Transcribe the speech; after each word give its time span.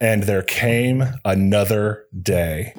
And 0.00 0.22
there 0.22 0.42
came 0.42 1.02
another 1.24 2.04
day. 2.16 2.72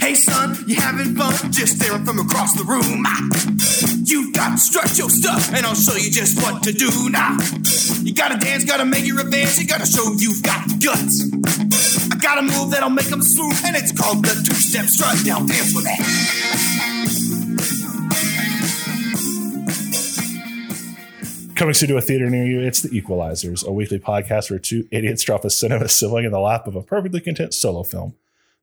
Hey 0.00 0.14
son, 0.16 0.56
you 0.66 0.74
having 0.74 1.14
fun? 1.14 1.52
Just 1.52 1.76
staring 1.76 2.04
from 2.04 2.18
across 2.18 2.56
the 2.56 2.64
room. 2.64 3.04
Ah. 3.06 3.53
You 4.06 4.32
got 4.32 4.50
to 4.52 4.58
strut 4.58 4.98
your 4.98 5.08
stuff, 5.08 5.50
and 5.54 5.64
I'll 5.64 5.74
show 5.74 5.96
you 5.96 6.10
just 6.10 6.36
what 6.42 6.62
to 6.64 6.72
do 6.72 7.08
now. 7.08 7.38
You 8.02 8.12
gotta 8.12 8.36
dance, 8.38 8.64
gotta 8.64 8.84
make 8.84 9.06
your 9.06 9.20
advance, 9.20 9.58
you 9.58 9.66
gotta 9.66 9.86
show 9.86 10.12
you've 10.18 10.42
got 10.42 10.68
guts. 10.82 11.32
I 12.12 12.16
got 12.18 12.36
a 12.36 12.42
move 12.42 12.70
that'll 12.72 12.90
make 12.90 13.06
them 13.06 13.22
swoop, 13.22 13.54
and 13.64 13.74
it's 13.74 13.92
called 13.92 14.22
the 14.22 14.34
two-step 14.46 14.86
strut. 14.86 15.16
Now 15.24 15.38
dance 15.46 15.74
with 15.74 15.86
me. 15.86 15.96
Coming 21.54 21.72
soon 21.72 21.88
to 21.88 21.96
a 21.96 22.02
theater 22.02 22.28
near 22.28 22.44
you, 22.44 22.60
it's 22.60 22.82
The 22.82 22.90
Equalizers, 22.90 23.64
a 23.66 23.72
weekly 23.72 24.00
podcast 24.00 24.50
where 24.50 24.58
two 24.58 24.86
idiots 24.90 25.22
drop 25.22 25.46
a 25.46 25.50
cinema 25.50 25.88
sibling 25.96 26.26
in 26.26 26.32
the 26.32 26.40
lap 26.40 26.66
of 26.66 26.76
a 26.76 26.82
perfectly 26.82 27.20
content 27.20 27.54
solo 27.54 27.82
film. 27.84 28.14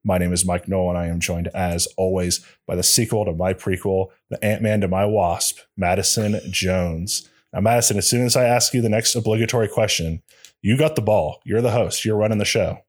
My 0.04 0.18
name 0.18 0.34
is 0.34 0.46
Mike 0.46 0.68
Noel, 0.68 0.90
and 0.90 0.98
I 0.98 1.08
am 1.08 1.20
joined, 1.20 1.48
as 1.50 1.88
always, 1.96 2.44
by 2.66 2.76
the 2.76 2.84
sequel 2.84 3.26
to 3.26 3.34
my 3.34 3.54
prequel, 3.54 4.08
the 4.30 4.44
Ant 4.44 4.62
Man 4.62 4.82
to 4.82 4.88
my 4.88 5.06
Wasp, 5.06 5.60
Madison 5.78 6.40
Jones. 6.50 7.30
Now, 7.54 7.62
Madison, 7.62 7.98
as 7.98 8.10
soon 8.10 8.26
as 8.26 8.36
I 8.36 8.46
ask 8.46 8.74
you 8.74 8.82
the 8.82 8.90
next 8.90 9.14
obligatory 9.16 9.68
question, 9.68 10.24
you 10.62 10.78
got 10.78 10.96
the 10.96 11.02
ball. 11.02 11.42
You're 11.44 11.62
the 11.62 11.72
host. 11.72 12.04
You're 12.04 12.18
running 12.18 12.38
the 12.40 12.46
show. 12.46 12.80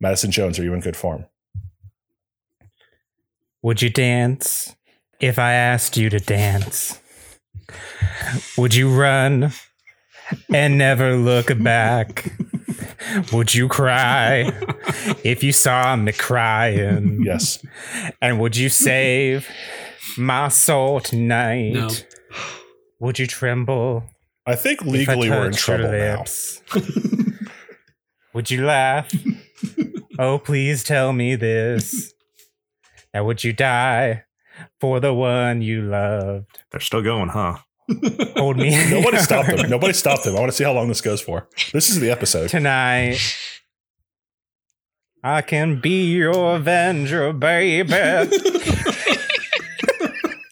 Madison 0.00 0.30
Jones, 0.30 0.58
are 0.58 0.64
you 0.64 0.74
in 0.74 0.80
good 0.80 0.96
form? 0.96 1.26
Would 3.62 3.82
you 3.82 3.90
dance 3.90 4.74
if 5.20 5.38
I 5.38 5.52
asked 5.52 5.96
you 5.96 6.08
to 6.10 6.18
dance? 6.18 7.00
Would 8.56 8.74
you 8.74 8.88
run 8.94 9.52
and 10.52 10.78
never 10.78 11.16
look 11.16 11.50
back? 11.62 12.32
Would 13.32 13.54
you 13.54 13.68
cry 13.68 14.42
if 15.24 15.42
you 15.42 15.52
saw 15.52 15.96
me 15.96 16.12
crying? 16.12 17.22
Yes. 17.22 17.64
And 18.20 18.40
would 18.40 18.56
you 18.56 18.68
save 18.68 19.48
my 20.16 20.48
soul 20.48 21.00
tonight? 21.00 21.72
No. 21.72 21.90
Would 23.00 23.18
you 23.18 23.26
tremble 23.26 24.04
I 24.48 24.56
think 24.56 24.80
if 24.80 24.88
I 24.88 24.90
legally 24.90 25.28
we're 25.28 25.46
in 25.46 25.52
touched 25.52 25.68
your 25.68 25.76
trouble 25.76 25.98
now. 25.98 26.24
would 28.32 28.50
you 28.50 28.64
laugh? 28.64 29.12
oh, 30.18 30.38
please 30.38 30.82
tell 30.82 31.12
me 31.12 31.36
this. 31.36 32.14
Now, 33.12 33.24
would 33.24 33.44
you 33.44 33.52
die 33.52 34.24
for 34.80 35.00
the 35.00 35.12
one 35.12 35.60
you 35.60 35.82
loved? 35.82 36.60
They're 36.70 36.80
still 36.80 37.02
going, 37.02 37.28
huh? 37.28 37.58
Hold 38.36 38.58
me. 38.58 38.70
Nobody 38.90 39.18
stopped 39.18 39.48
him. 39.48 39.70
Nobody 39.70 39.92
stopped 39.92 40.26
him. 40.26 40.36
I 40.36 40.40
want 40.40 40.50
to 40.52 40.56
see 40.56 40.64
how 40.64 40.72
long 40.72 40.88
this 40.88 41.00
goes 41.00 41.20
for. 41.20 41.48
This 41.72 41.88
is 41.88 42.00
the 42.00 42.10
episode. 42.10 42.48
tonight. 42.50 43.18
I 45.22 45.42
can 45.42 45.80
be 45.80 46.12
your 46.12 46.56
avenger, 46.56 47.32
baby. 47.32 47.88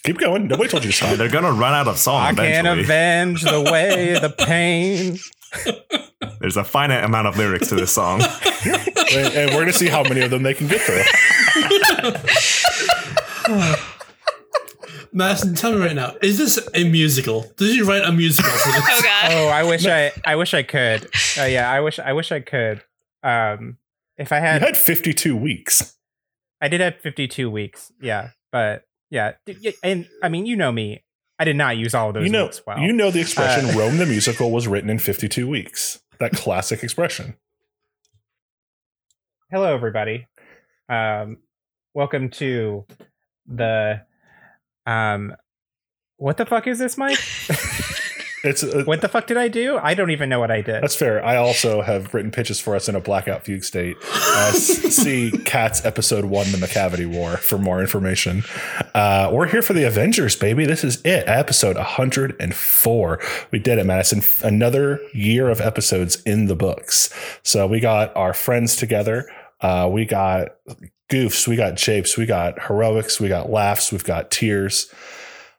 Keep 0.04 0.18
going. 0.18 0.48
Nobody 0.48 0.68
told 0.68 0.84
you 0.84 0.90
to 0.90 0.96
stop. 0.96 1.16
They're 1.16 1.28
gonna 1.28 1.52
run 1.52 1.72
out 1.74 1.88
of 1.88 1.98
song 1.98 2.22
I 2.22 2.32
can 2.32 2.66
avenge 2.66 3.42
the 3.42 3.60
way, 3.60 4.18
the 4.18 4.30
pain. 4.30 5.18
There's 6.40 6.56
a 6.56 6.64
finite 6.64 7.04
amount 7.04 7.26
of 7.28 7.36
lyrics 7.38 7.68
to 7.68 7.74
this 7.74 7.92
song. 7.92 8.22
and, 8.22 9.34
and 9.34 9.50
we're 9.50 9.62
going 9.62 9.66
to 9.66 9.72
see 9.72 9.88
how 9.88 10.02
many 10.02 10.20
of 10.20 10.30
them 10.30 10.42
they 10.42 10.54
can 10.54 10.68
get 10.68 10.80
through. 10.80 11.02
Madison, 15.16 15.54
tell 15.54 15.72
me 15.72 15.78
right 15.78 15.94
now, 15.94 16.14
is 16.20 16.36
this 16.36 16.58
a 16.74 16.84
musical? 16.84 17.46
Did 17.56 17.74
you 17.74 17.86
write 17.88 18.04
a 18.04 18.12
musical 18.12 18.50
for 18.50 18.68
this? 18.70 18.84
Oh 18.86 19.00
god. 19.02 19.32
Oh, 19.32 19.48
I 19.48 19.62
wish 19.62 19.86
I, 19.86 20.12
I 20.26 20.36
wish 20.36 20.52
I 20.52 20.62
could. 20.62 21.08
Uh, 21.38 21.44
yeah, 21.44 21.70
I 21.70 21.80
wish, 21.80 21.98
I 21.98 22.12
wish 22.12 22.30
I 22.32 22.40
could. 22.40 22.84
Um, 23.22 23.78
if 24.18 24.30
I 24.30 24.40
had 24.40 24.60
You 24.60 24.66
had, 24.66 24.76
had 24.76 24.84
52 24.84 25.34
weeks. 25.34 25.96
I 26.60 26.68
did 26.68 26.80
have 26.82 26.96
fifty-two 27.00 27.50
weeks. 27.50 27.92
Yeah, 28.00 28.30
but 28.52 28.84
yeah, 29.10 29.32
and 29.82 30.06
I 30.22 30.28
mean, 30.28 30.44
you 30.46 30.54
know 30.56 30.70
me. 30.72 31.02
I 31.38 31.44
did 31.44 31.56
not 31.56 31.76
use 31.78 31.94
all 31.94 32.08
of 32.08 32.14
those 32.14 32.24
You 32.24 32.30
know, 32.30 32.44
weeks 32.44 32.62
well. 32.66 32.78
you 32.78 32.92
know 32.92 33.10
the 33.10 33.20
expression 33.20 33.70
Uh, 33.70 33.78
Rome 33.78 33.96
the 33.98 34.06
musical 34.16 34.50
was 34.50 34.66
written 34.68 34.88
in 34.90 34.98
52 34.98 35.46
weeks. 35.48 36.00
That 36.18 36.32
classic 36.32 36.82
expression. 36.82 37.36
Hello, 39.50 39.74
everybody. 39.74 40.26
Um, 40.88 41.38
welcome 41.94 42.30
to 42.30 42.86
the 43.46 44.00
um, 44.86 45.34
what 46.16 46.36
the 46.36 46.46
fuck 46.46 46.66
is 46.66 46.78
this, 46.78 46.96
Mike? 46.96 47.18
It's 48.46 48.62
uh, 48.62 48.84
what 48.84 49.00
the 49.00 49.08
fuck 49.08 49.26
did 49.26 49.36
I 49.36 49.48
do? 49.48 49.78
I 49.78 49.94
don't 49.94 50.10
even 50.10 50.28
know 50.28 50.38
what 50.38 50.50
I 50.50 50.60
did. 50.60 50.82
That's 50.82 50.94
fair. 50.94 51.24
I 51.24 51.36
also 51.36 51.82
have 51.82 52.14
written 52.14 52.30
pitches 52.30 52.60
for 52.60 52.76
us 52.76 52.88
in 52.88 52.94
a 52.94 53.00
blackout 53.00 53.44
fugue 53.44 53.64
state. 53.64 53.96
Uh, 54.02 54.52
see 54.52 55.32
Cats 55.44 55.84
episode 55.84 56.26
one, 56.26 56.50
The 56.52 56.58
Macavity 56.58 57.06
War, 57.06 57.36
for 57.36 57.58
more 57.58 57.80
information. 57.80 58.44
Uh, 58.94 59.30
we're 59.32 59.48
here 59.48 59.62
for 59.62 59.72
the 59.72 59.84
Avengers, 59.84 60.36
baby. 60.36 60.64
This 60.64 60.84
is 60.84 61.00
it, 61.02 61.24
episode 61.28 61.76
104. 61.76 63.20
We 63.50 63.58
did 63.58 63.78
it, 63.78 63.84
Madison. 63.84 64.22
Another 64.46 65.00
year 65.12 65.48
of 65.48 65.60
episodes 65.60 66.22
in 66.22 66.46
the 66.46 66.56
books. 66.56 67.12
So 67.42 67.66
we 67.66 67.80
got 67.80 68.14
our 68.16 68.32
friends 68.32 68.76
together. 68.76 69.28
Uh, 69.60 69.88
we 69.90 70.04
got 70.04 70.48
goofs, 71.10 71.46
we 71.46 71.56
got 71.56 71.76
japes, 71.76 72.16
we 72.16 72.26
got 72.26 72.66
heroics, 72.66 73.20
we 73.20 73.28
got 73.28 73.50
laughs, 73.50 73.92
we've 73.92 74.04
got 74.04 74.30
tears. 74.30 74.92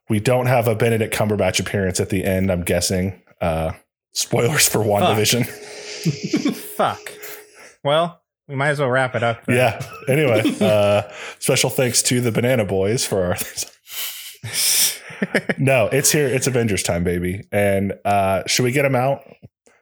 We 0.09 0.19
don't 0.19 0.45
have 0.45 0.67
a 0.67 0.75
Benedict 0.75 1.13
Cumberbatch 1.13 1.59
appearance 1.59 1.99
at 1.99 2.09
the 2.09 2.23
end, 2.23 2.51
I'm 2.51 2.63
guessing. 2.63 3.21
Uh, 3.41 3.73
spoilers 4.13 4.67
for 4.67 4.79
WandaVision. 4.79 5.45
fuck. 6.75 6.99
Well, 7.83 8.21
we 8.47 8.55
might 8.55 8.69
as 8.69 8.79
well 8.79 8.89
wrap 8.89 9.15
it 9.15 9.23
up. 9.23 9.45
then. 9.45 9.57
Yeah. 9.57 9.85
Anyway, 10.07 10.55
uh, 10.61 11.03
special 11.39 11.69
thanks 11.69 12.01
to 12.03 12.21
the 12.21 12.31
Banana 12.31 12.65
Boys 12.65 13.05
for 13.05 13.25
our. 13.25 13.35
no, 15.57 15.87
it's 15.87 16.11
here. 16.11 16.27
It's 16.27 16.47
Avengers 16.47 16.83
time, 16.83 17.03
baby. 17.03 17.45
And 17.51 17.93
uh, 18.05 18.43
should 18.47 18.63
we 18.63 18.71
get 18.71 18.83
them 18.83 18.95
out? 18.95 19.23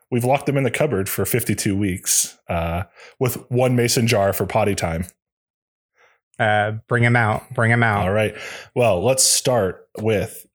We've 0.10 0.24
locked 0.24 0.46
them 0.46 0.58
in 0.58 0.64
the 0.64 0.72
cupboard 0.72 1.10
for 1.10 1.26
52 1.26 1.76
weeks 1.76 2.38
uh, 2.48 2.84
with 3.20 3.50
one 3.52 3.76
mason 3.76 4.08
jar 4.08 4.34
for 4.34 4.46
potty 4.46 4.76
time. 4.76 5.06
Uh, 6.38 6.74
bring 6.88 7.04
him 7.04 7.16
out. 7.16 7.54
Bring 7.54 7.72
him 7.72 7.84
out. 7.84 8.04
All 8.04 8.12
right. 8.14 8.36
Well, 8.76 9.04
let's 9.04 9.24
start 9.24 9.88
with. 10.00 10.46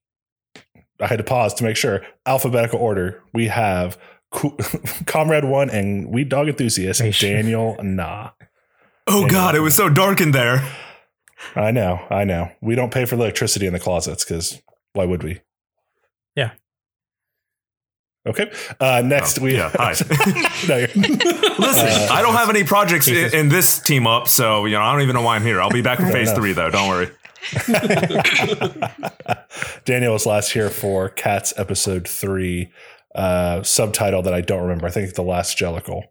I 1.01 1.07
had 1.07 1.17
to 1.19 1.25
pause 1.25 1.55
to 1.55 1.65
make 1.65 1.77
sure. 1.77 2.03
Alphabetical 2.27 2.79
order. 2.79 3.23
We 3.33 3.49
have 3.49 3.99
Co- 4.31 4.57
Comrade 5.07 5.45
One 5.45 5.71
and 5.71 6.09
Weed 6.13 6.29
Dog 6.29 6.49
Enthusiast 6.49 7.01
They 7.01 7.11
should- 7.11 7.31
Daniel 7.33 7.77
Na. 7.83 8.31
Oh 9.07 9.27
god, 9.27 9.55
it 9.55 9.61
was 9.61 9.75
so 9.75 9.89
dark 9.89 10.21
in 10.21 10.33
there. 10.33 10.63
I 11.57 11.71
know, 11.71 12.07
I 12.11 12.25
know. 12.25 12.51
We 12.61 12.75
don't 12.75 12.93
pay 12.93 13.07
for 13.07 13.15
electricity 13.17 13.67
in 13.67 13.73
the 13.73 13.81
closets 13.81 14.25
because 14.25 14.61
why 14.93 15.07
would 15.07 15.23
we? 15.23 15.41
Yeah. 18.25 18.31
Okay. 18.31 18.53
Uh, 18.79 19.03
next, 19.05 19.39
Oh, 19.39 19.43
we 19.45 19.55
yeah, 19.57 19.71
hi. 19.75 19.95
no, 20.69 20.77
you're- 20.77 20.93
Listen, 20.95 21.87
Uh, 21.89 22.09
I 22.11 22.21
don't 22.23 22.35
have 22.35 22.51
any 22.51 22.65
projects 22.65 23.09
in, 23.09 23.35
in 23.35 23.49
this 23.49 23.79
team 23.81 24.07
up, 24.07 24.29
so 24.29 24.67
you 24.67 24.73
know 24.77 24.83
I 24.83 24.93
don't 24.93 25.03
even 25.03 25.15
know 25.15 25.23
why 25.23 25.37
I'm 25.37 25.43
here. 25.43 25.61
I'll 25.63 25.71
be 25.71 25.83
back 25.83 25.99
for 25.99 26.07
phase 26.11 26.29
enough. 26.29 26.37
three, 26.41 26.53
though. 26.53 26.71
Don't 26.71 26.89
worry. 26.89 27.11
Daniel 29.85 30.13
was 30.13 30.27
last 30.27 30.53
here 30.53 30.69
for 30.71 31.09
Cats 31.09 31.53
episode 31.57 32.07
three, 32.07 32.71
uh, 33.15 33.63
subtitle 33.63 34.23
that 34.23 34.35
I 34.35 34.41
don't 34.41 34.63
remember. 34.63 34.87
I 34.87 34.91
think 34.91 35.15
the 35.15 35.23
last 35.23 35.57
Jellicle. 35.59 36.03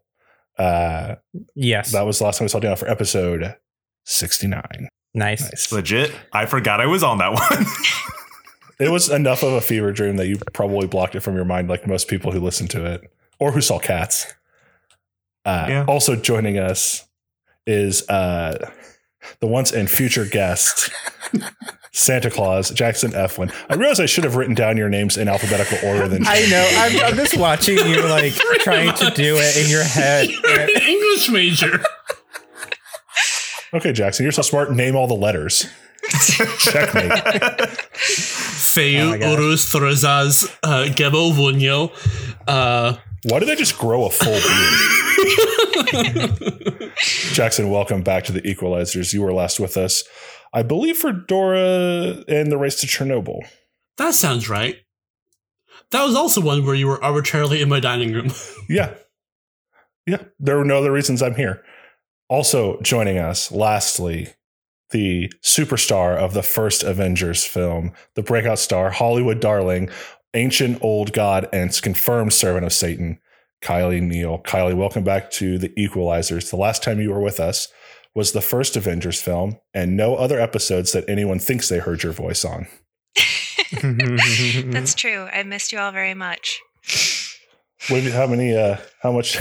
Uh, 0.58 1.16
Yes. 1.54 1.92
that 1.92 2.02
was 2.02 2.18
the 2.18 2.24
last 2.24 2.38
time 2.38 2.44
we 2.44 2.48
saw 2.48 2.58
Daniel 2.60 2.76
for 2.76 2.88
episode 2.88 3.54
sixty 4.04 4.46
nine. 4.46 4.88
nice. 5.14 5.42
Nice. 5.42 5.72
Legit, 5.72 6.12
I 6.32 6.46
forgot 6.46 6.80
I 6.80 6.86
was 6.86 7.02
on 7.02 7.18
that 7.18 7.32
one. 7.32 7.66
It 8.80 8.90
was 8.90 9.08
enough 9.10 9.42
of 9.42 9.52
a 9.52 9.60
fever 9.60 9.92
dream 9.92 10.16
that 10.16 10.26
you 10.26 10.38
probably 10.54 10.86
blocked 10.86 11.14
it 11.14 11.20
from 11.20 11.36
your 11.36 11.44
mind, 11.44 11.68
like 11.68 11.86
most 11.86 12.08
people 12.08 12.32
who 12.32 12.40
listen 12.40 12.66
to 12.68 12.84
it 12.86 13.02
or 13.38 13.52
who 13.52 13.60
saw 13.60 13.78
Cats. 13.78 14.32
Uh, 15.44 15.66
Yeah. 15.68 15.84
Also 15.86 16.16
joining 16.16 16.58
us 16.58 17.06
is 17.66 18.08
uh, 18.08 18.70
the 19.40 19.46
once 19.46 19.70
and 19.72 19.88
future 19.90 20.24
guest, 20.24 20.90
Santa 21.92 22.30
Claus, 22.30 22.70
Jackson 22.70 23.10
Eflin. 23.12 23.52
I 23.68 23.74
realize 23.74 24.00
I 24.00 24.06
should 24.06 24.24
have 24.24 24.36
written 24.36 24.54
down 24.54 24.76
your 24.76 24.88
names 24.88 25.16
in 25.18 25.28
alphabetical 25.28 25.86
order. 25.88 26.08
Than 26.08 26.24
I 26.26 26.46
know. 26.46 26.70
I'm, 26.76 27.12
I'm 27.12 27.16
just 27.16 27.36
watching 27.36 27.76
you 27.78 28.02
like 28.08 28.32
trying 28.60 28.94
to 28.94 29.10
do 29.10 29.36
it 29.38 29.56
in 29.64 29.70
your 29.70 29.84
head. 29.84 30.28
English 30.88 31.30
major. 31.30 31.82
Okay, 33.72 33.92
Jackson, 33.92 34.24
you're 34.24 34.32
so 34.32 34.42
smart. 34.42 34.72
Name 34.72 34.96
all 34.96 35.06
the 35.06 35.14
letters. 35.14 35.66
Checkmate. 36.58 37.10
Fehu, 37.94 39.14
Oh 39.14 39.18
my. 39.18 39.26
Uruz, 39.26 39.70
Thurisaz, 39.72 40.44
uh, 40.62 40.84
Gebo, 40.94 41.32
Wunjo. 41.32 41.90
Uh, 42.46 42.96
Why 43.24 43.38
did 43.38 43.50
I 43.50 43.54
just 43.54 43.78
grow 43.78 44.06
a 44.06 44.10
full 44.10 44.32
beard? 44.32 44.40
Jackson, 47.32 47.70
welcome 47.70 48.02
back 48.02 48.24
to 48.24 48.32
the 48.32 48.42
Equalizers. 48.42 49.12
You 49.12 49.22
were 49.22 49.32
last 49.32 49.60
with 49.60 49.76
us, 49.76 50.04
I 50.52 50.62
believe, 50.62 50.96
for 50.98 51.12
Dora 51.12 52.24
and 52.28 52.50
the 52.50 52.58
race 52.58 52.80
to 52.80 52.86
Chernobyl. 52.86 53.40
That 53.98 54.14
sounds 54.14 54.48
right. 54.48 54.76
That 55.90 56.04
was 56.04 56.14
also 56.14 56.40
one 56.40 56.64
where 56.64 56.74
you 56.74 56.86
were 56.86 57.02
arbitrarily 57.02 57.60
in 57.62 57.68
my 57.68 57.80
dining 57.80 58.12
room. 58.12 58.30
Yeah. 58.68 58.94
Yeah. 60.06 60.22
There 60.38 60.56
were 60.56 60.64
no 60.64 60.78
other 60.78 60.92
reasons 60.92 61.22
I'm 61.22 61.34
here. 61.34 61.62
Also 62.28 62.80
joining 62.82 63.18
us, 63.18 63.50
lastly, 63.50 64.28
the 64.90 65.32
superstar 65.42 66.16
of 66.16 66.34
the 66.34 66.42
first 66.42 66.82
Avengers 66.82 67.44
film, 67.44 67.92
the 68.14 68.22
breakout 68.22 68.58
star, 68.58 68.90
Hollywood 68.90 69.40
darling, 69.40 69.88
ancient 70.34 70.78
old 70.82 71.12
god, 71.12 71.48
and 71.52 71.70
confirmed 71.82 72.32
servant 72.32 72.66
of 72.66 72.72
Satan, 72.72 73.20
Kiley 73.62 74.00
Neal. 74.00 74.38
Kiley, 74.38 74.76
welcome 74.76 75.04
back 75.04 75.30
to 75.32 75.58
the 75.58 75.70
Equalizers. 75.70 76.50
The 76.50 76.56
last 76.56 76.82
time 76.82 77.00
you 77.00 77.10
were 77.10 77.20
with 77.20 77.40
us 77.40 77.68
was 78.14 78.32
the 78.32 78.40
first 78.40 78.76
Avengers 78.76 79.22
film, 79.22 79.58
and 79.72 79.96
no 79.96 80.16
other 80.16 80.40
episodes 80.40 80.92
that 80.92 81.08
anyone 81.08 81.38
thinks 81.38 81.68
they 81.68 81.78
heard 81.78 82.02
your 82.02 82.12
voice 82.12 82.44
on. 82.44 82.66
That's 83.82 84.94
true. 84.94 85.28
I 85.32 85.42
missed 85.44 85.72
you 85.72 85.78
all 85.78 85.92
very 85.92 86.14
much. 86.14 86.60
What, 87.88 88.02
how 88.04 88.26
many, 88.26 88.56
uh, 88.56 88.78
how 89.00 89.12
much, 89.12 89.38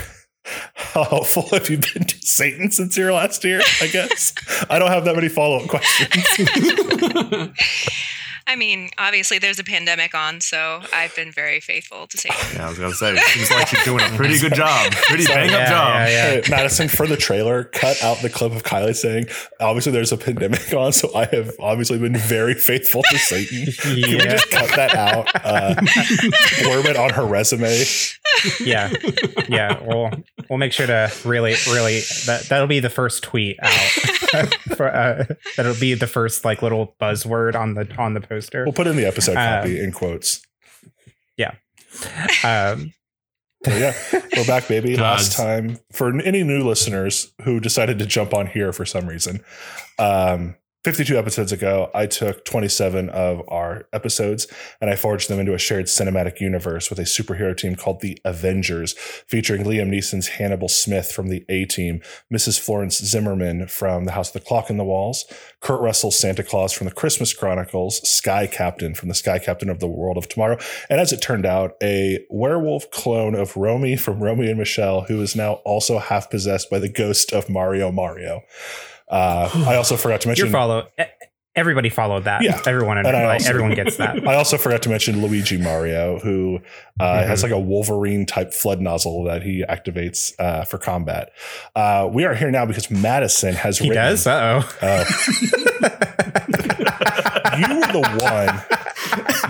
how 0.73 1.03
helpful 1.03 1.49
have 1.49 1.69
you 1.69 1.77
been 1.77 2.05
to 2.05 2.17
Satan 2.21 2.71
since 2.71 2.97
your 2.97 3.11
last 3.13 3.43
year? 3.43 3.61
I 3.81 3.87
guess 3.87 4.33
I 4.69 4.79
don't 4.79 4.91
have 4.91 5.05
that 5.05 5.15
many 5.15 5.29
follow 5.29 5.57
up 5.57 5.67
questions. 5.67 6.25
I 8.49 8.55
mean, 8.55 8.89
obviously 8.97 9.37
there's 9.37 9.59
a 9.59 9.63
pandemic 9.63 10.15
on, 10.15 10.41
so 10.41 10.81
I've 10.91 11.15
been 11.15 11.31
very 11.31 11.59
faithful 11.59 12.07
to 12.07 12.17
Satan. 12.17 12.35
Yeah, 12.55 12.65
I 12.65 12.69
was 12.69 12.79
gonna 12.79 12.95
say, 12.95 13.15
seems 13.15 13.51
like 13.51 13.71
you're 13.71 13.83
doing 13.83 14.03
a 14.11 14.17
pretty 14.17 14.39
good 14.39 14.53
job, 14.55 14.91
pretty 14.91 15.27
bang 15.27 15.51
up 15.53 15.67
job. 15.67 15.93
yeah, 15.93 16.07
yeah. 16.07 16.41
Hey, 16.41 16.41
Madison, 16.49 16.87
for 16.89 17.05
the 17.05 17.15
trailer, 17.15 17.65
cut 17.65 18.03
out 18.03 18.17
the 18.23 18.29
clip 18.29 18.51
of 18.53 18.63
Kiley 18.63 18.95
saying, 18.95 19.27
obviously 19.59 19.91
there's 19.91 20.11
a 20.11 20.17
pandemic 20.17 20.73
on, 20.73 20.93
so 20.93 21.13
I 21.15 21.25
have 21.25 21.51
obviously 21.59 21.99
been 21.99 22.17
very 22.17 22.55
faithful 22.55 23.03
to 23.11 23.19
Satan. 23.19 23.71
Can 23.71 23.95
we 23.95 24.17
just 24.17 24.49
cut 24.49 24.75
that 24.75 24.95
out? 24.95 25.27
Uh, 25.35 25.75
blurb 25.75 26.85
it 26.85 26.97
on 26.97 27.11
her 27.11 27.27
resume. 27.27 27.83
yeah 28.61 28.91
yeah 29.49 29.79
we'll 29.83 30.09
we'll 30.49 30.59
make 30.59 30.71
sure 30.71 30.87
to 30.87 31.11
really 31.25 31.55
really 31.67 31.99
that 32.25 32.45
that'll 32.49 32.67
be 32.67 32.79
the 32.79 32.89
first 32.89 33.23
tweet 33.23 33.57
out 33.61 33.71
for 34.75 34.87
uh 34.87 35.25
that'll 35.57 35.75
be 35.79 35.93
the 35.93 36.07
first 36.07 36.45
like 36.45 36.61
little 36.61 36.95
buzzword 37.01 37.55
on 37.55 37.73
the 37.73 37.91
on 37.97 38.13
the 38.13 38.21
poster 38.39 38.63
We'll 38.63 38.73
put 38.73 38.87
in 38.87 38.95
the 38.95 39.05
episode 39.05 39.37
Uh, 39.37 39.59
copy 39.61 39.79
in 39.79 39.91
quotes. 39.91 40.41
Yeah. 41.37 41.53
Um 42.43 42.93
So 43.65 43.75
yeah, 43.75 43.93
we're 44.37 44.45
back, 44.47 44.67
baby. 44.69 44.95
Last 44.97 45.35
time 45.35 45.79
for 45.91 46.17
any 46.21 46.43
new 46.43 46.63
listeners 46.63 47.33
who 47.43 47.59
decided 47.59 47.99
to 47.99 48.05
jump 48.05 48.33
on 48.33 48.47
here 48.47 48.71
for 48.71 48.85
some 48.85 49.05
reason, 49.05 49.41
um, 49.97 50.55
52 50.85 51.17
episodes 51.17 51.51
ago, 51.51 51.91
I 51.93 52.05
took 52.05 52.45
27 52.45 53.09
of 53.09 53.41
our 53.49 53.85
episodes 53.91 54.47
and 54.79 54.89
I 54.89 54.95
forged 54.95 55.29
them 55.29 55.37
into 55.37 55.53
a 55.53 55.57
shared 55.57 55.87
cinematic 55.87 56.39
universe 56.39 56.89
with 56.89 56.99
a 56.99 57.03
superhero 57.03 57.55
team 57.55 57.75
called 57.75 57.99
the 57.99 58.17
Avengers, 58.23 58.93
featuring 58.93 59.65
Liam 59.65 59.89
Neeson's 59.89 60.29
Hannibal 60.29 60.69
Smith 60.69 61.11
from 61.11 61.27
the 61.27 61.43
A 61.49 61.65
Team, 61.65 62.01
Mrs. 62.31 62.57
Florence 62.57 62.97
Zimmerman 62.97 63.67
from 63.67 64.05
The 64.05 64.13
House 64.13 64.29
of 64.29 64.41
the 64.41 64.47
Clock 64.47 64.69
in 64.69 64.77
the 64.77 64.85
Walls, 64.85 65.25
Kurt 65.59 65.81
Russell's 65.81 66.17
Santa 66.17 66.43
Claus 66.43 66.71
from 66.71 66.87
the 66.87 66.93
Christmas 66.93 67.33
Chronicles, 67.33 67.99
Sky 68.09 68.47
Captain 68.47 68.93
from 68.95 69.09
the 69.09 69.15
Sky 69.15 69.37
Captain 69.37 69.69
of 69.69 69.81
the 69.81 69.87
World 69.87 70.17
of 70.17 70.29
Tomorrow, 70.29 70.59
and 70.89 71.01
as 71.01 71.11
it 71.11 71.21
turned 71.21 71.45
out, 71.45 71.75
a 71.83 72.25
werewolf 72.29 72.89
clone 72.89 73.35
of 73.35 73.57
Romy 73.57 73.97
from 73.97 74.23
Romy 74.23 74.47
and 74.49 74.57
Michelle, 74.57 75.01
who 75.01 75.21
is 75.21 75.35
now 75.35 75.55
also 75.65 75.99
half 75.99 76.29
possessed 76.29 76.69
by 76.69 76.79
the 76.79 76.87
ghost 76.87 77.33
of 77.33 77.49
Mario 77.49 77.91
Mario. 77.91 78.43
Uh, 79.09 79.49
I 79.67 79.75
also 79.75 79.97
forgot 79.97 80.21
to 80.21 80.27
your 80.27 80.31
mention. 80.35 80.51
follow 80.51 80.87
e- 80.99 81.03
everybody 81.55 81.89
followed 81.89 82.23
that 82.25 82.41
Yeah. 82.43 82.61
everyone 82.67 82.97
And 82.99 83.07
like, 83.07 83.15
also- 83.15 83.49
everyone 83.49 83.73
gets 83.73 83.97
that 83.97 84.25
I 84.27 84.35
also 84.35 84.57
forgot 84.57 84.83
to 84.83 84.89
mention 84.89 85.21
Luigi 85.21 85.57
Mario, 85.57 86.19
who 86.19 86.59
uh, 86.99 87.03
Mhm. 87.03 87.27
has 87.27 87.41
like 87.43 87.51
a 87.51 87.59
Wolverine 87.59 88.25
type 88.25 88.53
flood 88.53 88.79
nozzle 88.81 89.23
that 89.25 89.41
he 89.43 89.65
activates 89.67 90.31
uh, 90.39 90.63
for 90.63 90.77
combat. 90.77 91.31
Uh, 91.75 92.07
we 92.11 92.23
are 92.25 92.35
here 92.35 92.51
now 92.51 92.65
because 92.65 92.89
Madison 92.91 93.55
has 93.55 93.79
he 93.79 93.89
written. 93.89 94.03
does 94.05 94.27
uh-oh 94.27 94.63
Oh. 94.81 95.03
you 97.57 97.67
were 97.75 97.91
the 97.91 98.19
one. 98.21 98.61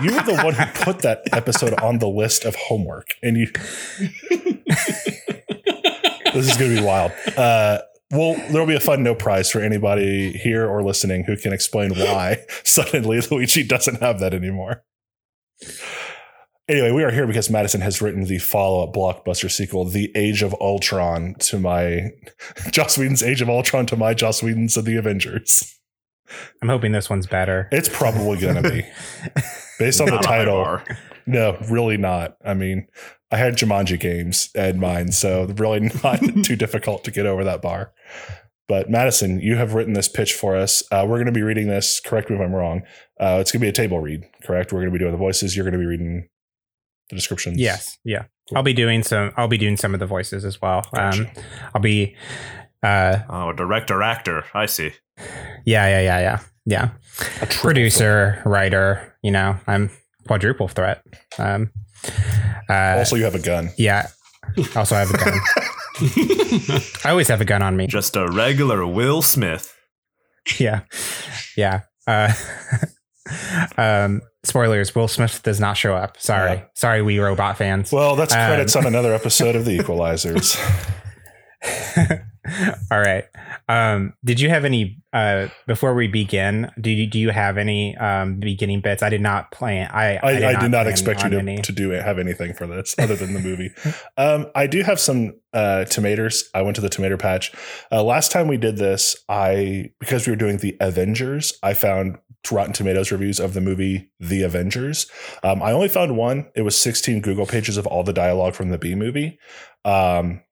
You 0.04 0.14
were 0.16 0.22
the 0.22 0.40
one 0.42 0.54
who 0.54 0.64
put 0.82 1.00
that 1.00 1.22
episode 1.32 1.74
on 1.80 1.98
the 1.98 2.08
list 2.08 2.44
of 2.44 2.54
homework, 2.56 3.14
and 3.22 3.36
you. 3.36 3.46
this 6.32 6.48
is 6.48 6.56
going 6.56 6.74
to 6.74 6.80
be 6.80 6.82
wild. 6.86 7.12
Uh, 7.36 7.80
well, 8.10 8.34
there'll 8.50 8.66
be 8.66 8.74
a 8.74 8.80
fun 8.80 9.02
no 9.02 9.14
prize 9.14 9.50
for 9.50 9.60
anybody 9.60 10.32
here 10.32 10.66
or 10.66 10.82
listening 10.82 11.24
who 11.24 11.36
can 11.36 11.52
explain 11.52 11.90
why 11.94 12.44
suddenly 12.64 13.20
Luigi 13.30 13.62
doesn't 13.62 14.00
have 14.00 14.18
that 14.20 14.34
anymore. 14.34 14.82
Anyway, 16.68 16.92
we 16.92 17.02
are 17.02 17.10
here 17.10 17.26
because 17.26 17.50
Madison 17.50 17.80
has 17.80 18.00
written 18.00 18.24
the 18.24 18.38
follow-up 18.38 18.94
blockbuster 18.94 19.50
sequel, 19.50 19.84
The 19.84 20.12
Age 20.16 20.42
of 20.42 20.54
Ultron, 20.60 21.34
to 21.40 21.58
my 21.58 22.10
Joss 22.70 22.96
Whedon's 22.96 23.22
Age 23.22 23.42
of 23.42 23.48
Ultron 23.50 23.86
to 23.86 23.96
my 23.96 24.14
Joss 24.14 24.42
Whedon's 24.42 24.76
of 24.76 24.84
the 24.84 24.96
Avengers. 24.96 25.76
i'm 26.62 26.68
hoping 26.68 26.92
this 26.92 27.10
one's 27.10 27.26
better 27.26 27.68
It's 27.72 27.88
probably 27.88 28.38
going 28.38 28.62
to 28.62 28.70
be 28.70 28.86
based 29.80 30.00
on 30.00 30.06
the 30.06 30.12
Not 30.12 30.24
a 30.24 30.28
high 30.28 30.38
title. 30.44 30.80
No, 31.26 31.58
really 31.68 31.96
not. 31.96 32.36
I 32.44 32.54
mean, 32.54 32.86
I 33.32 33.36
had 33.36 33.56
Jumanji 33.56 33.98
games 34.00 34.50
in 34.54 34.80
mind, 34.80 35.14
so 35.14 35.44
really 35.56 35.90
not 36.02 36.20
too 36.44 36.56
difficult 36.56 37.04
to 37.04 37.10
get 37.10 37.26
over 37.26 37.44
that 37.44 37.62
bar. 37.62 37.92
But 38.68 38.88
Madison, 38.88 39.40
you 39.40 39.56
have 39.56 39.74
written 39.74 39.94
this 39.94 40.08
pitch 40.08 40.32
for 40.32 40.54
us. 40.56 40.82
Uh, 40.92 41.04
we're 41.08 41.16
going 41.16 41.26
to 41.26 41.32
be 41.32 41.42
reading 41.42 41.68
this. 41.68 42.00
Correct 42.00 42.30
me 42.30 42.36
if 42.36 42.42
I'm 42.42 42.54
wrong. 42.54 42.82
Uh, 43.20 43.38
it's 43.40 43.50
going 43.50 43.60
to 43.60 43.64
be 43.64 43.68
a 43.68 43.72
table 43.72 43.98
read, 44.00 44.24
correct? 44.44 44.72
We're 44.72 44.80
going 44.80 44.92
to 44.92 44.98
be 44.98 45.00
doing 45.00 45.10
the 45.12 45.18
voices. 45.18 45.56
You're 45.56 45.64
going 45.64 45.72
to 45.72 45.78
be 45.78 45.86
reading 45.86 46.28
the 47.08 47.16
descriptions. 47.16 47.58
yes 47.58 47.98
yeah 48.04 48.22
Cool. 48.48 48.58
i'll 48.58 48.62
be 48.62 48.72
doing 48.72 49.02
some 49.02 49.32
i'll 49.36 49.48
be 49.48 49.58
doing 49.58 49.76
some 49.76 49.94
of 49.94 49.98
the 50.00 50.06
voices 50.06 50.44
as 50.44 50.62
well 50.62 50.86
um 50.92 51.26
i'll 51.74 51.80
be 51.82 52.14
uh 52.84 53.18
Oh, 53.28 53.52
director, 53.52 54.00
actor. 54.00 54.44
I 54.54 54.66
see. 54.66 54.92
yeah 55.66 55.88
yeah 55.88 56.00
yeah 56.02 56.20
yeah 56.20 56.40
yeah 56.66 56.90
A 57.42 57.46
triple 57.46 57.62
producer, 57.62 58.40
writer. 58.46 59.16
You 59.24 59.32
know, 59.32 59.56
I'm 59.66 59.90
quadruple 60.28 60.68
threat. 60.68 61.02
Um, 61.36 61.72
uh, 62.68 62.96
Also, 62.98 63.16
you 63.16 63.24
have 63.24 63.34
a 63.34 63.38
gun. 63.40 63.70
yeah. 63.78 64.08
Also, 64.74 64.96
I 64.96 65.00
have 65.00 65.10
a 65.10 65.18
gun. 65.18 65.38
I 67.04 67.10
always 67.10 67.28
have 67.28 67.40
a 67.40 67.44
gun 67.44 67.62
on 67.62 67.76
me. 67.76 67.86
Just 67.86 68.16
a 68.16 68.26
regular 68.28 68.86
Will 68.86 69.22
Smith. 69.22 69.76
Yeah, 70.58 70.80
yeah. 71.56 71.80
Uh, 72.06 72.32
um, 73.76 74.22
spoilers: 74.42 74.94
Will 74.94 75.08
Smith 75.08 75.42
does 75.42 75.60
not 75.60 75.76
show 75.76 75.94
up. 75.94 76.16
Sorry, 76.18 76.52
Yeah. 76.54 76.62
sorry, 76.74 77.02
we 77.02 77.18
robot 77.18 77.58
fans. 77.58 77.92
Well, 77.92 78.16
that's 78.16 78.32
Um, 78.34 78.46
credits 78.46 78.74
on 78.76 78.86
another 78.86 79.14
episode 79.14 79.54
of 79.56 79.64
The 79.66 79.78
Equalizers. 79.82 80.56
All 82.90 83.00
right. 83.00 83.24
Um, 83.68 84.14
did 84.24 84.40
you 84.40 84.48
have 84.48 84.64
any 84.64 85.02
uh, 85.12 85.48
before 85.66 85.94
we 85.94 86.08
begin? 86.08 86.70
Do 86.80 86.90
you 86.90 87.06
do 87.06 87.18
you 87.18 87.30
have 87.30 87.58
any 87.58 87.96
um, 87.96 88.40
beginning 88.40 88.80
bits? 88.80 89.02
I 89.02 89.08
did 89.08 89.20
not 89.20 89.50
plan. 89.50 89.90
I 89.92 90.16
I, 90.16 90.30
I, 90.30 90.60
did 90.60 90.70
not 90.70 90.82
plan 90.82 90.86
expect 90.88 91.24
you 91.24 91.30
to, 91.30 91.38
any. 91.38 91.58
to 91.58 91.72
do 91.72 91.92
it, 91.92 92.02
have 92.02 92.18
anything 92.18 92.54
for 92.54 92.66
this 92.66 92.94
other 92.98 93.16
than 93.16 93.34
the 93.34 93.40
movie. 93.40 93.70
um, 94.16 94.46
I 94.54 94.66
do 94.66 94.82
have 94.82 95.00
some 95.00 95.34
uh, 95.52 95.84
tomatoes. 95.84 96.48
I 96.54 96.62
went 96.62 96.76
to 96.76 96.82
the 96.82 96.88
tomato 96.88 97.16
patch. 97.16 97.52
Uh, 97.90 98.02
last 98.02 98.30
time 98.32 98.48
we 98.48 98.56
did 98.56 98.76
this, 98.76 99.16
I 99.28 99.92
because 100.00 100.26
we 100.26 100.32
were 100.32 100.36
doing 100.36 100.58
the 100.58 100.76
Avengers, 100.80 101.58
I 101.62 101.74
found 101.74 102.18
Rotten 102.50 102.72
Tomatoes 102.72 103.12
reviews 103.12 103.38
of 103.38 103.54
the 103.54 103.60
movie 103.60 104.10
The 104.18 104.42
Avengers. 104.42 105.06
Um, 105.42 105.62
I 105.62 105.72
only 105.72 105.88
found 105.88 106.16
one. 106.16 106.50
It 106.54 106.62
was 106.62 106.80
16 106.80 107.20
Google 107.20 107.46
pages 107.46 107.76
of 107.76 107.86
all 107.86 108.02
the 108.02 108.12
dialogue 108.12 108.54
from 108.54 108.70
the 108.70 108.78
B 108.78 108.94
movie. 108.94 109.38
Um, 109.84 110.42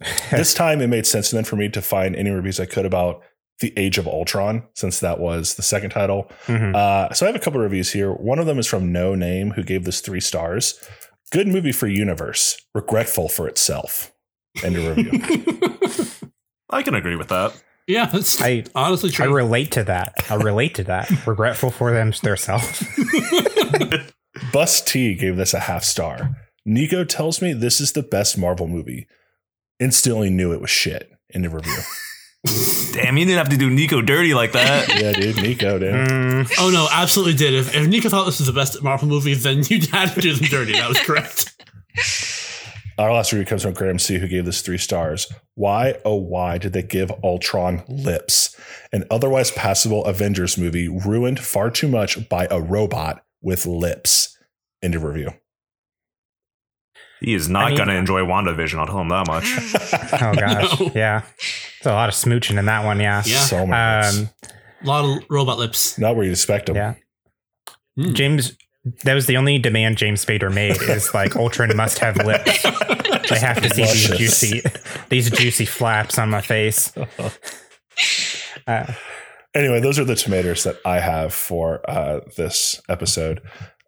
this 0.30 0.54
time, 0.54 0.80
it 0.80 0.86
made 0.88 1.06
sense 1.06 1.30
then 1.30 1.44
for 1.44 1.56
me 1.56 1.68
to 1.70 1.82
find 1.82 2.14
any 2.16 2.30
reviews 2.30 2.60
I 2.60 2.66
could 2.66 2.86
about 2.86 3.22
the 3.60 3.72
Age 3.76 3.98
of 3.98 4.06
Ultron, 4.06 4.62
since 4.74 5.00
that 5.00 5.18
was 5.18 5.56
the 5.56 5.62
second 5.62 5.90
title. 5.90 6.30
Mhm. 6.46 6.74
Uh, 6.76 7.12
so 7.12 7.26
I 7.26 7.28
have 7.28 7.34
a 7.36 7.40
couple 7.40 7.60
of 7.60 7.64
reviews 7.64 7.92
here. 7.92 8.12
One 8.12 8.38
of 8.38 8.46
them 8.46 8.58
is 8.60 8.66
from 8.68 8.92
No 8.92 9.14
Name, 9.16 9.50
who 9.52 9.64
gave 9.64 9.84
this 9.84 10.00
three 10.00 10.20
stars. 10.20 10.78
Good 11.32 11.48
movie 11.48 11.72
for 11.72 11.88
universe, 11.88 12.56
regretful 12.74 13.28
for 13.28 13.48
itself. 13.48 14.12
End 14.62 14.76
of 14.76 14.96
review. 14.96 15.10
I 16.70 16.82
can 16.82 16.94
agree 16.94 17.16
with 17.16 17.28
that. 17.28 17.60
yeah, 17.88 18.06
that's 18.06 18.40
I- 18.40 18.64
honestly 18.74 19.10
I 19.18 19.24
relate 19.28 19.72
to 19.72 19.84
that. 19.84 20.14
I 20.30 20.34
relate 20.36 20.74
to 20.76 20.84
that. 20.84 21.10
Regretful 21.26 21.70
for 21.70 21.90
them 21.92 22.12
themselves. 22.22 22.84
Bus 24.52 24.80
T 24.80 25.14
gave 25.14 25.36
this 25.36 25.52
a 25.54 25.60
half 25.60 25.82
star. 25.84 26.36
Nico 26.64 27.04
tells 27.04 27.42
me 27.42 27.52
this 27.52 27.80
is 27.80 27.92
the 27.92 28.02
best 28.02 28.38
Marvel 28.38 28.66
movie. 28.68 29.06
Instantly 29.80 30.30
knew 30.30 30.52
it 30.52 30.60
was 30.60 30.70
shit. 30.70 31.10
End 31.32 31.46
of 31.46 31.54
review. 31.54 31.78
Damn, 32.92 33.16
you 33.16 33.26
didn't 33.26 33.38
have 33.38 33.48
to 33.50 33.56
do 33.56 33.68
Nico 33.68 34.00
dirty 34.00 34.34
like 34.34 34.52
that. 34.52 34.88
yeah, 35.00 35.12
dude, 35.12 35.36
Nico, 35.36 35.78
dude. 35.78 35.92
Mm, 35.92 36.52
oh 36.58 36.70
no, 36.70 36.88
absolutely 36.90 37.34
did. 37.34 37.54
If, 37.54 37.74
if 37.74 37.86
Nico 37.86 38.08
thought 38.08 38.24
this 38.24 38.38
was 38.38 38.46
the 38.46 38.52
best 38.52 38.82
Marvel 38.82 39.08
movie, 39.08 39.34
then 39.34 39.62
you 39.64 39.80
had 39.92 40.14
to 40.14 40.20
do 40.20 40.34
them 40.34 40.48
dirty. 40.48 40.72
That 40.72 40.88
was 40.88 41.00
correct. 41.00 41.54
Our 42.98 43.12
last 43.12 43.32
review 43.32 43.46
comes 43.46 43.62
from 43.62 43.74
Graham 43.74 43.98
C, 43.98 44.18
who 44.18 44.26
gave 44.26 44.44
this 44.44 44.62
three 44.62 44.78
stars. 44.78 45.32
Why, 45.54 46.00
oh, 46.04 46.16
why 46.16 46.58
did 46.58 46.72
they 46.72 46.82
give 46.82 47.12
Ultron 47.22 47.84
lips? 47.88 48.56
An 48.92 49.04
otherwise 49.10 49.52
passable 49.52 50.04
Avengers 50.04 50.58
movie 50.58 50.88
ruined 50.88 51.38
far 51.38 51.70
too 51.70 51.86
much 51.86 52.28
by 52.28 52.48
a 52.50 52.60
robot 52.60 53.24
with 53.40 53.66
lips. 53.66 54.36
End 54.82 54.96
of 54.96 55.04
review. 55.04 55.32
He 57.20 57.34
is 57.34 57.48
not 57.48 57.64
I 57.64 57.68
mean- 57.68 57.76
going 57.76 57.88
to 57.88 57.94
enjoy 57.96 58.20
WandaVision. 58.22 58.78
I'll 58.78 58.86
tell 58.86 59.00
him 59.00 59.08
that 59.08 59.26
much. 59.26 59.44
Oh 60.20 60.34
gosh, 60.34 60.80
No. 60.80 60.90
yeah. 60.94 61.22
There's 61.82 61.92
a 61.92 61.94
lot 61.94 62.08
of 62.08 62.14
smooching 62.14 62.58
in 62.58 62.64
that 62.66 62.84
one. 62.84 62.98
Yeah. 63.00 63.22
Yeah. 63.26 63.40
So 63.40 63.66
many 63.66 64.06
lips. 64.06 64.18
Um, 64.18 64.30
A 64.82 64.86
lot 64.86 65.04
of 65.04 65.24
robot 65.30 65.58
lips. 65.58 65.98
Not 65.98 66.16
where 66.16 66.24
you'd 66.24 66.32
expect 66.32 66.66
them. 66.66 66.76
yeah. 66.76 66.94
Mm. 67.98 68.14
James, 68.14 68.56
that 69.04 69.14
was 69.14 69.26
the 69.26 69.36
only 69.36 69.58
demand 69.58 69.96
James 69.98 70.24
Spader 70.24 70.52
made 70.52 70.80
is 70.82 71.12
like 71.14 71.36
Ultron 71.36 71.76
must 71.76 71.98
have 71.98 72.16
lips. 72.16 72.64
I 73.30 73.36
have 73.38 73.60
to 73.62 73.70
see 73.70 73.82
these 73.82 74.08
juicy, 74.18 74.62
these 75.08 75.30
juicy 75.30 75.66
flaps 75.66 76.18
on 76.18 76.30
my 76.30 76.40
face. 76.40 76.92
Uh, 78.66 78.92
Anyway, 79.54 79.80
those 79.80 79.98
are 79.98 80.04
the 80.04 80.14
tomatoes 80.14 80.62
that 80.64 80.76
I 80.84 81.00
have 81.00 81.32
for 81.32 81.80
uh, 81.90 82.20
this 82.36 82.80
episode. 82.88 83.40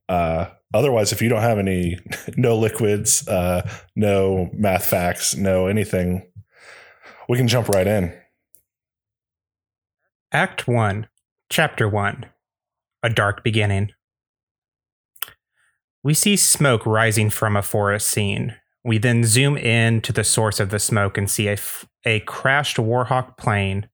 Uh, 0.09 0.47
otherwise, 0.75 1.13
if 1.13 1.23
you 1.23 1.29
don't 1.29 1.43
have 1.43 1.59
any, 1.59 1.99
no 2.37 2.57
liquids, 2.57 3.27
uh, 3.29 3.69
no 3.97 4.51
math 4.53 4.87
facts, 4.87 5.37
no 5.37 5.67
anything, 5.67 6.31
we 7.29 7.37
can 7.37 7.49
jump 7.49 7.69
right 7.69 7.87
in. 7.87 8.13
Act 10.33 10.69
One, 10.69 11.09
Chapter 11.51 11.89
One, 11.89 12.27
A 13.03 13.11
Dark 13.11 13.43
Beginning. 13.43 13.91
We 16.03 16.15
see 16.15 16.37
smoke 16.37 16.87
rising 16.87 17.31
from 17.31 17.57
a 17.57 17.63
forest 17.63 18.09
scene. 18.09 18.57
We 18.83 18.97
then 18.99 19.25
zoom 19.25 19.59
in 19.59 20.01
to 20.03 20.13
the 20.13 20.25
source 20.25 20.59
of 20.59 20.71
the 20.71 20.79
smoke 20.79 21.19
and 21.19 21.31
see 21.31 21.49
a, 21.49 21.53
f- 21.53 21.87
a 22.07 22.21
crashed 22.21 22.79
Warhawk 22.79 23.37
plane. 23.37 23.89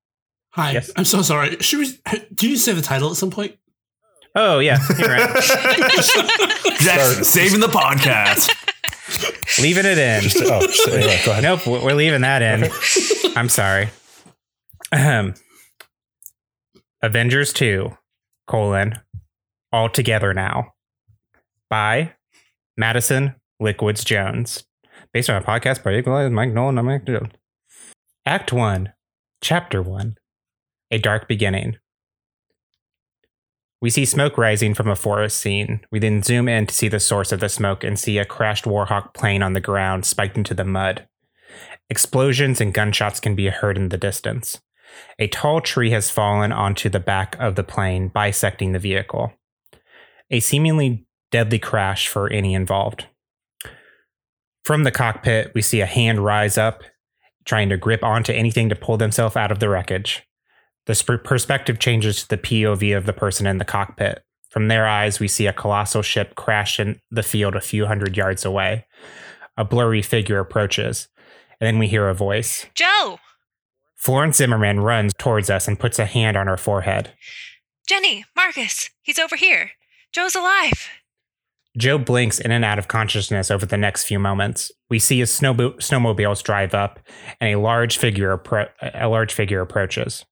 Hi. 0.51 0.73
Yes. 0.73 0.91
I'm 0.97 1.05
so 1.05 1.23
sorry. 1.23 1.57
Should 1.61 1.81
we? 1.81 2.19
Do 2.35 2.49
you 2.49 2.57
say 2.57 2.73
the 2.73 2.83
title 2.83 3.11
at 3.11 3.17
some 3.17 3.31
point? 3.31 3.57
Oh 4.39 4.59
yeah, 4.59 4.79
you're 4.99 5.09
right. 5.09 5.43
Zach's 6.83 7.27
saving 7.27 7.61
the 7.61 7.69
podcast. 7.69 8.53
leaving 9.63 9.87
it 9.87 9.97
in. 9.97 10.23
Just 10.25 10.37
oh, 10.43 10.61
just, 10.61 10.89
anyway, 10.89 11.19
go 11.25 11.31
ahead. 11.31 11.43
Nope, 11.43 11.67
we're 11.67 11.95
leaving 11.95 12.21
that 12.21 12.43
in. 12.43 12.71
I'm 13.35 13.49
sorry. 13.49 13.89
Ahem. 14.93 15.35
Avengers 17.03 17.55
2, 17.55 17.97
colon, 18.47 19.01
all 19.73 19.89
together 19.89 20.35
now. 20.35 20.75
By 21.71 22.13
Madison 22.77 23.37
Liquids 23.59 24.05
Jones. 24.05 24.65
Based 25.13 25.31
on 25.31 25.41
a 25.41 25.45
podcast 25.45 25.83
by 25.83 25.95
Equalize, 25.95 26.31
Mike 26.31 26.53
Nolan, 26.53 26.77
and 26.77 26.87
Mike 26.87 27.07
Jones. 27.07 27.33
Act 28.27 28.53
1, 28.53 28.93
Chapter 29.41 29.81
1, 29.81 30.17
A 30.91 30.99
Dark 30.99 31.27
Beginning. 31.27 31.79
We 33.87 33.91
see 33.91 34.05
smoke 34.05 34.37
rising 34.37 34.75
from 34.75 34.89
a 34.89 34.97
forest 34.97 35.39
scene. 35.39 35.79
We 35.93 36.01
then 36.01 36.21
zoom 36.21 36.49
in 36.49 36.67
to 36.67 36.75
see 36.75 36.89
the 36.89 36.99
source 36.99 37.31
of 37.31 37.39
the 37.39 37.49
smoke 37.49 37.85
and 37.85 37.97
see 37.97 38.19
a 38.19 38.25
crashed 38.25 38.65
Warhawk 38.65 39.15
plane 39.15 39.45
on 39.45 39.53
the 39.53 39.61
ground 39.61 40.05
spiked 40.05 40.37
into 40.37 40.55
the 40.55 40.65
mud. 40.65 41.07
Explosions 41.89 42.61
and 42.61 42.75
gunshots 42.75 43.21
can 43.21 43.37
be 43.37 43.47
heard 43.47 43.79
in 43.79 43.91
the 43.91 43.97
distance. 43.97 44.61
A 45.21 45.29
tall 45.29 45.61
tree 45.61 45.93
has 45.93 46.11
fallen 46.11 46.51
onto 46.51 46.89
the 46.89 46.99
back 46.99 47.37
of 47.39 47.55
the 47.55 47.63
plane, 47.63 48.09
bisecting 48.09 48.73
the 48.73 48.81
vehicle. 48.81 49.33
A 50.33 50.41
seemingly 50.41 51.07
deadly 51.31 51.61
crash 51.61 52.09
for 52.09 52.29
any 52.29 52.55
involved. 52.55 53.07
From 54.65 54.83
the 54.83 54.91
cockpit, 54.91 55.53
we 55.55 55.63
see 55.63 55.81
a 55.81 55.87
hand 55.87 56.25
rise 56.25 56.59
up, 56.59 56.83
trying 57.45 57.69
to 57.69 57.77
grip 57.77 58.03
onto 58.03 58.33
anything 58.33 58.69
to 58.69 58.75
pull 58.75 58.97
themselves 58.97 59.37
out 59.37 59.53
of 59.53 59.61
the 59.61 59.69
wreckage. 59.69 60.26
The 60.87 61.21
perspective 61.25 61.79
changes 61.79 62.23
to 62.23 62.29
the 62.29 62.39
POV 62.39 62.97
of 62.97 63.07
the 63.07 63.13
person 63.13 63.47
in 63.47 63.59
the 63.59 63.65
cockpit. 63.65 64.23
From 64.51 64.69
their 64.69 64.87
eyes, 64.87 65.21
we 65.21 65.29
see 65.29 65.47
a 65.47 65.53
colossal 65.53 66.03
ship 66.03 66.35
crash 66.35 66.81
in 66.81 67.01
the 67.11 67.23
field 67.23 67.55
a 67.57 67.61
few 67.61 67.87
hundred 67.87 68.17
yards 68.17 68.45
away. 68.45 68.87
A 69.57 69.65
blurry 69.65 70.01
figure 70.03 70.39
approaches, 70.39 71.09
and 71.61 71.67
then 71.67 71.79
we 71.79 71.89
hear 71.89 72.09
a 72.09 72.15
voice. 72.15 72.67
Joe, 72.75 73.19
Florence 73.97 74.37
Zimmerman 74.37 74.81
runs 74.81 75.13
towards 75.19 75.51
us 75.51 75.67
and 75.67 75.79
puts 75.79 75.99
a 75.99 76.07
hand 76.07 76.37
on 76.37 76.47
her 76.47 76.57
forehead. 76.57 77.13
Jenny, 77.89 78.25
Marcus, 78.37 78.91
he's 79.03 79.19
over 79.19 79.37
here. 79.37 79.73
Joe's 80.13 80.35
alive. 80.35 80.89
Joe 81.77 81.99
blinks 81.99 82.39
in 82.39 82.51
and 82.51 82.65
out 82.65 82.79
of 82.79 82.89
consciousness 82.89 83.51
over 83.51 83.67
the 83.67 83.77
next 83.77 84.05
few 84.05 84.19
moments. 84.19 84.71
We 84.89 84.99
see 84.99 85.19
his 85.19 85.31
snowbo- 85.31 85.77
snowmobiles 85.77 86.43
drive 86.43 86.75
up, 86.75 87.01
and 87.41 87.55
a 87.55 87.61
large 87.61 87.99
figure 87.99 88.37
appro- 88.37 88.71
a 88.81 89.09
large 89.09 89.35
figure 89.35 89.61
approaches. 89.61 90.25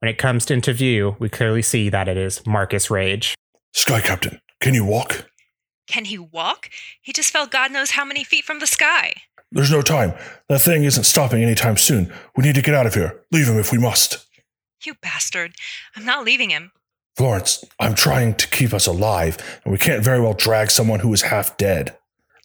When 0.00 0.08
it 0.10 0.18
comes 0.18 0.50
into 0.50 0.72
view, 0.72 1.16
we 1.18 1.28
clearly 1.28 1.62
see 1.62 1.88
that 1.88 2.08
it 2.08 2.16
is 2.16 2.46
Marcus 2.46 2.90
Rage. 2.90 3.34
Sky 3.72 4.00
Captain, 4.00 4.40
can 4.60 4.74
you 4.74 4.84
walk? 4.84 5.30
Can 5.86 6.04
he 6.04 6.18
walk? 6.18 6.70
He 7.00 7.12
just 7.12 7.30
fell 7.30 7.46
God 7.46 7.72
knows 7.72 7.92
how 7.92 8.04
many 8.04 8.24
feet 8.24 8.44
from 8.44 8.58
the 8.58 8.66
sky. 8.66 9.14
There's 9.52 9.70
no 9.70 9.82
time. 9.82 10.12
That 10.48 10.60
thing 10.60 10.84
isn't 10.84 11.04
stopping 11.04 11.42
anytime 11.42 11.76
soon. 11.76 12.12
We 12.36 12.44
need 12.44 12.56
to 12.56 12.62
get 12.62 12.74
out 12.74 12.86
of 12.86 12.94
here. 12.94 13.22
Leave 13.32 13.46
him 13.48 13.58
if 13.58 13.72
we 13.72 13.78
must. 13.78 14.26
You 14.84 14.94
bastard. 15.00 15.52
I'm 15.94 16.04
not 16.04 16.24
leaving 16.24 16.50
him. 16.50 16.72
Florence, 17.16 17.64
I'm 17.80 17.94
trying 17.94 18.34
to 18.34 18.48
keep 18.48 18.74
us 18.74 18.86
alive, 18.86 19.38
and 19.64 19.72
we 19.72 19.78
can't 19.78 20.04
very 20.04 20.20
well 20.20 20.34
drag 20.34 20.70
someone 20.70 21.00
who 21.00 21.12
is 21.14 21.22
half 21.22 21.56
dead. 21.56 21.96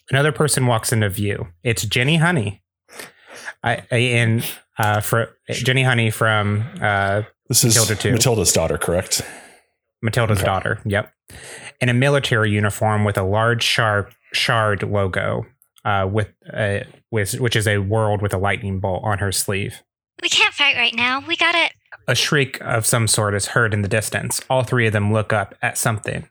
Another 0.09 0.31
person 0.31 0.65
walks 0.65 0.93
into 0.93 1.09
view. 1.09 1.47
It's 1.63 1.85
Jenny 1.85 2.17
Honey. 2.17 2.61
I, 3.63 3.83
I 3.91 3.97
in 3.97 4.43
uh, 4.77 5.01
for 5.01 5.37
Jenny 5.49 5.83
Honey 5.83 6.09
from 6.09 6.63
uh, 6.81 7.23
This 7.51 7.65
is 7.65 7.75
Matilda 7.75 8.01
too. 8.01 8.11
Matilda's 8.13 8.53
daughter, 8.53 8.77
correct? 8.77 9.21
Matilda's 10.01 10.37
Okay. 10.37 10.45
daughter. 10.45 10.79
Yep. 10.85 11.11
In 11.81 11.89
a 11.89 11.93
military 11.93 12.49
uniform 12.49 13.03
with 13.03 13.17
a 13.17 13.23
large 13.23 13.61
shard, 13.61 14.13
shard 14.31 14.83
logo, 14.83 15.45
uh, 15.83 16.07
with 16.09 16.29
a, 16.53 16.85
with 17.11 17.33
which 17.41 17.57
is 17.57 17.67
a 17.67 17.79
world 17.79 18.21
with 18.21 18.33
a 18.33 18.37
lightning 18.37 18.79
bolt 18.79 19.03
on 19.03 19.17
her 19.17 19.33
sleeve. 19.33 19.81
We 20.21 20.29
can't 20.29 20.53
fight 20.53 20.77
right 20.77 20.95
now. 20.95 21.23
We 21.27 21.35
gotta. 21.35 21.69
A 22.07 22.15
shriek 22.15 22.57
of 22.61 22.85
some 22.85 23.05
sort 23.05 23.35
is 23.35 23.47
heard 23.47 23.73
in 23.73 23.81
the 23.81 23.89
distance. 23.89 24.39
All 24.49 24.63
three 24.63 24.87
of 24.87 24.93
them 24.93 25.11
look 25.11 25.33
up 25.33 25.53
at 25.61 25.77
something. 25.77 26.29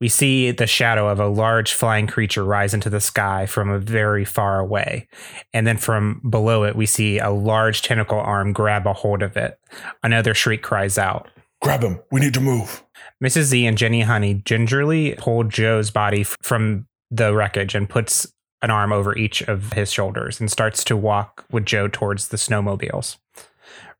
We 0.00 0.08
see 0.08 0.50
the 0.50 0.66
shadow 0.66 1.08
of 1.08 1.20
a 1.20 1.28
large 1.28 1.72
flying 1.72 2.06
creature 2.06 2.44
rise 2.44 2.74
into 2.74 2.90
the 2.90 3.00
sky 3.00 3.46
from 3.46 3.70
a 3.70 3.78
very 3.78 4.24
far 4.24 4.58
away. 4.58 5.08
And 5.52 5.66
then 5.66 5.76
from 5.76 6.20
below 6.28 6.64
it, 6.64 6.76
we 6.76 6.86
see 6.86 7.18
a 7.18 7.30
large 7.30 7.82
tentacle 7.82 8.18
arm 8.18 8.52
grab 8.52 8.86
a 8.86 8.92
hold 8.92 9.22
of 9.22 9.36
it. 9.36 9.58
Another 10.02 10.34
shriek 10.34 10.62
cries 10.62 10.98
out. 10.98 11.28
Grab 11.60 11.82
him. 11.82 12.00
We 12.10 12.20
need 12.20 12.34
to 12.34 12.40
move. 12.40 12.82
Mrs. 13.22 13.42
Z 13.42 13.66
and 13.66 13.78
Jenny 13.78 14.00
Honey 14.00 14.34
gingerly 14.34 15.14
pull 15.16 15.44
Joe's 15.44 15.90
body 15.90 16.22
f- 16.22 16.36
from 16.42 16.86
the 17.10 17.34
wreckage 17.34 17.74
and 17.74 17.88
puts 17.88 18.26
an 18.62 18.70
arm 18.70 18.92
over 18.92 19.16
each 19.16 19.42
of 19.42 19.72
his 19.72 19.92
shoulders 19.92 20.40
and 20.40 20.50
starts 20.50 20.82
to 20.84 20.96
walk 20.96 21.44
with 21.50 21.64
Joe 21.64 21.88
towards 21.88 22.28
the 22.28 22.36
snowmobiles. 22.36 23.18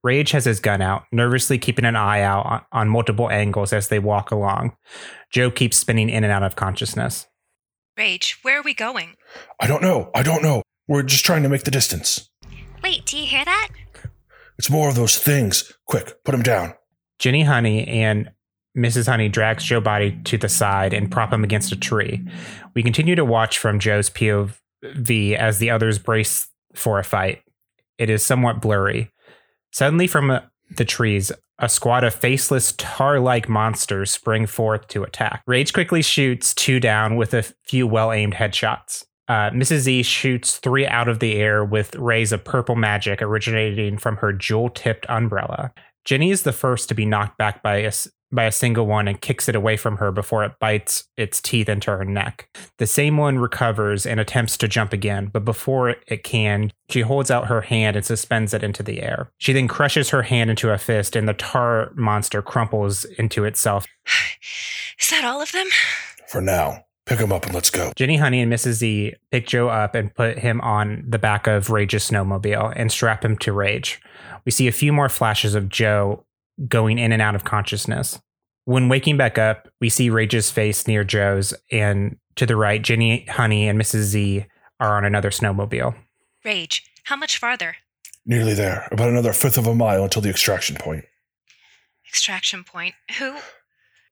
Rage 0.02 0.32
has 0.32 0.44
his 0.44 0.60
gun 0.60 0.82
out, 0.82 1.04
nervously 1.12 1.58
keeping 1.58 1.84
an 1.84 1.96
eye 1.96 2.22
out 2.22 2.46
on, 2.46 2.62
on 2.72 2.88
multiple 2.88 3.30
angles 3.30 3.72
as 3.72 3.88
they 3.88 3.98
walk 3.98 4.30
along. 4.30 4.76
Joe 5.30 5.50
keeps 5.50 5.76
spinning 5.76 6.10
in 6.10 6.24
and 6.24 6.32
out 6.32 6.42
of 6.42 6.56
consciousness. 6.56 7.26
Rage, 7.96 8.38
where 8.42 8.58
are 8.58 8.62
we 8.62 8.74
going? 8.74 9.16
I 9.60 9.66
don't 9.66 9.82
know. 9.82 10.10
I 10.14 10.22
don't 10.22 10.42
know. 10.42 10.62
We're 10.88 11.02
just 11.02 11.24
trying 11.24 11.44
to 11.44 11.48
make 11.48 11.64
the 11.64 11.70
distance. 11.70 12.28
Wait, 12.82 13.06
do 13.06 13.16
you 13.16 13.26
hear 13.26 13.44
that? 13.44 13.68
It's 14.58 14.70
more 14.70 14.88
of 14.88 14.96
those 14.96 15.18
things. 15.18 15.72
Quick, 15.86 16.24
put 16.24 16.34
him 16.34 16.42
down. 16.42 16.74
Jenny 17.18 17.42
Honey 17.42 17.86
and 17.86 18.30
Mrs. 18.76 19.06
Honey 19.06 19.28
drags 19.28 19.64
Joe's 19.64 19.84
body 19.84 20.18
to 20.24 20.36
the 20.36 20.48
side 20.48 20.92
and 20.92 21.10
prop 21.10 21.32
him 21.32 21.44
against 21.44 21.72
a 21.72 21.76
tree. 21.76 22.26
We 22.74 22.82
continue 22.82 23.14
to 23.14 23.24
watch 23.24 23.58
from 23.58 23.78
Joe's 23.78 24.10
POV 24.10 25.36
as 25.36 25.58
the 25.58 25.70
others 25.70 25.98
brace 25.98 26.48
for 26.74 26.98
a 26.98 27.04
fight. 27.04 27.42
It 27.98 28.10
is 28.10 28.24
somewhat 28.24 28.60
blurry. 28.60 29.11
Suddenly, 29.72 30.06
from 30.06 30.30
uh, 30.30 30.40
the 30.76 30.84
trees, 30.84 31.32
a 31.58 31.68
squad 31.68 32.04
of 32.04 32.14
faceless 32.14 32.72
tar 32.72 33.20
like 33.20 33.48
monsters 33.48 34.10
spring 34.10 34.46
forth 34.46 34.88
to 34.88 35.02
attack. 35.02 35.42
Rage 35.46 35.72
quickly 35.72 36.02
shoots 36.02 36.54
two 36.54 36.80
down 36.80 37.16
with 37.16 37.34
a 37.34 37.44
few 37.64 37.86
well 37.86 38.12
aimed 38.12 38.34
headshots. 38.34 39.04
Uh, 39.28 39.50
Mrs. 39.50 39.78
Z 39.78 40.02
shoots 40.02 40.58
three 40.58 40.86
out 40.86 41.08
of 41.08 41.20
the 41.20 41.34
air 41.36 41.64
with 41.64 41.94
rays 41.94 42.32
of 42.32 42.44
purple 42.44 42.74
magic 42.74 43.22
originating 43.22 43.96
from 43.96 44.16
her 44.16 44.32
jewel 44.32 44.68
tipped 44.68 45.06
umbrella. 45.08 45.72
Jenny 46.04 46.30
is 46.30 46.42
the 46.42 46.52
first 46.52 46.88
to 46.88 46.94
be 46.94 47.06
knocked 47.06 47.38
back 47.38 47.62
by 47.62 47.76
a, 47.76 47.92
by 48.32 48.44
a 48.44 48.52
single 48.52 48.86
one 48.86 49.06
and 49.06 49.20
kicks 49.20 49.48
it 49.48 49.54
away 49.54 49.76
from 49.76 49.98
her 49.98 50.10
before 50.10 50.44
it 50.44 50.58
bites 50.58 51.04
its 51.16 51.40
teeth 51.40 51.68
into 51.68 51.90
her 51.90 52.04
neck. 52.04 52.48
The 52.78 52.86
same 52.86 53.16
one 53.16 53.38
recovers 53.38 54.06
and 54.06 54.18
attempts 54.18 54.56
to 54.58 54.68
jump 54.68 54.92
again, 54.92 55.30
but 55.32 55.44
before 55.44 55.96
it 56.06 56.24
can, 56.24 56.72
she 56.88 57.02
holds 57.02 57.30
out 57.30 57.48
her 57.48 57.60
hand 57.60 57.96
and 57.96 58.04
suspends 58.04 58.54
it 58.54 58.62
into 58.62 58.82
the 58.82 59.02
air. 59.02 59.30
She 59.38 59.52
then 59.52 59.68
crushes 59.68 60.10
her 60.10 60.22
hand 60.22 60.50
into 60.50 60.70
a 60.70 60.78
fist, 60.78 61.14
and 61.14 61.28
the 61.28 61.34
tar 61.34 61.92
monster 61.94 62.42
crumples 62.42 63.04
into 63.04 63.44
itself. 63.44 63.86
Is 64.98 65.10
that 65.10 65.24
all 65.24 65.40
of 65.42 65.52
them? 65.52 65.66
For 66.28 66.40
now. 66.40 66.84
Pick 67.04 67.18
him 67.18 67.32
up 67.32 67.44
and 67.44 67.52
let's 67.52 67.68
go. 67.68 67.92
Jenny 67.96 68.16
Honey 68.16 68.40
and 68.40 68.52
Mrs. 68.52 68.74
Z 68.74 69.14
pick 69.32 69.48
Joe 69.48 69.68
up 69.68 69.96
and 69.96 70.14
put 70.14 70.38
him 70.38 70.60
on 70.60 71.04
the 71.06 71.18
back 71.18 71.48
of 71.48 71.68
Rage's 71.68 72.08
snowmobile 72.08 72.72
and 72.76 72.92
strap 72.92 73.24
him 73.24 73.36
to 73.38 73.52
Rage. 73.52 74.00
We 74.44 74.52
see 74.52 74.68
a 74.68 74.72
few 74.72 74.92
more 74.92 75.08
flashes 75.08 75.56
of 75.56 75.68
Joe 75.68 76.24
going 76.68 76.98
in 76.98 77.12
and 77.12 77.22
out 77.22 77.34
of 77.34 77.44
consciousness. 77.44 78.20
When 78.64 78.88
waking 78.88 79.16
back 79.16 79.38
up, 79.38 79.68
we 79.80 79.88
see 79.88 80.10
Rage's 80.10 80.50
face 80.50 80.86
near 80.86 81.02
Joe's, 81.04 81.52
and 81.70 82.16
to 82.36 82.46
the 82.46 82.56
right, 82.56 82.80
Jenny 82.80 83.26
Honey 83.26 83.68
and 83.68 83.80
Mrs. 83.80 84.02
Z 84.02 84.46
are 84.78 84.96
on 84.96 85.04
another 85.04 85.30
snowmobile. 85.30 85.94
Rage, 86.44 86.84
how 87.04 87.16
much 87.16 87.38
farther? 87.38 87.76
Nearly 88.24 88.54
there. 88.54 88.88
About 88.92 89.08
another 89.08 89.32
fifth 89.32 89.58
of 89.58 89.66
a 89.66 89.74
mile 89.74 90.04
until 90.04 90.22
the 90.22 90.30
extraction 90.30 90.76
point. 90.76 91.04
Extraction 92.08 92.62
point. 92.62 92.94
Who? 93.18 93.36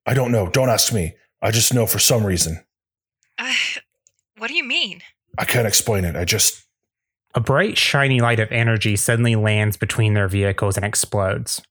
I 0.07 0.15
don't 0.15 0.33
know. 0.33 0.49
Don't 0.49 0.71
ask 0.71 0.93
me. 0.93 1.15
I 1.43 1.51
just 1.51 1.73
know 1.73 1.87
for 1.87 1.99
some 1.99 2.25
reason. 2.25 2.65
Uh, 3.39 3.53
what 4.37 4.49
do 4.49 4.55
you 4.55 4.65
mean? 4.65 5.03
I 5.39 5.45
can't 5.45 5.67
explain 5.67 6.05
it. 6.05 6.17
I 6.17 6.25
just. 6.25 6.65
A 7.35 7.41
bright, 7.41 7.79
shiny 7.79 8.21
light 8.21 8.41
of 8.41 8.51
energy 8.51 8.97
suddenly 8.97 9.37
lands 9.37 9.77
between 9.77 10.15
their 10.15 10.27
vehicles 10.27 10.77
and 10.77 10.85
explodes. 10.85 11.63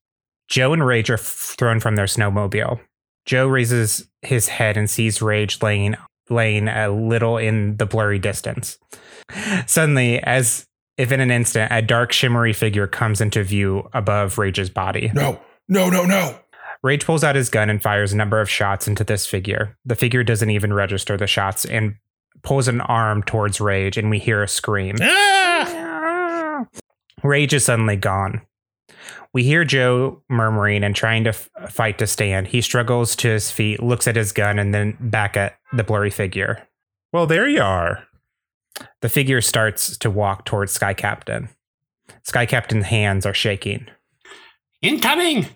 Joe 0.50 0.72
and 0.72 0.84
Rage 0.84 1.08
are 1.10 1.14
f- 1.14 1.54
thrown 1.58 1.80
from 1.80 1.96
their 1.96 2.06
snowmobile. 2.06 2.80
Joe 3.24 3.46
raises 3.46 4.08
his 4.22 4.48
head 4.48 4.76
and 4.76 4.90
sees 4.90 5.22
Rage 5.22 5.62
laying 5.62 5.96
laying 6.28 6.68
a 6.68 6.88
little 6.88 7.38
in 7.38 7.76
the 7.76 7.86
blurry 7.86 8.18
distance. 8.18 8.78
Suddenly, 9.66 10.20
as 10.20 10.64
if 10.96 11.10
in 11.10 11.20
an 11.20 11.30
instant, 11.30 11.72
a 11.72 11.82
dark, 11.82 12.12
shimmery 12.12 12.52
figure 12.52 12.86
comes 12.86 13.20
into 13.20 13.42
view 13.42 13.88
above 13.92 14.38
Rage's 14.38 14.70
body. 14.70 15.10
No, 15.12 15.40
no, 15.68 15.90
no, 15.90 16.04
no. 16.04 16.38
Rage 16.82 17.04
pulls 17.04 17.24
out 17.24 17.34
his 17.34 17.50
gun 17.50 17.68
and 17.68 17.82
fires 17.82 18.12
a 18.12 18.16
number 18.16 18.40
of 18.40 18.48
shots 18.48 18.86
into 18.86 19.02
this 19.02 19.26
figure. 19.26 19.76
The 19.84 19.96
figure 19.96 20.22
doesn't 20.22 20.50
even 20.50 20.72
register 20.72 21.16
the 21.16 21.26
shots 21.26 21.64
and 21.64 21.96
pulls 22.42 22.68
an 22.68 22.80
arm 22.80 23.22
towards 23.22 23.60
Rage, 23.60 23.96
and 23.96 24.08
we 24.08 24.18
hear 24.18 24.42
a 24.42 24.48
scream. 24.48 24.96
Ah! 25.00 26.64
Rage 27.22 27.52
is 27.52 27.64
suddenly 27.64 27.96
gone. 27.96 28.42
We 29.32 29.44
hear 29.44 29.64
Joe 29.64 30.22
murmuring 30.28 30.82
and 30.82 30.94
trying 30.94 31.24
to 31.24 31.30
f- 31.30 31.48
fight 31.68 31.98
to 31.98 32.06
stand. 32.06 32.48
He 32.48 32.60
struggles 32.60 33.14
to 33.16 33.28
his 33.28 33.50
feet, 33.50 33.80
looks 33.82 34.08
at 34.08 34.16
his 34.16 34.32
gun, 34.32 34.58
and 34.58 34.74
then 34.74 34.96
back 34.98 35.36
at 35.36 35.56
the 35.72 35.84
blurry 35.84 36.10
figure. 36.10 36.66
Well, 37.12 37.26
there 37.26 37.48
you 37.48 37.62
are. 37.62 38.04
The 39.02 39.08
figure 39.08 39.40
starts 39.40 39.96
to 39.98 40.10
walk 40.10 40.46
towards 40.46 40.72
Sky 40.72 40.94
Captain. 40.94 41.48
Sky 42.24 42.44
Captain's 42.46 42.86
hands 42.86 43.24
are 43.24 43.34
shaking. 43.34 43.86
Incoming! 44.82 45.46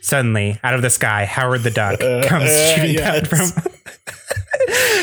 Suddenly, 0.00 0.58
out 0.64 0.74
of 0.74 0.82
the 0.82 0.90
sky, 0.90 1.24
Howard 1.24 1.62
the 1.62 1.70
Duck 1.70 2.00
Uh, 2.00 2.22
comes 2.26 2.50
uh, 2.50 2.74
shooting 2.74 2.94
yes. 2.94 3.28
down 3.28 3.50
from 3.52 3.62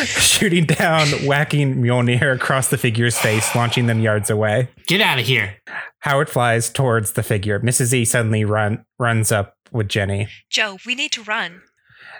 shooting 0.05 0.65
down, 0.65 1.07
whacking 1.25 1.75
Mjolnir 1.75 2.35
across 2.35 2.69
the 2.69 2.77
figure's 2.77 3.17
face, 3.17 3.53
launching 3.55 3.87
them 3.87 3.99
yards 3.99 4.29
away. 4.29 4.69
Get 4.87 5.01
out 5.01 5.19
of 5.19 5.25
here. 5.25 5.57
Howard 5.99 6.29
flies 6.29 6.69
towards 6.69 7.13
the 7.13 7.23
figure. 7.23 7.59
Mrs. 7.59 7.93
E 7.93 8.05
suddenly 8.05 8.43
run 8.45 8.85
runs 8.99 9.31
up 9.31 9.55
with 9.71 9.87
Jenny. 9.87 10.27
Joe, 10.49 10.77
we 10.85 10.95
need 10.95 11.11
to 11.13 11.23
run. 11.23 11.61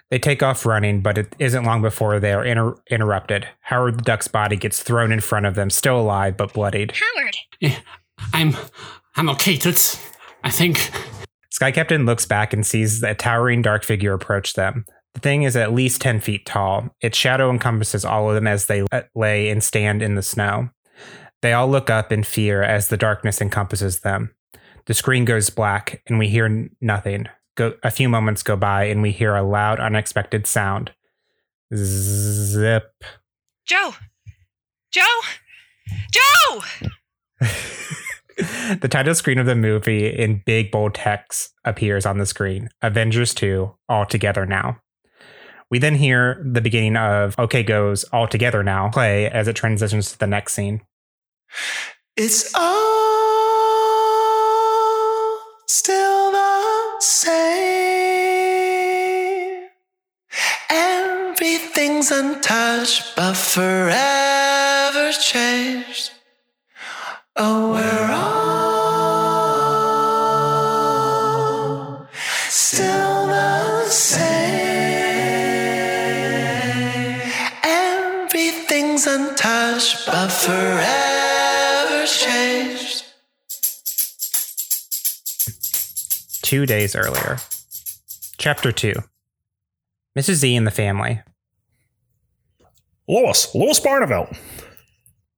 They 0.09 0.19
take 0.19 0.43
off 0.43 0.65
running, 0.65 1.01
but 1.01 1.17
it 1.17 1.35
isn't 1.39 1.63
long 1.63 1.81
before 1.81 2.19
they 2.19 2.33
are 2.33 2.43
inter- 2.45 2.75
interrupted. 2.89 3.47
Howard 3.61 3.97
the 3.97 4.03
Duck's 4.03 4.27
body 4.27 4.57
gets 4.57 4.83
thrown 4.83 5.11
in 5.11 5.21
front 5.21 5.45
of 5.45 5.55
them, 5.55 5.69
still 5.69 5.99
alive 5.99 6.35
but 6.37 6.53
bloodied. 6.53 6.93
Howard. 6.93 7.37
Eh, 7.61 7.75
I'm 8.33 8.55
I'm 9.15 9.29
okay, 9.29 9.57
Toots. 9.57 9.99
I 10.43 10.49
think 10.49 10.91
Sky 11.49 11.71
Captain 11.71 12.05
looks 12.05 12.25
back 12.25 12.53
and 12.53 12.65
sees 12.65 13.01
a 13.03 13.13
towering 13.13 13.61
dark 13.61 13.83
figure 13.83 14.13
approach 14.13 14.53
them. 14.53 14.85
The 15.13 15.19
thing 15.19 15.43
is 15.43 15.55
at 15.55 15.73
least 15.73 16.01
10 16.01 16.21
feet 16.21 16.45
tall. 16.45 16.95
Its 17.01 17.17
shadow 17.17 17.49
encompasses 17.49 18.05
all 18.05 18.29
of 18.29 18.35
them 18.35 18.47
as 18.47 18.67
they 18.67 18.85
uh, 18.91 19.01
lay 19.13 19.49
and 19.49 19.63
stand 19.63 20.01
in 20.01 20.15
the 20.15 20.21
snow. 20.21 20.69
They 21.41 21.53
all 21.53 21.67
look 21.67 21.89
up 21.89 22.11
in 22.11 22.23
fear 22.23 22.61
as 22.61 22.87
the 22.87 22.97
darkness 22.97 23.41
encompasses 23.41 24.01
them. 24.01 24.33
The 24.85 24.93
screen 24.93 25.25
goes 25.25 25.49
black 25.49 26.01
and 26.07 26.17
we 26.17 26.27
hear 26.27 26.69
nothing. 26.79 27.27
Go, 27.55 27.73
a 27.83 27.91
few 27.91 28.07
moments 28.09 28.43
go 28.43 28.55
by 28.55 28.85
and 28.85 29.01
we 29.01 29.11
hear 29.11 29.35
a 29.35 29.43
loud, 29.43 29.79
unexpected 29.79 30.47
sound. 30.47 30.91
Zip. 31.73 32.91
Joe! 33.65 33.93
Joe! 34.91 35.21
Joe! 36.11 36.61
the 38.81 38.87
title 38.89 39.15
screen 39.15 39.39
of 39.39 39.45
the 39.45 39.55
movie 39.55 40.07
in 40.07 40.43
big 40.45 40.71
bold 40.71 40.93
text 40.93 41.53
appears 41.65 42.05
on 42.05 42.17
the 42.17 42.25
screen 42.25 42.69
Avengers 42.81 43.33
2 43.33 43.75
All 43.89 44.05
Together 44.05 44.45
Now. 44.45 44.79
We 45.71 45.79
then 45.79 45.95
hear 45.95 46.43
the 46.45 46.61
beginning 46.61 46.97
of 46.97 47.33
OK 47.39 47.63
Go's 47.63 48.03
All 48.11 48.27
Together 48.27 48.61
Now 48.61 48.89
play 48.89 49.29
as 49.29 49.47
it 49.47 49.55
transitions 49.55 50.11
to 50.11 50.19
the 50.19 50.27
next 50.27 50.53
scene. 50.53 50.81
It's 52.17 52.53
all 52.53 53.79
still 55.67 56.31
the 56.33 56.99
same. 56.99 57.31
Everything's 60.69 62.11
untouched, 62.11 63.15
but 63.15 63.37
forever 63.37 65.11
changed. 65.13 66.11
Oh, 67.37 67.71
we're 67.71 68.10
Two 86.51 86.65
days 86.65 86.97
earlier. 86.97 87.37
Chapter 88.37 88.73
2 88.73 88.91
Mrs. 90.19 90.33
Z 90.33 90.53
and 90.53 90.67
the 90.67 90.71
family. 90.71 91.21
Lois, 93.07 93.55
Lois 93.55 93.79
Barnavelt. 93.79 94.37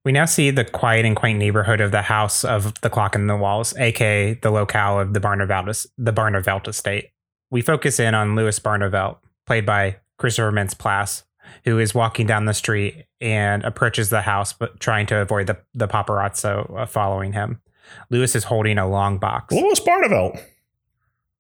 We 0.04 0.12
now 0.12 0.26
see 0.26 0.50
the 0.50 0.66
quiet 0.66 1.06
and 1.06 1.16
quaint 1.16 1.38
neighborhood 1.38 1.82
of 1.82 1.92
the 1.92 2.02
house 2.02 2.44
of 2.44 2.74
the 2.82 2.90
clock 2.90 3.14
in 3.14 3.28
the 3.28 3.38
walls, 3.38 3.78
aka 3.78 4.34
the 4.34 4.50
locale 4.50 5.00
of 5.00 5.14
the 5.14 5.20
Barnavelt, 5.20 5.86
the 6.00 6.68
estate. 6.68 7.12
We 7.52 7.62
focus 7.62 8.00
in 8.00 8.16
on 8.16 8.36
Louis 8.36 8.60
Barnavelt, 8.60 9.18
played 9.46 9.68
by 9.68 9.98
Christopher 10.18 10.52
Mintz-Plasse, 10.52 11.26
who 11.64 11.78
is 11.78 11.94
walking 11.94 12.26
down 12.26 12.46
the 12.46 12.56
street 12.56 13.06
and 13.22 13.64
approaches 13.64 14.10
the 14.10 14.22
house, 14.22 14.52
but 14.52 14.80
trying 14.80 15.06
to 15.06 15.18
avoid 15.18 15.46
the, 15.46 15.60
the 15.76 15.88
paparazzo 15.88 16.76
uh, 16.76 16.86
following 16.88 17.34
him. 17.34 17.62
Louis 18.10 18.36
is 18.36 18.46
holding 18.46 18.80
a 18.80 18.90
long 18.90 19.20
box. 19.20 19.54
Lois 19.54 19.80
Barnavelt. 19.80 20.44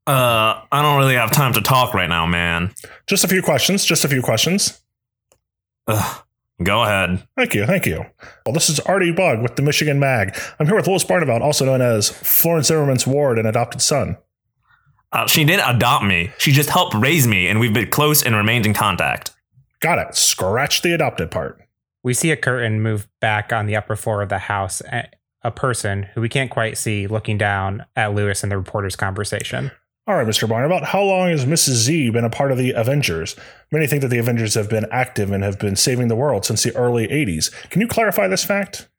Uh, 0.05 0.61
I 0.71 0.81
don't 0.81 0.97
really 0.97 1.15
have 1.15 1.31
time 1.31 1.53
to 1.53 1.61
talk 1.61 1.93
right 1.93 2.09
now, 2.09 2.25
man. 2.25 2.73
Just 3.07 3.23
a 3.23 3.27
few 3.27 3.41
questions. 3.41 3.85
Just 3.85 4.03
a 4.03 4.09
few 4.09 4.21
questions. 4.21 4.81
Ugh. 5.87 6.23
Go 6.61 6.83
ahead. 6.83 7.25
Thank 7.35 7.55
you. 7.55 7.65
Thank 7.65 7.85
you. 7.85 8.05
Well, 8.45 8.53
this 8.53 8.69
is 8.69 8.79
Artie 8.81 9.11
Bug 9.11 9.41
with 9.41 9.55
the 9.55 9.61
Michigan 9.61 9.99
Mag. 9.99 10.37
I'm 10.59 10.67
here 10.67 10.75
with 10.75 10.87
Lois 10.87 11.03
Barnavelt, 11.03 11.41
also 11.41 11.65
known 11.65 11.81
as 11.81 12.09
Florence 12.09 12.67
Zimmerman's 12.67 13.07
ward 13.07 13.39
and 13.39 13.47
adopted 13.47 13.81
son. 13.81 14.17
Uh, 15.11 15.27
she 15.27 15.43
didn't 15.43 15.75
adopt 15.75 16.05
me. 16.05 16.31
She 16.37 16.51
just 16.51 16.69
helped 16.69 16.95
raise 16.95 17.27
me, 17.27 17.47
and 17.47 17.59
we've 17.59 17.73
been 17.73 17.89
close 17.89 18.23
and 18.23 18.35
remained 18.35 18.65
in 18.65 18.73
contact. 18.73 19.31
Got 19.79 19.99
it. 19.99 20.15
Scratch 20.15 20.81
the 20.81 20.93
adopted 20.93 21.31
part. 21.31 21.59
We 22.03 22.13
see 22.13 22.31
a 22.31 22.37
curtain 22.37 22.81
move 22.81 23.07
back 23.19 23.51
on 23.51 23.65
the 23.65 23.75
upper 23.75 23.95
floor 23.95 24.21
of 24.21 24.29
the 24.29 24.39
house. 24.39 24.81
A, 24.81 25.09
a 25.43 25.51
person 25.51 26.03
who 26.13 26.21
we 26.21 26.29
can't 26.29 26.51
quite 26.51 26.77
see 26.77 27.07
looking 27.07 27.37
down 27.37 27.85
at 27.95 28.13
Louis 28.13 28.41
and 28.43 28.51
the 28.51 28.57
reporter's 28.57 28.95
conversation. 28.95 29.71
All 30.05 30.15
right, 30.15 30.27
Mr. 30.27 30.49
Barnavelt, 30.49 30.83
how 30.83 31.01
long 31.01 31.29
has 31.29 31.45
Mrs. 31.45 31.75
Z 31.75 32.09
been 32.09 32.25
a 32.25 32.29
part 32.29 32.51
of 32.51 32.57
the 32.57 32.71
Avengers? 32.71 33.37
Many 33.71 33.87
think 33.87 34.01
that 34.01 34.09
the 34.09 34.17
Avengers 34.17 34.53
have 34.55 34.69
been 34.69 34.85
active 34.91 35.31
and 35.31 35.43
have 35.43 35.57
been 35.57 35.77
saving 35.77 36.09
the 36.09 36.15
world 36.15 36.43
since 36.43 36.61
the 36.63 36.75
early 36.75 37.07
80s. 37.07 37.51
Can 37.69 37.79
you 37.79 37.87
clarify 37.87 38.27
this 38.27 38.43
fact? 38.43 38.89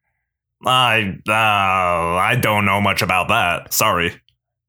I 0.65 1.19
uh, 1.27 1.31
I 1.31 2.37
don't 2.41 2.65
know 2.65 2.81
much 2.81 3.03
about 3.03 3.27
that. 3.27 3.71
Sorry. 3.71 4.19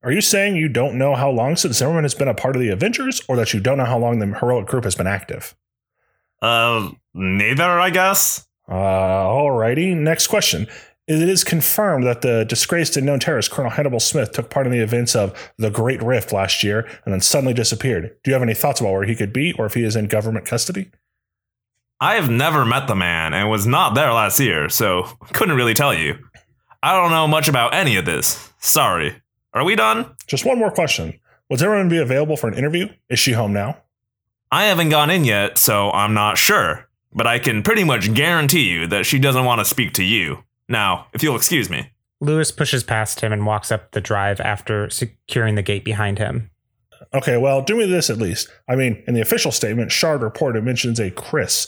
Are 0.03 0.13
you 0.13 0.21
saying 0.21 0.57
you 0.57 0.69
don't 0.69 0.99
know 0.99 1.15
how 1.15 1.31
long 1.31 1.57
since 1.57 1.79
Zimmerman 1.79 2.05
has 2.05 2.15
been 2.15 2.29
a 2.29 2.35
part 2.35 2.55
of 2.55 2.61
the 2.61 2.69
Avengers, 2.69 3.23
or 3.29 3.37
that 3.37 3.55
you 3.55 3.61
don't 3.61 3.79
know 3.79 3.87
how 3.87 3.99
long 3.99 4.19
the 4.19 4.27
heroic 4.27 4.67
group 4.67 4.85
has 4.85 4.95
been 4.95 5.07
active? 5.07 5.57
Uh, 6.43 6.91
neither, 7.15 7.81
I 7.81 7.91
guess. 7.91 8.47
Uh, 8.69 8.75
alrighty. 8.75 9.97
Next 9.97 10.27
question. 10.27 10.67
It 11.09 11.29
is 11.29 11.45
confirmed 11.45 12.05
that 12.05 12.23
the 12.23 12.45
disgraced 12.45 12.97
and 12.97 13.07
known 13.07 13.21
terrorist 13.21 13.53
Colonel 13.53 13.71
Hannibal 13.71 14.01
Smith 14.01 14.33
took 14.33 14.51
part 14.51 14.67
in 14.67 14.73
the 14.73 14.83
events 14.83 15.15
of 15.15 15.53
the 15.57 15.71
Great 15.71 16.03
Rift 16.03 16.33
last 16.33 16.65
year 16.65 16.81
and 17.05 17.15
then 17.15 17.21
suddenly 17.21 17.55
disappeared. 17.55 18.17
Do 18.25 18.31
you 18.31 18.33
have 18.33 18.43
any 18.43 18.55
thoughts 18.55 18.81
about 18.81 18.93
where 18.93 19.05
he 19.05 19.15
could 19.15 19.33
be 19.33 19.53
or 19.53 19.67
if 19.67 19.75
he 19.75 19.85
is 19.85 19.95
in 19.95 20.09
government 20.09 20.47
custody? 20.47 20.91
I 22.01 22.17
have 22.17 22.29
never 22.29 22.65
met 22.65 22.89
the 22.89 22.97
man 22.97 23.35
and 23.35 23.49
was 23.49 23.67
not 23.67 23.95
there 23.95 24.13
last 24.13 24.41
year, 24.41 24.69
so 24.69 25.05
couldn't 25.33 25.55
really 25.57 25.75
tell 25.75 25.95
you. 25.95 26.19
I 26.83 27.01
don't 27.01 27.13
know 27.13 27.29
much 27.29 27.49
about 27.49 27.73
any 27.73 27.97
of 27.97 28.05
this. 28.05 28.53
Sorry. 28.59 29.23
Are 29.55 29.65
we 29.65 29.77
done? 29.77 30.11
Just 30.27 30.45
one 30.45 30.59
more 30.59 30.73
question. 30.73 31.19
Will 31.49 31.63
everyone 31.63 31.89
be 31.89 31.99
available 31.99 32.37
for 32.37 32.49
an 32.49 32.55
interview? 32.55 32.89
Is 33.09 33.21
she 33.21 33.33
home 33.33 33.53
now? 33.53 33.79
I 34.51 34.65
haven't 34.65 34.89
gone 34.89 35.11
in 35.11 35.25
yet, 35.25 35.57
so 35.57 35.91
I'm 35.93 36.15
not 36.15 36.37
sure. 36.37 36.89
But 37.13 37.29
I 37.29 37.39
can 37.39 37.63
pretty 37.63 37.85
much 37.85 38.13
guarantee 38.13 38.69
you 38.69 38.89
that 38.89 39.07
she 39.07 39.21
doesn't 39.21 39.45
want 39.45 39.61
to 39.61 39.65
speak 39.65 39.93
to 39.95 40.03
you. 40.03 40.43
Now, 40.69 41.07
if 41.13 41.23
you'll 41.23 41.37
excuse 41.37 41.71
me. 41.71 41.91
Lewis 42.21 42.51
pushes 42.51 42.83
past 42.83 43.21
him 43.21 43.33
and 43.33 43.47
walks 43.47 43.71
up 43.71 43.93
the 43.93 44.01
drive 44.01 44.41
after 44.41 44.89
securing 44.89 45.55
the 45.55 45.63
gate 45.63 45.85
behind 45.85 46.19
him. 46.19 46.51
Okay, 47.15 47.37
well, 47.37 47.63
do 47.63 47.77
me 47.77 47.87
this 47.87 48.11
at 48.11 48.19
least. 48.19 48.49
I 48.69 48.75
mean, 48.75 49.03
in 49.07 49.15
the 49.15 49.21
official 49.21 49.53
statement, 49.53 49.93
Shard 49.93 50.23
reported 50.23 50.65
mentions 50.65 50.99
a 50.99 51.11
Chris. 51.11 51.67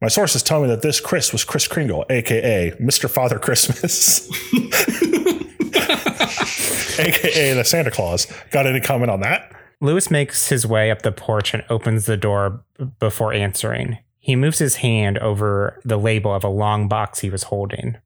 My 0.00 0.08
sources 0.08 0.42
tell 0.42 0.62
me 0.62 0.68
that 0.68 0.82
this 0.82 1.00
Chris 1.00 1.32
was 1.32 1.44
Chris 1.44 1.68
Kringle, 1.68 2.06
aka 2.08 2.72
Mr. 2.80 3.08
Father 3.08 3.38
Christmas, 3.38 4.28
aka 6.98 7.52
the 7.52 7.64
Santa 7.64 7.90
Claus. 7.90 8.26
Got 8.50 8.66
any 8.66 8.80
comment 8.80 9.10
on 9.10 9.20
that? 9.20 9.52
Lewis 9.82 10.10
makes 10.10 10.48
his 10.48 10.66
way 10.66 10.90
up 10.90 11.02
the 11.02 11.12
porch 11.12 11.54
and 11.54 11.64
opens 11.68 12.06
the 12.06 12.16
door 12.16 12.64
before 12.98 13.32
answering. 13.32 13.98
He 14.18 14.36
moves 14.36 14.58
his 14.58 14.76
hand 14.76 15.18
over 15.18 15.80
the 15.84 15.98
label 15.98 16.34
of 16.34 16.44
a 16.44 16.48
long 16.48 16.88
box 16.88 17.20
he 17.20 17.30
was 17.30 17.44
holding. 17.44 17.96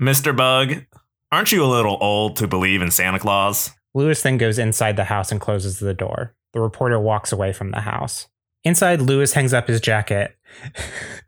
Mr. 0.00 0.36
Bug, 0.36 0.84
aren't 1.30 1.52
you 1.52 1.64
a 1.64 1.66
little 1.66 1.96
old 2.00 2.36
to 2.36 2.48
believe 2.48 2.82
in 2.82 2.90
Santa 2.90 3.18
Claus? 3.18 3.70
Lewis 3.94 4.22
then 4.22 4.38
goes 4.38 4.58
inside 4.58 4.96
the 4.96 5.04
house 5.04 5.30
and 5.30 5.40
closes 5.40 5.78
the 5.78 5.94
door. 5.94 6.34
The 6.52 6.60
reporter 6.60 6.98
walks 6.98 7.30
away 7.30 7.52
from 7.52 7.70
the 7.70 7.82
house. 7.82 8.26
Inside, 8.64 9.00
Lewis 9.00 9.34
hangs 9.34 9.54
up 9.54 9.68
his 9.68 9.80
jacket 9.80 10.36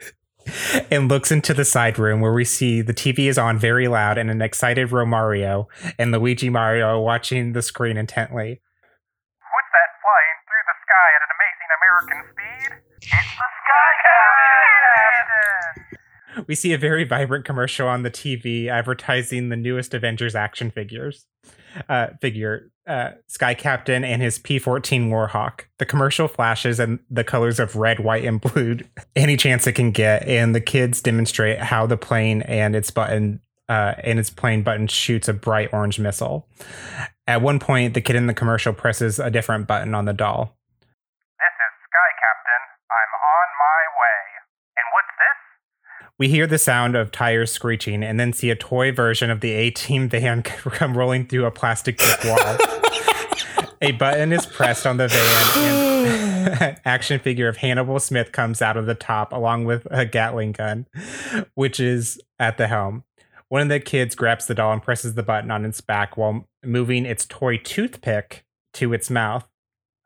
and 0.91 1.09
looks 1.09 1.31
into 1.31 1.55
the 1.55 1.65
side 1.65 1.97
room 1.97 2.21
where 2.21 2.33
we 2.33 2.45
see 2.45 2.83
the 2.83 2.95
TV 2.95 3.29
is 3.29 3.39
on 3.39 3.57
very 3.57 3.87
loud 3.87 4.19
and 4.19 4.31
an 4.31 4.43
excited 4.43 4.89
Romario 4.89 5.67
and 5.97 6.11
Luigi 6.11 6.51
Mario 6.51 7.01
watching 7.01 7.53
the 7.53 7.63
screen 7.63 7.97
intently. 7.97 8.61
What's 9.39 9.71
that 9.71 9.91
flying 10.03 10.39
through 10.43 10.65
the 10.67 10.77
sky 10.83 11.09
at 11.15 11.23
an 11.23 11.31
amazing 11.39 11.71
American 11.79 12.19
speed? 12.35 12.71
It's 12.99 13.31
the 13.31 13.49
Sky 13.63 13.91
Captain! 14.03 15.86
We 16.47 16.55
see 16.55 16.73
a 16.73 16.79
very 16.79 17.05
vibrant 17.05 17.45
commercial 17.45 17.89
on 17.89 18.03
the 18.03 18.11
TV 18.11 18.69
advertising 18.69 19.49
the 19.49 19.57
newest 19.57 19.95
Avengers 19.95 20.35
action 20.35 20.71
figures. 20.71 21.27
Uh, 21.89 22.09
figure 22.23 22.71
uh, 22.87 23.11
Sky 23.27 23.55
Captain 23.55 24.05
and 24.05 24.23
his 24.23 24.39
P14 24.39 25.09
Warhawk. 25.09 25.63
The 25.79 25.87
commercial 25.87 26.29
flashes 26.29 26.79
and 26.79 27.01
the 27.11 27.25
colors 27.25 27.59
of 27.59 27.77
red, 27.77 28.01
white, 28.01 28.25
and 28.25 28.41
blue 28.41 28.79
any 29.17 29.37
chance 29.37 29.67
it 29.67 29.73
can 29.73 29.91
get, 29.91 30.27
and 30.27 30.55
the 30.55 30.61
kids 30.61 31.03
demonstrate 31.03 31.59
how 31.59 31.87
the 31.87 31.97
plane 31.97 32.43
and 32.43 32.77
its 32.77 32.91
button 32.91 33.41
uh, 33.69 33.95
and 34.05 34.19
its 34.19 34.31
plane 34.31 34.63
button 34.63 34.87
shoots 34.87 35.27
a 35.27 35.33
bright 35.33 35.71
orange 35.73 35.99
missile. 35.99 36.47
At 37.27 37.43
one 37.43 37.59
point, 37.59 37.95
the 37.95 38.01
kid 38.01 38.15
in 38.15 38.29
the 38.29 38.35
commercial 38.35 38.73
presses 38.73 39.19
a 39.19 39.31
different 39.31 39.67
button 39.67 39.93
on 39.95 40.05
the 40.05 40.13
doll. 40.15 40.57
This 40.81 41.55
is 41.59 41.73
Sky 41.91 42.11
Captain. 42.23 42.63
I'm 42.87 43.13
on 43.19 43.49
my 43.59 43.83
way. 43.99 44.19
And 44.79 44.87
what's 44.95 45.15
this? 45.19 45.39
We 46.19 46.29
hear 46.29 46.47
the 46.47 46.59
sound 46.59 46.97
of 46.97 47.13
tires 47.13 47.53
screeching 47.53 48.03
and 48.03 48.19
then 48.19 48.33
see 48.33 48.49
a 48.51 48.57
toy 48.57 48.91
version 48.91 49.31
of 49.31 49.41
the 49.41 49.53
A 49.53 49.71
Team 49.71 50.09
van 50.09 50.43
come 50.45 50.97
rolling 50.97 51.27
through 51.27 51.45
a 51.45 51.51
plastic 51.51 51.99
brick 51.99 52.25
wall. 52.25 52.57
a 53.83 53.93
button 53.93 54.33
is 54.33 54.47
pressed 54.47 54.87
on 54.87 54.97
the 54.97 55.09
van 55.09 55.87
and 56.47 56.63
an 56.63 56.77
action 56.85 57.21
figure 57.21 57.49
of 57.49 57.59
Hannibal 57.59 57.99
Smith 58.01 58.33
comes 58.33 58.63
out 58.63 58.77
of 58.77 58.87
the 58.87 58.95
top 58.95 59.33
along 59.33 59.65
with 59.65 59.87
a 59.91 60.07
Gatling 60.07 60.53
gun, 60.53 60.87
which 61.55 61.81
is 61.81 62.21
at 62.39 62.57
the 62.57 62.69
helm. 62.69 63.05
One 63.49 63.63
of 63.63 63.69
the 63.69 63.81
kids 63.81 64.15
grabs 64.15 64.47
the 64.47 64.55
doll 64.55 64.73
and 64.73 64.83
presses 64.83 65.15
the 65.15 65.23
button 65.23 65.51
on 65.51 65.65
its 65.65 65.81
back 65.81 66.17
while 66.17 66.49
moving 66.65 67.05
its 67.07 67.27
toy 67.27 67.59
toothpick 67.59 68.45
to 68.75 68.93
its 68.93 69.11
mouth. 69.11 69.47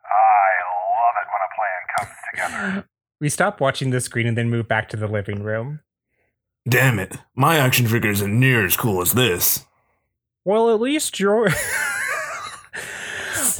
I 0.04 0.50
love 0.96 1.14
it 1.22 1.28
when 1.30 1.40
a 1.46 1.54
plan 1.56 1.86
comes 1.98 2.64
together. 2.72 2.88
We 3.20 3.28
stop 3.28 3.60
watching 3.60 3.90
the 3.90 4.00
screen 4.00 4.26
and 4.26 4.36
then 4.36 4.50
move 4.50 4.68
back 4.68 4.88
to 4.90 4.96
the 4.96 5.08
living 5.08 5.42
room. 5.42 5.80
Damn 6.68 6.98
it, 6.98 7.16
my 7.34 7.56
action 7.56 7.86
figure 7.86 8.10
isn't 8.10 8.38
near 8.38 8.64
as 8.64 8.76
cool 8.76 9.00
as 9.00 9.12
this. 9.12 9.64
Well, 10.44 10.72
at 10.72 10.80
least 10.80 11.18
your 11.20 11.48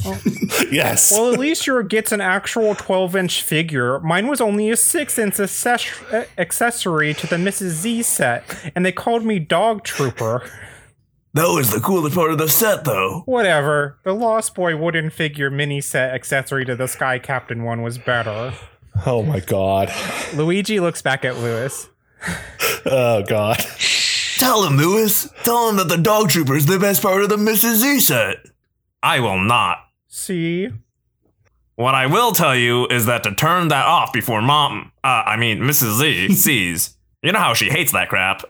Yes. 0.71 1.11
well, 1.11 1.33
at 1.33 1.39
least 1.39 1.67
your 1.67 1.83
gets 1.83 2.11
an 2.11 2.21
actual 2.21 2.75
12 2.75 3.15
inch 3.15 3.41
figure. 3.43 3.99
Mine 3.99 4.27
was 4.27 4.41
only 4.41 4.69
a 4.69 4.77
6 4.77 5.17
inch 5.19 5.39
access- 5.39 6.01
uh, 6.11 6.25
accessory 6.37 7.13
to 7.15 7.27
the 7.27 7.35
Mrs. 7.35 7.69
Z 7.69 8.03
set, 8.03 8.43
and 8.75 8.85
they 8.85 8.91
called 8.91 9.23
me 9.25 9.39
Dog 9.39 9.83
Trooper. 9.83 10.49
That 11.33 11.47
was 11.47 11.71
the 11.71 11.79
coolest 11.79 12.15
part 12.15 12.31
of 12.31 12.37
the 12.39 12.49
set, 12.49 12.83
though. 12.83 13.21
Whatever. 13.25 13.97
The 14.03 14.13
Lost 14.13 14.53
Boy 14.53 14.75
wooden 14.75 15.09
figure 15.09 15.49
mini 15.49 15.79
set 15.81 16.13
accessory 16.13 16.65
to 16.65 16.75
the 16.75 16.87
Sky 16.87 17.19
Captain 17.19 17.63
one 17.63 17.81
was 17.81 17.97
better. 17.97 18.53
oh 19.05 19.23
my 19.23 19.39
god. 19.39 19.91
Luigi 20.33 20.79
looks 20.79 21.01
back 21.01 21.23
at 21.23 21.37
Lewis. 21.37 21.87
Oh 22.83 23.23
god. 23.27 23.57
Tell 24.37 24.63
him, 24.65 24.75
Lewis. 24.75 25.29
Tell 25.43 25.69
him 25.69 25.77
that 25.77 25.87
the 25.87 25.97
Dog 25.97 26.29
Trooper 26.29 26.55
is 26.55 26.65
the 26.65 26.79
best 26.79 27.01
part 27.03 27.21
of 27.21 27.29
the 27.29 27.37
Mrs. 27.37 27.75
Z 27.75 27.99
set. 27.99 28.37
I 29.03 29.19
will 29.19 29.39
not. 29.39 29.77
See? 30.07 30.69
What 31.75 31.93
I 31.93 32.07
will 32.07 32.31
tell 32.31 32.55
you 32.55 32.87
is 32.87 33.05
that 33.05 33.23
to 33.23 33.35
turn 33.35 33.67
that 33.67 33.85
off 33.85 34.11
before 34.11 34.41
Mom, 34.41 34.91
uh, 35.03 35.23
I 35.25 35.37
mean 35.37 35.59
Mrs. 35.59 35.99
Z, 35.99 36.33
sees. 36.35 36.97
You 37.21 37.31
know 37.31 37.39
how 37.39 37.53
she 37.53 37.69
hates 37.69 37.91
that 37.91 38.09
crap. 38.09 38.41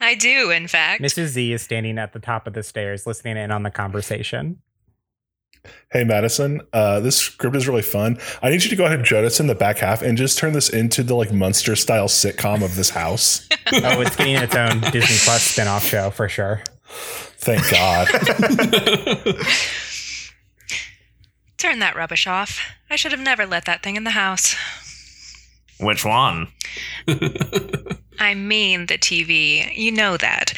I 0.00 0.14
do, 0.14 0.50
in 0.50 0.68
fact. 0.68 1.02
Mrs. 1.02 1.26
Z 1.28 1.52
is 1.52 1.62
standing 1.62 1.98
at 1.98 2.12
the 2.12 2.20
top 2.20 2.46
of 2.46 2.52
the 2.52 2.62
stairs 2.62 3.06
listening 3.06 3.36
in 3.36 3.50
on 3.50 3.62
the 3.64 3.70
conversation. 3.70 4.62
Hey 5.92 6.04
Madison, 6.04 6.60
uh, 6.72 7.00
this 7.00 7.16
script 7.16 7.56
is 7.56 7.66
really 7.68 7.82
fun. 7.82 8.18
I 8.42 8.50
need 8.50 8.62
you 8.64 8.70
to 8.70 8.76
go 8.76 8.84
ahead 8.84 8.98
and 8.98 9.06
join 9.06 9.24
us 9.24 9.40
in 9.40 9.46
the 9.46 9.54
back 9.54 9.78
half 9.78 10.02
and 10.02 10.18
just 10.18 10.38
turn 10.38 10.52
this 10.52 10.68
into 10.68 11.02
the 11.02 11.14
like 11.14 11.32
Munster 11.32 11.76
style 11.76 12.08
sitcom 12.08 12.64
of 12.64 12.76
this 12.76 12.90
house. 12.90 13.48
Oh, 13.72 14.00
it's 14.00 14.14
getting 14.14 14.36
its 14.36 14.54
own 14.54 14.80
Disney 14.92 15.16
Plus 15.24 15.42
spin-off 15.42 15.84
show 15.84 16.10
for 16.10 16.28
sure. 16.28 16.62
Thank 17.38 17.68
God. 17.68 18.06
Turn 21.58 21.80
that 21.80 21.96
rubbish 21.96 22.28
off. 22.28 22.60
I 22.88 22.94
should 22.94 23.10
have 23.10 23.20
never 23.20 23.44
let 23.44 23.64
that 23.64 23.82
thing 23.82 23.96
in 23.96 24.04
the 24.04 24.10
house. 24.10 24.54
Which 25.80 26.04
one? 26.04 26.46
I 28.18 28.34
mean 28.34 28.86
the 28.86 28.98
TV. 28.98 29.76
You 29.76 29.92
know 29.92 30.16
that. 30.16 30.52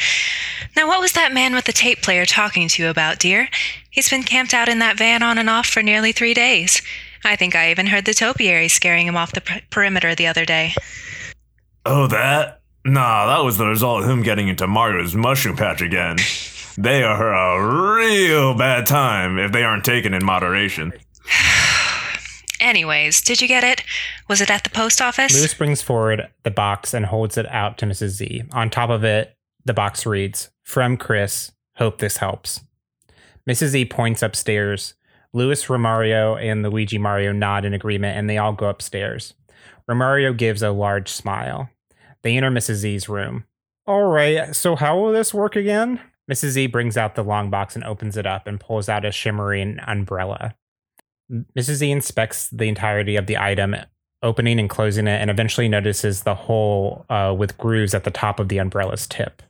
Now, 0.76 0.86
what 0.86 1.00
was 1.00 1.12
that 1.12 1.32
man 1.32 1.54
with 1.54 1.64
the 1.64 1.72
tape 1.72 2.02
player 2.02 2.24
talking 2.24 2.68
to 2.68 2.82
you 2.82 2.88
about, 2.88 3.18
dear? 3.18 3.48
He's 3.90 4.08
been 4.08 4.22
camped 4.22 4.54
out 4.54 4.68
in 4.68 4.78
that 4.78 4.98
van 4.98 5.22
on 5.22 5.38
and 5.38 5.50
off 5.50 5.66
for 5.66 5.82
nearly 5.82 6.12
three 6.12 6.34
days. 6.34 6.82
I 7.24 7.36
think 7.36 7.54
I 7.54 7.70
even 7.70 7.86
heard 7.86 8.04
the 8.04 8.14
topiary 8.14 8.68
scaring 8.68 9.06
him 9.06 9.16
off 9.16 9.32
the 9.32 9.40
per- 9.40 9.60
perimeter 9.70 10.14
the 10.14 10.26
other 10.28 10.44
day. 10.44 10.74
Oh, 11.84 12.06
that? 12.08 12.60
Nah, 12.84 13.26
that 13.26 13.44
was 13.44 13.58
the 13.58 13.66
result 13.66 14.04
of 14.04 14.10
him 14.10 14.22
getting 14.22 14.48
into 14.48 14.66
Mario's 14.66 15.14
mushroom 15.14 15.56
patch 15.56 15.82
again. 15.82 16.16
They 16.76 17.02
are 17.02 17.34
a 17.34 17.96
real 17.96 18.54
bad 18.54 18.86
time 18.86 19.38
if 19.38 19.50
they 19.50 19.64
aren't 19.64 19.84
taken 19.84 20.14
in 20.14 20.24
moderation. 20.24 20.92
Anyways, 22.60 23.20
did 23.22 23.40
you 23.40 23.48
get 23.48 23.64
it? 23.64 23.82
Was 24.28 24.40
it 24.40 24.50
at 24.50 24.64
the 24.64 24.70
post 24.70 25.00
office? 25.00 25.34
Lewis 25.34 25.54
brings 25.54 25.82
forward 25.82 26.28
the 26.42 26.50
box 26.50 26.92
and 26.94 27.06
holds 27.06 27.36
it 27.36 27.46
out 27.46 27.78
to 27.78 27.86
Mrs. 27.86 28.08
Z. 28.08 28.44
On 28.52 28.70
top 28.70 28.90
of 28.90 29.04
it, 29.04 29.36
the 29.64 29.74
box 29.74 30.06
reads, 30.06 30.50
From 30.64 30.96
Chris, 30.96 31.52
hope 31.76 31.98
this 31.98 32.18
helps. 32.18 32.60
Mrs. 33.48 33.68
Z 33.68 33.84
points 33.86 34.22
upstairs. 34.22 34.94
Lewis, 35.32 35.66
Romario, 35.66 36.42
and 36.42 36.62
Luigi 36.62 36.98
Mario 36.98 37.32
nod 37.32 37.64
in 37.64 37.74
agreement 37.74 38.16
and 38.16 38.28
they 38.28 38.38
all 38.38 38.52
go 38.52 38.66
upstairs. 38.66 39.34
Romario 39.88 40.36
gives 40.36 40.62
a 40.62 40.70
large 40.70 41.08
smile. 41.08 41.70
They 42.22 42.36
enter 42.36 42.50
Mrs. 42.50 42.76
Z's 42.76 43.08
room. 43.08 43.44
All 43.86 44.04
right, 44.04 44.54
so 44.54 44.76
how 44.76 44.98
will 44.98 45.12
this 45.12 45.32
work 45.32 45.56
again? 45.56 46.00
Mrs. 46.30 46.48
Z 46.50 46.66
brings 46.66 46.96
out 46.96 47.14
the 47.14 47.24
long 47.24 47.48
box 47.48 47.74
and 47.74 47.84
opens 47.84 48.16
it 48.16 48.26
up 48.26 48.46
and 48.46 48.60
pulls 48.60 48.88
out 48.88 49.06
a 49.06 49.10
shimmering 49.12 49.78
umbrella. 49.86 50.54
Mrs. 51.30 51.74
Z 51.74 51.90
inspects 51.90 52.48
the 52.50 52.64
entirety 52.68 53.16
of 53.16 53.26
the 53.26 53.36
item, 53.36 53.76
opening 54.22 54.58
and 54.58 54.68
closing 54.70 55.06
it, 55.06 55.20
and 55.20 55.30
eventually 55.30 55.68
notices 55.68 56.22
the 56.22 56.34
hole 56.34 57.04
uh, 57.10 57.34
with 57.36 57.56
grooves 57.58 57.94
at 57.94 58.04
the 58.04 58.10
top 58.10 58.40
of 58.40 58.48
the 58.48 58.58
umbrella's 58.58 59.06
tip. 59.06 59.42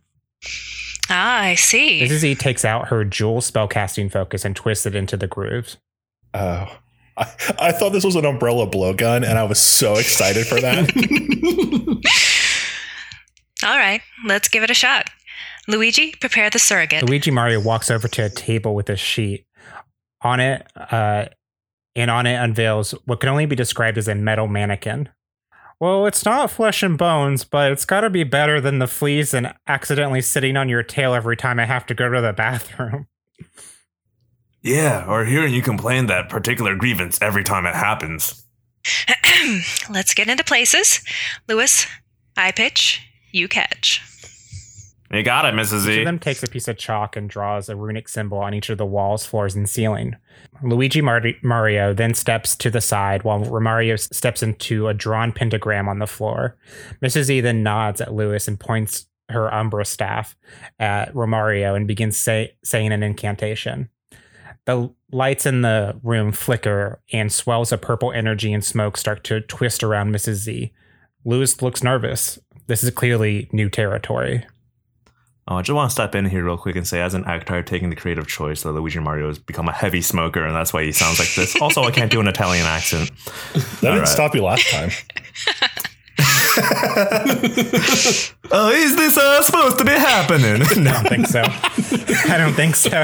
ah, 1.11 1.41
I 1.41 1.55
see. 1.55 2.03
Mrs. 2.03 2.19
Z 2.19 2.35
takes 2.37 2.65
out 2.65 2.89
her 2.89 3.05
jewel 3.05 3.41
spellcasting 3.41 4.11
focus 4.11 4.45
and 4.45 4.55
twists 4.57 4.87
it 4.87 4.95
into 4.95 5.17
the 5.17 5.27
grooves. 5.27 5.77
Oh. 6.35 6.67
I, 7.17 7.33
I 7.59 7.73
thought 7.73 7.93
this 7.93 8.05
was 8.05 8.17
an 8.17 8.25
umbrella 8.25 8.67
blowgun, 8.69 9.29
and 9.29 9.39
I 9.39 9.45
was 9.45 9.59
so 9.61 9.95
excited 9.95 10.47
for 10.47 10.61
that. 10.61 10.89
All 13.65 13.77
right, 13.77 14.01
let's 14.25 14.49
give 14.49 14.63
it 14.63 14.71
a 14.71 14.75
shot. 14.75 15.11
Luigi, 15.67 16.15
prepare 16.21 16.49
the 16.49 16.59
surrogate. 16.59 17.03
Luigi 17.03 17.31
Mario 17.31 17.61
walks 17.61 17.91
over 17.91 18.09
to 18.09 18.25
a 18.25 18.31
table 18.31 18.75
with 18.75 18.89
a 18.89 18.97
sheet. 18.97 19.45
On 20.23 20.41
it, 20.41 20.67
uh, 20.77 21.27
and 21.97 22.11
on 22.11 22.27
it 22.27 22.35
unveils 22.35 22.93
what 23.05 23.21
can 23.21 23.29
only 23.29 23.47
be 23.47 23.57
described 23.57 23.99
as 23.99 24.09
a 24.09 24.15
metal 24.15 24.49
mannequin. 24.49 25.09
Well, 25.81 26.07
it's 26.07 26.25
not 26.25 26.51
flesh 26.51 26.83
and 26.83 26.99
bones, 26.99 27.45
but 27.45 27.71
it's 27.71 27.85
got 27.85 28.01
to 28.01 28.11
be 28.11 28.25
better 28.25 28.61
than 28.61 28.81
the 28.81 28.89
fleas 28.89 29.33
and 29.33 29.55
accidentally 29.69 30.21
sitting 30.21 30.57
on 30.57 30.69
your 30.69 30.83
tail 30.83 31.15
every 31.15 31.37
time 31.37 31.61
I 31.61 31.67
have 31.67 31.87
to 31.87 31.95
go 31.95 32.09
to 32.09 32.21
the 32.21 32.33
bathroom. 32.37 33.07
Yeah, 34.61 35.07
or 35.07 35.25
hearing 35.25 35.55
you 35.55 35.63
complain 35.63 36.07
that 36.07 36.29
particular 36.29 36.75
grievance 36.75 37.23
every 37.23 37.45
time 37.45 37.65
it 37.65 37.77
happens. 37.77 38.45
Let's 39.91 40.15
get 40.15 40.29
into 40.29 40.43
places. 40.43 41.01
Lewis, 41.49 41.87
I 42.37 42.51
pitch, 42.51 43.01
you 43.31 43.47
catch. 43.47 44.03
You 45.11 45.23
got 45.23 45.47
it, 45.47 45.55
Mrs. 45.55 45.81
Z. 45.81 45.93
Each 45.93 45.99
of 46.01 46.05
them 46.05 46.19
takes 46.19 46.43
a 46.43 46.49
piece 46.49 46.69
of 46.69 46.77
chalk 46.77 47.17
and 47.17 47.31
draws 47.31 47.69
a 47.71 47.77
runic 47.77 48.09
symbol 48.09 48.39
on 48.39 48.53
each 48.53 48.69
of 48.69 48.77
the 48.77 48.85
walls, 48.85 49.25
floors, 49.25 49.55
and 49.55 49.69
ceiling. 49.69 50.17
Luigi 50.63 51.01
Mar- 51.01 51.23
Mario 51.43 51.95
then 51.95 52.13
steps 52.13 52.55
to 52.57 52.71
the 52.71 52.83
side 52.83 53.23
while 53.23 53.41
Romario 53.41 53.99
steps 53.99 54.43
into 54.43 54.87
a 54.89 54.93
drawn 54.95 55.33
pentagram 55.33 55.89
on 55.89 55.99
the 55.99 56.07
floor. 56.07 56.57
Mrs. 57.03 57.23
Z 57.25 57.41
then 57.41 57.63
nods 57.63 58.03
at 58.03 58.13
Lewis 58.13 58.49
and 58.49 58.61
points 58.61 59.07
her 59.31 59.53
Umbra 59.53 59.85
staff 59.87 60.37
at 60.79 61.13
Romario 61.15 61.75
and 61.75 61.87
begins 61.87 62.19
say- 62.19 62.55
saying 62.63 62.93
an 62.93 63.03
incantation. 63.03 63.89
The 64.67 64.91
lights 65.11 65.47
in 65.47 65.63
the 65.63 65.99
room 66.03 66.33
flicker 66.33 67.01
and 67.15 67.33
swells 67.33 67.73
of 67.73 67.81
purple 67.81 68.13
energy 68.13 68.53
and 68.53 68.63
smoke 68.63 68.99
start 68.99 69.25
to 69.25 69.41
twist 69.41 69.83
around 69.83 70.15
Mrs. 70.15 70.35
Z. 70.35 70.73
Lewis 71.25 71.63
looks 71.63 71.83
nervous. 71.83 72.39
This 72.67 72.85
is 72.85 72.91
clearly 72.91 73.49
new 73.53 73.71
territory. 73.71 74.45
Oh, 75.51 75.57
I 75.57 75.63
just 75.63 75.75
want 75.75 75.89
to 75.89 75.93
step 75.93 76.15
in 76.15 76.27
here 76.27 76.45
real 76.45 76.59
quick 76.59 76.77
and 76.77 76.87
say, 76.87 77.01
as 77.01 77.15
an 77.15 77.25
actor, 77.25 77.55
I've 77.55 77.65
the 77.65 77.97
creative 77.97 78.27
choice 78.27 78.65
that 78.65 78.73
Luigi 78.73 78.99
Mario 78.99 79.29
has 79.29 79.39
become 79.39 79.67
a 79.67 79.73
heavy 79.73 80.03
smoker, 80.03 80.45
and 80.45 80.55
that's 80.55 80.75
why 80.75 80.85
he 80.85 80.93
sounds 80.93 81.19
like 81.19 81.35
this. 81.35 81.59
also, 81.63 81.85
I 81.85 81.91
can't 81.91 82.11
do 82.11 82.21
an 82.21 82.29
Italian 82.29 82.67
accent. 82.67 83.11
That 83.55 83.81
didn't 83.81 84.01
right. 84.01 84.09
stop 84.09 84.35
you 84.35 84.43
last 84.43 84.69
time. 84.69 84.91
Oh, 88.51 88.71
is 88.71 88.97
this 88.97 89.19
uh, 89.19 89.43
supposed 89.43 89.77
to 89.79 89.85
be 89.85 89.93
happening? 89.93 90.59
no. 90.83 90.91
I 90.91 91.03
don't 91.03 91.09
think 91.09 91.27
so. 91.27 91.43
I 92.33 92.39
don't 92.39 92.55
think 92.55 92.77
so. 92.77 92.91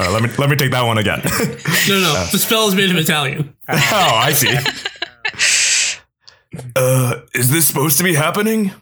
All 0.00 0.06
right, 0.06 0.12
let 0.12 0.22
me 0.22 0.30
let 0.38 0.48
me 0.48 0.56
take 0.56 0.70
that 0.70 0.86
one 0.86 0.96
again. 0.96 1.20
No, 1.86 2.00
no. 2.00 2.14
Uh, 2.16 2.30
the 2.30 2.38
spell 2.38 2.66
is 2.66 2.74
made 2.74 2.90
of 2.90 2.96
Italian. 2.96 3.54
Ah. 3.68 3.90
oh, 3.92 4.16
I 4.16 4.32
see. 4.32 4.56
Uh, 6.76 7.20
is 7.34 7.50
this 7.50 7.66
supposed 7.66 7.98
to 7.98 8.04
be 8.04 8.14
happening? 8.14 8.72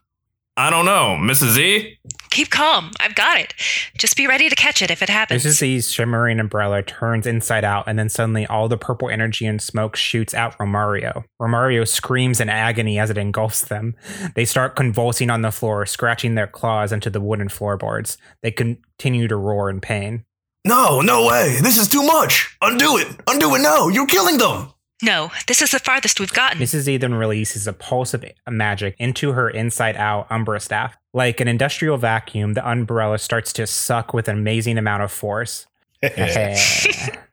I 0.59 0.70
don't 0.70 0.87
know, 0.87 1.18
Mrs. 1.20 1.50
Z. 1.50 1.98
Keep 2.31 2.48
calm. 2.50 2.90
I've 2.98 3.14
got 3.14 3.38
it. 3.38 3.52
Just 3.98 4.16
be 4.16 4.26
ready 4.26 4.48
to 4.48 4.55
catch 4.55 4.81
it 4.81 4.90
if 4.90 5.02
it 5.02 5.11
happens. 5.11 5.44
Mrs. 5.44 5.59
Z's 5.59 5.90
shimmering 5.92 6.40
umbrella 6.40 6.83
turns 6.83 7.26
inside 7.26 7.62
out, 7.64 7.85
and 7.87 7.98
then 7.98 8.09
suddenly 8.09 8.46
all 8.46 8.66
the 8.68 8.79
purple 8.79 9.11
energy 9.11 9.44
and 9.44 9.61
smoke 9.61 9.96
shoots 9.96 10.33
out 10.33 10.57
Romario. 10.59 11.24
Romario 11.40 11.87
screams 11.87 12.40
in 12.40 12.48
agony 12.48 12.98
as 12.98 13.11
it 13.11 13.18
engulfs 13.18 13.66
them. 13.66 13.94
They 14.35 14.46
start 14.46 14.76
convulsing 14.76 15.29
on 15.29 15.42
the 15.42 15.50
floor, 15.50 15.85
scratching 15.85 16.37
their 16.37 16.46
claws 16.46 16.90
into 16.90 17.11
the 17.11 17.20
wooden 17.20 17.50
floorboards. 17.50 18.16
They 18.42 18.50
continue 18.50 19.29
to 19.29 19.37
roar 19.37 19.68
in 19.68 19.81
pain. 19.81 20.24
No, 20.64 21.00
no 21.00 21.26
way. 21.26 21.59
This 21.62 21.79
is 21.79 21.87
too 21.88 22.02
much. 22.02 22.57
Undo 22.62 22.96
it. 22.96 23.09
Undo 23.29 23.55
it 23.55 23.61
now. 23.61 23.88
You're 23.88 24.07
killing 24.07 24.38
them. 24.38 24.72
No, 25.03 25.31
this 25.47 25.61
is 25.61 25.73
the 25.73 25.79
farthest 25.79 26.21
we've 26.21 26.33
gotten. 26.33 26.61
Mrs. 26.61 26.81
Z 26.81 26.97
then 26.99 27.15
releases 27.15 27.67
a 27.67 27.73
pulse 27.73 28.15
of 28.15 28.25
magic 28.49 28.97
into 28.99 29.33
her 29.33 29.51
inside 29.51 29.97
out 29.97 30.27
Umbra 30.31 30.61
staff. 30.61 30.97
Like 31.13 31.41
an 31.41 31.49
industrial 31.49 31.99
vacuum, 31.99 32.55
the 32.55 32.69
umbrella 32.69 33.19
starts 33.19 33.53
to 33.55 33.67
suck 33.67 34.15
with 34.15 34.29
an 34.29 34.39
amazing 34.39 34.79
amount 34.79 35.03
of 35.03 35.13
force. 35.13 35.67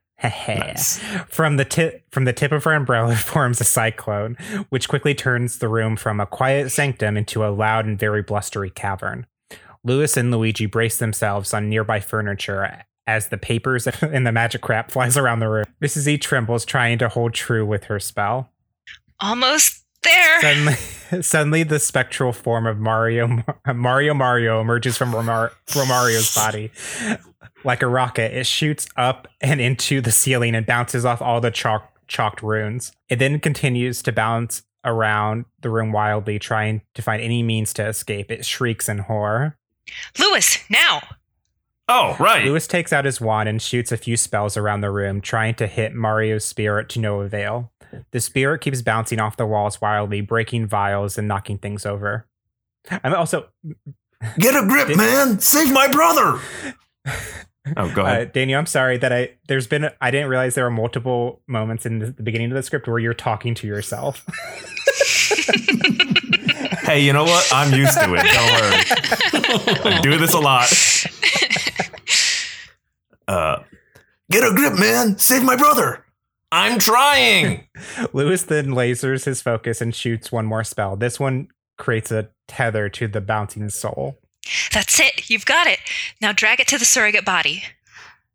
From 1.28 1.58
the 1.58 1.66
tip 1.66 2.04
from 2.12 2.24
the 2.24 2.34
tip 2.34 2.52
of 2.52 2.64
her 2.64 2.74
umbrella 2.74 3.16
forms 3.18 3.60
a 3.60 3.66
cyclone, 3.66 4.38
which 4.70 4.88
quickly 4.88 5.14
turns 5.14 5.60
the 5.60 5.68
room 5.68 5.98
from 5.98 6.20
a 6.20 6.26
quiet 6.26 6.70
sanctum 6.72 7.18
into 7.18 7.46
a 7.46 7.52
loud 7.52 7.86
and 7.86 8.00
very 8.00 8.22
blustery 8.22 8.70
cavern. 8.70 9.26
Lewis 9.84 10.16
and 10.16 10.32
Luigi 10.32 10.66
brace 10.66 10.98
themselves 10.98 11.54
on 11.54 11.70
nearby 11.70 12.00
furniture 12.00 12.84
as 13.08 13.30
the 13.30 13.38
papers 13.38 13.88
and 14.02 14.26
the 14.26 14.32
magic 14.32 14.62
crap 14.62 14.92
flies 14.92 15.18
around 15.18 15.40
the 15.40 15.50
room. 15.50 15.66
Mrs. 15.82 16.08
E 16.08 16.18
trembles, 16.18 16.66
trying 16.66 16.98
to 17.00 17.10
hold 17.10 17.34
true 17.34 17.66
with 17.66 17.86
her 17.86 18.00
spell. 18.00 18.50
Almost 19.20 19.84
there. 20.04 20.42
Suddenly, 20.42 20.74
suddenly, 21.22 21.64
the 21.64 21.80
spectral 21.80 22.34
form 22.34 22.66
of 22.66 22.78
Mario 22.78 23.44
Mario 23.74 24.14
Mario 24.14 24.62
emerges 24.62 24.98
from 24.98 25.12
Romar- 25.12 25.52
Romario's 25.68 26.34
body. 26.36 26.72
Like 27.64 27.82
a 27.82 27.88
rocket, 27.88 28.38
it 28.38 28.46
shoots 28.46 28.88
up 28.98 29.28
and 29.40 29.62
into 29.62 30.02
the 30.02 30.12
ceiling 30.12 30.56
and 30.56 30.66
bounces 30.66 31.06
off 31.06 31.22
all 31.22 31.40
the 31.40 31.52
chalk 31.52 31.90
chalked 32.08 32.44
runes. 32.44 32.92
It 33.10 33.20
then 33.20 33.40
continues 33.40 34.02
to 34.04 34.12
bounce 34.12 34.64
around 34.84 35.46
the 35.62 35.70
room 35.70 35.94
wildly, 35.94 36.40
trying 36.40 36.82
to 36.94 37.02
find 37.02 37.22
any 37.22 37.42
means 37.42 37.74
to 37.74 37.88
escape. 37.88 38.30
It 38.30 38.46
shrieks 38.46 38.90
in 38.90 39.00
horror. 39.00 39.58
Lewis, 40.20 40.60
now. 40.70 41.02
Oh, 41.90 42.16
right. 42.20 42.46
Lewis 42.46 42.66
takes 42.66 42.94
out 42.94 43.06
his 43.06 43.20
wand 43.20 43.50
and 43.50 43.62
shoots 43.62 43.92
a 43.92 43.98
few 43.98 44.16
spells 44.16 44.56
around 44.56 44.82
the 44.82 44.92
room, 44.92 45.20
trying 45.20 45.56
to 45.56 45.68
hit 45.68 45.94
Mario's 45.94 46.46
spirit 46.46 46.88
to 46.90 47.00
no 47.00 47.22
avail. 47.22 47.72
The 48.12 48.22
spirit 48.22 48.62
keeps 48.62 48.82
bouncing 48.82 49.20
off 49.20 49.38
the 49.38 49.46
walls 49.46 49.82
wildly, 49.82 50.22
breaking 50.22 50.68
vials 50.68 51.18
and 51.18 51.28
knocking 51.28 51.58
things 51.58 51.86
over. 51.86 52.26
I'm 53.04 53.14
also, 53.14 53.50
Get 54.38 54.56
a 54.56 54.66
grip, 54.66 54.88
Did- 54.88 54.98
man. 54.98 55.40
Save 55.40 55.74
my 55.74 55.88
brother. 55.88 56.40
oh, 57.78 57.94
go 57.94 58.04
uh, 58.04 58.06
ahead. 58.06 58.34
Daniel. 58.34 58.60
I'm 58.60 58.66
sorry 58.66 58.98
that 58.98 59.12
I 59.12 59.32
there's 59.48 59.68
been 59.68 59.90
I 60.00 60.12
didn't 60.12 60.30
realize 60.30 60.56
there 60.56 60.64
were 60.64 60.72
multiple 60.72 61.42
moments 61.48 61.86
in 61.86 62.00
the, 62.00 62.08
the 62.08 62.24
beginning 62.24 62.52
of 62.52 62.56
the 62.56 62.64
script 62.64 62.88
where 62.88 63.00
you're 63.00 63.14
talking 63.14 63.54
to 63.56 63.68
yourself. 63.68 64.26
hey, 66.84 67.02
you 67.02 67.14
know 67.14 67.26
what? 67.26 67.50
I'm 67.52 67.74
used 67.74 68.00
to 68.00 68.14
it. 68.16 68.24
Don't 68.24 68.52
worry. 68.54 69.94
I 69.96 70.00
do 70.02 70.18
this 70.18 70.34
a 70.34 70.40
lot. 70.40 70.72
Uh, 73.28 73.64
get 74.32 74.44
a 74.44 74.54
grip, 74.54 74.78
man. 74.80 75.18
Save 75.18 75.44
my 75.44 75.56
brother. 75.56 76.06
I'm 76.52 76.78
trying. 76.80 77.68
Lewis 78.14 78.44
then 78.44 78.68
lasers 78.68 79.26
his 79.26 79.42
focus 79.42 79.82
and 79.82 79.94
shoots 79.96 80.32
one 80.32 80.46
more 80.46 80.64
spell. 80.64 80.96
This 80.96 81.20
one 81.20 81.48
creates 81.78 82.12
a 82.12 82.30
tether 82.48 82.90
to 82.90 83.08
the 83.08 83.22
bouncing 83.22 83.70
soul. 83.70 84.20
That's 84.72 85.00
it. 85.00 85.30
You've 85.30 85.46
got 85.46 85.68
it. 85.68 85.80
Now 86.22 86.32
drag 86.32 86.60
it 86.60 86.68
to 86.68 86.78
the 86.78 86.86
surrogate 86.86 87.26
body. 87.26 87.64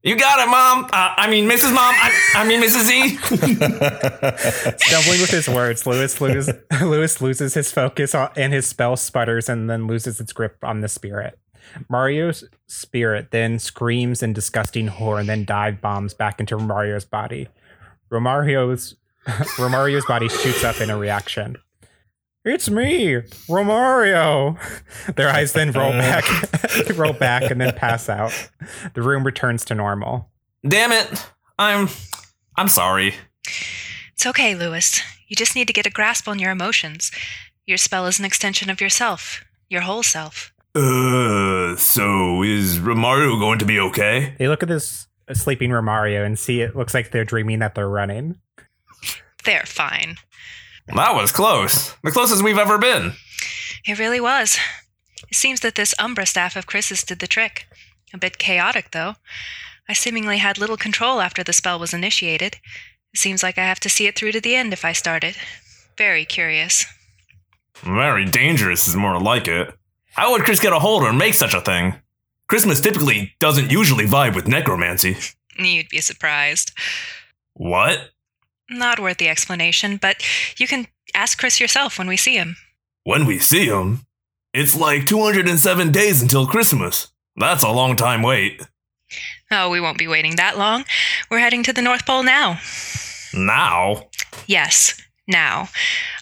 You 0.03 0.17
got 0.17 0.39
it, 0.39 0.49
Mom. 0.51 0.85
Uh, 0.87 1.15
I 1.17 1.29
mean, 1.29 1.49
Mrs. 1.49 1.75
Mom. 1.75 1.95
I, 1.97 2.13
I 2.37 2.47
mean, 2.47 2.63
Mrs. 2.63 2.85
Z. 2.87 3.17
Stumbling 4.79 5.21
with 5.21 5.31
his 5.31 5.49
words, 5.49 5.87
Lewis 5.87 6.21
loses 6.21 6.55
Lewis 6.81 7.21
loses 7.21 7.55
his 7.55 7.73
focus 7.73 8.15
on- 8.15 8.31
and 8.37 8.53
his 8.53 8.67
spell 8.67 8.97
sputters 8.97 9.49
and 9.49 9.69
then 9.69 9.87
loses 9.87 10.21
its 10.21 10.33
grip 10.33 10.57
on 10.63 10.81
the 10.81 10.89
spirit. 10.89 11.39
Mario's 11.89 12.45
spirit 12.69 13.31
then 13.31 13.59
screams 13.59 14.23
in 14.23 14.33
disgusting 14.33 14.87
horror 14.87 15.21
and 15.21 15.29
then 15.29 15.45
dive 15.45 15.81
bombs 15.81 16.15
back 16.15 16.39
into 16.39 16.57
Romario's 16.57 17.05
body. 17.05 17.49
Romario's 18.11 18.95
Romario's 19.27 20.07
body 20.07 20.29
shoots 20.29 20.65
up 20.65 20.81
in 20.81 20.91
a 20.91 20.97
reaction. 20.97 21.57
It's 22.45 22.71
me, 22.71 23.17
Romario. 23.49 24.57
Their 25.17 25.29
eyes 25.29 25.53
then 25.53 25.73
roll 25.73 25.93
back, 25.93 26.25
roll 26.97 27.13
back, 27.13 27.51
and 27.51 27.61
then 27.61 27.75
pass 27.75 28.09
out. 28.09 28.33
The 28.95 29.03
room 29.03 29.25
returns 29.25 29.65
to 29.67 29.75
normal. 29.75 30.31
Damn 30.67 30.93
it. 30.93 31.31
I'm. 31.59 31.89
I'm 32.57 32.69
sorry. 32.69 33.15
It's 34.15 34.27
okay, 34.27 34.55
Lewis. 34.55 35.01
You 35.27 35.37
just 35.37 35.55
need 35.55 35.67
to 35.67 35.73
get 35.73 35.87
a 35.87 35.91
grasp 35.91 36.27
on 36.27 36.39
your 36.39 36.51
emotions. 36.51 37.11
Your 37.67 37.77
spell 37.77 38.07
is 38.07 38.19
an 38.19 38.25
extension 38.25 38.71
of 38.71 38.81
yourself, 38.81 39.45
your 39.69 39.83
whole 39.83 40.03
self. 40.03 40.53
Uh, 40.75 41.77
so 41.77 42.43
is 42.43 42.79
Romario 42.79 43.39
going 43.39 43.59
to 43.59 43.65
be 43.65 43.81
okay? 43.81 44.35
They 44.39 44.49
look 44.49 44.63
at 44.63 44.69
this 44.69 45.09
sleeping 45.33 45.71
Romario 45.71 46.25
and 46.25 46.39
see 46.39 46.61
it 46.61 46.77
looks 46.77 46.95
like 46.95 47.11
they're 47.11 47.25
dreaming 47.25 47.59
that 47.61 47.75
they're 47.75 47.89
running. 47.89 48.39
They're 49.45 49.67
fine. 49.67 50.17
That 50.89 51.15
was 51.15 51.33
close. 51.33 51.95
The 52.03 52.11
closest 52.11 52.43
we've 52.43 52.59
ever 52.59 52.79
been. 52.79 53.13
It 53.87 53.99
really 53.99 54.21
was. 54.21 54.59
It 55.29 55.35
seems 55.35 55.61
that 55.61 55.75
this 55.75 55.95
Umbra 55.99 56.27
staff 56.27 56.57
of 56.57 56.67
Chris's 56.67 57.05
did 57.05 57.19
the 57.19 57.27
trick. 57.27 57.67
A 58.15 58.19
bit 58.19 58.39
chaotic, 58.39 58.91
though. 58.93 59.15
I 59.89 59.93
seemingly 59.93 60.39
had 60.39 60.59
little 60.59 60.77
control 60.77 61.21
after 61.21 61.43
the 61.43 61.53
spell 61.53 61.79
was 61.79 61.95
initiated. 61.95 62.57
It 63.13 63.19
seems 63.19 63.43
like 63.43 63.59
I 63.59 63.65
have 63.65 63.81
to 63.81 63.89
see 63.89 64.07
it 64.07 64.17
through 64.17 64.33
to 64.33 64.41
the 64.41 64.55
end 64.55 64.73
if 64.73 64.85
I 64.85 64.93
start 64.93 65.25
it. 65.25 65.37
Very 65.97 66.25
curious. 66.25 66.87
Very 67.77 68.25
dangerous 68.25 68.89
is 68.89 68.97
more 68.97 69.21
like 69.21 69.49
it. 69.49 69.75
How 70.19 70.33
would 70.33 70.43
Chris 70.43 70.59
get 70.59 70.73
a 70.73 70.81
hold 70.81 71.05
or 71.05 71.13
make 71.13 71.35
such 71.35 71.55
a 71.55 71.61
thing? 71.61 71.95
Christmas 72.49 72.81
typically 72.81 73.35
doesn't 73.39 73.71
usually 73.71 74.05
vibe 74.05 74.35
with 74.35 74.49
necromancy. 74.49 75.17
You'd 75.57 75.91
be 75.91 76.01
surprised. 76.01 76.73
What? 77.55 78.11
Not 78.69 78.99
worth 78.99 79.19
the 79.19 79.29
explanation, 79.29 79.97
but 79.97 80.17
you 80.59 80.67
can 80.67 80.89
ask 81.15 81.39
Chris 81.39 81.61
yourself 81.61 81.99
when 81.99 82.09
we 82.09 82.17
see 82.17 82.35
him. 82.35 82.57
When 83.05 83.27
we 83.27 83.39
see 83.39 83.67
him, 83.67 84.07
it's 84.53 84.77
like 84.77 85.07
207 85.07 85.93
days 85.93 86.21
until 86.21 86.49
Christmas. 86.49 87.13
That's 87.37 87.63
a 87.63 87.71
long 87.71 87.95
time 87.95 88.23
wait. 88.23 88.61
Oh, 89.53 89.71
we 89.71 89.81
won't 89.81 89.99
be 89.99 90.09
waiting 90.09 90.35
that 90.35 90.59
long. 90.59 90.85
We're 91.31 91.39
heading 91.39 91.63
to 91.63 91.73
the 91.73 91.81
North 91.81 92.05
Pole 92.05 92.25
now. 92.25 92.59
Now? 93.33 94.09
Yes, 94.49 95.01
now. 95.29 95.69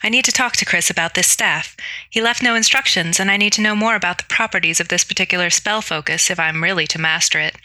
I 0.03 0.09
need 0.09 0.25
to 0.25 0.33
talk 0.33 0.55
to 0.57 0.64
Chris 0.64 0.90
about 0.90 1.14
this 1.14 1.29
staff. 1.29 1.77
He 2.11 2.21
left 2.21 2.42
no 2.42 2.55
instructions, 2.55 3.21
and 3.21 3.31
I 3.31 3.37
need 3.37 3.53
to 3.55 3.62
know 3.62 3.77
more 3.77 3.95
about 3.95 4.19
the 4.19 4.25
properties 4.25 4.81
of 4.81 4.88
this 4.88 5.05
particular 5.05 5.51
spell 5.51 5.81
focus 5.81 6.31
if 6.31 6.38
I'm 6.38 6.62
really 6.62 6.87
to 6.88 7.01
master 7.01 7.38
it. 7.38 7.57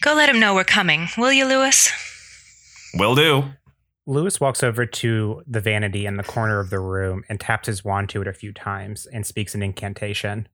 Go 0.00 0.14
let 0.14 0.28
him 0.28 0.40
know 0.40 0.54
we're 0.54 0.64
coming, 0.64 1.08
will 1.16 1.32
you, 1.32 1.46
Lewis? 1.46 1.90
Will 2.94 3.14
do. 3.14 3.44
Lewis 4.06 4.40
walks 4.40 4.62
over 4.62 4.86
to 4.86 5.42
the 5.46 5.60
vanity 5.60 6.06
in 6.06 6.16
the 6.16 6.22
corner 6.22 6.60
of 6.60 6.70
the 6.70 6.80
room 6.80 7.24
and 7.28 7.38
taps 7.38 7.66
his 7.66 7.84
wand 7.84 8.08
to 8.10 8.22
it 8.22 8.28
a 8.28 8.32
few 8.32 8.52
times 8.52 9.06
and 9.06 9.26
speaks 9.26 9.54
an 9.54 9.62
incantation. 9.62 10.48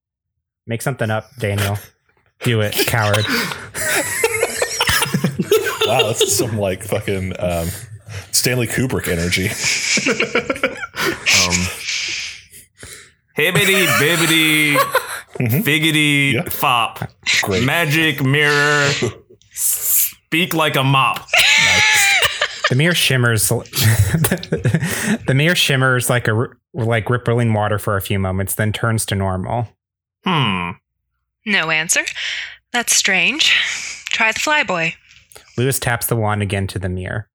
Make 0.67 0.83
something 0.83 1.11
up, 1.11 1.31
Daniel. 1.39 1.79
Do 2.41 2.61
it, 2.61 2.73
coward. 2.73 3.25
Wow, 5.87 6.07
that's 6.07 6.35
some 6.35 6.59
like 6.59 6.83
fucking 6.83 7.35
um, 7.39 7.69
Stanley 8.35 8.67
Kubrick 8.67 9.07
energy. 9.09 9.47
Um, 11.47 11.55
hibbity 13.37 13.87
bibbity 13.99 14.77
figgity 15.63 16.33
Yeah. 16.35 16.43
fop. 16.49 17.11
Great. 17.43 17.65
Magic 17.65 18.23
mirror. 18.25 18.89
Speak 19.53 20.53
like 20.55 20.77
a 20.77 20.83
mop. 20.85 21.27
The 22.71 22.77
mirror 22.77 22.95
shimmers. 22.95 23.49
the 23.49 25.33
mirror 25.35 25.55
shimmers 25.55 26.09
like 26.11 26.27
a 26.29 26.33
r- 26.35 26.57
like 26.73 27.09
rippling 27.11 27.53
water 27.53 27.79
for 27.79 27.97
a 27.97 28.01
few 28.03 28.19
moments, 28.19 28.55
then 28.57 28.73
turns 28.73 29.07
to 29.07 29.15
normal. 29.15 29.69
Hmm. 30.25 30.71
No 31.47 31.71
answer. 31.71 32.03
That's 32.73 32.97
strange. 32.97 33.53
Try 34.07 34.33
the 34.33 34.41
flyboy. 34.41 34.95
Lewis 35.57 35.79
taps 35.79 36.07
the 36.07 36.17
wand 36.17 36.43
again 36.43 36.67
to 36.69 36.79
the 36.79 36.89
mirror. 36.89 37.29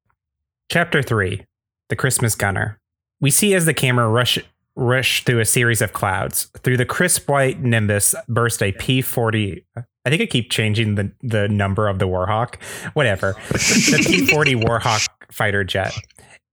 Chapter 0.71 1.01
3 1.01 1.43
The 1.89 1.95
Christmas 1.95 2.35
Gunner. 2.35 2.77
We 3.19 3.31
see 3.31 3.55
as 3.55 3.65
the 3.65 3.73
camera 3.73 4.07
rush 4.07 4.37
rush 4.75 5.23
through 5.23 5.39
a 5.39 5.45
series 5.45 5.81
of 5.81 5.93
clouds. 5.93 6.51
Through 6.59 6.77
the 6.77 6.85
crisp 6.85 7.27
white 7.27 7.59
nimbus 7.59 8.13
burst 8.27 8.61
a 8.61 8.71
P 8.73 9.01
40. 9.01 9.65
I 9.75 10.09
think 10.11 10.21
I 10.21 10.27
keep 10.27 10.51
changing 10.51 10.93
the, 10.93 11.11
the 11.23 11.47
number 11.47 11.87
of 11.87 11.97
the 11.97 12.07
Warhawk. 12.07 12.61
Whatever. 12.93 13.33
The 13.49 14.03
P 14.07 14.27
40 14.27 14.55
Warhawk 14.57 15.07
fighter 15.31 15.63
jet. 15.63 15.97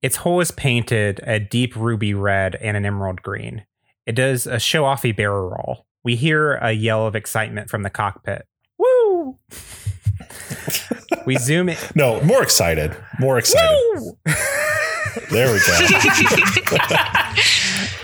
Its 0.01 0.17
hull 0.17 0.41
is 0.41 0.51
painted 0.51 1.21
a 1.25 1.39
deep 1.39 1.77
ruby 1.77 2.15
red 2.15 2.55
and 2.55 2.75
an 2.75 2.87
emerald 2.87 3.21
green. 3.21 3.67
It 4.07 4.13
does 4.13 4.47
a 4.47 4.59
show 4.59 4.85
offy 4.85 5.15
barrel 5.15 5.51
roll. 5.51 5.85
We 6.05 6.17
hear 6.17 6.55
a 6.55 6.73
yell 6.73 7.07
of 7.07 7.15
excitement 7.15 7.69
from 7.69 7.83
the 7.83 7.91
cockpit. 7.91 8.47
Woo! 8.79 9.37
We 11.27 11.37
zoom 11.37 11.69
in. 11.69 11.77
No, 11.95 12.21
more 12.23 12.43
excited. 12.43 12.97
More 13.19 13.39
excited. 13.39 14.17
There 15.31 15.51
we 15.51 15.59
go. 15.67 15.79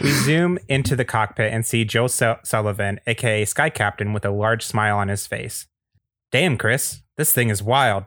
We 0.00 0.10
zoom 0.10 0.58
into 0.68 0.96
the 0.96 1.04
cockpit 1.04 1.52
and 1.52 1.64
see 1.64 1.84
Joe 1.84 2.06
Su- 2.06 2.36
Sullivan, 2.42 3.00
aka 3.06 3.44
Sky 3.44 3.70
Captain, 3.70 4.12
with 4.12 4.24
a 4.24 4.30
large 4.30 4.64
smile 4.64 4.96
on 4.96 5.08
his 5.08 5.26
face. 5.26 5.66
Damn, 6.32 6.56
Chris, 6.56 7.02
this 7.16 7.32
thing 7.32 7.50
is 7.50 7.62
wild. 7.62 8.04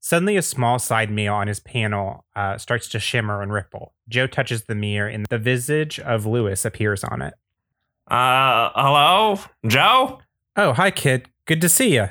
Suddenly, 0.00 0.36
a 0.36 0.42
small 0.42 0.78
side 0.78 1.10
mirror 1.10 1.34
on 1.34 1.46
his 1.46 1.60
panel 1.60 2.24
uh, 2.36 2.58
starts 2.58 2.88
to 2.88 2.98
shimmer 2.98 3.40
and 3.40 3.52
ripple. 3.52 3.94
Joe 4.08 4.26
touches 4.26 4.64
the 4.64 4.74
mirror, 4.74 5.08
and 5.08 5.24
the 5.30 5.38
visage 5.38 5.98
of 6.00 6.26
Lewis 6.26 6.64
appears 6.64 7.04
on 7.04 7.22
it. 7.22 7.34
Uh, 8.08 8.70
hello, 8.74 9.38
Joe. 9.66 10.20
Oh, 10.56 10.72
hi, 10.74 10.90
kid. 10.90 11.28
Good 11.46 11.60
to 11.62 11.68
see 11.70 11.94
you. 11.94 12.08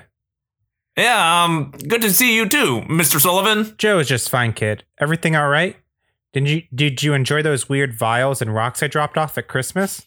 Yeah, 0.98 1.44
um, 1.44 1.72
good 1.88 2.02
to 2.02 2.12
see 2.12 2.36
you 2.36 2.48
too, 2.48 2.82
Mr. 2.88 3.20
Sullivan. 3.20 3.74
Joe 3.78 4.00
is 4.00 4.08
just 4.08 4.30
fine, 4.30 4.54
kid. 4.54 4.84
Everything 5.00 5.36
all 5.36 5.50
right? 5.50 5.76
Did 6.34 6.48
you 6.48 6.64
did 6.74 7.04
you 7.04 7.14
enjoy 7.14 7.42
those 7.42 7.70
weird 7.70 7.94
vials 7.94 8.42
and 8.42 8.54
rocks 8.54 8.84
I 8.84 8.88
dropped 8.88 9.18
off 9.18 9.38
at 9.38 9.48
Christmas? 9.48 10.04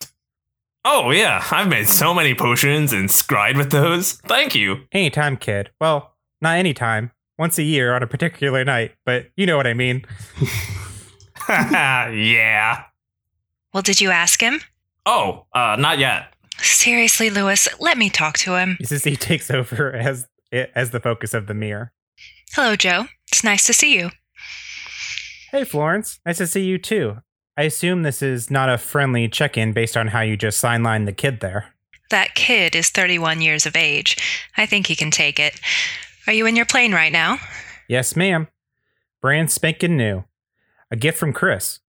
Oh 0.84 1.10
yeah, 1.10 1.44
I've 1.50 1.68
made 1.68 1.88
so 1.88 2.14
many 2.14 2.34
potions 2.34 2.92
and 2.92 3.08
scryed 3.08 3.56
with 3.56 3.70
those. 3.70 4.12
Thank 4.12 4.54
you. 4.54 4.82
Anytime, 4.92 5.36
kid. 5.36 5.70
Well, 5.80 6.14
not 6.40 6.58
anytime. 6.58 7.10
Once 7.38 7.58
a 7.58 7.62
year 7.62 7.94
on 7.94 8.02
a 8.02 8.06
particular 8.06 8.64
night, 8.64 8.92
but 9.04 9.26
you 9.36 9.46
know 9.46 9.56
what 9.56 9.66
I 9.66 9.74
mean. 9.74 10.04
yeah. 11.48 12.84
Well, 13.74 13.82
did 13.82 14.00
you 14.00 14.10
ask 14.10 14.40
him? 14.40 14.60
Oh, 15.04 15.44
uh, 15.52 15.76
not 15.78 15.98
yet. 15.98 16.32
Seriously, 16.58 17.30
Lewis, 17.30 17.68
let 17.78 17.98
me 17.98 18.08
talk 18.08 18.38
to 18.38 18.54
him. 18.56 18.78
Mrs. 18.82 19.02
Z 19.02 19.16
takes 19.16 19.50
over 19.50 19.92
as 19.92 20.26
as 20.52 20.90
the 20.90 21.00
focus 21.00 21.34
of 21.34 21.46
the 21.46 21.54
mirror. 21.54 21.92
Hello, 22.52 22.76
Joe. 22.76 23.06
It's 23.28 23.44
nice 23.44 23.64
to 23.66 23.72
see 23.72 23.94
you. 23.94 24.10
Hey, 25.50 25.64
Florence. 25.64 26.20
Nice 26.24 26.38
to 26.38 26.46
see 26.46 26.64
you 26.64 26.78
too. 26.78 27.18
I 27.56 27.62
assume 27.62 28.02
this 28.02 28.22
is 28.22 28.50
not 28.50 28.68
a 28.68 28.78
friendly 28.78 29.28
check-in 29.28 29.72
based 29.72 29.96
on 29.96 30.08
how 30.08 30.20
you 30.20 30.36
just 30.36 30.62
sidelined 30.62 31.06
the 31.06 31.12
kid 31.12 31.40
there. 31.40 31.72
That 32.10 32.34
kid 32.34 32.76
is 32.76 32.90
31 32.90 33.40
years 33.40 33.66
of 33.66 33.74
age. 33.74 34.16
I 34.56 34.66
think 34.66 34.86
he 34.86 34.94
can 34.94 35.10
take 35.10 35.40
it. 35.40 35.58
Are 36.26 36.32
you 36.32 36.46
in 36.46 36.56
your 36.56 36.66
plane 36.66 36.92
right 36.92 37.12
now? 37.12 37.38
Yes, 37.88 38.14
ma'am. 38.14 38.48
Brand 39.22 39.50
spanking 39.50 39.96
new. 39.96 40.24
A 40.90 40.96
gift 40.96 41.18
from 41.18 41.32
Chris. 41.32 41.80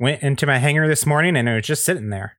Went 0.00 0.22
into 0.22 0.46
my 0.46 0.58
hangar 0.58 0.88
this 0.88 1.06
morning 1.06 1.36
and 1.36 1.48
it 1.48 1.54
was 1.54 1.66
just 1.66 1.84
sitting 1.84 2.10
there. 2.10 2.36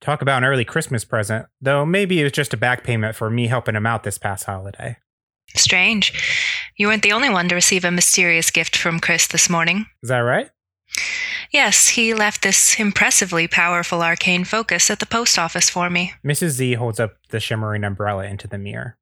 Talk 0.00 0.22
about 0.22 0.38
an 0.38 0.44
early 0.44 0.64
Christmas 0.64 1.04
present, 1.04 1.46
though 1.60 1.84
maybe 1.84 2.20
it 2.20 2.24
was 2.24 2.32
just 2.32 2.54
a 2.54 2.58
back 2.58 2.84
payment 2.84 3.16
for 3.16 3.30
me 3.30 3.48
helping 3.48 3.74
him 3.74 3.86
out 3.86 4.04
this 4.04 4.18
past 4.18 4.44
holiday. 4.44 4.98
Strange. 5.54 6.12
You 6.76 6.88
weren't 6.88 7.02
the 7.02 7.12
only 7.12 7.30
one 7.30 7.48
to 7.48 7.54
receive 7.54 7.84
a 7.84 7.90
mysterious 7.90 8.50
gift 8.50 8.76
from 8.76 9.00
Chris 9.00 9.26
this 9.26 9.50
morning. 9.50 9.86
Is 10.02 10.08
that 10.08 10.18
right? 10.18 10.50
Yes, 11.50 11.88
he 11.88 12.14
left 12.14 12.42
this 12.42 12.78
impressively 12.78 13.48
powerful 13.48 14.02
arcane 14.02 14.44
focus 14.44 14.90
at 14.90 15.00
the 15.00 15.06
post 15.06 15.38
office 15.38 15.70
for 15.70 15.88
me. 15.90 16.12
Mrs. 16.24 16.50
Z 16.50 16.74
holds 16.74 17.00
up 17.00 17.16
the 17.30 17.40
shimmering 17.40 17.84
umbrella 17.84 18.24
into 18.24 18.46
the 18.46 18.58
mirror. 18.58 18.96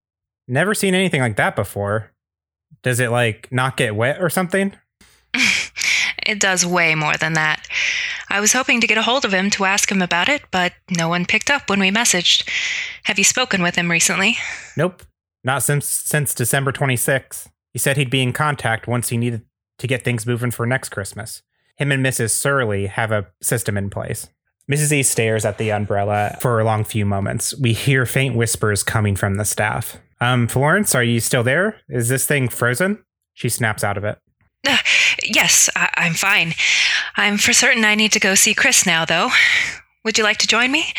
Never 0.48 0.74
seen 0.74 0.94
anything 0.94 1.20
like 1.20 1.37
that 1.37 1.56
before. 1.56 2.12
Does 2.82 3.00
it 3.00 3.11
like 3.11 3.48
not 3.50 3.76
get 3.76 3.96
wet 3.96 4.22
or 4.22 4.30
something? 4.30 4.74
It 6.26 6.40
does 6.40 6.66
way 6.66 6.96
more 6.96 7.16
than 7.16 7.35
that. 7.35 7.66
I 8.28 8.40
was 8.40 8.52
hoping 8.52 8.80
to 8.80 8.88
get 8.88 8.98
a 8.98 9.02
hold 9.02 9.24
of 9.24 9.32
him 9.32 9.48
to 9.50 9.64
ask 9.64 9.90
him 9.90 10.02
about 10.02 10.28
it, 10.28 10.42
but 10.50 10.72
no 10.90 11.09
one 11.09 11.24
picked 11.24 11.50
up 11.50 11.70
when 11.70 11.78
we 11.78 11.90
messaged. 11.92 12.48
Have 13.04 13.16
you 13.18 13.24
spoken 13.24 13.62
with 13.62 13.76
him 13.76 13.88
recently? 13.90 14.37
Nope. 14.76 15.04
Not 15.46 15.62
since 15.62 15.87
since 15.87 16.35
December 16.35 16.72
26th. 16.72 17.46
He 17.72 17.78
said 17.78 17.96
he'd 17.96 18.11
be 18.11 18.20
in 18.22 18.32
contact 18.32 18.88
once 18.88 19.11
he 19.11 19.16
needed 19.16 19.42
to 19.78 19.87
get 19.87 20.02
things 20.02 20.26
moving 20.26 20.50
for 20.50 20.66
next 20.66 20.88
Christmas. 20.88 21.42
Him 21.76 21.92
and 21.92 22.04
Mrs. 22.04 22.30
Surly 22.30 22.87
have 22.87 23.12
a 23.12 23.26
system 23.40 23.76
in 23.78 23.88
place. 23.88 24.28
Mrs. 24.70 24.92
E 24.92 25.02
stares 25.04 25.44
at 25.44 25.59
the 25.59 25.70
umbrella 25.70 26.37
for 26.40 26.59
a 26.59 26.64
long 26.64 26.82
few 26.82 27.06
moments. 27.06 27.54
We 27.59 27.72
hear 27.74 28.04
faint 28.06 28.35
whispers 28.35 28.82
coming 28.82 29.14
from 29.14 29.37
the 29.37 29.44
staff. 29.44 29.98
Um, 30.20 30.48
Florence, 30.48 30.94
are 30.96 31.04
you 31.04 31.20
still 31.20 31.44
there? 31.44 31.80
Is 31.88 32.09
this 32.09 32.26
thing 32.26 32.48
frozen? 32.48 33.04
She 33.35 33.48
snaps 33.48 33.85
out 33.85 33.96
of 33.96 34.04
it. 34.04 34.18
Uh, 34.66 34.78
yes, 35.22 35.70
I- 35.76 35.92
I'm 35.94 36.14
fine. 36.14 36.54
I'm 37.16 37.38
for 37.38 37.52
certain 37.52 37.85
I 37.85 37.94
need 37.94 38.11
to 38.12 38.20
go 38.20 38.35
see 38.35 38.54
Chris 38.54 38.85
now, 38.85 39.04
though. 39.04 39.30
Would 40.04 40.18
you 40.18 40.24
like 40.24 40.38
to 40.38 40.48
join 40.48 40.72
me? 40.72 40.92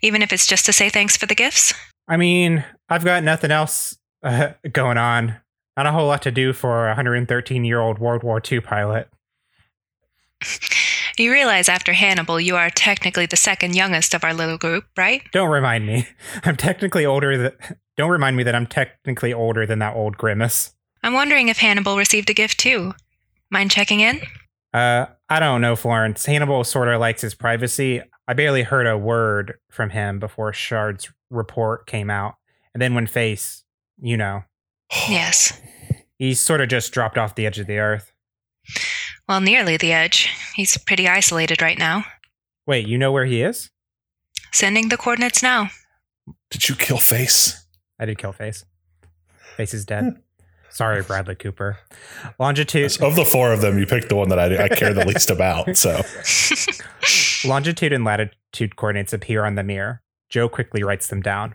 Even 0.00 0.22
if 0.22 0.32
it's 0.32 0.46
just 0.46 0.64
to 0.66 0.72
say 0.72 0.88
thanks 0.88 1.16
for 1.16 1.26
the 1.26 1.34
gifts? 1.34 1.74
I 2.12 2.18
mean, 2.18 2.62
I've 2.90 3.06
got 3.06 3.24
nothing 3.24 3.50
else 3.50 3.96
uh, 4.22 4.50
going 4.70 4.98
on. 4.98 5.36
Not 5.78 5.86
a 5.86 5.92
whole 5.92 6.08
lot 6.08 6.20
to 6.22 6.30
do 6.30 6.52
for 6.52 6.84
a 6.84 6.90
113 6.90 7.64
year 7.64 7.80
old 7.80 7.98
World 7.98 8.22
War 8.22 8.40
II 8.50 8.60
pilot. 8.60 9.08
You 11.18 11.30
realize 11.30 11.68
after 11.68 11.92
Hannibal, 11.92 12.40
you 12.40 12.56
are 12.56 12.70
technically 12.70 13.26
the 13.26 13.36
second 13.36 13.76
youngest 13.76 14.14
of 14.14 14.24
our 14.24 14.32
little 14.32 14.56
group, 14.56 14.84
right? 14.96 15.20
Don't 15.30 15.50
remind 15.50 15.86
me. 15.86 16.08
I'm 16.44 16.56
technically 16.56 17.04
older 17.04 17.36
than. 17.36 17.52
Don't 17.98 18.08
remind 18.08 18.34
me 18.34 18.42
that 18.44 18.54
I'm 18.54 18.66
technically 18.66 19.30
older 19.30 19.66
than 19.66 19.78
that 19.80 19.94
old 19.94 20.16
grimace. 20.16 20.74
I'm 21.02 21.12
wondering 21.12 21.48
if 21.48 21.58
Hannibal 21.58 21.98
received 21.98 22.30
a 22.30 22.34
gift 22.34 22.58
too. 22.58 22.94
Mind 23.50 23.70
checking 23.70 24.00
in? 24.00 24.22
Uh, 24.72 25.04
I 25.28 25.38
don't 25.38 25.60
know, 25.60 25.76
Florence. 25.76 26.24
Hannibal 26.24 26.64
sort 26.64 26.88
of 26.88 26.98
likes 26.98 27.20
his 27.20 27.34
privacy. 27.34 28.00
I 28.26 28.32
barely 28.32 28.62
heard 28.62 28.86
a 28.86 28.96
word 28.96 29.58
from 29.70 29.90
him 29.90 30.18
before 30.18 30.54
Shard's 30.54 31.12
report 31.32 31.86
came 31.86 32.10
out. 32.10 32.34
And 32.74 32.80
then 32.80 32.94
when 32.94 33.06
Face, 33.06 33.64
you 34.00 34.16
know, 34.16 34.44
Yes. 35.08 35.60
he 36.18 36.34
sort 36.34 36.60
of 36.60 36.68
just 36.68 36.92
dropped 36.92 37.18
off 37.18 37.34
the 37.34 37.46
edge 37.46 37.58
of 37.58 37.66
the 37.66 37.78
earth. 37.78 38.12
Well, 39.28 39.40
nearly 39.40 39.76
the 39.76 39.92
edge. 39.92 40.30
He's 40.54 40.76
pretty 40.76 41.08
isolated 41.08 41.62
right 41.62 41.78
now. 41.78 42.04
Wait, 42.66 42.86
you 42.86 42.98
know 42.98 43.10
where 43.12 43.24
he 43.24 43.42
is? 43.42 43.70
Sending 44.52 44.88
the 44.88 44.96
coordinates 44.96 45.42
now. 45.42 45.70
Did 46.50 46.68
you 46.68 46.74
kill 46.74 46.98
Face? 46.98 47.66
I 47.98 48.04
did 48.04 48.18
kill 48.18 48.32
Face. 48.32 48.64
Face 49.56 49.74
is 49.74 49.84
dead. 49.84 50.04
Hmm. 50.04 50.10
Sorry, 50.70 51.02
Bradley 51.02 51.34
Cooper. 51.34 51.78
Longitude. 52.38 53.00
Of 53.02 53.14
the 53.16 53.24
four 53.26 53.52
of 53.52 53.60
them, 53.60 53.78
you 53.78 53.84
picked 53.86 54.08
the 54.08 54.16
one 54.16 54.28
that 54.30 54.38
I, 54.38 54.64
I 54.64 54.68
care 54.68 54.94
the 54.94 55.04
least 55.06 55.28
about. 55.30 55.76
So 55.76 56.00
Longitude 57.48 57.92
and 57.92 58.04
latitude 58.04 58.76
coordinates 58.76 59.12
appear 59.12 59.44
on 59.44 59.54
the 59.54 59.62
mirror. 59.62 60.01
Joe 60.32 60.48
quickly 60.48 60.82
writes 60.82 61.08
them 61.08 61.20
down. 61.20 61.54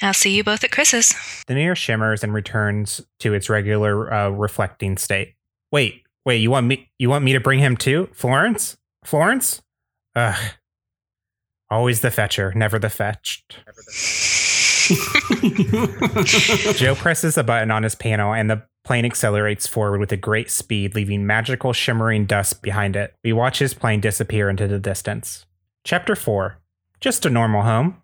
I'll 0.00 0.14
see 0.14 0.34
you 0.36 0.44
both 0.44 0.62
at 0.62 0.70
Chris's. 0.70 1.14
The 1.48 1.54
mirror 1.54 1.74
shimmers 1.74 2.22
and 2.22 2.32
returns 2.32 3.00
to 3.18 3.34
its 3.34 3.50
regular 3.50 4.12
uh, 4.12 4.28
reflecting 4.30 4.96
state. 4.96 5.34
Wait, 5.72 6.02
wait, 6.24 6.36
you 6.36 6.50
want 6.50 6.66
me 6.66 6.90
you 6.98 7.10
want 7.10 7.24
me 7.24 7.32
to 7.32 7.40
bring 7.40 7.58
him 7.58 7.76
too? 7.76 8.08
Florence? 8.12 8.76
Florence? 9.04 9.62
Ugh. 10.14 10.52
Always 11.70 12.02
the 12.02 12.10
fetcher, 12.12 12.52
never 12.54 12.78
the 12.78 12.88
fetched. 12.88 13.58
Joe 16.76 16.94
presses 16.94 17.36
a 17.36 17.42
button 17.42 17.72
on 17.72 17.82
his 17.82 17.96
panel 17.96 18.32
and 18.32 18.48
the 18.48 18.62
plane 18.84 19.04
accelerates 19.04 19.66
forward 19.66 19.98
with 19.98 20.12
a 20.12 20.16
great 20.16 20.50
speed, 20.50 20.94
leaving 20.94 21.26
magical 21.26 21.72
shimmering 21.72 22.26
dust 22.26 22.62
behind 22.62 22.94
it. 22.94 23.14
We 23.24 23.32
watch 23.32 23.58
his 23.58 23.74
plane 23.74 24.00
disappear 24.00 24.48
into 24.48 24.68
the 24.68 24.78
distance. 24.78 25.46
Chapter 25.82 26.14
4 26.14 26.58
Just 27.00 27.26
a 27.26 27.30
normal 27.30 27.62
home. 27.62 28.02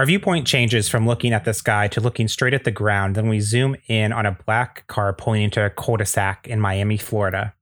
Our 0.00 0.06
viewpoint 0.06 0.46
changes 0.46 0.88
from 0.88 1.06
looking 1.06 1.34
at 1.34 1.44
the 1.44 1.52
sky 1.52 1.86
to 1.88 2.00
looking 2.00 2.26
straight 2.26 2.54
at 2.54 2.64
the 2.64 2.70
ground, 2.70 3.16
then 3.16 3.28
we 3.28 3.40
zoom 3.40 3.76
in 3.86 4.14
on 4.14 4.24
a 4.24 4.32
black 4.46 4.86
car 4.86 5.12
pulling 5.12 5.42
into 5.42 5.62
a 5.62 5.68
cul 5.68 5.98
de 5.98 6.06
sac 6.06 6.48
in 6.48 6.58
Miami, 6.58 6.96
Florida. 6.96 7.52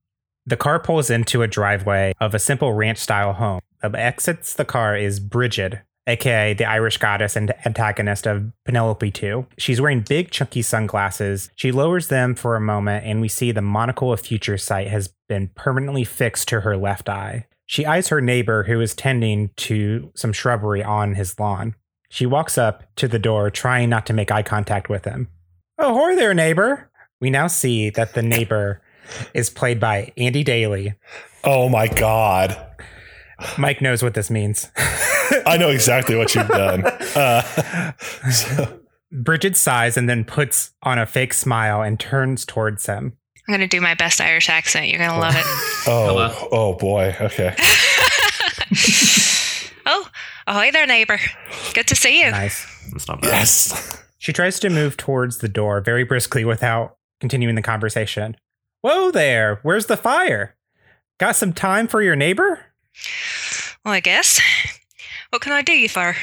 The 0.47 0.57
car 0.57 0.79
pulls 0.79 1.11
into 1.11 1.43
a 1.43 1.49
driveway 1.49 2.15
of 2.21 2.37
a 2.37 2.39
simple 2.39 2.75
ranch 2.75 2.99
style 2.99 3.33
home. 3.33 3.59
That 3.83 3.97
exits 3.97 4.55
the 4.55 4.65
car 4.65 4.97
is 4.97 5.19
Bridget, 5.19 5.81
aka 6.07 6.55
the 6.55 6.65
Irish 6.65 6.99
goddess 6.99 7.35
and 7.35 7.53
antagonist 7.67 8.25
of 8.25 8.53
Penelope 8.65 9.11
2. 9.11 9.45
She's 9.59 9.81
wearing 9.81 10.03
big, 10.03 10.31
chunky 10.31 10.63
sunglasses. 10.63 11.51
She 11.57 11.73
lowers 11.73 12.07
them 12.07 12.37
for 12.37 12.55
a 12.55 12.61
moment, 12.61 13.05
and 13.05 13.21
we 13.21 13.27
see 13.27 13.51
the 13.51 13.63
monocle 13.63 14.13
of 14.13 14.21
future 14.21 14.59
sight 14.59 14.87
has 14.87 15.13
been 15.29 15.49
permanently 15.57 16.05
fixed 16.05 16.47
to 16.51 16.61
her 16.61 16.77
left 16.77 17.09
eye. 17.09 17.49
She 17.67 17.85
eyes 17.85 18.07
her 18.09 18.21
neighbor 18.21 18.63
who 18.63 18.81
is 18.81 18.95
tending 18.95 19.51
to 19.57 20.13
some 20.15 20.33
shrubbery 20.33 20.85
on 20.85 21.17
his 21.17 21.37
lawn. 21.41 21.75
She 22.11 22.27
walks 22.27 22.57
up 22.57 22.85
to 22.97 23.07
the 23.09 23.19
door, 23.19 23.51
trying 23.51 23.91
not 23.91 24.07
to 24.07 24.13
make 24.13 24.31
eye 24.31 24.43
contact 24.43 24.89
with 24.89 25.05
him. 25.05 25.29
Oh, 25.79 25.95
hi 26.07 26.15
there, 26.17 26.35
neighbor. 26.35 26.91
We 27.21 27.31
now 27.31 27.47
see 27.49 27.91
that 27.91 28.15
the 28.15 28.23
neighbor 28.23 28.81
is 29.35 29.51
played 29.51 29.79
by 29.81 30.13
Andy 30.17 30.43
Daly. 30.45 30.95
Oh 31.45 31.69
my 31.69 31.87
god. 31.89 32.57
Mike 33.57 33.81
knows 33.81 34.03
what 34.03 34.15
this 34.15 34.31
means. 34.31 34.71
I 35.47 35.57
know 35.59 35.69
exactly 35.71 36.17
what 36.17 36.35
you've 36.35 36.49
done. 36.49 36.85
Uh, 37.15 37.43
so- 38.31 38.81
Bridget 39.11 39.57
sighs 39.57 39.97
and 39.97 40.09
then 40.09 40.23
puts 40.25 40.73
on 40.83 40.99
a 40.99 41.07
fake 41.07 41.33
smile 41.33 41.81
and 41.83 41.99
turns 41.99 42.45
towards 42.45 42.85
him. 42.87 43.17
I'm 43.49 43.53
going 43.57 43.61
to 43.61 43.67
do 43.67 43.81
my 43.81 43.95
best 43.95 44.21
Irish 44.21 44.51
accent. 44.51 44.89
You're 44.89 44.99
going 44.99 45.11
to 45.11 45.19
love 45.19 45.35
it. 45.35 45.45
oh, 45.89 46.49
oh 46.53 46.75
boy. 46.75 47.17
Okay. 47.19 47.57
oh, 50.49 50.51
ahoy 50.51 50.71
there, 50.73 50.87
neighbor. 50.87 51.19
Good 51.75 51.87
to 51.89 51.95
see 51.95 52.25
you. 52.25 52.31
Nice. 52.31 52.67
That's 52.91 53.07
not 53.07 53.21
bad. 53.21 53.33
Yes. 53.33 54.03
She 54.19 54.33
tries 54.33 54.59
to 54.61 54.71
move 54.71 54.97
towards 54.97 55.39
the 55.39 55.49
door 55.49 55.81
very 55.81 56.05
briskly 56.05 56.45
without 56.45 56.97
continuing 57.21 57.55
the 57.55 57.63
conversation. 57.63 58.37
Whoa 58.81 59.11
there, 59.11 59.61
where's 59.63 59.87
the 59.87 59.97
fire? 59.97 60.57
Got 61.19 61.37
some 61.37 61.53
time 61.53 61.89
for 61.89 62.03
your 62.03 62.17
neighbor? 62.17 62.61
Well, 63.85 63.95
I 63.95 64.01
guess. 64.01 64.41
What 65.31 65.43
can 65.43 65.53
I 65.53 65.63
do 65.63 65.73
you 65.73 65.89
for? 65.89 66.17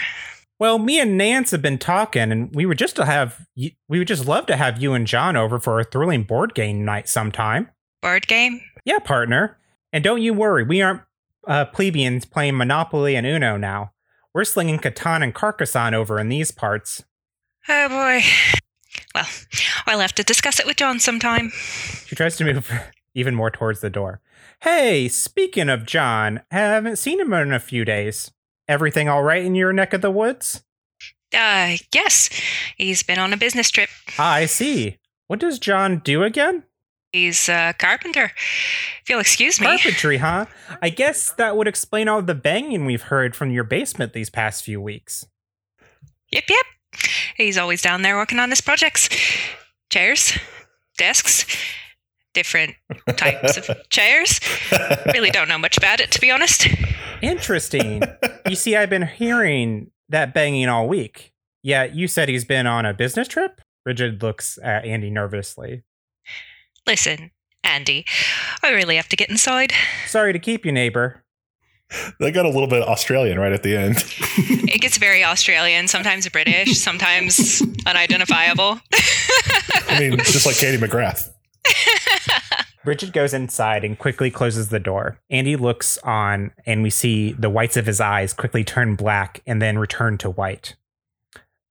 Well, 0.58 0.80
me 0.80 1.00
and 1.00 1.18
Nance 1.18 1.52
have 1.52 1.62
been 1.62 1.78
talking, 1.78 2.32
and 2.32 2.54
we 2.56 2.66
would 2.66 2.78
just 2.78 2.96
to 2.96 3.06
have 3.06 3.46
we 3.56 3.76
would 3.90 4.08
just 4.08 4.26
love 4.26 4.46
to 4.48 4.56
have 4.56 4.82
you 4.82 4.94
and 4.94 5.06
John 5.06 5.36
over 5.36 5.60
for 5.60 5.80
a 5.80 5.84
thrilling 5.84 6.24
board 6.24 6.56
game 6.56 6.86
night 6.86 7.10
sometime. 7.10 7.70
Board 8.02 8.28
game? 8.28 8.62
Yeah, 8.86 9.00
partner. 9.00 9.58
And 9.92 10.04
don't 10.04 10.22
you 10.22 10.34
worry, 10.34 10.64
we 10.64 10.82
aren't 10.82 11.02
uh, 11.46 11.66
plebeians 11.66 12.26
playing 12.26 12.58
Monopoly 12.58 13.16
and 13.16 13.28
Uno 13.28 13.58
now. 13.58 13.92
We're 14.36 14.44
slinging 14.44 14.80
Catan 14.80 15.24
and 15.24 15.34
Carcassonne 15.34 15.94
over 15.94 16.20
in 16.20 16.28
these 16.28 16.52
parts. 16.52 17.06
Oh 17.70 17.88
boy. 17.88 18.22
Well, 19.16 19.26
I'll 19.88 20.02
have 20.02 20.14
to 20.16 20.24
discuss 20.24 20.60
it 20.60 20.66
with 20.66 20.76
John 20.76 21.00
sometime. 21.00 21.54
She 22.06 22.18
tries 22.18 22.36
to 22.36 22.44
move 22.44 22.70
even 23.16 23.34
more 23.34 23.50
towards 23.50 23.80
the 23.80 23.90
door. 23.90 24.20
Hey, 24.62 25.08
speaking 25.08 25.70
of 25.70 25.86
John, 25.86 26.42
haven't 26.52 26.98
seen 26.98 27.22
him 27.22 27.32
in 27.32 27.54
a 27.54 27.60
few 27.60 27.86
days. 27.86 28.34
Everything 28.68 29.08
all 29.08 29.24
right 29.24 29.46
in 29.46 29.56
your 29.56 29.72
neck 29.72 29.94
of 29.94 30.02
the 30.02 30.12
woods? 30.12 30.66
Uh, 31.34 31.78
yes. 31.94 32.30
He's 32.76 33.04
been 33.04 33.20
on 33.20 33.32
a 33.32 33.38
business 33.38 33.72
trip. 33.72 33.90
I 34.20 34.48
see. 34.48 34.98
What 35.28 35.40
does 35.40 35.60
John 35.60 36.00
do 36.00 36.24
again? 36.24 36.64
He's 37.16 37.48
a 37.48 37.74
carpenter. 37.80 38.26
If 39.02 39.08
you'll 39.08 39.22
excuse 39.22 39.62
me. 39.62 39.68
Carpentry, 39.68 40.18
huh? 40.18 40.48
I 40.82 40.90
guess 40.90 41.32
that 41.32 41.56
would 41.56 41.66
explain 41.66 42.10
all 42.10 42.22
the 42.22 42.36
banging 42.36 42.86
we've 42.86 43.04
heard 43.04 43.38
from 43.38 43.52
your 43.52 43.64
basement 43.64 44.12
these 44.12 44.30
past 44.30 44.66
few 44.66 44.82
weeks. 44.82 45.26
Yep, 46.34 46.44
yep. 46.50 46.66
He's 47.38 47.58
always 47.58 47.82
down 47.82 48.02
there 48.02 48.18
working 48.18 48.38
on 48.38 48.50
his 48.50 48.60
projects. 48.60 49.08
Chairs, 49.90 50.38
desks, 50.98 51.46
different 52.34 52.76
types 53.16 53.56
of 53.56 53.70
chairs. 53.90 54.42
Really 55.14 55.32
don't 55.32 55.48
know 55.48 55.58
much 55.58 55.78
about 55.78 56.02
it, 56.02 56.12
to 56.12 56.20
be 56.20 56.32
honest. 56.32 56.68
Interesting. 57.22 58.04
you 58.50 58.58
see, 58.58 58.76
I've 58.76 58.90
been 58.90 59.08
hearing 59.08 59.90
that 60.10 60.34
banging 60.34 60.68
all 60.68 60.90
week. 60.90 61.32
Yeah, 61.64 61.86
you 61.86 62.10
said 62.10 62.28
he's 62.28 62.44
been 62.44 62.68
on 62.68 62.86
a 62.86 62.94
business 62.94 63.30
trip? 63.30 63.62
Bridget 63.86 64.22
looks 64.22 64.60
at 64.62 64.84
Andy 64.84 65.10
nervously. 65.10 65.84
Listen, 66.88 67.32
Andy, 67.64 68.06
I 68.64 68.72
really 68.72 68.96
have 68.96 69.10
to 69.10 69.16
get 69.16 69.30
inside. 69.30 69.74
Sorry 70.08 70.34
to 70.34 70.40
keep 70.40 70.66
you, 70.66 70.72
neighbor. 70.72 71.24
They 72.20 72.32
got 72.32 72.46
a 72.46 72.50
little 72.50 72.68
bit 72.68 72.84
Australian 72.84 73.40
right 73.40 73.52
at 73.54 73.64
the 73.64 73.78
end. 73.78 74.04
It 74.68 74.82
gets 74.82 74.98
very 74.98 75.24
Australian, 75.24 75.88
sometimes 75.88 76.28
British, 76.28 76.78
sometimes 76.78 77.62
unidentifiable. 77.86 78.82
I 79.88 80.00
mean, 80.00 80.18
just 80.18 80.46
like 80.46 80.58
Katie 80.58 80.78
McGrath. 80.78 81.30
Bridget 82.84 83.14
goes 83.14 83.34
inside 83.34 83.86
and 83.86 83.98
quickly 83.98 84.30
closes 84.30 84.68
the 84.68 84.80
door. 84.80 85.18
Andy 85.30 85.56
looks 85.56 85.98
on, 86.00 86.52
and 86.66 86.84
we 86.84 86.90
see 86.90 87.32
the 87.32 87.50
whites 87.50 87.78
of 87.78 87.86
his 87.86 88.02
eyes 88.02 88.34
quickly 88.34 88.66
turn 88.66 88.96
black 88.96 89.42
and 89.48 89.62
then 89.62 89.78
return 89.78 90.18
to 90.20 90.30
white. 90.30 90.76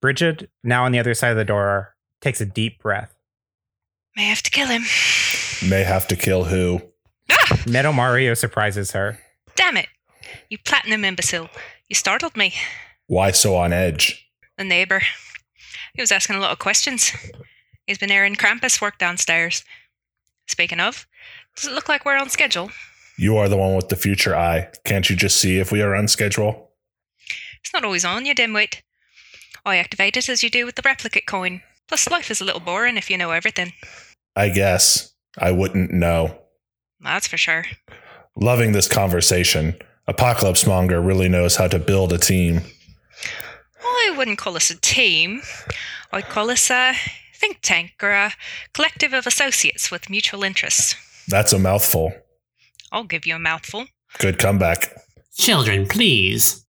Bridget, 0.01 0.49
now 0.63 0.83
on 0.83 0.91
the 0.91 0.99
other 0.99 1.13
side 1.13 1.29
of 1.29 1.37
the 1.37 1.45
door, 1.45 1.95
takes 2.21 2.41
a 2.41 2.45
deep 2.45 2.79
breath. 2.81 3.14
May 4.15 4.25
have 4.25 4.43
to 4.43 4.51
kill 4.51 4.67
him. 4.67 4.83
May 5.69 5.83
have 5.83 6.07
to 6.07 6.15
kill 6.15 6.45
who? 6.45 6.81
Ah! 7.29 7.59
Metal 7.67 7.93
Mario 7.93 8.33
surprises 8.33 8.91
her. 8.91 9.19
Damn 9.55 9.77
it. 9.77 9.87
You 10.49 10.57
platinum 10.57 11.03
imbecile. 11.03 11.49
You 11.89 11.95
startled 11.95 12.37
me. 12.37 12.53
Why 13.07 13.31
so 13.31 13.55
on 13.55 13.73
edge? 13.73 14.29
The 14.57 14.63
neighbor. 14.63 15.01
He 15.93 16.01
was 16.01 16.11
asking 16.11 16.37
a 16.37 16.39
lot 16.39 16.51
of 16.51 16.59
questions. 16.59 17.11
He's 17.87 17.97
been 17.97 18.11
airing 18.11 18.35
Krampus 18.35 18.81
work 18.81 18.97
downstairs. 18.97 19.63
Speaking 20.47 20.79
of, 20.79 21.05
does 21.55 21.67
it 21.67 21.73
look 21.73 21.89
like 21.89 22.05
we're 22.05 22.17
on 22.17 22.29
schedule? 22.29 22.71
You 23.17 23.37
are 23.37 23.49
the 23.49 23.57
one 23.57 23.75
with 23.75 23.89
the 23.89 23.95
future 23.95 24.35
eye. 24.35 24.69
Can't 24.83 25.09
you 25.09 25.15
just 25.15 25.37
see 25.37 25.59
if 25.59 25.71
we 25.71 25.81
are 25.81 25.95
on 25.95 26.07
schedule? 26.07 26.71
It's 27.61 27.73
not 27.73 27.83
always 27.83 28.05
on, 28.05 28.25
you 28.25 28.35
dimwit. 28.35 28.81
I 29.65 29.77
activate 29.77 30.17
it 30.17 30.29
as 30.29 30.43
you 30.43 30.49
do 30.49 30.65
with 30.65 30.75
the 30.75 30.83
replicate 30.85 31.25
coin. 31.25 31.61
Plus, 31.87 32.09
life 32.09 32.29
is 32.31 32.41
a 32.41 32.45
little 32.45 32.59
boring 32.59 32.97
if 32.97 33.09
you 33.09 33.17
know 33.17 33.31
everything. 33.31 33.73
I 34.35 34.49
guess. 34.49 35.13
I 35.37 35.51
wouldn't 35.51 35.91
know. 35.91 36.37
That's 37.01 37.27
for 37.27 37.37
sure. 37.37 37.65
Loving 38.35 38.71
this 38.71 38.87
conversation. 38.87 39.75
Apocalypse 40.07 40.65
Monger 40.65 41.01
really 41.01 41.29
knows 41.29 41.55
how 41.55 41.67
to 41.67 41.79
build 41.79 42.13
a 42.13 42.17
team. 42.17 42.61
I 43.81 44.13
wouldn't 44.17 44.37
call 44.37 44.55
us 44.55 44.69
a 44.69 44.79
team. 44.79 45.41
I'd 46.11 46.25
call 46.25 46.49
us 46.49 46.69
a 46.69 46.93
think 47.35 47.59
tank 47.61 47.93
or 48.01 48.11
a 48.11 48.33
collective 48.73 49.13
of 49.13 49.27
associates 49.27 49.91
with 49.91 50.09
mutual 50.09 50.43
interests. 50.43 50.95
That's 51.27 51.53
a 51.53 51.59
mouthful. 51.59 52.13
I'll 52.91 53.03
give 53.03 53.25
you 53.25 53.35
a 53.35 53.39
mouthful. 53.39 53.85
Good 54.19 54.37
comeback. 54.37 54.95
Children, 55.37 55.87
please. 55.87 56.65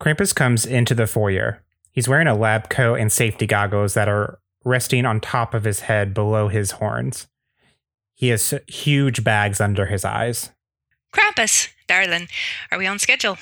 Krampus 0.00 0.34
comes 0.34 0.64
into 0.64 0.94
the 0.94 1.06
foyer. 1.06 1.64
He's 1.90 2.08
wearing 2.08 2.28
a 2.28 2.36
lab 2.36 2.68
coat 2.68 2.94
and 2.96 3.10
safety 3.10 3.46
goggles 3.46 3.94
that 3.94 4.08
are 4.08 4.38
resting 4.64 5.06
on 5.06 5.20
top 5.20 5.54
of 5.54 5.64
his 5.64 5.80
head 5.80 6.14
below 6.14 6.48
his 6.48 6.72
horns. 6.72 7.26
He 8.14 8.28
has 8.28 8.54
huge 8.66 9.22
bags 9.22 9.60
under 9.60 9.86
his 9.86 10.04
eyes. 10.04 10.50
Krampus, 11.12 11.68
darling, 11.86 12.28
are 12.70 12.78
we 12.78 12.86
on 12.86 12.98
schedule? 12.98 13.38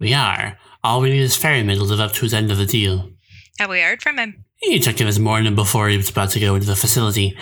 We 0.00 0.14
are. 0.14 0.58
All 0.82 1.00
we 1.00 1.10
need 1.10 1.20
is 1.20 1.36
Ferryman 1.36 1.76
to 1.76 1.84
live 1.84 2.00
up 2.00 2.12
to 2.12 2.22
his 2.22 2.34
end 2.34 2.50
of 2.50 2.58
the 2.58 2.66
deal. 2.66 3.10
Have 3.58 3.70
we 3.70 3.80
heard 3.80 4.02
from 4.02 4.18
him? 4.18 4.44
He 4.56 4.78
checked 4.78 5.00
in 5.00 5.06
this 5.06 5.18
morning 5.18 5.54
before 5.54 5.88
he 5.88 5.96
was 5.96 6.08
about 6.10 6.30
to 6.30 6.40
go 6.40 6.54
into 6.54 6.66
the 6.66 6.76
facility. 6.76 7.36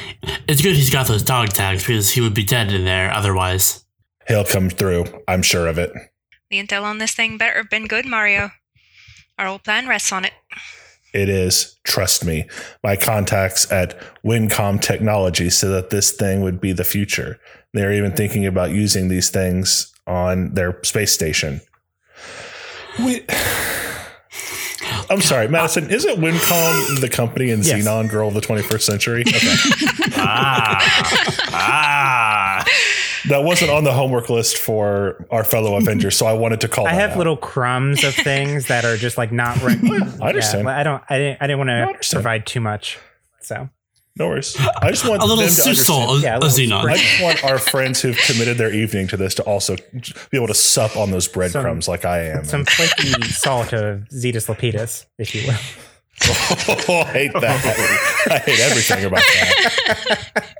It's 0.48 0.62
good 0.62 0.74
he's 0.74 0.90
got 0.90 1.06
those 1.06 1.22
dog 1.22 1.50
tags 1.50 1.86
because 1.86 2.10
he 2.10 2.20
would 2.20 2.34
be 2.34 2.44
dead 2.44 2.72
in 2.72 2.84
there 2.84 3.12
otherwise. 3.12 3.84
He'll 4.26 4.44
come 4.44 4.70
through. 4.70 5.04
I'm 5.28 5.42
sure 5.42 5.66
of 5.66 5.78
it. 5.78 5.92
The 6.50 6.62
intel 6.62 6.82
on 6.82 6.98
this 6.98 7.12
thing 7.12 7.38
better 7.38 7.58
have 7.58 7.70
been 7.70 7.86
good, 7.86 8.06
Mario. 8.06 8.50
Our 9.38 9.46
whole 9.46 9.58
plan 9.58 9.86
rests 9.86 10.12
on 10.12 10.24
it. 10.24 10.32
It 11.12 11.28
is. 11.28 11.76
Trust 11.84 12.24
me. 12.24 12.46
My 12.84 12.96
contacts 12.96 13.70
at 13.72 13.98
Wincom 14.24 14.80
Technology 14.80 15.50
said 15.50 15.70
that 15.70 15.90
this 15.90 16.12
thing 16.12 16.40
would 16.42 16.60
be 16.60 16.72
the 16.72 16.84
future. 16.84 17.38
They're 17.72 17.92
even 17.92 18.12
thinking 18.12 18.46
about 18.46 18.70
using 18.70 19.08
these 19.08 19.30
things 19.30 19.92
on 20.06 20.54
their 20.54 20.78
space 20.84 21.12
station. 21.12 21.60
We. 22.98 23.24
I'm 25.08 25.20
sorry, 25.20 25.48
Madison. 25.48 25.90
Isn't 25.90 26.18
Wincom 26.20 27.00
the 27.00 27.08
company 27.08 27.50
in 27.50 27.62
Yes. 27.62 27.84
Zenon 27.84 28.08
Girl 28.08 28.28
of 28.28 28.34
the 28.34 28.40
21st 28.40 28.82
Century? 28.82 29.24
Okay. 30.10 30.12
Ah. 30.22 30.78
ah. 31.52 32.64
That 33.28 33.44
wasn't 33.44 33.70
on 33.70 33.84
the 33.84 33.92
homework 33.92 34.30
list 34.30 34.56
for 34.58 35.26
our 35.30 35.44
fellow 35.44 35.76
Avengers, 35.76 36.16
so 36.16 36.26
I 36.26 36.32
wanted 36.32 36.60
to 36.62 36.68
call. 36.68 36.86
I 36.86 36.92
that 36.92 37.00
have 37.00 37.10
out. 37.12 37.18
little 37.18 37.36
crumbs 37.36 38.02
of 38.04 38.14
things 38.14 38.66
that 38.68 38.84
are 38.84 38.96
just 38.96 39.18
like 39.18 39.30
not. 39.32 39.60
Re- 39.62 39.78
I 40.22 40.28
understand. 40.28 40.64
Yeah, 40.66 40.78
I 40.78 40.82
don't. 40.82 41.02
I 41.08 41.18
didn't. 41.18 41.38
I 41.42 41.46
didn't 41.46 41.58
want 41.58 41.68
to 41.68 41.74
understand. 41.86 42.22
provide 42.22 42.46
too 42.46 42.60
much. 42.60 42.98
So 43.42 43.68
No 44.16 44.28
worries. 44.28 44.56
I 44.80 44.90
just 44.90 45.08
want 45.08 45.22
A 45.22 45.24
little 45.24 45.38
them 45.38 45.46
to 45.46 45.52
sea 45.52 45.74
salt, 45.74 46.10
understand- 46.10 46.22
Yeah, 46.22 46.36
a 46.36 46.38
a, 46.38 46.78
xenon. 46.82 46.90
I 46.90 46.96
just 46.96 47.22
want 47.22 47.44
our 47.44 47.58
friends 47.58 48.00
who've 48.02 48.16
committed 48.18 48.58
their 48.58 48.72
evening 48.72 49.06
to 49.08 49.16
this 49.16 49.34
to 49.36 49.42
also 49.44 49.76
be 50.30 50.36
able 50.36 50.46
to 50.48 50.54
sup 50.54 50.96
on 50.96 51.10
those 51.10 51.26
breadcrumbs 51.28 51.88
like 51.88 52.04
I 52.04 52.24
am. 52.26 52.44
Some 52.44 52.64
flaky 52.64 53.22
salt 53.28 53.72
of 53.72 54.00
Zetus 54.10 54.46
Lupetus, 54.48 55.06
if 55.18 55.34
you 55.34 55.46
will. 55.46 55.56
oh, 56.88 57.00
I 57.00 57.12
hate 57.12 57.32
that. 57.32 58.26
I 58.30 58.38
hate 58.38 58.60
everything 58.60 59.04
about 59.06 59.22
that. 59.22 60.46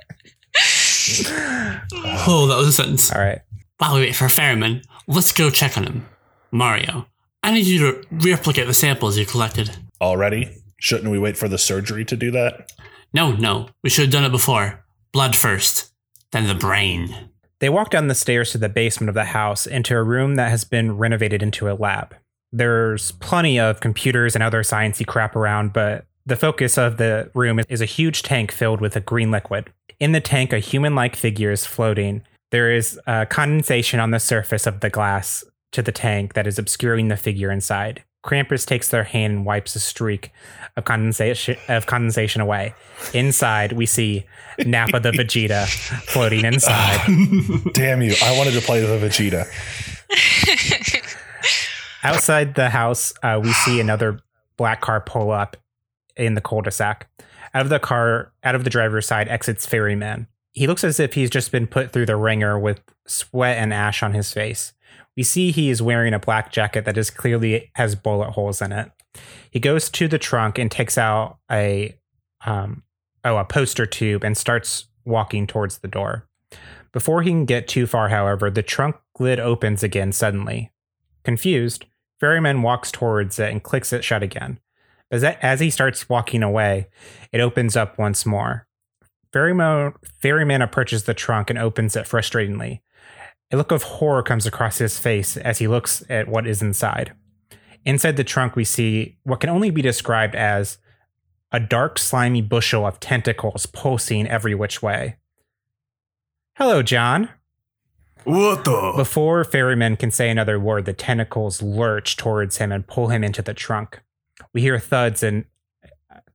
Oh, 2.27 2.47
that 2.47 2.57
was 2.57 2.67
a 2.67 2.73
sentence. 2.73 3.11
All 3.11 3.21
right. 3.21 3.39
While 3.77 3.95
we 3.95 4.01
wait 4.01 4.15
for 4.15 4.29
Ferryman, 4.29 4.83
let's 5.07 5.31
go 5.31 5.49
check 5.49 5.77
on 5.77 5.85
him. 5.85 6.07
Mario, 6.51 7.07
I 7.43 7.51
need 7.51 7.65
you 7.65 7.79
to 7.79 8.07
replicate 8.11 8.67
the 8.67 8.73
samples 8.73 9.17
you 9.17 9.25
collected. 9.25 9.75
Already? 9.99 10.57
Shouldn't 10.79 11.11
we 11.11 11.19
wait 11.19 11.37
for 11.37 11.47
the 11.47 11.57
surgery 11.57 12.05
to 12.05 12.15
do 12.15 12.31
that? 12.31 12.71
No, 13.13 13.31
no, 13.31 13.69
we 13.83 13.89
should 13.89 14.05
have 14.05 14.11
done 14.11 14.23
it 14.23 14.31
before. 14.31 14.83
Blood 15.11 15.35
first, 15.35 15.91
then 16.31 16.47
the 16.47 16.55
brain. 16.55 17.29
They 17.59 17.69
walk 17.69 17.91
down 17.91 18.07
the 18.07 18.15
stairs 18.15 18.51
to 18.51 18.57
the 18.57 18.69
basement 18.69 19.09
of 19.09 19.15
the 19.15 19.25
house 19.25 19.67
into 19.67 19.95
a 19.95 20.03
room 20.03 20.35
that 20.35 20.49
has 20.49 20.63
been 20.63 20.97
renovated 20.97 21.43
into 21.43 21.69
a 21.69 21.73
lab. 21.75 22.15
There's 22.51 23.11
plenty 23.13 23.59
of 23.59 23.79
computers 23.79 24.35
and 24.35 24.43
other 24.43 24.63
sciencey 24.63 25.05
crap 25.05 25.35
around, 25.35 25.71
but 25.71 26.05
the 26.31 26.37
focus 26.37 26.77
of 26.77 26.95
the 26.95 27.29
room 27.33 27.59
is 27.67 27.81
a 27.81 27.85
huge 27.85 28.23
tank 28.23 28.53
filled 28.53 28.79
with 28.79 28.95
a 28.95 29.01
green 29.01 29.31
liquid. 29.31 29.69
In 29.99 30.13
the 30.13 30.21
tank, 30.21 30.53
a 30.53 30.59
human-like 30.59 31.17
figure 31.17 31.51
is 31.51 31.65
floating. 31.65 32.23
There 32.51 32.71
is 32.71 32.97
uh, 33.05 33.25
condensation 33.25 33.99
on 33.99 34.11
the 34.11 34.19
surface 34.19 34.65
of 34.65 34.79
the 34.79 34.89
glass 34.89 35.43
to 35.73 35.81
the 35.81 35.91
tank 35.91 36.33
that 36.35 36.47
is 36.47 36.57
obscuring 36.57 37.09
the 37.09 37.17
figure 37.17 37.51
inside. 37.51 38.05
Krampus 38.25 38.65
takes 38.65 38.87
their 38.87 39.03
hand 39.03 39.33
and 39.33 39.45
wipes 39.45 39.75
a 39.75 39.81
streak 39.81 40.31
of 40.77 40.85
condensation 40.85 41.57
of 41.67 41.85
condensation 41.85 42.39
away. 42.39 42.75
Inside, 43.13 43.73
we 43.73 43.85
see 43.85 44.25
Nappa 44.65 45.01
the 45.01 45.11
Vegeta 45.11 45.67
floating 46.07 46.45
inside. 46.45 47.01
Damn 47.73 48.01
you. 48.01 48.15
I 48.23 48.37
wanted 48.37 48.53
to 48.53 48.61
play 48.61 48.79
the 48.79 49.05
Vegeta. 49.05 49.47
Outside 52.03 52.55
the 52.55 52.69
house, 52.69 53.13
uh, 53.21 53.37
we 53.43 53.51
see 53.51 53.81
another 53.81 54.21
black 54.55 54.79
car 54.79 55.01
pull 55.01 55.31
up 55.31 55.57
in 56.15 56.35
the 56.35 56.41
cul-de-sac. 56.41 57.09
Out 57.53 57.61
of 57.61 57.69
the 57.69 57.79
car, 57.79 58.33
out 58.43 58.55
of 58.55 58.63
the 58.63 58.69
driver's 58.69 59.07
side, 59.07 59.27
exits 59.27 59.65
Ferryman. 59.65 60.27
He 60.53 60.67
looks 60.67 60.83
as 60.83 60.99
if 60.99 61.13
he's 61.13 61.29
just 61.29 61.51
been 61.51 61.67
put 61.67 61.91
through 61.91 62.05
the 62.05 62.15
wringer 62.15 62.59
with 62.59 62.81
sweat 63.07 63.57
and 63.57 63.73
ash 63.73 64.03
on 64.03 64.13
his 64.13 64.33
face. 64.33 64.73
We 65.15 65.23
see 65.23 65.51
he 65.51 65.69
is 65.69 65.81
wearing 65.81 66.13
a 66.13 66.19
black 66.19 66.51
jacket 66.51 66.85
that 66.85 66.97
is 66.97 67.09
clearly 67.09 67.71
has 67.75 67.95
bullet 67.95 68.31
holes 68.31 68.61
in 68.61 68.71
it. 68.71 68.91
He 69.49 69.59
goes 69.59 69.89
to 69.89 70.07
the 70.07 70.17
trunk 70.17 70.57
and 70.57 70.71
takes 70.71 70.97
out 70.97 71.37
a 71.51 71.97
um, 72.45 72.83
oh 73.25 73.37
a 73.37 73.45
poster 73.45 73.85
tube 73.85 74.23
and 74.23 74.37
starts 74.37 74.85
walking 75.05 75.47
towards 75.47 75.79
the 75.79 75.87
door. 75.87 76.27
Before 76.91 77.21
he 77.21 77.29
can 77.29 77.45
get 77.45 77.67
too 77.67 77.87
far, 77.87 78.09
however, 78.09 78.49
the 78.49 78.63
trunk 78.63 78.95
lid 79.19 79.39
opens 79.39 79.83
again 79.83 80.11
suddenly. 80.11 80.71
Confused, 81.23 81.85
Ferryman 82.19 82.61
walks 82.61 82.91
towards 82.91 83.39
it 83.39 83.51
and 83.51 83.63
clicks 83.63 83.93
it 83.93 84.03
shut 84.03 84.23
again. 84.23 84.59
As, 85.11 85.21
that, 85.21 85.37
as 85.41 85.59
he 85.59 85.69
starts 85.69 86.07
walking 86.07 86.41
away, 86.41 86.87
it 87.31 87.41
opens 87.41 87.75
up 87.75 87.99
once 87.99 88.25
more. 88.25 88.65
Ferryman, 89.33 89.93
Ferryman 90.21 90.61
approaches 90.61 91.03
the 91.03 91.13
trunk 91.13 91.49
and 91.49 91.59
opens 91.59 91.95
it 91.95 92.05
frustratingly. 92.05 92.79
A 93.51 93.57
look 93.57 93.71
of 93.71 93.83
horror 93.83 94.23
comes 94.23 94.45
across 94.45 94.77
his 94.77 94.97
face 94.97 95.35
as 95.35 95.59
he 95.59 95.67
looks 95.67 96.03
at 96.09 96.29
what 96.29 96.47
is 96.47 96.61
inside. 96.61 97.13
Inside 97.83 98.15
the 98.15 98.23
trunk, 98.23 98.55
we 98.55 98.63
see 98.63 99.17
what 99.23 99.41
can 99.41 99.49
only 99.49 99.69
be 99.69 99.81
described 99.81 100.35
as 100.35 100.77
a 101.51 101.59
dark, 101.59 101.99
slimy 101.99 102.41
bushel 102.41 102.85
of 102.85 102.99
tentacles 102.99 103.65
pulsing 103.65 104.27
every 104.27 104.55
which 104.55 104.81
way. 104.81 105.17
Hello, 106.55 106.81
John. 106.81 107.29
What 108.23 108.63
the? 108.63 108.93
Before 108.95 109.43
Ferryman 109.43 109.97
can 109.97 110.11
say 110.11 110.29
another 110.29 110.59
word, 110.59 110.85
the 110.85 110.93
tentacles 110.93 111.61
lurch 111.61 112.15
towards 112.15 112.57
him 112.57 112.71
and 112.71 112.87
pull 112.87 113.07
him 113.07 113.23
into 113.23 113.41
the 113.41 113.53
trunk. 113.53 114.01
We 114.53 114.61
hear 114.61 114.79
thuds 114.79 115.23
and 115.23 115.45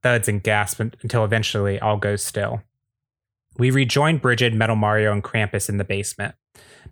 thuds 0.01 0.27
and 0.27 0.41
gasp 0.41 0.79
until 0.79 1.23
eventually 1.23 1.79
all 1.79 1.97
goes 1.97 2.23
still. 2.23 2.61
We 3.57 3.71
rejoin 3.71 4.17
Bridget, 4.17 4.53
Metal 4.53 4.75
Mario, 4.75 5.11
and 5.11 5.23
Krampus 5.23 5.69
in 5.69 5.77
the 5.77 5.83
basement. 5.83 6.35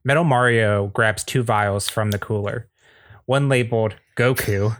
Metal 0.03 0.23
Mario 0.23 0.87
grabs 0.87 1.23
two 1.23 1.43
vials 1.43 1.87
from 1.87 2.11
the 2.11 2.19
cooler. 2.19 2.69
One 3.25 3.49
labeled 3.49 3.95
Goku, 4.17 4.75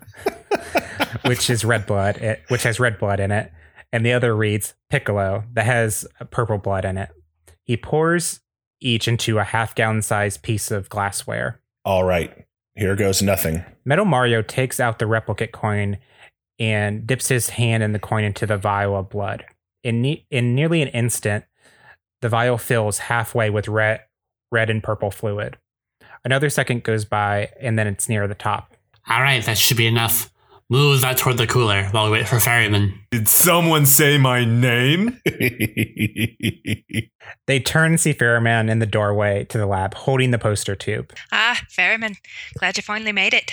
which 1.26 1.50
is 1.50 1.66
red 1.66 1.86
blood, 1.86 2.18
it, 2.18 2.44
which 2.50 2.64
has 2.64 2.80
red 2.80 2.98
blood 3.00 3.20
in 3.20 3.32
it, 3.32 3.52
and 3.92 4.06
the 4.06 4.14
other 4.14 4.36
reads 4.36 4.74
Piccolo, 4.90 5.44
that 5.54 5.66
has 5.66 6.08
purple 6.32 6.58
blood 6.58 6.86
in 6.86 6.98
it. 6.98 7.10
He 7.64 7.78
pours 7.78 8.42
each 8.80 9.08
into 9.08 9.40
a 9.40 9.44
half 9.44 9.74
gallon 9.74 10.02
sized 10.02 10.44
piece 10.44 10.70
of 10.70 10.90
glassware. 10.90 11.60
All 11.84 12.04
right. 12.04 12.46
Here 12.76 12.96
goes 12.96 13.22
nothing. 13.22 13.64
Metal 13.86 14.06
Mario 14.06 14.42
takes 14.42 14.80
out 14.80 15.00
the 15.00 15.08
replicate 15.08 15.54
coin 15.54 15.98
and 16.60 17.06
dips 17.06 17.28
his 17.28 17.50
hand 17.50 17.84
in 17.84 17.92
the 17.92 18.00
coin 18.00 18.24
into 18.24 18.46
the 18.46 18.58
vial 18.58 18.96
of 18.96 19.10
blood. 19.10 19.46
In, 19.84 20.02
ne- 20.02 20.26
in 20.32 20.56
nearly 20.56 20.82
an 20.82 20.88
instant, 20.90 21.46
the 22.22 22.30
vial 22.30 22.58
fills 22.58 22.98
halfway 22.98 23.50
with 23.50 23.68
red, 23.68 24.02
red 24.52 24.70
and 24.70 24.82
purple 24.82 25.12
fluid. 25.12 25.58
Another 26.24 26.50
second 26.50 26.84
goes 26.84 27.06
by, 27.06 27.52
and 27.60 27.78
then 27.78 27.88
it's 27.88 28.10
near 28.10 28.28
the 28.28 28.36
top. 28.36 28.74
All 29.08 29.22
right, 29.22 29.44
that 29.46 29.58
should 29.58 29.78
be 29.78 29.86
enough. 29.86 30.32
Move 30.68 31.02
that 31.02 31.20
toward 31.20 31.38
the 31.38 31.46
cooler 31.46 31.84
while 31.92 32.06
we 32.06 32.12
wait 32.18 32.28
for 32.28 32.40
Ferryman. 32.40 33.00
Did 33.12 33.28
someone 33.28 33.86
say 33.86 34.18
my 34.18 34.44
name? 34.44 35.22
They 37.48 37.60
turn 37.60 37.92
and 37.92 38.00
see 38.00 38.14
Ferryman 38.14 38.70
in 38.70 38.80
the 38.80 38.86
doorway 38.86 39.46
to 39.46 39.58
the 39.58 39.66
lab, 39.68 39.94
holding 39.94 40.32
the 40.32 40.40
poster 40.40 40.76
tube. 40.76 41.14
Ah, 41.32 41.62
Ferryman, 41.70 42.16
glad 42.58 42.78
you 42.78 42.84
finally 42.84 43.12
made 43.12 43.34
it. 43.34 43.52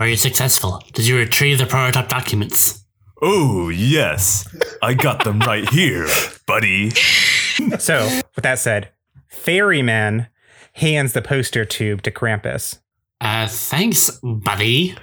Were 0.00 0.06
you 0.06 0.16
successful? 0.16 0.82
Did 0.94 1.06
you 1.06 1.18
retrieve 1.18 1.58
the 1.58 1.66
prototype 1.66 2.08
documents? 2.08 2.84
Oh, 3.20 3.68
yes. 3.68 4.48
I 4.82 4.94
got 4.94 5.24
them 5.24 5.40
right 5.40 5.68
here, 5.68 6.08
buddy. 6.46 6.88
So, 7.78 8.08
with 8.34 8.42
that 8.42 8.58
said, 8.58 8.88
Ferryman 9.28 10.28
hands 10.72 11.12
the 11.12 11.20
poster 11.20 11.66
tube 11.66 12.00
to 12.02 12.10
Krampus. 12.10 12.78
Uh, 13.20 13.46
thanks, 13.46 14.18
buddy. 14.22 14.96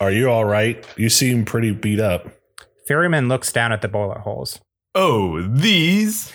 Are 0.00 0.10
you 0.10 0.30
all 0.30 0.46
right? 0.46 0.82
You 0.96 1.10
seem 1.10 1.44
pretty 1.44 1.72
beat 1.72 2.00
up. 2.00 2.28
Ferryman 2.86 3.28
looks 3.28 3.52
down 3.52 3.72
at 3.72 3.82
the 3.82 3.88
bullet 3.88 4.20
holes. 4.20 4.58
Oh, 4.94 5.42
these 5.42 6.32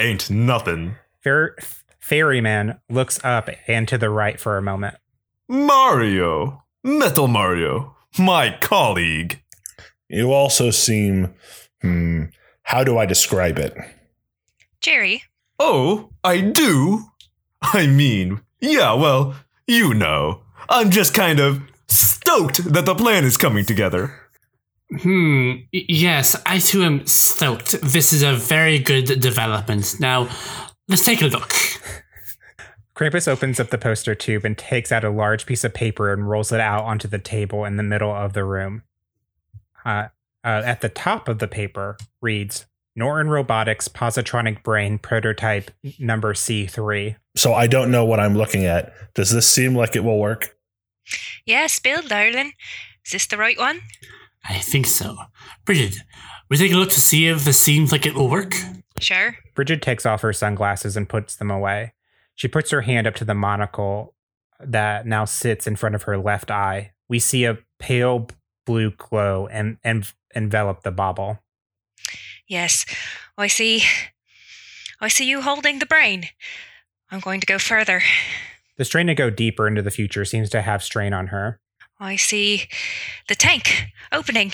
ain't 0.00 0.28
nothing. 0.28 0.96
Fer- 1.22 1.54
Ferryman 2.00 2.80
looks 2.90 3.20
up 3.22 3.48
and 3.68 3.86
to 3.86 3.96
the 3.96 4.10
right 4.10 4.40
for 4.40 4.56
a 4.56 4.62
moment. 4.62 4.96
Mario. 5.46 6.63
Metal 6.84 7.26
Mario. 7.26 7.96
My 8.18 8.56
colleague. 8.60 9.42
You 10.08 10.32
also 10.32 10.70
seem, 10.70 11.34
hmm, 11.80 12.24
how 12.62 12.84
do 12.84 12.98
I 12.98 13.06
describe 13.06 13.58
it? 13.58 13.74
Jerry, 14.80 15.22
Oh, 15.58 16.10
I 16.22 16.40
do? 16.40 17.04
I 17.62 17.86
mean, 17.86 18.40
yeah, 18.60 18.92
well, 18.94 19.34
you 19.66 19.94
know. 19.94 20.42
I'm 20.68 20.90
just 20.90 21.14
kind 21.14 21.40
of 21.40 21.62
stoked 21.88 22.64
that 22.72 22.86
the 22.86 22.94
plan 22.94 23.24
is 23.24 23.36
coming 23.36 23.64
together. 23.64 24.12
Hmm, 25.00 25.52
yes, 25.72 26.36
I 26.46 26.58
too 26.58 26.82
am 26.82 27.06
stoked. 27.06 27.80
This 27.82 28.12
is 28.12 28.22
a 28.22 28.34
very 28.34 28.78
good 28.78 29.20
development. 29.20 29.96
Now, 30.00 30.28
let's 30.88 31.04
take 31.04 31.22
a 31.22 31.26
look. 31.26 31.52
Krampus 32.94 33.26
opens 33.26 33.58
up 33.58 33.70
the 33.70 33.78
poster 33.78 34.14
tube 34.14 34.44
and 34.44 34.56
takes 34.56 34.92
out 34.92 35.02
a 35.04 35.10
large 35.10 35.46
piece 35.46 35.64
of 35.64 35.74
paper 35.74 36.12
and 36.12 36.28
rolls 36.28 36.52
it 36.52 36.60
out 36.60 36.84
onto 36.84 37.08
the 37.08 37.18
table 37.18 37.64
in 37.64 37.76
the 37.76 37.82
middle 37.82 38.12
of 38.12 38.34
the 38.34 38.44
room. 38.44 38.82
Uh, 39.84 40.08
uh, 40.44 40.62
at 40.64 40.80
the 40.80 40.88
top 40.88 41.28
of 41.28 41.40
the 41.40 41.48
paper 41.48 41.96
reads 42.20 42.66
Norton 42.94 43.28
Robotics 43.28 43.88
Positronic 43.88 44.62
Brain 44.62 44.98
Prototype 44.98 45.72
Number 45.98 46.34
C3. 46.34 47.16
So 47.34 47.52
I 47.52 47.66
don't 47.66 47.90
know 47.90 48.04
what 48.04 48.20
I'm 48.20 48.36
looking 48.36 48.64
at. 48.64 48.92
Does 49.14 49.30
this 49.30 49.48
seem 49.48 49.74
like 49.74 49.96
it 49.96 50.04
will 50.04 50.20
work? 50.20 50.56
yes, 51.44 51.78
Bill, 51.80 52.02
darling. 52.02 52.52
Is 53.04 53.12
this 53.12 53.26
the 53.26 53.36
right 53.36 53.58
one? 53.58 53.80
I 54.48 54.58
think 54.58 54.86
so. 54.86 55.16
Bridget, 55.64 55.96
we 56.48 56.56
take 56.56 56.72
a 56.72 56.76
look 56.76 56.90
to 56.90 57.00
see 57.00 57.26
if 57.26 57.44
this 57.44 57.58
seems 57.58 57.90
like 57.90 58.06
it 58.06 58.14
will 58.14 58.28
work. 58.28 58.54
Sure. 59.00 59.36
Bridget 59.54 59.82
takes 59.82 60.06
off 60.06 60.20
her 60.20 60.32
sunglasses 60.32 60.96
and 60.96 61.08
puts 61.08 61.34
them 61.34 61.50
away. 61.50 61.92
She 62.34 62.48
puts 62.48 62.70
her 62.70 62.82
hand 62.82 63.06
up 63.06 63.14
to 63.16 63.24
the 63.24 63.34
monocle 63.34 64.14
that 64.60 65.06
now 65.06 65.24
sits 65.24 65.66
in 65.66 65.76
front 65.76 65.94
of 65.94 66.04
her 66.04 66.18
left 66.18 66.50
eye. 66.50 66.92
We 67.08 67.18
see 67.18 67.44
a 67.44 67.58
pale 67.78 68.28
blue 68.66 68.92
glow 68.92 69.46
and, 69.46 69.78
and 69.84 70.10
envelop 70.34 70.82
the 70.82 70.90
bauble. 70.90 71.40
Yes, 72.48 72.86
I 73.38 73.46
see. 73.46 73.82
I 75.00 75.08
see 75.08 75.28
you 75.28 75.42
holding 75.42 75.78
the 75.78 75.86
brain. 75.86 76.28
I'm 77.10 77.20
going 77.20 77.40
to 77.40 77.46
go 77.46 77.58
further. 77.58 78.02
The 78.76 78.84
strain 78.84 79.06
to 79.06 79.14
go 79.14 79.30
deeper 79.30 79.68
into 79.68 79.82
the 79.82 79.90
future 79.90 80.24
seems 80.24 80.50
to 80.50 80.62
have 80.62 80.82
strain 80.82 81.12
on 81.12 81.28
her. 81.28 81.60
I 82.00 82.16
see 82.16 82.68
the 83.28 83.34
tank 83.36 83.86
opening, 84.10 84.52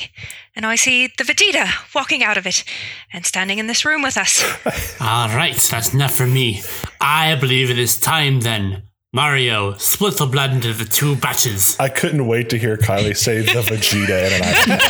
and 0.55 0.67
I 0.67 0.77
see 0.77 1.07
the 1.07 1.25
Vegeta 1.25 1.69
walking 1.95 2.23
out 2.23 2.37
of 2.37 2.47
it 2.47 2.65
and 3.13 3.25
standing 3.25 3.59
in 3.59 3.67
this 3.67 3.85
room 3.85 4.03
with 4.03 4.17
us. 4.17 4.45
All 5.01 5.29
right, 5.29 5.57
that's 5.57 5.95
enough 5.95 6.15
for 6.15 6.27
me. 6.27 6.63
I 7.01 7.35
believe 7.37 7.71
it 7.71 7.79
is 7.79 7.99
time 7.99 8.41
then. 8.41 8.83
Mario, 9.13 9.73
split 9.75 10.19
the 10.19 10.27
blood 10.27 10.53
into 10.53 10.73
the 10.73 10.85
two 10.85 11.17
batches. 11.17 11.77
I 11.81 11.89
couldn't 11.89 12.29
wait 12.29 12.49
to 12.51 12.59
hear 12.59 12.77
Kiley 12.77 13.17
say 13.17 13.41
the 13.41 13.63
Vegeta 13.63 14.27
in 14.27 14.33
an 14.35 14.43
accent. 14.45 14.81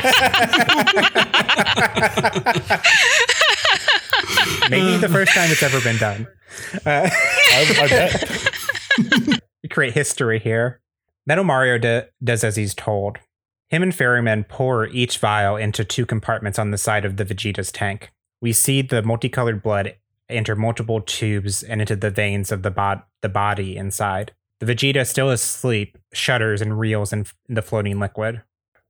Maybe 4.70 4.98
the 4.98 5.08
first 5.08 5.32
time 5.32 5.50
it's 5.50 5.62
ever 5.62 5.80
been 5.80 5.96
done. 5.96 6.26
I, 6.84 7.10
I 7.80 7.88
bet. 7.88 9.40
We 9.62 9.68
create 9.70 9.94
history 9.94 10.38
here. 10.38 10.80
Metal 11.26 11.44
Mario 11.44 11.78
d- 11.78 12.08
does 12.22 12.44
as 12.44 12.56
he's 12.56 12.74
told. 12.74 13.18
Him 13.68 13.82
and 13.82 13.94
Ferryman 13.94 14.44
pour 14.44 14.86
each 14.86 15.18
vial 15.18 15.56
into 15.56 15.84
two 15.84 16.04
compartments 16.04 16.58
on 16.58 16.70
the 16.70 16.78
side 16.78 17.04
of 17.04 17.16
the 17.16 17.24
Vegeta's 17.24 17.70
tank. 17.70 18.10
We 18.40 18.52
see 18.52 18.82
the 18.82 19.02
multicolored 19.02 19.62
blood 19.62 19.94
enter 20.28 20.56
multiple 20.56 21.00
tubes 21.00 21.62
and 21.62 21.80
into 21.80 21.96
the 21.96 22.10
veins 22.10 22.50
of 22.50 22.62
the, 22.62 22.70
bod- 22.70 23.02
the 23.20 23.28
body 23.28 23.76
inside. 23.76 24.32
The 24.60 24.66
Vegeta, 24.66 25.06
still 25.06 25.30
asleep, 25.30 25.96
shudders 26.12 26.60
and 26.60 26.78
reels 26.78 27.12
in, 27.12 27.26
in 27.48 27.54
the 27.54 27.62
floating 27.62 27.98
liquid. 27.98 28.42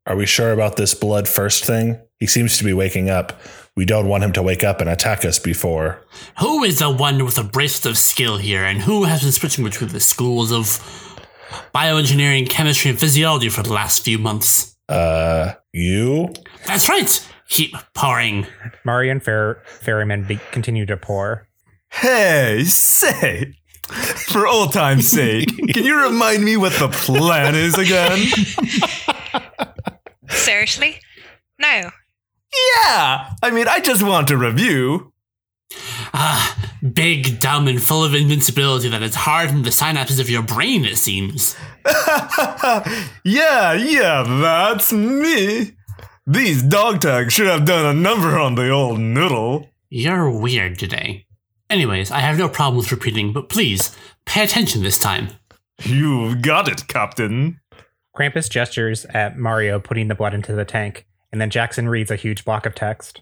Are 0.06 0.16
we 0.16 0.26
sure 0.26 0.52
about 0.52 0.76
this 0.76 0.94
blood 0.94 1.28
first 1.28 1.64
thing? 1.64 2.00
He 2.18 2.26
seems 2.26 2.58
to 2.58 2.64
be 2.64 2.72
waking 2.72 3.10
up. 3.10 3.38
We 3.76 3.84
don't 3.84 4.08
want 4.08 4.24
him 4.24 4.32
to 4.32 4.42
wake 4.42 4.64
up 4.64 4.80
and 4.80 4.90
attack 4.90 5.24
us 5.24 5.38
before. 5.38 6.02
Who 6.40 6.64
is 6.64 6.78
the 6.78 6.90
one 6.90 7.24
with 7.24 7.38
a 7.38 7.44
bracelet 7.44 7.92
of 7.92 7.98
skill 7.98 8.38
here, 8.38 8.64
and 8.64 8.80
who 8.80 9.04
has 9.04 9.22
been 9.22 9.32
switching 9.32 9.64
between 9.64 9.90
the 9.90 10.00
schools 10.00 10.52
of 10.52 10.80
bioengineering, 11.74 12.48
chemistry, 12.48 12.90
and 12.90 12.98
physiology 13.00 13.48
for 13.48 13.62
the 13.62 13.72
last 13.72 14.04
few 14.04 14.18
months? 14.18 14.76
Uh, 14.88 15.52
you? 15.72 16.32
That's 16.66 16.88
right. 16.88 17.28
Keep 17.48 17.74
pouring. 17.94 18.46
Mario 18.84 19.12
and 19.12 19.22
Fer- 19.22 19.62
Ferryman 19.66 20.24
be- 20.24 20.40
continue 20.52 20.86
to 20.86 20.96
pour. 20.96 21.48
Hey, 21.90 22.62
say, 22.64 23.54
for 24.28 24.46
old 24.46 24.72
time's 24.72 25.08
sake, 25.08 25.48
can 25.74 25.84
you 25.84 26.00
remind 26.00 26.44
me 26.44 26.56
what 26.56 26.72
the 26.74 26.88
plan 26.88 27.54
is 27.56 27.76
again? 27.76 28.18
Seriously? 30.28 31.00
No. 31.58 31.90
Yeah, 32.86 33.30
I 33.42 33.50
mean, 33.52 33.68
I 33.68 33.80
just 33.80 34.02
want 34.02 34.28
to 34.28 34.36
review. 34.36 35.09
Ah, 36.12 36.72
big, 36.92 37.40
dumb, 37.40 37.68
and 37.68 37.82
full 37.82 38.04
of 38.04 38.14
invincibility 38.14 38.88
that 38.88 39.02
has 39.02 39.14
hardened 39.14 39.64
the 39.64 39.70
synapses 39.70 40.20
of 40.20 40.30
your 40.30 40.42
brain, 40.42 40.84
it 40.84 40.96
seems. 40.96 41.56
yeah, 43.24 43.72
yeah, 43.72 44.24
that's 44.40 44.92
me. 44.92 45.72
These 46.26 46.62
dog 46.62 47.00
tags 47.00 47.32
should 47.32 47.46
have 47.46 47.64
done 47.64 47.86
a 47.86 47.98
number 47.98 48.38
on 48.38 48.54
the 48.54 48.70
old 48.70 49.00
noodle. 49.00 49.68
You're 49.88 50.30
weird 50.30 50.78
today. 50.78 51.26
Anyways, 51.68 52.10
I 52.10 52.20
have 52.20 52.38
no 52.38 52.48
problem 52.48 52.76
with 52.76 52.92
repeating, 52.92 53.32
but 53.32 53.48
please, 53.48 53.96
pay 54.26 54.42
attention 54.42 54.82
this 54.82 54.98
time. 54.98 55.28
You've 55.84 56.42
got 56.42 56.68
it, 56.68 56.88
Captain. 56.88 57.60
Krampus 58.16 58.50
gestures 58.50 59.04
at 59.06 59.38
Mario 59.38 59.78
putting 59.78 60.08
the 60.08 60.14
blood 60.14 60.34
into 60.34 60.52
the 60.52 60.64
tank, 60.64 61.06
and 61.32 61.40
then 61.40 61.50
Jackson 61.50 61.88
reads 61.88 62.10
a 62.10 62.16
huge 62.16 62.44
block 62.44 62.66
of 62.66 62.74
text. 62.74 63.20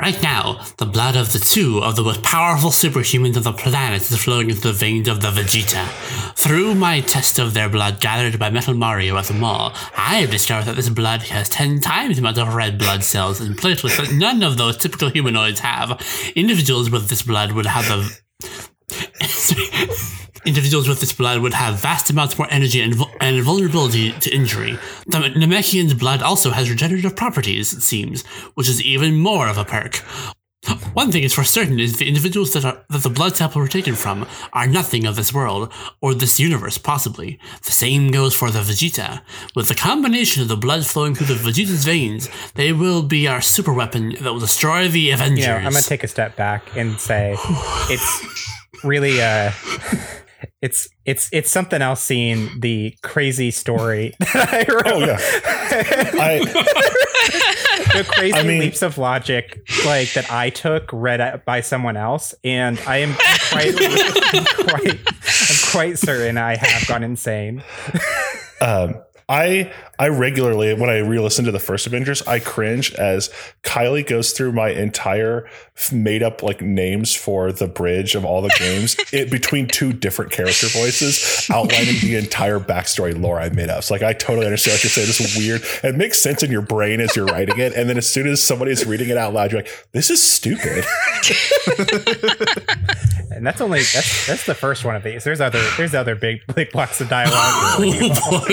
Right 0.00 0.20
now, 0.22 0.64
the 0.78 0.86
blood 0.86 1.16
of 1.16 1.32
the 1.32 1.38
two 1.38 1.78
of 1.82 1.96
the 1.96 2.02
most 2.02 2.22
powerful 2.22 2.70
superhumans 2.70 3.36
of 3.36 3.44
the 3.44 3.52
planet 3.52 4.02
is 4.02 4.16
flowing 4.16 4.50
into 4.50 4.60
the 4.62 4.72
veins 4.72 5.08
of 5.08 5.20
the 5.20 5.28
Vegeta. 5.28 5.86
Through 6.34 6.74
my 6.74 7.00
test 7.00 7.38
of 7.38 7.54
their 7.54 7.68
blood 7.68 8.00
gathered 8.00 8.38
by 8.38 8.50
Metal 8.50 8.74
Mario 8.74 9.16
at 9.16 9.26
the 9.26 9.34
mall, 9.34 9.72
I 9.96 10.16
have 10.16 10.30
discovered 10.30 10.66
that 10.66 10.76
this 10.76 10.88
blood 10.88 11.22
has 11.22 11.48
10 11.48 11.80
times 11.80 12.16
the 12.16 12.20
amount 12.20 12.38
of 12.38 12.54
red 12.54 12.78
blood 12.78 13.04
cells 13.04 13.40
and 13.40 13.56
platelets 13.56 13.96
that 13.96 14.12
none 14.12 14.42
of 14.42 14.56
those 14.56 14.76
typical 14.76 15.08
humanoids 15.08 15.60
have. 15.60 16.00
Individuals 16.34 16.90
with 16.90 17.08
this 17.08 17.22
blood 17.22 17.52
would 17.52 17.66
have 17.66 17.86
the. 17.86 18.68
Individuals 20.44 20.88
with 20.88 21.00
this 21.00 21.12
blood 21.12 21.40
would 21.40 21.54
have 21.54 21.76
vast 21.76 22.10
amounts 22.10 22.36
more 22.36 22.48
energy 22.50 22.80
and, 22.80 22.94
and 23.20 23.42
vulnerability 23.42 24.12
to 24.12 24.30
injury. 24.30 24.78
The 25.06 25.18
Namekian's 25.18 25.94
blood 25.94 26.20
also 26.22 26.50
has 26.50 26.68
regenerative 26.68 27.14
properties, 27.14 27.72
it 27.72 27.82
seems, 27.82 28.26
which 28.54 28.68
is 28.68 28.82
even 28.82 29.16
more 29.16 29.48
of 29.48 29.56
a 29.56 29.64
perk. 29.64 30.02
One 30.94 31.10
thing 31.10 31.24
is 31.24 31.34
for 31.34 31.42
certain 31.42 31.80
is 31.80 31.98
the 31.98 32.06
individuals 32.06 32.52
that 32.52 32.64
are 32.64 32.84
that 32.88 33.02
the 33.02 33.10
blood 33.10 33.36
sample 33.36 33.60
were 33.60 33.66
taken 33.66 33.96
from 33.96 34.28
are 34.52 34.66
nothing 34.68 35.06
of 35.06 35.16
this 35.16 35.34
world 35.34 35.72
or 36.00 36.14
this 36.14 36.38
universe, 36.38 36.78
possibly. 36.78 37.40
The 37.64 37.72
same 37.72 38.12
goes 38.12 38.34
for 38.34 38.50
the 38.50 38.60
Vegeta. 38.60 39.22
With 39.56 39.66
the 39.66 39.74
combination 39.74 40.42
of 40.42 40.48
the 40.48 40.56
blood 40.56 40.86
flowing 40.86 41.16
through 41.16 41.34
the 41.34 41.34
Vegeta's 41.34 41.84
veins, 41.84 42.28
they 42.54 42.72
will 42.72 43.02
be 43.02 43.26
our 43.26 43.40
super 43.40 43.72
weapon 43.72 44.14
that 44.20 44.32
will 44.32 44.38
destroy 44.38 44.86
the 44.86 45.10
Avengers. 45.10 45.46
You 45.46 45.50
know, 45.50 45.56
I'm 45.56 45.72
gonna 45.72 45.82
take 45.82 46.04
a 46.04 46.08
step 46.08 46.36
back 46.36 46.76
and 46.76 47.00
say 47.00 47.34
it's 47.90 48.24
really 48.84 49.20
uh 49.20 49.50
it's 50.60 50.88
it's 51.04 51.28
it's 51.32 51.50
something 51.50 51.82
else 51.82 52.02
seeing 52.02 52.60
the 52.60 52.94
crazy 53.02 53.50
story 53.50 54.14
that 54.20 54.48
I 54.52 54.72
wrote. 54.72 54.86
Oh 54.86 54.98
yeah. 55.00 55.18
I 56.20 56.38
the 57.94 58.04
crazy 58.10 58.34
I 58.34 58.42
mean- 58.42 58.60
leaps 58.60 58.82
of 58.82 58.98
logic 58.98 59.60
like 59.84 60.12
that 60.14 60.30
I 60.30 60.50
took 60.50 60.88
read 60.92 61.44
by 61.44 61.60
someone 61.60 61.96
else, 61.96 62.34
and 62.44 62.78
I 62.86 62.98
am 62.98 63.14
quite, 63.50 63.74
I'm 63.78 64.44
quite, 64.66 64.98
I'm 65.00 65.70
quite 65.72 65.98
certain 65.98 66.38
I 66.38 66.56
have 66.56 66.86
gone 66.88 67.02
insane. 67.02 67.62
um 68.60 68.94
I 69.32 69.72
I 69.98 70.08
regularly 70.08 70.74
when 70.74 70.90
I 70.90 70.98
re-listen 70.98 71.46
to 71.46 71.52
the 71.52 71.58
first 71.58 71.86
Avengers, 71.86 72.20
I 72.22 72.38
cringe 72.38 72.92
as 72.94 73.30
Kiley 73.62 74.06
goes 74.06 74.32
through 74.32 74.52
my 74.52 74.68
entire 74.68 75.48
made 75.90 76.22
up 76.22 76.42
like 76.42 76.60
names 76.60 77.14
for 77.14 77.50
the 77.50 77.66
bridge 77.66 78.14
of 78.14 78.26
all 78.26 78.42
the 78.42 78.54
games 78.58 78.94
it, 79.12 79.30
between 79.30 79.68
two 79.68 79.94
different 79.94 80.32
character 80.32 80.66
voices, 80.66 81.48
outlining 81.50 81.98
the 82.02 82.16
entire 82.16 82.60
backstory 82.60 83.18
lore 83.18 83.40
I 83.40 83.48
made 83.48 83.70
up. 83.70 83.84
So 83.84 83.94
like 83.94 84.02
I 84.02 84.12
totally 84.12 84.44
understand 84.44 84.74
what 84.74 84.84
you're 84.84 84.90
saying. 84.90 85.06
This 85.06 85.20
is 85.20 85.38
weird. 85.38 85.62
It 85.82 85.96
makes 85.96 86.18
sense 86.18 86.42
in 86.42 86.50
your 86.50 86.60
brain 86.60 87.00
as 87.00 87.16
you're 87.16 87.24
writing 87.24 87.58
it, 87.58 87.72
and 87.72 87.88
then 87.88 87.96
as 87.96 88.06
soon 88.06 88.26
as 88.26 88.42
somebody 88.42 88.70
is 88.70 88.84
reading 88.84 89.08
it 89.08 89.16
out 89.16 89.32
loud, 89.32 89.50
you're 89.50 89.62
like, 89.62 89.86
"This 89.92 90.10
is 90.10 90.22
stupid." 90.22 90.84
And 93.42 93.46
that's 93.46 93.60
only 93.60 93.80
that's 93.80 94.28
that's 94.28 94.46
the 94.46 94.54
first 94.54 94.84
one 94.84 94.94
of 94.94 95.02
these. 95.02 95.24
There's 95.24 95.40
other 95.40 95.60
there's 95.76 95.94
other 95.94 96.14
big 96.14 96.42
big 96.54 96.70
blocks 96.70 97.00
of 97.00 97.08
dialogue. 97.08 97.34
Oh, 98.24 98.44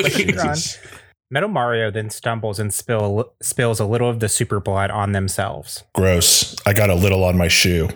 Boy. 0.78 0.82
later 0.86 0.94
on. 0.96 1.00
Metal 1.32 1.50
Mario 1.50 1.92
then 1.92 2.10
stumbles 2.10 2.60
and 2.60 2.74
spill 2.74 3.34
spills 3.42 3.80
a 3.80 3.86
little 3.86 4.10
of 4.10 4.20
the 4.20 4.28
super 4.28 4.60
blood 4.60 4.90
on 4.90 5.12
themselves. 5.12 5.84
Gross. 5.94 6.56
I 6.66 6.74
got 6.74 6.90
a 6.90 6.96
little 6.96 7.24
on 7.24 7.38
my 7.38 7.48
shoe. 7.48 7.90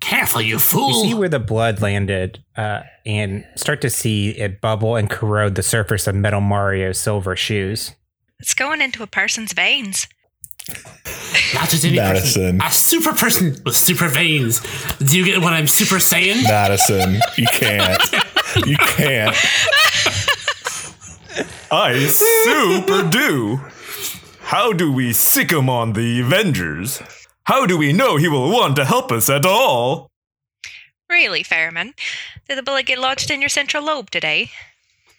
Careful, 0.00 0.40
you 0.40 0.58
fool. 0.58 0.88
You 0.88 0.94
fool! 0.94 1.02
see 1.04 1.14
where 1.14 1.28
the 1.28 1.38
blood 1.38 1.82
landed, 1.82 2.42
uh, 2.56 2.80
and 3.04 3.44
start 3.54 3.82
to 3.82 3.90
see 3.90 4.30
it 4.30 4.60
bubble 4.60 4.96
and 4.96 5.10
corrode 5.10 5.54
the 5.54 5.62
surface 5.62 6.06
of 6.06 6.14
Metal 6.14 6.40
Mario's 6.40 6.98
silver 6.98 7.36
shoes. 7.36 7.94
It's 8.40 8.54
going 8.54 8.80
into 8.80 9.02
a 9.02 9.06
person's 9.06 9.52
veins. 9.52 10.08
Not 11.54 11.68
just 11.68 11.84
any 11.84 11.98
person. 11.98 12.56
Madison. 12.56 12.60
A 12.62 12.70
super 12.70 13.12
person 13.12 13.56
with 13.64 13.76
super 13.76 14.08
veins. 14.08 14.60
Do 14.98 15.18
you 15.18 15.24
get 15.24 15.42
what 15.42 15.52
I'm 15.52 15.68
super 15.68 16.00
saying? 16.00 16.42
Madison, 16.44 17.20
you 17.36 17.46
can't. 17.52 18.02
You 18.66 18.76
can't. 18.78 19.36
I 21.70 22.06
super 22.08 23.08
do. 23.10 23.60
How 24.40 24.72
do 24.72 24.92
we 24.92 25.12
sic 25.12 25.52
him 25.52 25.70
on 25.70 25.92
the 25.92 26.20
Avengers? 26.20 27.00
How 27.44 27.66
do 27.66 27.78
we 27.78 27.92
know 27.92 28.16
he 28.16 28.26
will 28.28 28.50
want 28.50 28.74
to 28.76 28.84
help 28.84 29.12
us 29.12 29.30
at 29.30 29.46
all? 29.46 30.08
Really, 31.08 31.42
Ferryman? 31.44 31.94
Did 32.48 32.58
the 32.58 32.62
bullet 32.62 32.86
get 32.86 32.98
lodged 32.98 33.30
in 33.30 33.40
your 33.40 33.48
central 33.48 33.84
lobe 33.84 34.10
today? 34.10 34.50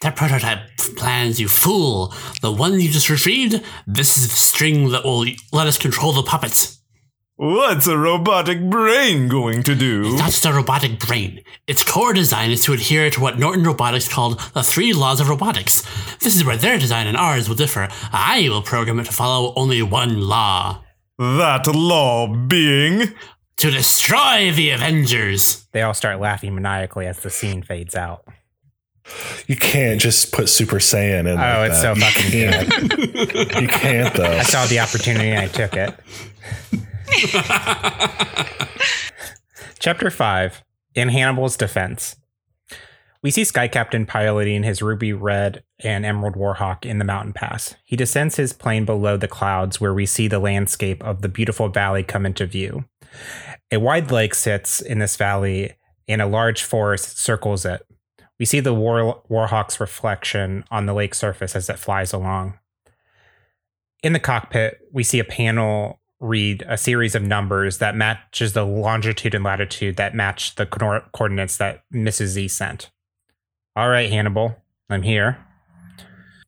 That 0.02 0.16
prototype 0.16 0.60
plans, 0.98 1.40
you 1.40 1.48
fool. 1.48 2.14
The 2.42 2.52
one 2.52 2.80
you 2.80 2.90
just 2.90 3.10
retrieved, 3.10 3.64
this 3.88 4.18
is 4.18 4.28
the 4.30 4.36
string 4.36 4.90
that 4.90 5.06
will 5.06 5.26
let 5.54 5.68
us 5.68 5.78
control 5.78 6.12
the 6.12 6.24
puppets. 6.24 6.81
What's 7.38 7.88
a 7.88 7.98
robotic 7.98 8.70
brain 8.70 9.28
going 9.28 9.64
to 9.64 9.74
do? 9.74 10.16
That's 10.18 10.40
the 10.42 10.54
robotic 10.54 11.00
brain. 11.00 11.42
Its 11.66 11.84
core 11.84 12.14
design 12.14 12.52
is 12.52 12.64
to 12.66 12.74
adhere 12.74 13.10
to 13.10 13.20
what 13.20 13.40
Norton 13.40 13.64
Robotics 13.64 14.08
called 14.08 14.40
the 14.54 14.62
three 14.62 14.94
laws 14.94 15.20
of 15.20 15.28
robotics. 15.30 15.82
This 16.18 16.36
is 16.36 16.44
where 16.44 16.58
their 16.58 16.78
design 16.78 17.08
and 17.08 17.18
ours 17.18 17.50
will 17.50 17.56
differ. 17.56 17.88
I 18.12 18.48
will 18.50 18.62
program 18.62 19.00
it 19.00 19.06
to 19.06 19.12
follow 19.12 19.54
only 19.56 19.82
one 19.82 20.22
law 20.22 20.84
That 21.18 21.66
law 21.68 22.28
being. 22.28 23.14
to 23.58 23.72
destroy 23.72 24.52
the 24.52 24.70
Avengers. 24.72 25.68
They 25.72 25.82
all 25.82 25.96
start 25.96 26.20
laughing 26.20 26.54
maniacally 26.54 27.08
as 27.08 27.20
the 27.22 27.32
scene 27.32 27.64
fades 27.64 27.96
out. 27.96 28.24
You 29.48 29.56
can't 29.56 30.00
just 30.00 30.32
put 30.32 30.48
Super 30.48 30.78
Saiyan 30.78 31.22
in. 31.22 31.30
Oh, 31.30 31.36
like 31.36 31.72
it's 31.72 31.82
that. 31.82 31.98
so 31.98 32.02
fucking 32.02 32.40
You 32.40 33.28
can't. 33.40 33.62
you 33.62 33.68
can't 33.68 34.14
though. 34.14 34.32
I 34.32 34.44
saw 34.44 34.68
the 34.68 34.80
opportunity 34.80 35.30
and 35.30 35.40
I 35.40 35.48
took 35.48 35.74
it. 35.74 35.96
Chapter 39.80 40.10
5 40.10 40.64
In 40.96 41.10
Hannibal's 41.10 41.58
Defense. 41.58 42.16
We 43.24 43.30
see 43.30 43.44
Sky 43.44 43.68
Captain 43.68 44.06
piloting 44.08 44.64
his 44.64 44.82
ruby 44.82 45.14
red 45.14 45.64
and 45.80 46.06
Emerald 46.06 46.36
Warhawk 46.36 46.86
in 46.86 46.98
the 46.98 47.06
mountain 47.06 47.34
pass. 47.34 47.76
He 47.84 47.96
descends 47.96 48.36
his 48.38 48.54
plane 48.54 48.86
below 48.86 49.16
the 49.16 49.28
clouds 49.28 49.80
where 49.80 49.94
we 49.94 50.08
see 50.08 50.28
the 50.28 50.40
landscape 50.40 51.04
of 51.04 51.22
the 51.22 51.30
beautiful 51.30 51.70
valley 51.70 52.04
come 52.04 52.26
into 52.26 52.48
view. 52.48 52.86
A 53.72 53.78
wide 53.78 54.10
lake 54.10 54.34
sits 54.34 54.82
in 54.82 55.00
this 55.00 55.18
valley 55.18 55.74
and 56.08 56.22
a 56.22 56.26
large 56.26 56.64
forest 56.64 57.20
circles 57.20 57.64
it. 57.64 57.86
We 58.40 58.46
see 58.46 58.60
the 58.60 58.74
War- 58.74 59.22
Warhawk's 59.30 59.80
reflection 59.80 60.64
on 60.72 60.88
the 60.88 60.94
lake 60.94 61.14
surface 61.14 61.56
as 61.56 61.70
it 61.70 61.78
flies 61.78 62.12
along. 62.14 62.58
In 64.02 64.14
the 64.14 64.20
cockpit, 64.20 64.80
we 64.92 65.04
see 65.04 65.20
a 65.20 65.24
panel 65.24 66.01
read 66.22 66.64
a 66.68 66.78
series 66.78 67.16
of 67.16 67.24
numbers 67.24 67.80
that 67.80 67.96
matches 67.96 68.54
the 68.54 68.64
longitude 68.64 69.34
and 69.34 69.44
latitude 69.44 69.98
that 69.98 70.14
match 70.16 70.56
the 70.56 70.68
co- 70.68 71.04
coordinates 71.14 71.58
that 71.58 71.84
Mrs. 71.92 72.28
Z 72.28 72.48
sent. 72.48 72.92
All 73.76 73.90
right, 73.90 74.10
Hannibal, 74.10 74.56
I'm 74.90 75.02
here. 75.02 75.44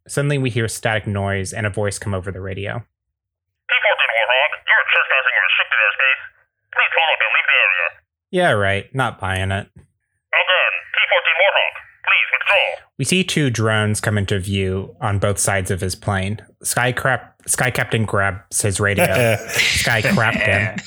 Suddenly, 0.07 0.38
we 0.38 0.49
hear 0.51 0.67
static 0.67 1.07
noise 1.07 1.53
and 1.53 1.65
a 1.65 1.69
voice 1.71 1.97
come 1.97 2.13
over 2.13 2.32
the 2.32 2.41
radio. 2.41 2.78
P-14 2.78 4.03
Warhawk, 4.13 4.53
you're 4.61 4.86
trespassing 4.93 5.34
in 5.34 5.43
restricted 5.43 5.80
airspace. 5.82 6.21
Please 6.69 6.91
pull 6.93 7.07
up 7.09 7.19
and 7.24 7.32
leave 7.34 7.49
the 7.49 7.57
area. 7.65 7.88
Yeah, 8.30 8.51
right, 8.51 8.86
not 8.93 9.19
buying 9.19 9.49
it. 9.49 9.65
Again, 9.74 10.74
P-14 10.93 11.39
Warhawk, 11.41 11.76
please 12.05 12.28
withdraw. 12.30 12.83
We 13.00 13.06
see 13.06 13.24
two 13.24 13.50
drones 13.50 14.00
come 14.00 14.18
into 14.18 14.39
view 14.39 14.96
on 15.02 15.18
both 15.20 15.39
sides 15.39 15.72
of 15.72 15.82
his 15.82 15.96
plane. 15.96 16.39
Sky, 16.62 16.91
crap, 16.91 17.41
Sky 17.48 17.72
Captain 17.72 18.06
grabs 18.06 18.62
his 18.62 18.80
radio. 18.80 19.36
Sky 19.50 20.02
Captain. 20.02 20.84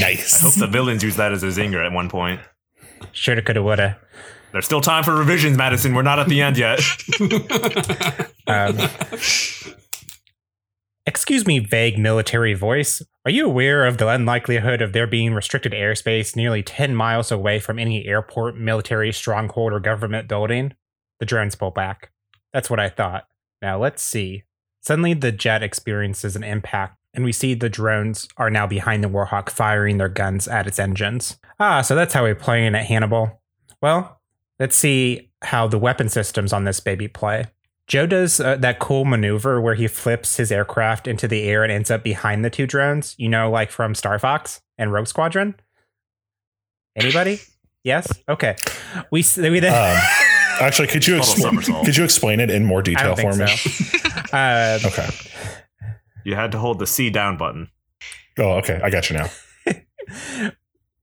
nice. 0.00 0.36
I 0.36 0.44
hope 0.44 0.54
the 0.54 0.68
villains 0.70 1.02
use 1.02 1.16
that 1.16 1.32
as 1.32 1.42
a 1.42 1.48
zinger 1.48 1.84
at 1.84 1.92
one 1.92 2.08
point. 2.08 2.40
Shoulda, 3.12 3.42
coulda, 3.42 3.62
woulda. 3.62 3.98
There's 4.52 4.64
still 4.64 4.80
time 4.80 5.04
for 5.04 5.14
revisions, 5.14 5.56
Madison. 5.58 5.94
We're 5.94 6.02
not 6.02 6.18
at 6.18 6.28
the 6.28 6.40
end 6.40 6.56
yet. 6.56 6.80
Um, 8.48 8.78
excuse 11.08 11.46
me, 11.46 11.58
vague 11.58 11.98
military 11.98 12.52
voice. 12.52 13.00
Are 13.24 13.30
you 13.30 13.46
aware 13.46 13.86
of 13.86 13.96
the 13.96 14.08
unlikelihood 14.08 14.82
of 14.82 14.92
there 14.92 15.06
being 15.06 15.32
restricted 15.32 15.72
airspace 15.72 16.36
nearly 16.36 16.62
10 16.62 16.94
miles 16.94 17.32
away 17.32 17.60
from 17.60 17.78
any 17.78 18.04
airport, 18.06 18.58
military 18.58 19.10
stronghold, 19.10 19.72
or 19.72 19.80
government 19.80 20.28
building? 20.28 20.74
The 21.18 21.24
drones 21.24 21.54
pull 21.54 21.70
back. 21.70 22.12
That's 22.52 22.68
what 22.68 22.78
I 22.78 22.90
thought. 22.90 23.24
Now 23.62 23.80
let's 23.80 24.02
see. 24.02 24.44
Suddenly, 24.82 25.14
the 25.14 25.32
jet 25.32 25.62
experiences 25.62 26.36
an 26.36 26.44
impact, 26.44 26.98
and 27.14 27.24
we 27.24 27.32
see 27.32 27.54
the 27.54 27.70
drones 27.70 28.28
are 28.36 28.50
now 28.50 28.66
behind 28.66 29.02
the 29.02 29.08
Warhawk 29.08 29.48
firing 29.48 29.96
their 29.96 30.10
guns 30.10 30.46
at 30.46 30.66
its 30.66 30.78
engines. 30.78 31.38
Ah, 31.58 31.80
so 31.80 31.94
that's 31.94 32.12
how 32.12 32.24
we're 32.24 32.34
playing 32.34 32.74
at 32.74 32.84
Hannibal. 32.84 33.40
Well, 33.80 34.20
let's 34.60 34.76
see 34.76 35.30
how 35.40 35.68
the 35.68 35.78
weapon 35.78 36.10
systems 36.10 36.52
on 36.52 36.64
this 36.64 36.80
baby 36.80 37.08
play. 37.08 37.46
Joe 37.88 38.06
does 38.06 38.38
uh, 38.38 38.56
that 38.56 38.78
cool 38.78 39.04
maneuver 39.06 39.60
where 39.60 39.74
he 39.74 39.88
flips 39.88 40.36
his 40.36 40.52
aircraft 40.52 41.08
into 41.08 41.26
the 41.26 41.42
air 41.44 41.62
and 41.62 41.72
ends 41.72 41.90
up 41.90 42.04
behind 42.04 42.44
the 42.44 42.50
two 42.50 42.66
drones, 42.66 43.14
you 43.18 43.28
know, 43.30 43.50
like 43.50 43.70
from 43.70 43.94
Star 43.94 44.18
Fox 44.18 44.60
and 44.76 44.92
Rogue 44.92 45.06
Squadron. 45.06 45.54
Anybody? 46.96 47.40
Yes. 47.84 48.12
Okay. 48.28 48.56
We 49.12 49.24
we 49.38 49.60
then. 49.60 49.72
Um, 49.72 50.02
actually, 50.60 50.88
could 50.88 51.06
you 51.06 51.18
Total 51.20 51.52
expl- 51.52 51.84
could 51.84 51.96
you 51.96 52.04
explain 52.04 52.40
it 52.40 52.50
in 52.50 52.64
more 52.66 52.82
detail 52.82 53.14
for 53.16 53.34
me? 53.34 53.46
so. 53.46 54.36
Uh, 54.36 54.78
Okay. 54.84 55.08
You 56.24 56.34
had 56.34 56.52
to 56.52 56.58
hold 56.58 56.80
the 56.80 56.86
C 56.86 57.08
down 57.08 57.38
button. 57.38 57.70
Oh, 58.36 58.58
okay. 58.58 58.78
I 58.82 58.90
got 58.90 59.08
you 59.08 59.16
now. 59.16 59.30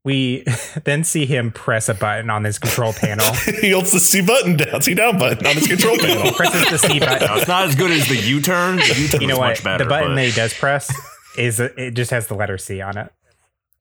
We 0.06 0.46
then 0.86 1.04
see 1.04 1.26
him 1.26 1.52
press 1.52 1.90
a 1.90 1.94
button 1.94 2.30
on 2.30 2.46
his 2.46 2.58
control 2.58 2.94
panel. 2.94 3.26
he 3.62 3.72
holds 3.72 3.92
the 3.92 4.00
C 4.00 4.22
button 4.22 4.56
down, 4.56 4.82
C 4.82 4.94
down 4.94 5.18
button 5.18 5.46
on 5.46 5.56
his 5.56 5.68
control 5.68 5.98
panel. 5.98 6.32
presses 6.32 6.70
the 6.70 6.78
C 6.78 7.00
button. 7.00 7.28
Now, 7.28 7.36
it's 7.36 7.48
not 7.48 7.66
as 7.66 7.76
good 7.76 7.92
as 7.92 8.08
the 8.08 8.16
U-turn. 8.16 8.78
The 8.78 9.18
You 9.20 9.28
know 9.28 9.38
what? 9.38 9.50
much 9.50 9.64
better. 9.64 9.84
the 9.84 9.90
button 9.90 10.12
but 10.12 10.16
that 10.16 10.26
he 10.28 10.32
does 10.32 10.54
press 10.54 10.94
is 11.38 11.60
it 11.60 11.92
just 11.96 12.12
has 12.12 12.28
the 12.28 12.36
letter 12.36 12.58
C 12.58 12.80
on 12.82 12.98
it. 12.98 13.12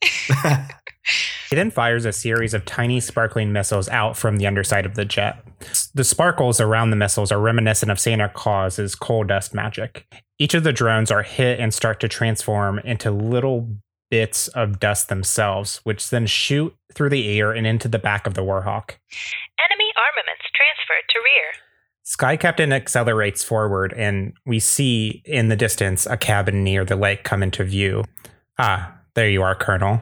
he 1.51 1.57
then 1.57 1.71
fires 1.71 2.05
a 2.05 2.13
series 2.13 2.55
of 2.55 2.65
tiny 2.65 3.01
sparkling 3.01 3.53
missiles 3.53 3.89
out 3.91 4.17
from 4.17 4.39
the 4.39 4.47
underside 4.47 4.87
of 4.87 4.95
the 4.95 5.05
jet. 5.05 5.45
The 5.95 6.05
sparkles 6.05 6.61
around 6.61 6.91
the 6.91 6.97
missiles 6.97 7.31
are 7.31 7.39
reminiscent 7.39 7.93
of 7.93 8.01
Santa 8.01 8.29
Claus's 8.29 8.95
coal 8.95 9.25
dust 9.25 9.55
magic. 9.55 10.07
Each 10.39 10.55
of 10.55 10.65
the 10.65 10.73
drones 10.73 11.11
are 11.11 11.23
hit 11.23 11.61
and 11.61 11.73
start 11.73 12.01
to 12.01 12.09
transform 12.09 12.81
into 12.81 13.11
little 13.11 13.69
bits 14.15 14.47
of 14.47 14.79
dust 14.79 15.09
themselves, 15.09 15.81
which 15.83 16.11
then 16.11 16.25
shoot 16.25 16.73
through 16.95 17.11
the 17.11 17.37
air 17.37 17.51
and 17.51 17.67
into 17.67 17.89
the 17.89 17.99
back 17.99 18.29
of 18.29 18.35
the 18.35 18.43
Warhawk. 18.43 18.93
Enemy 19.59 19.91
armaments 19.99 20.47
transferred 20.55 21.09
to 21.09 21.19
rear. 21.19 21.65
Sky 22.05 22.37
Captain 22.37 22.73
accelerates 22.73 23.43
forward, 23.43 23.93
and 23.95 24.33
we 24.47 24.61
see 24.61 25.21
in 25.25 25.49
the 25.49 25.57
distance 25.57 26.07
a 26.07 26.17
cabin 26.17 26.63
near 26.63 26.85
the 26.85 26.95
lake 26.95 27.25
come 27.25 27.43
into 27.43 27.65
view. 27.65 28.05
Ah, 28.57 28.97
there 29.15 29.29
you 29.29 29.43
are, 29.43 29.57
Colonel. 29.57 30.01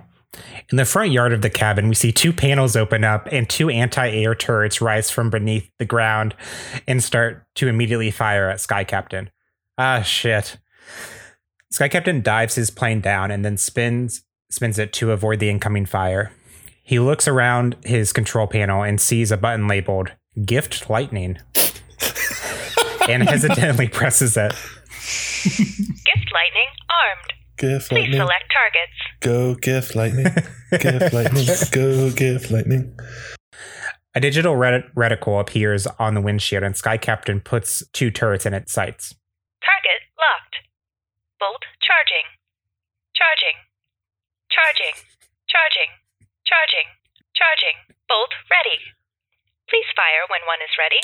In 0.71 0.77
the 0.77 0.85
front 0.85 1.11
yard 1.13 1.33
of 1.33 1.41
the 1.41 1.49
cabin, 1.49 1.89
we 1.89 1.95
see 1.95 2.13
two 2.13 2.35
panels 2.35 2.77
open 2.77 3.05
up 3.05 3.27
and 3.33 3.49
two 3.49 3.71
anti 3.71 4.11
air 4.11 4.35
turrets 4.35 4.83
rise 4.83 5.11
from 5.11 5.31
beneath 5.31 5.71
the 5.79 5.87
ground 5.87 6.35
and 6.87 7.03
start 7.03 7.47
to 7.55 7.67
immediately 7.67 8.11
fire 8.11 8.51
at 8.51 8.61
Sky 8.61 8.85
Captain. 8.85 9.31
Ah, 9.79 10.03
shit. 10.03 10.59
Sky 11.73 11.89
Captain 11.89 12.21
dives 12.23 12.55
his 12.55 12.71
plane 12.71 13.01
down 13.01 13.31
and 13.31 13.45
then 13.45 13.57
spins 13.57 14.23
spins 14.51 14.79
it 14.79 14.93
to 14.93 15.11
avoid 15.13 15.41
the 15.41 15.49
incoming 15.49 15.87
fire. 15.87 16.31
He 16.85 16.99
looks 16.99 17.27
around 17.27 17.77
his 17.85 18.13
control 18.13 18.47
panel 18.47 18.83
and 18.83 19.01
sees 19.01 19.31
a 19.33 19.37
button 19.39 19.67
labeled 19.67 20.13
Gift 20.45 20.91
Lightning 20.91 21.39
and 23.09 23.23
hesitantly 23.23 23.89
presses 23.89 24.37
it. 24.37 24.53
Gift 24.53 26.33
lightning 26.33 26.69
armed. 26.91 27.33
Gift 27.57 27.89
Please 27.89 28.01
lightning. 28.01 28.21
select 28.21 28.45
targets. 28.53 28.93
Go 29.21 29.55
gift 29.55 29.95
lightning. 29.97 30.27
gift 30.79 31.13
lightning. 31.15 31.47
Go 31.71 32.11
gift 32.11 32.51
lightning. 32.51 32.95
A 34.15 34.21
digital 34.21 34.57
ret- 34.57 34.95
reticle 34.95 35.41
appears 35.41 35.87
on 35.99 36.13
the 36.15 36.21
windshield, 36.21 36.63
and 36.63 36.77
Sky 36.77 36.99
Captain 36.99 37.41
puts 37.41 37.83
two 37.93 38.11
turrets 38.11 38.45
in 38.45 38.53
its 38.53 38.71
sights. 38.73 39.15
Target 39.65 40.03
locked. 40.19 40.57
Bolt 41.43 41.67
charging. 41.83 42.39
Charging. 43.19 43.59
Charging. 44.49 44.95
Charging. 45.51 45.91
Charging. 46.47 46.87
Charging. 47.35 47.77
Bolt 48.09 48.31
ready. 48.47 48.79
Please 49.69 49.91
fire 49.97 50.23
when 50.31 50.41
one 50.47 50.63
is 50.63 50.71
ready. 50.79 51.03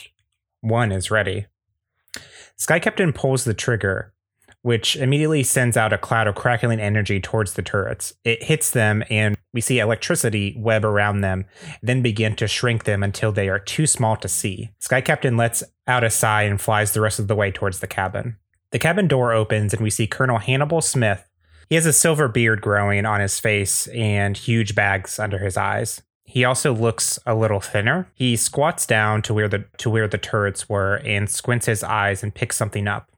One 0.60 0.92
is 0.92 1.10
ready. 1.10 1.46
Sky 2.56 2.78
Captain 2.78 3.12
pulls 3.12 3.42
the 3.42 3.52
trigger, 3.52 4.14
which 4.62 4.94
immediately 4.94 5.42
sends 5.42 5.76
out 5.76 5.92
a 5.92 5.98
cloud 5.98 6.28
of 6.28 6.36
crackling 6.36 6.78
energy 6.78 7.20
towards 7.20 7.54
the 7.54 7.62
turrets. 7.62 8.12
It 8.22 8.44
hits 8.44 8.70
them, 8.70 9.02
and 9.10 9.36
we 9.52 9.60
see 9.60 9.80
electricity 9.80 10.54
web 10.56 10.84
around 10.84 11.22
them, 11.22 11.46
then 11.82 12.00
begin 12.00 12.36
to 12.36 12.46
shrink 12.46 12.84
them 12.84 13.02
until 13.02 13.32
they 13.32 13.48
are 13.48 13.58
too 13.58 13.88
small 13.88 14.16
to 14.18 14.28
see. 14.28 14.70
Sky 14.78 15.00
Captain 15.00 15.36
lets 15.36 15.64
out 15.88 16.04
a 16.04 16.10
sigh 16.10 16.42
and 16.42 16.60
flies 16.60 16.92
the 16.92 17.00
rest 17.00 17.18
of 17.18 17.26
the 17.26 17.34
way 17.34 17.50
towards 17.50 17.80
the 17.80 17.88
cabin. 17.88 18.36
The 18.70 18.78
cabin 18.78 19.08
door 19.08 19.32
opens, 19.32 19.72
and 19.72 19.82
we 19.82 19.90
see 19.90 20.06
Colonel 20.06 20.38
Hannibal 20.38 20.80
Smith. 20.80 21.28
He 21.68 21.74
has 21.74 21.86
a 21.86 21.92
silver 21.92 22.28
beard 22.28 22.60
growing 22.60 23.06
on 23.06 23.20
his 23.20 23.38
face 23.38 23.86
and 23.88 24.36
huge 24.36 24.74
bags 24.74 25.18
under 25.18 25.38
his 25.38 25.56
eyes. 25.56 26.02
He 26.24 26.44
also 26.44 26.74
looks 26.74 27.18
a 27.24 27.34
little 27.34 27.60
thinner. 27.60 28.10
He 28.14 28.36
squats 28.36 28.86
down 28.86 29.22
to 29.22 29.34
where 29.34 29.48
the 29.48 29.64
to 29.78 29.88
where 29.88 30.08
the 30.08 30.18
turrets 30.18 30.68
were 30.68 30.96
and 30.96 31.30
squints 31.30 31.64
his 31.66 31.82
eyes 31.82 32.22
and 32.22 32.34
picks 32.34 32.56
something 32.56 32.86
up. 32.86 33.10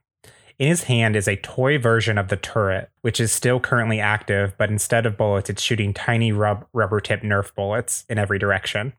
In 0.57 0.67
his 0.67 0.83
hand 0.83 1.15
is 1.15 1.27
a 1.27 1.35
toy 1.37 1.77
version 1.77 2.17
of 2.17 2.29
the 2.29 2.37
turret, 2.37 2.89
which 3.01 3.19
is 3.19 3.31
still 3.31 3.59
currently 3.59 3.99
active, 3.99 4.53
but 4.57 4.69
instead 4.69 5.05
of 5.05 5.17
bullets, 5.17 5.49
it's 5.49 5.61
shooting 5.61 5.93
tiny 5.93 6.31
rub- 6.31 6.67
rubber 6.71 7.01
tip 7.01 7.21
Nerf 7.21 7.53
bullets 7.55 8.05
in 8.07 8.17
every 8.17 8.39
direction. 8.39 8.93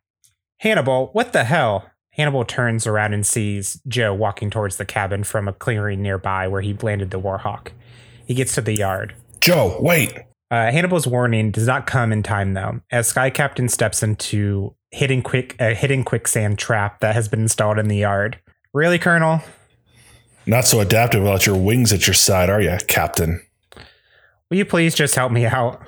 Hannibal, 0.59 1.09
what 1.13 1.33
the 1.33 1.45
hell? 1.45 1.91
Hannibal 2.13 2.45
turns 2.45 2.87
around 2.87 3.15
and 3.15 3.27
sees 3.27 3.81
Joe 3.89 4.13
walking 4.15 4.51
towards 4.51 4.77
the 4.77 4.85
cabin 4.85 5.25
from 5.25 5.49
a 5.49 5.53
clearing 5.53 6.03
nearby 6.03 6.47
where 6.47 6.61
he 6.61 6.75
landed 6.75 7.11
the 7.11 7.21
Warhawk. 7.21 7.69
He 8.27 8.35
gets 8.35 8.55
to 8.55 8.61
the 8.61 8.77
yard. 8.77 9.15
Joe, 9.41 9.77
wait. 9.81 10.13
Uh, 10.51 10.71
Hannibal's 10.71 11.07
warning 11.07 11.51
does 11.51 11.67
not 11.67 11.87
come 11.87 12.13
in 12.13 12.23
time 12.23 12.53
though, 12.53 12.81
as 12.91 13.09
Sky 13.09 13.31
Captain 13.31 13.69
steps 13.69 14.03
into 14.03 14.75
hitting 14.91 15.23
quick 15.23 15.57
a 15.59 15.75
hidden 15.75 16.05
quicksand 16.05 16.59
trap 16.59 17.01
that 17.01 17.15
has 17.15 17.29
been 17.29 17.41
installed 17.41 17.79
in 17.79 17.89
the 17.89 17.97
yard. 17.97 18.39
Really, 18.75 18.99
Colonel? 18.99 19.41
Not 20.45 20.67
so 20.67 20.81
adaptive 20.81 21.23
without 21.23 21.47
your 21.47 21.57
wings 21.57 21.93
at 21.93 22.07
your 22.07 22.15
side, 22.15 22.51
are 22.51 22.61
you, 22.61 22.77
Captain? 22.89 23.41
Will 24.51 24.59
you 24.59 24.65
please 24.67 24.95
just 24.95 25.15
help 25.15 25.33
me 25.33 25.47
out? 25.47 25.81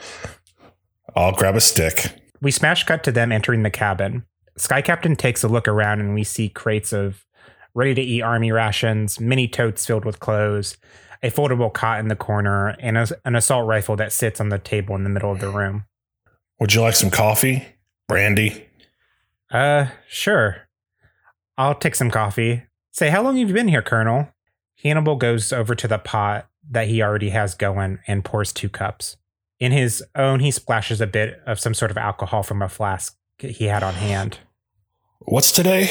I'll 1.15 1.33
grab 1.33 1.57
a 1.57 1.61
stick. 1.61 2.13
We 2.41 2.51
smash 2.51 2.85
cut 2.85 3.05
to 3.05 3.13
them 3.13 3.31
entering 3.31 3.63
the 3.63 3.71
cabin. 3.71 4.25
Sky 4.57 4.83
Captain 4.83 5.17
takes 5.17 5.43
a 5.43 5.49
look 5.49 5.67
around 5.67 6.01
and 6.01 6.15
we 6.15 6.25
see 6.25 6.49
crates 6.49 6.93
of 6.93 7.27
ready 7.75 7.95
to 7.95 8.03
eat 8.03 8.23
army 8.23 8.53
rations, 8.53 9.19
mini 9.19 9.49
totes 9.49 9.85
filled 9.85 10.05
with 10.05 10.21
clothes, 10.21 10.77
a 11.23 11.31
foldable 11.31 11.73
cot 11.73 11.99
in 11.99 12.09
the 12.09 12.17
corner, 12.17 12.69
and 12.79 12.97
a, 12.97 13.09
an 13.25 13.35
assault 13.35 13.67
rifle 13.67 13.97
that 13.97 14.13
sits 14.13 14.41
on 14.41 14.51
the 14.51 14.59
table 14.59 14.95
in 14.95 15.03
the 15.03 15.11
middle 15.11 15.33
of 15.33 15.41
the 15.41 15.49
room. 15.49 15.87
Would 16.61 16.73
you 16.73 16.83
like 16.83 16.95
some 16.95 17.11
coffee? 17.11 17.67
Brandy? 18.07 18.67
Uh, 19.51 19.87
sure. 20.09 20.69
I'll 21.59 21.75
take 21.75 21.95
some 21.95 22.11
coffee. 22.11 22.65
Say, 22.93 23.11
how 23.11 23.23
long 23.23 23.37
have 23.37 23.49
you 23.49 23.55
been 23.55 23.69
here, 23.69 23.83
Colonel? 23.83 24.29
Hannibal 24.83 25.17
goes 25.17 25.53
over 25.53 25.75
to 25.75 25.89
the 25.89 25.99
pot 25.99 26.49
that 26.71 26.89
he 26.89 27.03
already 27.03 27.31
has 27.31 27.55
going 27.55 27.99
and 28.07 28.25
pours 28.25 28.53
two 28.53 28.69
cups. 28.69 29.17
In 29.59 29.73
his 29.73 30.05
own, 30.15 30.41
he 30.41 30.51
splashes 30.51 31.01
a 31.01 31.07
bit 31.07 31.41
of 31.47 31.59
some 31.59 31.75
sort 31.75 31.91
of 31.91 31.97
alcohol 31.97 32.43
from 32.43 32.63
a 32.63 32.69
flask 32.69 33.17
he 33.39 33.65
had 33.65 33.83
on 33.83 33.95
hand. 33.95 34.39
What's 35.21 35.53
today? 35.53 35.89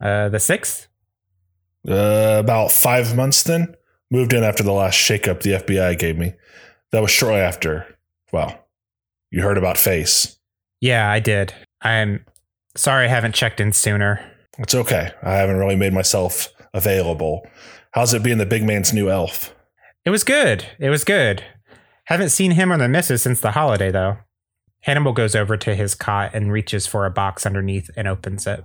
Uh, 0.00 0.28
the 0.28 0.40
sixth? 0.40 0.88
Uh, 1.88 2.36
about 2.38 2.70
five 2.70 3.16
months 3.16 3.42
then. 3.42 3.74
Moved 4.10 4.32
in 4.32 4.44
after 4.44 4.62
the 4.62 4.72
last 4.72 4.94
shakeup 4.94 5.42
the 5.42 5.52
FBI 5.52 5.98
gave 5.98 6.16
me. 6.16 6.34
That 6.92 7.02
was 7.02 7.10
shortly 7.10 7.40
after. 7.40 7.96
Well, 8.32 8.66
you 9.30 9.42
heard 9.42 9.58
about 9.58 9.78
Face. 9.78 10.38
Yeah, 10.80 11.10
I 11.10 11.18
did. 11.20 11.52
I'm 11.82 12.24
sorry 12.76 13.06
I 13.06 13.08
haven't 13.08 13.34
checked 13.34 13.60
in 13.60 13.72
sooner. 13.72 14.20
It's 14.58 14.74
okay. 14.74 15.10
I 15.22 15.34
haven't 15.34 15.56
really 15.56 15.76
made 15.76 15.92
myself 15.92 16.52
available. 16.72 17.46
How's 17.92 18.14
it 18.14 18.22
being 18.22 18.38
the 18.38 18.46
big 18.46 18.62
man's 18.62 18.92
new 18.92 19.10
elf? 19.10 19.54
It 20.04 20.10
was 20.10 20.22
good. 20.22 20.64
It 20.78 20.90
was 20.90 21.02
good. 21.02 21.42
Haven't 22.04 22.28
seen 22.28 22.52
him 22.52 22.72
or 22.72 22.78
the 22.78 22.88
missus 22.88 23.22
since 23.22 23.40
the 23.40 23.50
holiday, 23.50 23.90
though. 23.90 24.18
Hannibal 24.86 25.12
goes 25.12 25.34
over 25.34 25.56
to 25.56 25.74
his 25.74 25.96
cot 25.96 26.30
and 26.32 26.52
reaches 26.52 26.86
for 26.86 27.06
a 27.06 27.10
box 27.10 27.44
underneath 27.44 27.90
and 27.96 28.06
opens 28.06 28.46
it, 28.46 28.64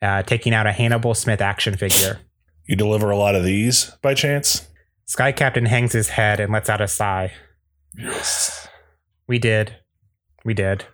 uh, 0.00 0.22
taking 0.22 0.54
out 0.54 0.66
a 0.66 0.72
Hannibal 0.72 1.12
Smith 1.12 1.42
action 1.42 1.76
figure. 1.76 2.20
You 2.64 2.76
deliver 2.76 3.10
a 3.10 3.18
lot 3.18 3.34
of 3.34 3.44
these 3.44 3.92
by 4.00 4.14
chance? 4.14 4.66
Sky 5.04 5.32
Captain 5.32 5.66
hangs 5.66 5.92
his 5.92 6.08
head 6.08 6.40
and 6.40 6.50
lets 6.50 6.70
out 6.70 6.80
a 6.80 6.88
sigh. 6.88 7.34
Yes. 7.94 8.68
We 9.26 9.38
did. 9.38 9.76
We 10.46 10.54
did. 10.54 10.86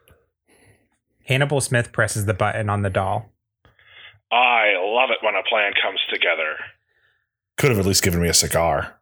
Hannibal 1.27 1.61
Smith 1.61 1.93
presses 1.93 2.27
the 2.27 2.35
button 2.35 2.69
on 2.69 2.83
the 2.83 2.91
doll. 2.91 3.31
I 4.33 4.75
love 4.83 5.11
it 5.11 5.25
when 5.25 5.37
a 5.37 5.49
plan 5.49 5.75
comes 5.81 6.01
together. 6.13 6.57
Could 7.57 7.71
have 7.71 7.79
at 7.79 7.87
least 7.87 8.03
given 8.03 8.21
me 8.21 8.29
a 8.29 8.35
cigar. 8.35 9.01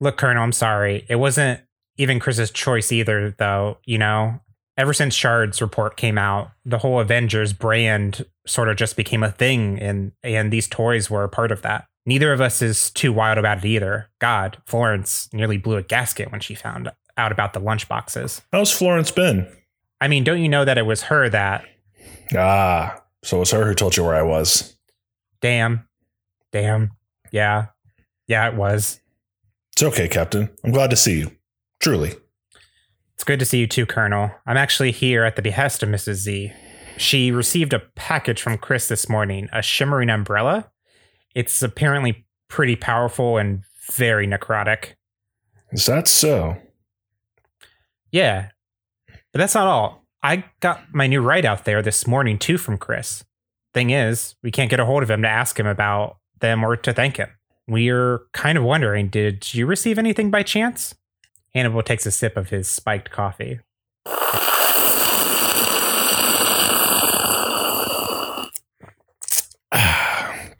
Look, 0.00 0.16
Colonel, 0.16 0.42
I'm 0.42 0.50
sorry. 0.50 1.06
It 1.08 1.16
wasn't 1.16 1.60
even 1.96 2.18
Chris's 2.18 2.50
choice 2.50 2.90
either, 2.90 3.36
though. 3.38 3.78
You 3.84 3.98
know, 3.98 4.40
ever 4.78 4.94
since 4.94 5.14
Shard's 5.14 5.60
report 5.60 5.96
came 5.96 6.16
out, 6.16 6.52
the 6.64 6.78
whole 6.78 7.00
Avengers 7.00 7.52
brand 7.52 8.24
sort 8.46 8.68
of 8.68 8.76
just 8.76 8.96
became 8.96 9.22
a 9.22 9.32
thing, 9.32 9.78
and 9.80 10.12
and 10.22 10.50
these 10.50 10.68
toys 10.68 11.10
were 11.10 11.24
a 11.24 11.28
part 11.28 11.52
of 11.52 11.60
that. 11.62 11.86
Neither 12.06 12.32
of 12.32 12.40
us 12.40 12.62
is 12.62 12.90
too 12.90 13.12
wild 13.12 13.36
about 13.36 13.58
it 13.58 13.68
either. 13.68 14.08
God, 14.18 14.56
Florence 14.66 15.28
nearly 15.32 15.58
blew 15.58 15.76
a 15.76 15.82
gasket 15.82 16.32
when 16.32 16.40
she 16.40 16.54
found 16.54 16.90
out 17.18 17.32
about 17.32 17.52
the 17.52 17.60
lunchboxes. 17.60 18.40
How's 18.52 18.72
Florence 18.72 19.10
been? 19.10 19.46
I 20.00 20.08
mean, 20.08 20.24
don't 20.24 20.40
you 20.40 20.48
know 20.48 20.64
that 20.64 20.78
it 20.78 20.86
was 20.86 21.02
her 21.02 21.28
that? 21.28 21.66
Ah, 22.34 23.02
so 23.22 23.38
it 23.38 23.40
was 23.40 23.50
her 23.50 23.66
who 23.66 23.74
told 23.74 23.96
you 23.96 24.04
where 24.04 24.14
I 24.14 24.22
was. 24.22 24.76
Damn, 25.42 25.86
damn, 26.52 26.92
yeah, 27.32 27.66
yeah, 28.26 28.48
it 28.48 28.54
was. 28.54 29.00
It's 29.72 29.82
okay, 29.82 30.08
Captain. 30.08 30.48
I'm 30.64 30.72
glad 30.72 30.90
to 30.90 30.96
see 30.96 31.18
you. 31.18 31.32
Truly. 31.80 32.14
It's 33.18 33.24
good 33.24 33.40
to 33.40 33.44
see 33.44 33.58
you 33.58 33.66
too, 33.66 33.84
Colonel. 33.84 34.30
I'm 34.46 34.56
actually 34.56 34.92
here 34.92 35.24
at 35.24 35.34
the 35.34 35.42
behest 35.42 35.82
of 35.82 35.88
Mrs. 35.88 36.14
Z. 36.14 36.52
She 36.98 37.32
received 37.32 37.72
a 37.72 37.80
package 37.96 38.40
from 38.40 38.58
Chris 38.58 38.86
this 38.86 39.08
morning, 39.08 39.48
a 39.52 39.60
shimmering 39.60 40.08
umbrella. 40.08 40.70
It's 41.34 41.60
apparently 41.60 42.24
pretty 42.46 42.76
powerful 42.76 43.36
and 43.36 43.64
very 43.90 44.28
necrotic. 44.28 44.94
Is 45.72 45.86
that 45.86 46.06
so? 46.06 46.58
Yeah. 48.12 48.50
But 49.32 49.40
that's 49.40 49.56
not 49.56 49.66
all. 49.66 50.04
I 50.22 50.44
got 50.60 50.94
my 50.94 51.08
new 51.08 51.20
write 51.20 51.44
out 51.44 51.64
there 51.64 51.82
this 51.82 52.06
morning 52.06 52.38
too 52.38 52.56
from 52.56 52.78
Chris. 52.78 53.24
Thing 53.74 53.90
is, 53.90 54.36
we 54.44 54.52
can't 54.52 54.70
get 54.70 54.78
a 54.78 54.84
hold 54.84 55.02
of 55.02 55.10
him 55.10 55.22
to 55.22 55.28
ask 55.28 55.58
him 55.58 55.66
about 55.66 56.18
them 56.38 56.62
or 56.62 56.76
to 56.76 56.92
thank 56.92 57.16
him. 57.16 57.30
We're 57.66 58.20
kind 58.32 58.56
of 58.56 58.62
wondering, 58.62 59.08
did 59.08 59.52
you 59.54 59.66
receive 59.66 59.98
anything 59.98 60.30
by 60.30 60.44
chance? 60.44 60.94
Hannibal 61.54 61.82
takes 61.82 62.06
a 62.06 62.10
sip 62.10 62.36
of 62.36 62.50
his 62.50 62.70
spiked 62.70 63.10
coffee. 63.10 63.60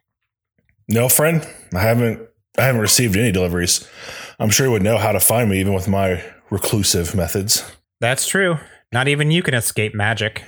No, 0.90 1.08
friend. 1.10 1.46
I 1.74 1.80
haven't 1.80 2.26
I 2.58 2.62
haven't 2.62 2.80
received 2.80 3.14
any 3.16 3.30
deliveries. 3.30 3.86
I'm 4.38 4.50
sure 4.50 4.66
you 4.66 4.72
would 4.72 4.82
know 4.82 4.96
how 4.96 5.12
to 5.12 5.20
find 5.20 5.50
me 5.50 5.60
even 5.60 5.74
with 5.74 5.86
my 5.86 6.24
reclusive 6.50 7.14
methods. 7.14 7.70
That's 8.00 8.26
true. 8.26 8.56
Not 8.90 9.06
even 9.06 9.30
you 9.30 9.42
can 9.42 9.54
escape 9.54 9.94
magic. 9.94 10.42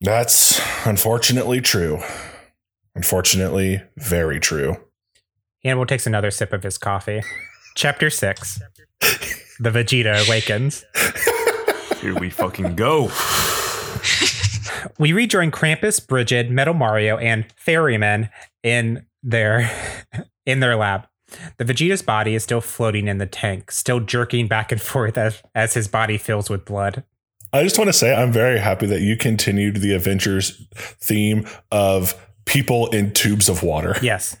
That's 0.00 0.60
unfortunately 0.86 1.60
true. 1.60 2.00
Unfortunately, 2.94 3.82
very 3.96 4.40
true. 4.40 4.76
Hannibal 5.62 5.86
takes 5.86 6.06
another 6.06 6.30
sip 6.30 6.52
of 6.52 6.62
his 6.62 6.78
coffee. 6.78 7.22
Chapter 7.74 8.10
6 8.10 8.60
The 9.62 9.70
Vegeta 9.70 10.26
Awakens. 10.26 10.84
Here 12.00 12.16
we 12.16 12.30
fucking 12.30 12.74
go. 12.74 13.12
We 14.98 15.12
rejoin 15.12 15.52
Krampus, 15.52 16.04
Bridget, 16.04 16.50
Metal 16.50 16.74
Mario, 16.74 17.16
and 17.16 17.44
Ferryman 17.54 18.28
in 18.64 19.06
their 19.22 19.70
in 20.46 20.58
their 20.58 20.74
lab. 20.74 21.06
The 21.58 21.64
Vegeta's 21.64 22.02
body 22.02 22.34
is 22.34 22.42
still 22.42 22.60
floating 22.60 23.06
in 23.06 23.18
the 23.18 23.26
tank, 23.26 23.70
still 23.70 24.00
jerking 24.00 24.48
back 24.48 24.72
and 24.72 24.80
forth 24.80 25.16
as, 25.16 25.40
as 25.54 25.74
his 25.74 25.86
body 25.86 26.18
fills 26.18 26.50
with 26.50 26.64
blood. 26.64 27.04
I 27.52 27.62
just 27.62 27.78
want 27.78 27.86
to 27.86 27.92
say 27.92 28.12
I'm 28.12 28.32
very 28.32 28.58
happy 28.58 28.86
that 28.86 29.02
you 29.02 29.16
continued 29.16 29.76
the 29.76 29.94
Avengers 29.94 30.60
theme 30.74 31.46
of 31.70 32.20
people 32.46 32.88
in 32.88 33.12
tubes 33.12 33.48
of 33.48 33.62
water. 33.62 33.94
Yes. 34.02 34.36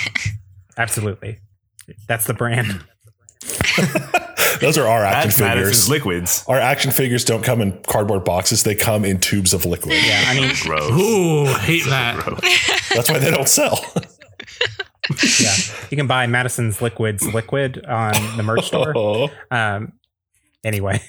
Absolutely. 0.78 1.38
That's 2.06 2.26
the 2.26 2.32
brand. 2.34 2.82
Those 4.60 4.78
are 4.78 4.86
our 4.86 5.04
action 5.04 5.28
That's 5.28 5.40
Madison's 5.40 5.86
figures. 5.86 5.88
liquids. 5.88 6.44
Our 6.48 6.58
action 6.58 6.90
figures 6.90 7.24
don't 7.24 7.42
come 7.44 7.60
in 7.60 7.80
cardboard 7.86 8.24
boxes, 8.24 8.62
they 8.62 8.74
come 8.74 9.04
in 9.04 9.20
tubes 9.20 9.52
of 9.54 9.64
liquid. 9.64 9.94
Yeah, 10.02 10.24
I 10.26 10.34
mean, 10.40 10.52
Gross. 10.62 10.90
Ooh, 10.92 11.46
hate 11.60 11.84
that. 11.86 12.24
That's 12.94 13.08
why 13.10 13.18
they 13.18 13.30
don't 13.30 13.48
sell. 13.48 13.78
yeah. 15.40 15.54
You 15.90 15.96
can 15.96 16.06
buy 16.06 16.26
Madison's 16.26 16.82
Liquids 16.82 17.24
liquid 17.32 17.84
on 17.86 18.12
the 18.36 18.42
merch 18.42 18.66
store. 18.66 18.92
Oh. 18.96 19.30
Um 19.50 19.92
anyway. 20.64 21.00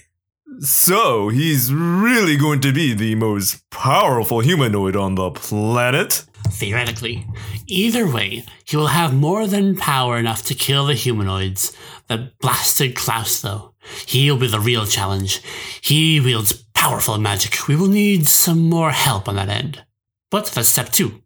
So 0.62 1.30
he's 1.30 1.72
really 1.74 2.36
going 2.38 2.60
to 2.62 2.72
be 2.74 2.94
the 2.94 3.16
most 3.16 3.70
powerful 3.70 4.40
humanoid 4.42 4.96
on 4.96 5.16
the 5.16 5.32
planet? 5.32 6.26
Theoretically. 6.50 7.26
Either 7.68 8.10
way, 8.12 8.44
he 8.66 8.76
will 8.76 8.88
have 8.88 9.14
more 9.14 9.48
than 9.48 9.78
power 9.78 10.18
enough 10.18 10.44
to 10.46 10.56
kill 10.56 10.86
the 10.88 10.96
humanoids. 10.96 11.72
The 12.10 12.32
blasted 12.42 12.96
Klaus, 12.96 13.42
though. 13.42 13.76
He'll 14.08 14.38
be 14.38 14.48
the 14.48 14.60
real 14.60 14.86
challenge. 14.86 15.42
He 15.82 16.20
wields 16.20 16.54
powerful 16.74 17.18
magic. 17.18 17.68
We 17.68 17.76
will 17.76 17.88
need 17.88 18.28
some 18.28 18.70
more 18.70 18.92
help 18.92 19.30
on 19.30 19.36
that 19.36 19.50
end. 19.50 19.86
But 20.32 20.48
that's 20.48 20.70
step 20.70 20.90
two. 20.90 21.22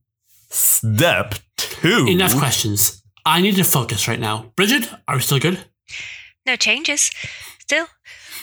Step 0.49 1.35
two. 1.57 2.05
Enough 2.07 2.37
questions. 2.37 3.01
I 3.25 3.41
need 3.41 3.55
to 3.55 3.63
focus 3.63 4.07
right 4.07 4.19
now. 4.19 4.51
Bridget, 4.55 4.89
are 5.07 5.15
we 5.15 5.21
still 5.21 5.39
good? 5.39 5.65
No 6.45 6.57
changes. 6.57 7.11
Still, 7.59 7.87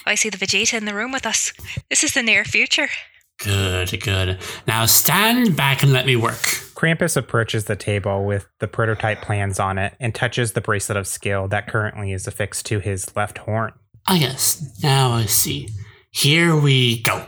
I 0.07 0.15
see 0.15 0.29
the 0.29 0.37
Vegeta 0.37 0.73
in 0.75 0.85
the 0.85 0.95
room 0.95 1.11
with 1.11 1.27
us. 1.27 1.53
This 1.89 2.03
is 2.03 2.13
the 2.13 2.23
near 2.23 2.43
future. 2.43 2.89
Good, 3.37 4.01
good. 4.01 4.39
Now 4.67 4.87
stand 4.87 5.55
back 5.55 5.83
and 5.83 5.93
let 5.93 6.07
me 6.07 6.15
work. 6.15 6.60
Krampus 6.81 7.15
approaches 7.15 7.65
the 7.65 7.75
table 7.75 8.25
with 8.25 8.47
the 8.57 8.67
prototype 8.67 9.21
plans 9.21 9.59
on 9.59 9.77
it 9.77 9.93
and 9.99 10.15
touches 10.15 10.53
the 10.53 10.61
bracelet 10.61 10.97
of 10.97 11.05
skill 11.05 11.47
that 11.49 11.67
currently 11.67 12.11
is 12.11 12.25
affixed 12.25 12.65
to 12.65 12.79
his 12.79 13.15
left 13.15 13.37
horn. 13.37 13.71
Ah, 14.07 14.15
yes. 14.15 14.79
Now 14.81 15.11
I 15.11 15.25
see. 15.25 15.69
Here 16.09 16.55
we 16.55 17.03
go. 17.03 17.27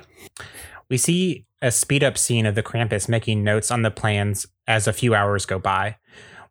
We 0.89 0.97
see 0.97 1.45
a 1.61 1.69
speed 1.69 2.03
up 2.03 2.17
scene 2.17 2.47
of 2.47 2.55
the 2.55 2.63
Krampus 2.63 3.07
making 3.07 3.43
notes 3.43 3.69
on 3.69 3.83
the 3.83 3.91
plans 3.91 4.47
as 4.67 4.87
a 4.87 4.93
few 4.93 5.13
hours 5.13 5.45
go 5.45 5.59
by. 5.59 5.97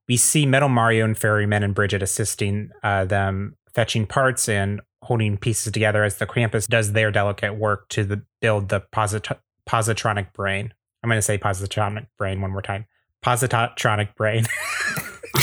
We 0.06 0.16
see 0.16 0.46
Metal 0.46 0.68
Mario 0.68 1.04
and 1.04 1.18
Ferryman 1.18 1.64
and 1.64 1.74
Bridget 1.74 2.04
assisting 2.04 2.70
uh, 2.84 3.04
them 3.04 3.56
fetching 3.74 4.06
parts 4.06 4.48
and 4.48 4.80
holding 5.02 5.38
pieces 5.38 5.72
together 5.72 6.04
as 6.04 6.18
the 6.18 6.26
Krampus 6.26 6.68
does 6.68 6.92
their 6.92 7.10
delicate 7.10 7.56
work 7.56 7.88
to 7.88 8.04
the, 8.04 8.22
build 8.40 8.68
the 8.68 8.78
posit- 8.92 9.40
positronic 9.68 10.32
brain. 10.32 10.72
I'm 11.02 11.10
going 11.10 11.18
to 11.18 11.22
say 11.22 11.36
positronic 11.36 12.06
brain 12.16 12.40
one 12.40 12.52
more 12.52 12.62
time. 12.62 12.86
Positronic 13.24 14.14
brain. 14.16 14.44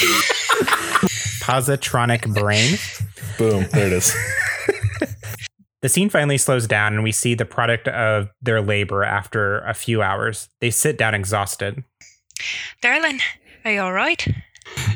positronic 1.41 2.33
brain. 2.33 2.77
Boom. 3.37 3.65
There 3.71 3.87
it 3.87 3.93
is. 3.93 4.15
The 5.81 5.87
scene 5.87 6.09
finally 6.09 6.37
slows 6.37 6.67
down 6.67 6.93
and 6.93 7.03
we 7.03 7.13
see 7.13 7.35
the 7.35 7.45
product 7.45 7.87
of 7.87 8.29
their 8.41 8.61
labor 8.61 9.03
after 9.03 9.59
a 9.61 9.73
few 9.73 10.01
hours. 10.01 10.49
They 10.59 10.71
sit 10.71 10.97
down 10.97 11.15
exhausted. 11.15 11.83
Darling, 12.81 13.21
are 13.63 13.71
you 13.71 13.79
alright? 13.79 14.27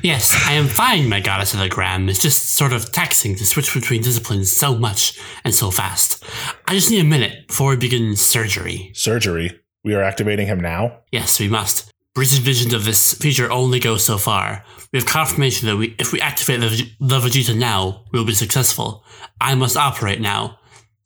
Yes, 0.02 0.36
I 0.46 0.54
am 0.54 0.68
fine, 0.68 1.08
my 1.08 1.22
goddess 1.22 1.54
of 1.54 1.62
the 1.62 1.70
gram. 1.70 2.10
It's 2.10 2.20
just 2.20 2.50
sort 2.50 2.74
of 2.74 2.92
taxing 2.92 3.36
to 3.38 3.46
switch 3.46 3.74
between 3.74 4.02
disciplines 4.02 4.52
so 4.52 4.78
much 4.78 5.18
and 5.46 5.56
so 5.56 5.72
fast. 5.72 6.24
I 6.68 6.74
just 6.74 6.92
need 6.92 7.00
a 7.00 7.06
minute 7.06 7.48
before 7.48 7.70
we 7.70 7.78
begin 7.78 8.16
surgery. 8.18 8.92
Surgery. 8.94 9.58
We 9.86 9.96
are 9.96 10.04
activating 10.04 10.48
him 10.48 10.60
now. 10.60 11.00
Yes, 11.12 11.40
we 11.40 11.48
must. 11.48 11.93
Bridget's 12.16 12.38
visions 12.38 12.74
of 12.74 12.86
this 12.86 13.14
future 13.16 13.52
only 13.52 13.80
go 13.80 13.98
so 13.98 14.18
far. 14.18 14.64
We 14.92 15.00
have 15.00 15.08
confirmation 15.08 15.68
that 15.68 15.78
we, 15.78 15.96
if 15.98 16.14
we 16.14 16.22
activate 16.22 16.60
the, 16.60 16.90
the 17.00 17.20
Vegeta 17.20 17.58
now, 17.58 18.06
we 18.12 18.20
will 18.20 18.26
be 18.26 18.36
successful. 18.36 19.04
I 19.42 19.56
must 19.56 19.76
operate 19.76 20.22
now. 20.22 20.60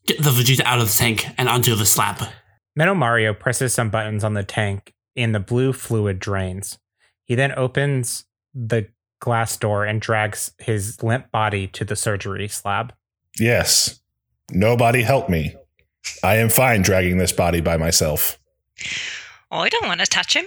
Get 0.05 0.21
the 0.21 0.31
Vegeta 0.31 0.63
out 0.65 0.79
of 0.79 0.87
the 0.87 0.93
tank 0.93 1.27
and 1.37 1.47
onto 1.47 1.75
the 1.75 1.85
slab. 1.85 2.27
Metal 2.75 2.95
Mario 2.95 3.33
presses 3.33 3.73
some 3.73 3.89
buttons 3.89 4.23
on 4.23 4.33
the 4.33 4.43
tank 4.43 4.93
and 5.15 5.33
the 5.33 5.39
blue 5.39 5.71
fluid 5.71 6.19
drains. 6.19 6.77
He 7.23 7.35
then 7.35 7.53
opens 7.57 8.25
the 8.53 8.87
glass 9.19 9.55
door 9.57 9.85
and 9.85 10.01
drags 10.01 10.51
his 10.59 11.01
limp 11.01 11.31
body 11.31 11.67
to 11.67 11.85
the 11.85 11.95
surgery 11.95 12.47
slab. 12.47 12.93
Yes. 13.39 13.99
Nobody 14.51 15.03
help 15.03 15.29
me. 15.29 15.55
I 16.23 16.35
am 16.35 16.49
fine 16.49 16.81
dragging 16.81 17.17
this 17.17 17.31
body 17.31 17.61
by 17.61 17.77
myself. 17.77 18.39
I 19.51 19.69
don't 19.69 19.87
want 19.87 19.99
to 20.01 20.05
touch 20.05 20.35
him. 20.35 20.45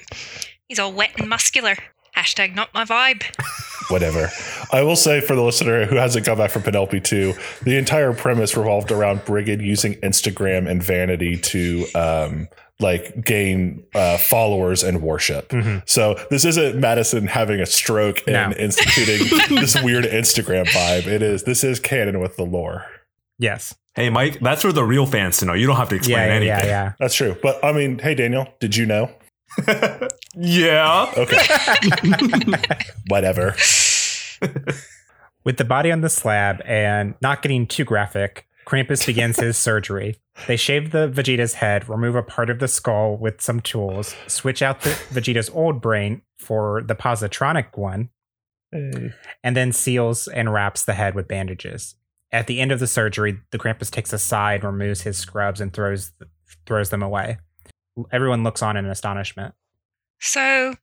He's 0.68 0.78
all 0.78 0.92
wet 0.92 1.12
and 1.18 1.28
muscular. 1.28 1.76
Hashtag 2.16 2.54
not 2.54 2.72
my 2.74 2.84
vibe. 2.84 3.22
Whatever. 3.90 4.30
I 4.72 4.82
will 4.82 4.96
say 4.96 5.20
for 5.20 5.34
the 5.34 5.42
listener 5.42 5.86
who 5.86 5.96
hasn't 5.96 6.26
come 6.26 6.38
back 6.38 6.50
from 6.50 6.62
Penelope 6.62 7.00
2, 7.00 7.34
the 7.62 7.76
entire 7.76 8.12
premise 8.12 8.56
revolved 8.56 8.90
around 8.92 9.24
Brigid 9.24 9.60
using 9.60 9.94
Instagram 9.96 10.68
and 10.70 10.82
vanity 10.82 11.36
to 11.38 11.86
um 11.94 12.48
like 12.78 13.24
gain 13.26 13.84
uh, 13.94 14.16
followers 14.16 14.82
and 14.82 15.02
worship. 15.02 15.52
So 15.84 16.18
this 16.30 16.46
isn't 16.46 16.80
Madison 16.80 17.26
having 17.26 17.60
a 17.60 17.66
stroke 17.66 18.22
and 18.26 18.52
No. 18.52 18.56
instituting 18.58 19.28
this 19.56 19.80
weird 19.82 20.04
Instagram 20.04 20.64
vibe. 20.66 21.06
It 21.06 21.20
is 21.20 21.42
this 21.44 21.62
is 21.62 21.78
canon 21.78 22.20
with 22.20 22.36
the 22.36 22.44
lore. 22.44 22.86
Yes. 23.38 23.74
Hey, 23.94 24.08
Mike, 24.08 24.38
that's 24.40 24.62
for 24.62 24.72
the 24.72 24.84
real 24.84 25.04
fans 25.06 25.38
to 25.38 25.46
know. 25.46 25.52
You 25.54 25.66
don't 25.66 25.76
have 25.76 25.88
to 25.90 25.96
explain 25.96 26.18
Yeah, 26.18 26.26
yeah, 26.26 26.32
anything. 26.34 26.48
yeah, 26.48 26.66
yeah. 26.66 26.92
That's 27.00 27.14
true. 27.14 27.36
But 27.42 27.62
I 27.64 27.72
mean, 27.72 27.98
hey 27.98 28.14
Daniel, 28.14 28.46
did 28.60 28.76
you 28.76 28.86
know? 28.86 29.10
Yeah. 30.36 31.12
Okay. 31.16 31.38
Whatever. 33.08 33.56
With 35.44 35.56
the 35.56 35.64
body 35.64 35.90
on 35.90 36.02
the 36.02 36.08
slab 36.08 36.62
and 36.64 37.14
not 37.20 37.42
getting 37.42 37.66
too 37.66 37.84
graphic, 37.84 38.46
Krampus 38.64 39.04
begins 39.06 39.40
his 39.40 39.56
surgery. 39.58 40.18
They 40.46 40.56
shave 40.56 40.92
the 40.92 41.08
Vegeta's 41.08 41.54
head, 41.54 41.88
remove 41.88 42.14
a 42.14 42.22
part 42.22 42.48
of 42.48 42.60
the 42.60 42.68
skull 42.68 43.16
with 43.16 43.40
some 43.40 43.60
tools, 43.60 44.14
switch 44.28 44.62
out 44.62 44.82
the 44.82 44.90
Vegeta's 45.10 45.50
old 45.50 45.80
brain 45.80 46.22
for 46.38 46.82
the 46.82 46.94
positronic 46.94 47.76
one, 47.76 48.10
and 48.72 49.12
then 49.56 49.72
seals 49.72 50.28
and 50.28 50.52
wraps 50.52 50.84
the 50.84 50.94
head 50.94 51.14
with 51.16 51.26
bandages. 51.26 51.96
At 52.32 52.46
the 52.46 52.60
end 52.60 52.70
of 52.70 52.78
the 52.78 52.86
surgery, 52.86 53.38
the 53.50 53.58
Krampus 53.58 53.90
takes 53.90 54.12
a 54.12 54.18
side, 54.18 54.62
removes 54.62 55.02
his 55.02 55.18
scrubs, 55.18 55.60
and 55.60 55.72
throws 55.72 56.12
throws 56.66 56.90
them 56.90 57.02
away. 57.02 57.38
Everyone 58.12 58.44
looks 58.44 58.62
on 58.62 58.76
in 58.76 58.86
astonishment. 58.86 59.54
So, 60.20 60.74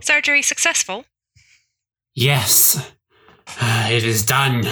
surgery 0.00 0.42
successful? 0.42 1.04
Yes. 2.14 2.92
It 3.60 4.04
is 4.04 4.24
done. 4.24 4.64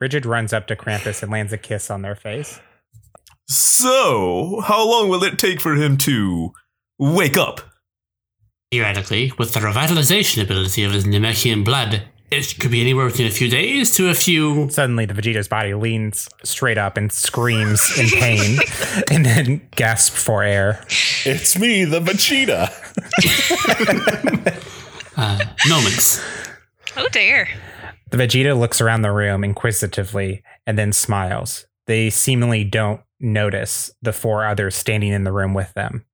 Bridget 0.00 0.24
runs 0.24 0.52
up 0.52 0.66
to 0.66 0.74
Krampus 0.74 1.22
and 1.22 1.30
lands 1.30 1.52
a 1.52 1.58
kiss 1.58 1.90
on 1.90 2.02
their 2.02 2.16
face. 2.16 2.58
So, 3.46 4.60
how 4.64 4.88
long 4.88 5.08
will 5.08 5.22
it 5.22 5.38
take 5.38 5.60
for 5.60 5.74
him 5.74 5.96
to 5.98 6.52
wake 6.98 7.36
up? 7.36 7.60
Theoretically, 8.72 9.32
with 9.38 9.52
the 9.52 9.60
revitalization 9.60 10.42
ability 10.42 10.82
of 10.84 10.92
his 10.92 11.04
Namekian 11.04 11.64
blood, 11.64 12.02
it 12.30 12.58
could 12.60 12.70
be 12.70 12.80
anywhere 12.80 13.08
between 13.08 13.26
a 13.26 13.30
few 13.30 13.48
days 13.48 13.90
to 13.92 14.08
a 14.08 14.14
few. 14.14 14.68
Suddenly, 14.70 15.06
the 15.06 15.14
Vegeta's 15.14 15.48
body 15.48 15.74
leans 15.74 16.28
straight 16.44 16.78
up 16.78 16.96
and 16.96 17.12
screams 17.12 17.98
in 17.98 18.08
pain, 18.08 18.58
and 19.10 19.26
then 19.26 19.68
gasps 19.72 20.22
for 20.22 20.42
air. 20.42 20.84
It's 21.24 21.58
me, 21.58 21.84
the 21.84 22.00
Vegeta. 22.00 22.70
uh, 25.16 25.44
moments. 25.68 26.22
Oh 26.96 27.08
dear. 27.08 27.48
The 28.10 28.16
Vegeta 28.16 28.58
looks 28.58 28.80
around 28.80 29.02
the 29.02 29.12
room 29.12 29.44
inquisitively 29.44 30.42
and 30.66 30.78
then 30.78 30.92
smiles. 30.92 31.66
They 31.86 32.10
seemingly 32.10 32.64
don't 32.64 33.00
notice 33.20 33.90
the 34.02 34.12
four 34.12 34.44
others 34.44 34.74
standing 34.74 35.12
in 35.12 35.24
the 35.24 35.32
room 35.32 35.54
with 35.54 35.72
them. 35.74 36.04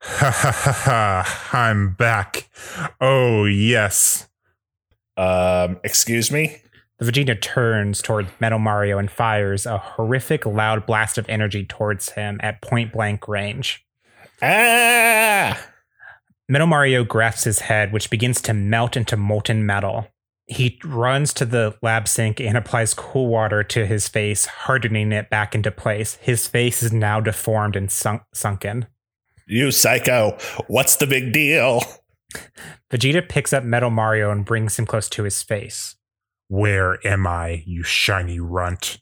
Ha 0.00 0.30
ha 0.30 0.52
ha 0.52 0.72
ha! 0.72 1.48
I'm 1.52 1.94
back. 1.94 2.48
Oh, 3.00 3.44
yes. 3.44 4.28
Um, 5.18 5.80
excuse 5.82 6.30
me? 6.30 6.62
The 6.98 7.10
Vegeta 7.10 7.40
turns 7.40 8.00
toward 8.00 8.28
Metal 8.40 8.58
Mario 8.58 8.98
and 8.98 9.10
fires 9.10 9.66
a 9.66 9.78
horrific 9.78 10.46
loud 10.46 10.86
blast 10.86 11.18
of 11.18 11.28
energy 11.28 11.64
towards 11.64 12.10
him 12.10 12.40
at 12.42 12.62
point 12.62 12.92
blank 12.92 13.28
range. 13.28 13.84
Ah! 14.40 15.60
Metal 16.48 16.66
Mario 16.66 17.04
grasps 17.04 17.44
his 17.44 17.60
head, 17.60 17.92
which 17.92 18.10
begins 18.10 18.40
to 18.42 18.54
melt 18.54 18.96
into 18.96 19.16
molten 19.16 19.66
metal. 19.66 20.08
He 20.46 20.78
runs 20.82 21.34
to 21.34 21.44
the 21.44 21.76
lab 21.82 22.08
sink 22.08 22.40
and 22.40 22.56
applies 22.56 22.94
cool 22.94 23.26
water 23.26 23.62
to 23.64 23.86
his 23.86 24.08
face, 24.08 24.46
hardening 24.46 25.12
it 25.12 25.28
back 25.28 25.54
into 25.54 25.70
place. 25.70 26.14
His 26.22 26.46
face 26.46 26.82
is 26.82 26.92
now 26.92 27.20
deformed 27.20 27.76
and 27.76 27.90
sunk- 27.90 28.22
sunken. 28.32 28.86
You 29.46 29.70
psycho. 29.70 30.38
What's 30.68 30.96
the 30.96 31.06
big 31.06 31.32
deal? 31.32 31.82
Vegeta 32.90 33.26
picks 33.26 33.52
up 33.52 33.64
Metal 33.64 33.90
Mario 33.90 34.30
and 34.30 34.44
brings 34.44 34.78
him 34.78 34.86
close 34.86 35.08
to 35.10 35.24
his 35.24 35.42
face. 35.42 35.96
Where 36.48 37.06
am 37.06 37.26
I, 37.26 37.62
you 37.66 37.82
shiny 37.82 38.40
runt? 38.40 38.98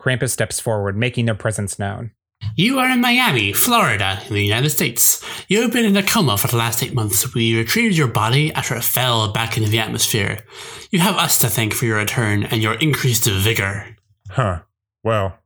Krampus 0.00 0.30
steps 0.30 0.60
forward, 0.60 0.96
making 0.96 1.26
their 1.26 1.34
presence 1.34 1.78
known. 1.78 2.12
You 2.56 2.78
are 2.78 2.90
in 2.90 3.00
Miami, 3.00 3.52
Florida, 3.52 4.20
in 4.28 4.34
the 4.34 4.44
United 4.44 4.70
States. 4.70 5.24
You 5.48 5.62
have 5.62 5.72
been 5.72 5.84
in 5.84 5.96
a 5.96 6.02
coma 6.02 6.36
for 6.36 6.48
the 6.48 6.56
last 6.56 6.82
eight 6.82 6.94
months. 6.94 7.34
We 7.34 7.56
retrieved 7.56 7.96
your 7.96 8.08
body 8.08 8.52
after 8.52 8.76
it 8.76 8.84
fell 8.84 9.32
back 9.32 9.56
into 9.56 9.70
the 9.70 9.78
atmosphere. 9.78 10.44
You 10.90 10.98
have 11.00 11.16
us 11.16 11.38
to 11.40 11.48
thank 11.48 11.72
for 11.72 11.86
your 11.86 11.98
return 11.98 12.44
and 12.44 12.62
your 12.62 12.74
increased 12.74 13.24
vigor. 13.24 13.96
Huh. 14.30 14.60
Well, 15.02 15.38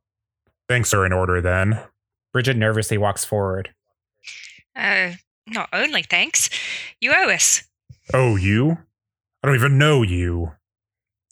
thanks 0.68 0.92
are 0.92 1.06
in 1.06 1.12
order 1.12 1.40
then. 1.40 1.80
Bridget 2.32 2.56
nervously 2.56 2.98
walks 2.98 3.24
forward. 3.24 3.72
Uh, 4.74 5.12
not 5.50 5.68
only 5.72 6.02
thanks. 6.02 6.48
You 7.00 7.12
owe 7.14 7.30
us. 7.30 7.62
Oh, 8.12 8.36
you? 8.36 8.78
I 9.42 9.46
don't 9.46 9.56
even 9.56 9.78
know 9.78 10.02
you. 10.02 10.52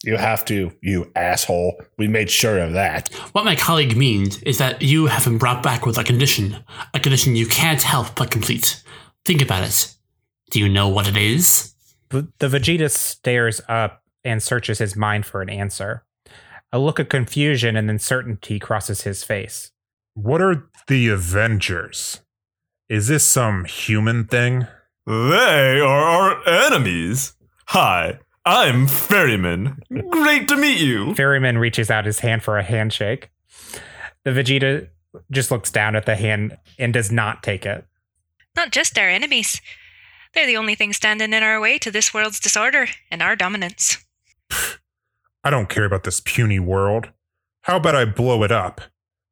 You 0.05 0.17
have 0.17 0.45
to, 0.47 0.73
you 0.83 1.11
asshole. 1.17 1.81
We 1.99 2.07
made 2.07 2.31
sure 2.31 2.59
of 2.59 2.75
that. 2.75 3.13
What 3.33 3.45
my 3.45 3.57
colleague 3.57 3.97
means 3.97 4.41
is 4.43 4.59
that 4.59 4.83
you 4.83 5.07
have 5.07 5.25
been 5.25 5.39
brought 5.39 5.63
back 5.63 5.87
with 5.87 5.99
a 5.99 6.05
condition, 6.05 6.59
a 6.95 7.01
condition 7.01 7.35
you 7.35 7.47
can't 7.47 7.83
help 7.83 8.15
but 8.15 8.31
complete. 8.31 8.83
Think 9.25 9.43
about 9.43 9.65
it. 9.65 9.95
Do 10.51 10.61
you 10.61 10.69
know 10.69 10.89
what 10.89 11.09
it 11.09 11.17
is? 11.17 11.75
The 12.11 12.29
the 12.39 12.47
Vegeta 12.47 12.89
stares 12.91 13.61
up 13.69 14.03
and 14.23 14.43
searches 14.43 14.79
his 14.79 14.95
mind 14.95 15.27
for 15.27 15.43
an 15.43 15.51
answer. 15.51 16.05
A 16.73 16.79
look 16.79 16.99
of 16.99 17.09
confusion 17.09 17.77
and 17.77 17.91
uncertainty 17.91 18.59
crosses 18.59 19.03
his 19.03 19.25
face. 19.25 19.73
What 20.15 20.41
are 20.41 20.69
the 20.87 21.09
Avengers? 21.09 22.21
Is 22.89 23.09
this 23.09 23.25
some 23.25 23.65
human 23.65 24.27
thing? 24.27 24.69
They 25.07 25.81
are 25.81 26.03
our 26.05 26.49
enemies. 26.49 27.35
Hi, 27.67 28.21
I'm 28.45 28.87
Ferryman. 28.87 29.83
Great 30.11 30.47
to 30.47 30.57
meet 30.57 30.79
you. 30.79 31.13
Ferryman 31.17 31.59
reaches 31.59 31.91
out 31.91 32.05
his 32.07 32.21
hand 32.21 32.45
for 32.45 32.59
a 32.59 32.63
handshake. 32.63 33.31
The 34.23 34.31
Vegeta 34.31 34.89
just 35.33 35.51
looks 35.51 35.73
down 35.73 35.97
at 35.97 36.07
the 36.07 36.15
hand 36.15 36.57
and 36.79 36.93
does 36.93 37.11
not 37.11 37.43
take 37.43 37.67
it. 37.67 37.85
Not 38.55 38.71
just 38.71 38.97
our 38.99 39.09
enemies. 39.09 39.61
They're 40.33 40.47
the 40.47 40.57
only 40.57 40.77
thing 40.77 40.93
standing 40.93 41.33
in 41.33 41.43
our 41.43 41.61
way 41.61 41.79
to 41.79 41.91
this 41.91 42.15
world's 42.15 42.39
disorder 42.39 42.87
and 43.11 43.21
our 43.21 43.35
dominance. 43.35 43.99
I 45.43 45.51
don't 45.51 45.69
care 45.69 45.85
about 45.85 46.05
this 46.05 46.21
puny 46.21 46.61
world. 46.61 47.09
How 47.63 47.79
about 47.79 47.97
I 47.97 48.05
blow 48.05 48.45
it 48.45 48.53
up? 48.53 48.81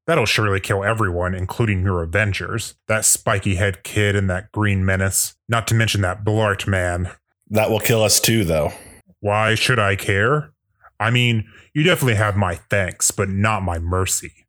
That'll 0.06 0.26
surely 0.26 0.60
kill 0.60 0.84
everyone, 0.84 1.34
including 1.34 1.82
your 1.82 2.02
Avengers. 2.02 2.74
That 2.88 3.04
spiky 3.04 3.54
head 3.54 3.84
kid 3.84 4.14
and 4.14 4.28
that 4.28 4.52
green 4.52 4.84
menace. 4.84 5.34
Not 5.48 5.66
to 5.68 5.74
mention 5.74 6.02
that 6.02 6.24
Blart 6.24 6.66
man. 6.66 7.10
That 7.48 7.70
will 7.70 7.80
kill 7.80 8.02
us 8.02 8.20
too, 8.20 8.44
though. 8.44 8.72
Why 9.20 9.54
should 9.54 9.78
I 9.78 9.96
care? 9.96 10.52
I 11.00 11.10
mean, 11.10 11.48
you 11.72 11.82
definitely 11.82 12.16
have 12.16 12.36
my 12.36 12.56
thanks, 12.70 13.10
but 13.10 13.28
not 13.28 13.62
my 13.62 13.78
mercy. 13.78 14.46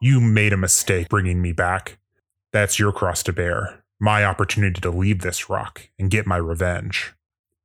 You 0.00 0.20
made 0.20 0.52
a 0.52 0.58
mistake 0.58 1.08
bringing 1.08 1.40
me 1.40 1.52
back. 1.52 1.98
That's 2.52 2.78
your 2.78 2.92
cross 2.92 3.22
to 3.24 3.32
bear. 3.32 3.82
My 4.00 4.24
opportunity 4.24 4.80
to 4.80 4.90
leave 4.90 5.20
this 5.20 5.48
rock 5.48 5.88
and 5.98 6.10
get 6.10 6.26
my 6.26 6.36
revenge. 6.36 7.14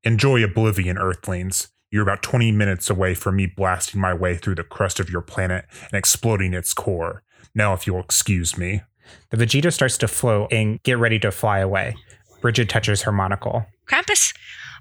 Enjoy 0.03 0.43
oblivion, 0.43 0.97
Earthlings. 0.97 1.69
You're 1.91 2.03
about 2.03 2.23
20 2.23 2.53
minutes 2.53 2.89
away 2.89 3.13
from 3.13 3.35
me 3.35 3.47
blasting 3.47 3.99
my 3.99 4.13
way 4.13 4.37
through 4.37 4.55
the 4.55 4.63
crust 4.63 5.01
of 5.01 5.09
your 5.09 5.21
planet 5.21 5.65
and 5.83 5.93
exploding 5.93 6.53
its 6.53 6.73
core. 6.73 7.21
Now, 7.53 7.73
if 7.73 7.85
you'll 7.85 7.99
excuse 7.99 8.57
me. 8.57 8.81
The 9.29 9.37
Vegeta 9.37 9.73
starts 9.73 9.97
to 9.97 10.07
float 10.07 10.53
and 10.53 10.81
get 10.83 10.97
ready 10.97 11.19
to 11.19 11.31
fly 11.31 11.59
away. 11.59 11.97
Bridget 12.39 12.69
touches 12.69 13.01
her 13.01 13.11
monocle. 13.11 13.65
Krampus, 13.85 14.33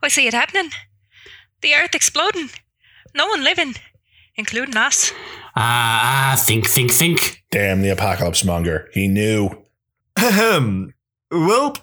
I 0.03 0.09
see 0.09 0.29
it 0.29 0.35
happening. 0.35 0.71
The 1.63 1.75
Earth 1.75 1.97
exploding. 1.97 2.51
No 3.15 3.27
one 3.27 3.43
living, 3.43 3.75
including 4.37 4.77
us. 4.77 5.13
Ah, 5.57 6.33
ah, 6.33 6.37
think, 6.37 6.67
think, 6.67 6.93
think. 6.93 7.43
Damn 7.51 7.83
the 7.83 7.89
apocalypse 7.91 8.45
monger. 8.45 8.89
He 8.93 9.09
knew. 9.09 9.51
Ahem. 10.17 10.95
Well, 11.33 11.77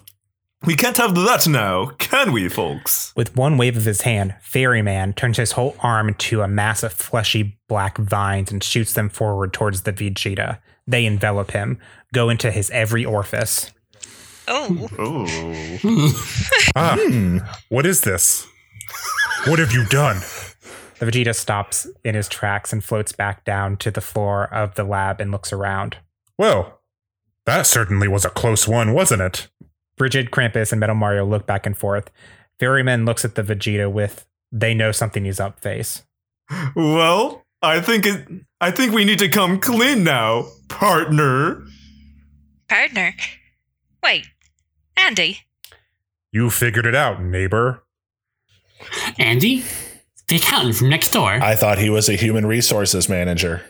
We 0.66 0.74
can't 0.74 0.96
have 0.96 1.14
that 1.14 1.46
now, 1.46 1.86
can 1.98 2.32
we, 2.32 2.48
folks? 2.48 3.12
With 3.16 3.36
one 3.36 3.56
wave 3.58 3.76
of 3.76 3.84
his 3.84 4.00
hand, 4.02 4.34
Ferryman 4.40 5.12
turns 5.12 5.36
his 5.36 5.52
whole 5.52 5.76
arm 5.80 6.08
into 6.08 6.42
a 6.42 6.48
mass 6.48 6.82
of 6.82 6.92
fleshy 6.92 7.58
black 7.68 7.96
vines 7.96 8.50
and 8.50 8.62
shoots 8.62 8.92
them 8.92 9.08
forward 9.08 9.52
towards 9.52 9.82
the 9.82 9.92
Vegeta. 9.92 10.58
They 10.86 11.06
envelop 11.06 11.52
him, 11.52 11.78
go 12.12 12.28
into 12.28 12.50
his 12.50 12.70
every 12.70 13.04
orifice. 13.04 13.70
Oh, 14.48 14.88
Oh. 14.98 16.12
Ah, 16.76 16.96
what 17.68 17.86
is 17.86 18.00
this? 18.00 18.46
What 19.46 19.58
have 19.60 19.72
you 19.72 19.84
done? 19.86 20.16
The 20.98 21.06
Vegeta 21.06 21.34
stops 21.34 21.86
in 22.04 22.14
his 22.16 22.28
tracks 22.28 22.72
and 22.72 22.82
floats 22.82 23.12
back 23.12 23.44
down 23.44 23.76
to 23.78 23.90
the 23.92 24.00
floor 24.00 24.52
of 24.52 24.74
the 24.74 24.82
lab 24.84 25.20
and 25.20 25.30
looks 25.30 25.52
around. 25.52 25.98
Well, 26.36 26.80
that 27.46 27.66
certainly 27.66 28.08
was 28.08 28.24
a 28.24 28.30
close 28.30 28.66
one, 28.66 28.92
wasn't 28.92 29.22
it? 29.22 29.48
Bridget, 29.98 30.30
Krampus, 30.30 30.72
and 30.72 30.80
Metal 30.80 30.94
Mario 30.94 31.26
look 31.26 31.46
back 31.46 31.66
and 31.66 31.76
forth. 31.76 32.10
Ferryman 32.58 33.04
looks 33.04 33.24
at 33.24 33.34
the 33.34 33.42
Vegeta 33.42 33.90
with 33.90 34.26
they 34.50 34.72
know 34.74 34.92
something 34.92 35.26
is 35.26 35.40
up 35.40 35.60
face. 35.60 36.02
Well, 36.74 37.44
I 37.60 37.80
think 37.80 38.06
it. 38.06 38.26
I 38.60 38.70
think 38.70 38.92
we 38.92 39.04
need 39.04 39.18
to 39.18 39.28
come 39.28 39.60
clean 39.60 40.04
now, 40.04 40.46
partner. 40.68 41.62
partner. 42.68 43.14
Wait, 44.02 44.26
Andy. 44.96 45.40
You 46.32 46.50
figured 46.50 46.86
it 46.86 46.94
out, 46.94 47.22
neighbor. 47.22 47.84
Andy? 49.18 49.64
The 50.28 50.36
accountant 50.36 50.76
from 50.76 50.90
next 50.90 51.10
door. 51.10 51.30
I 51.30 51.54
thought 51.56 51.78
he 51.78 51.90
was 51.90 52.08
a 52.08 52.14
human 52.14 52.46
resources 52.46 53.08
manager. 53.08 53.62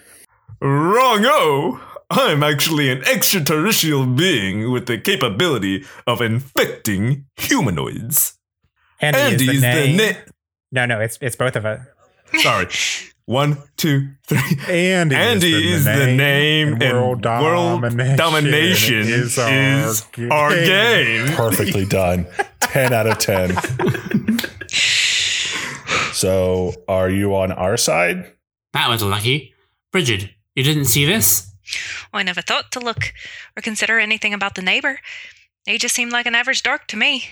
Wrong-o! 0.61 1.81
I'm 2.11 2.43
actually 2.43 2.91
an 2.91 3.03
extraterrestrial 3.05 4.07
being 4.07 4.71
with 4.73 4.87
the 4.87 4.99
capability 4.99 5.85
of 6.07 6.21
infecting 6.23 7.27
humanoids. 7.37 8.39
Andy 9.01 9.19
Andy's 9.19 9.49
is 9.49 9.61
the 9.61 9.67
name. 9.67 9.97
the 9.97 10.13
na- 10.13 10.19
no, 10.73 10.87
no, 10.87 11.01
it's 11.01 11.19
it's 11.21 11.37
both 11.37 11.57
of 11.57 11.67
us. 11.67 11.81
Sorry. 12.39 12.67
One, 13.27 13.59
two, 13.77 14.09
three. 14.27 14.39
Andy, 14.69 15.15
Andy 15.15 15.73
is 15.73 15.85
the 15.85 16.15
name, 16.15 16.81
and 16.81 16.93
world 16.95 17.25
world 17.27 17.83
domination, 17.83 18.17
domination 18.17 18.99
is 19.01 19.37
is, 19.39 20.07
our 20.19 20.33
our 20.33 20.51
game. 20.55 21.27
game. 21.27 21.37
Perfectly 21.37 21.85
done. 21.85 22.27
10 22.61 22.93
out 22.93 23.07
of 23.07 23.19
10. 23.19 23.55
So, 26.13 26.75
are 26.89 27.09
you 27.09 27.35
on 27.37 27.53
our 27.53 27.77
side? 27.77 28.33
that 28.73 28.89
was 28.89 29.03
lucky. 29.03 29.55
Bridget, 29.93 30.31
you 30.55 30.63
didn't 30.65 30.87
see 30.87 31.05
this? 31.05 31.48
Well, 32.13 32.21
I 32.21 32.23
never 32.23 32.43
thought 32.43 32.73
to 32.73 32.81
look 32.81 33.13
or 33.57 33.63
consider 33.63 33.99
anything 33.99 34.35
about 34.35 34.55
the 34.55 34.63
neighbor. 34.63 35.01
He 35.67 35.79
just 35.79 35.95
seemed 35.95 36.13
like 36.13 36.27
an 36.27 36.35
average 36.35 36.63
dork 36.63 36.87
to 36.89 36.97
me. 36.97 37.25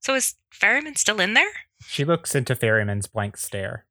So 0.00 0.14
is 0.14 0.34
Ferryman 0.50 0.96
still 0.96 1.20
in 1.20 1.34
there? 1.34 1.50
She 1.86 2.04
looks 2.04 2.34
into 2.34 2.54
Ferryman's 2.54 3.06
blank 3.06 3.36
stare. 3.36 3.84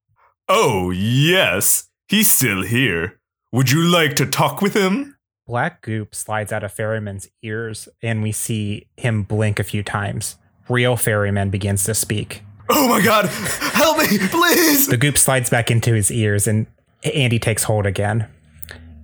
Oh, 0.47 0.91
yes. 0.91 1.89
He's 2.07 2.31
still 2.31 2.63
here. 2.63 3.19
Would 3.51 3.71
you 3.71 3.81
like 3.81 4.15
to 4.17 4.25
talk 4.25 4.61
with 4.61 4.75
him? 4.75 5.17
Black 5.47 5.81
goop 5.81 6.13
slides 6.15 6.51
out 6.51 6.63
of 6.63 6.73
Ferryman's 6.73 7.29
ears, 7.41 7.87
and 8.01 8.21
we 8.23 8.31
see 8.31 8.87
him 8.97 9.23
blink 9.23 9.59
a 9.59 9.63
few 9.63 9.83
times. 9.83 10.37
Real 10.67 10.97
Ferryman 10.97 11.51
begins 11.51 11.83
to 11.83 11.93
speak. 11.93 12.43
Oh 12.69 12.87
my 12.87 12.99
god! 13.01 13.25
Help 13.27 13.99
me, 13.99 14.17
please! 14.17 14.87
The 14.87 14.97
goop 14.97 15.17
slides 15.19 15.51
back 15.51 15.69
into 15.69 15.93
his 15.93 16.11
ears, 16.11 16.47
and 16.47 16.65
Andy 17.03 17.37
takes 17.37 17.63
hold 17.63 17.85
again. 17.85 18.27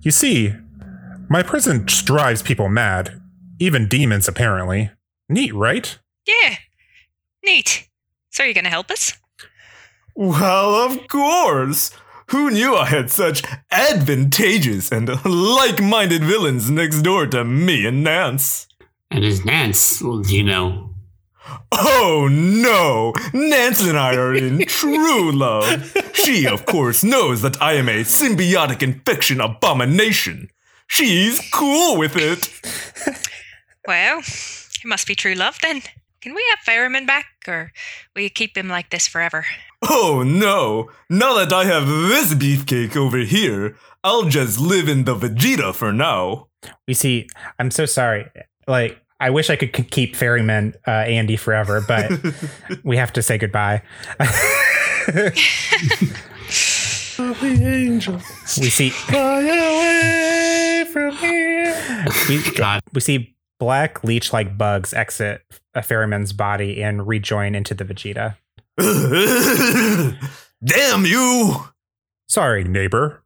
You 0.02 0.10
see, 0.10 0.54
my 1.28 1.42
prison 1.42 1.86
drives 1.86 2.42
people 2.42 2.68
mad, 2.68 3.22
even 3.58 3.88
demons, 3.88 4.26
apparently. 4.26 4.90
Neat, 5.28 5.54
right? 5.54 5.96
Yeah. 6.26 6.56
Neat. 7.44 7.88
So 8.30 8.42
are 8.42 8.46
you 8.46 8.54
going 8.54 8.64
to 8.64 8.70
help 8.70 8.90
us? 8.90 9.12
Well, 10.14 10.74
of 10.74 11.08
course! 11.08 11.90
Who 12.26 12.50
knew 12.50 12.76
I 12.76 12.86
had 12.86 13.10
such 13.10 13.42
advantageous 13.70 14.90
and 14.90 15.08
like 15.24 15.80
minded 15.80 16.24
villains 16.24 16.70
next 16.70 17.02
door 17.02 17.26
to 17.28 17.44
me 17.44 17.86
and 17.86 18.02
Nance? 18.02 18.66
And 19.10 19.24
is 19.24 19.44
Nance, 19.44 20.02
well, 20.02 20.24
you 20.26 20.42
know. 20.42 20.91
Oh 21.72 22.28
no! 22.30 23.12
Nance 23.32 23.86
and 23.86 23.98
I 23.98 24.14
are 24.16 24.34
in 24.34 24.64
true 24.66 25.32
love. 25.32 25.96
She, 26.12 26.46
of 26.46 26.66
course, 26.66 27.02
knows 27.02 27.42
that 27.42 27.60
I 27.60 27.74
am 27.74 27.88
a 27.88 28.04
symbiotic 28.04 28.82
infection 28.82 29.40
abomination. 29.40 30.50
She's 30.86 31.40
cool 31.52 31.96
with 31.98 32.16
it. 32.16 32.50
Well, 33.86 34.18
it 34.18 34.84
must 34.84 35.06
be 35.06 35.14
true 35.14 35.34
love 35.34 35.58
then. 35.62 35.82
Can 36.20 36.34
we 36.34 36.44
have 36.50 36.60
Ferryman 36.60 37.04
back, 37.04 37.26
or 37.48 37.72
will 38.14 38.22
you 38.22 38.30
keep 38.30 38.56
him 38.56 38.68
like 38.68 38.90
this 38.90 39.08
forever? 39.08 39.44
Oh 39.82 40.22
no! 40.24 40.90
Now 41.10 41.34
that 41.34 41.52
I 41.52 41.64
have 41.64 41.88
this 41.88 42.34
beefcake 42.34 42.96
over 42.96 43.18
here, 43.18 43.76
I'll 44.04 44.28
just 44.28 44.60
live 44.60 44.88
in 44.88 45.04
the 45.04 45.16
Vegeta 45.16 45.74
for 45.74 45.92
now. 45.92 46.46
We 46.86 46.94
see, 46.94 47.28
I'm 47.58 47.72
so 47.72 47.86
sorry. 47.86 48.30
Like, 48.68 49.01
I 49.22 49.30
wish 49.30 49.50
I 49.50 49.56
could 49.56 49.72
keep 49.72 50.16
Ferryman 50.16 50.74
uh, 50.84 50.90
Andy 50.90 51.36
forever, 51.36 51.80
but 51.80 52.10
we 52.82 52.96
have 52.96 53.12
to 53.12 53.22
say 53.22 53.38
goodbye. 53.38 53.82
we 58.58 58.68
see 58.68 58.90
Fly 58.90 59.42
away 59.42 60.84
from 60.90 61.14
here. 61.18 62.04
we, 62.28 62.42
God. 62.56 62.82
we 62.92 63.00
see 63.00 63.36
black 63.60 64.02
leech 64.02 64.32
like 64.32 64.58
bugs 64.58 64.92
exit 64.92 65.42
a 65.72 65.82
Ferryman's 65.82 66.32
body 66.32 66.82
and 66.82 67.06
rejoin 67.06 67.54
into 67.54 67.74
the 67.74 67.84
Vegeta. 67.84 68.36
Damn 70.64 71.06
you! 71.06 71.66
Sorry, 72.28 72.64
neighbor. 72.64 73.22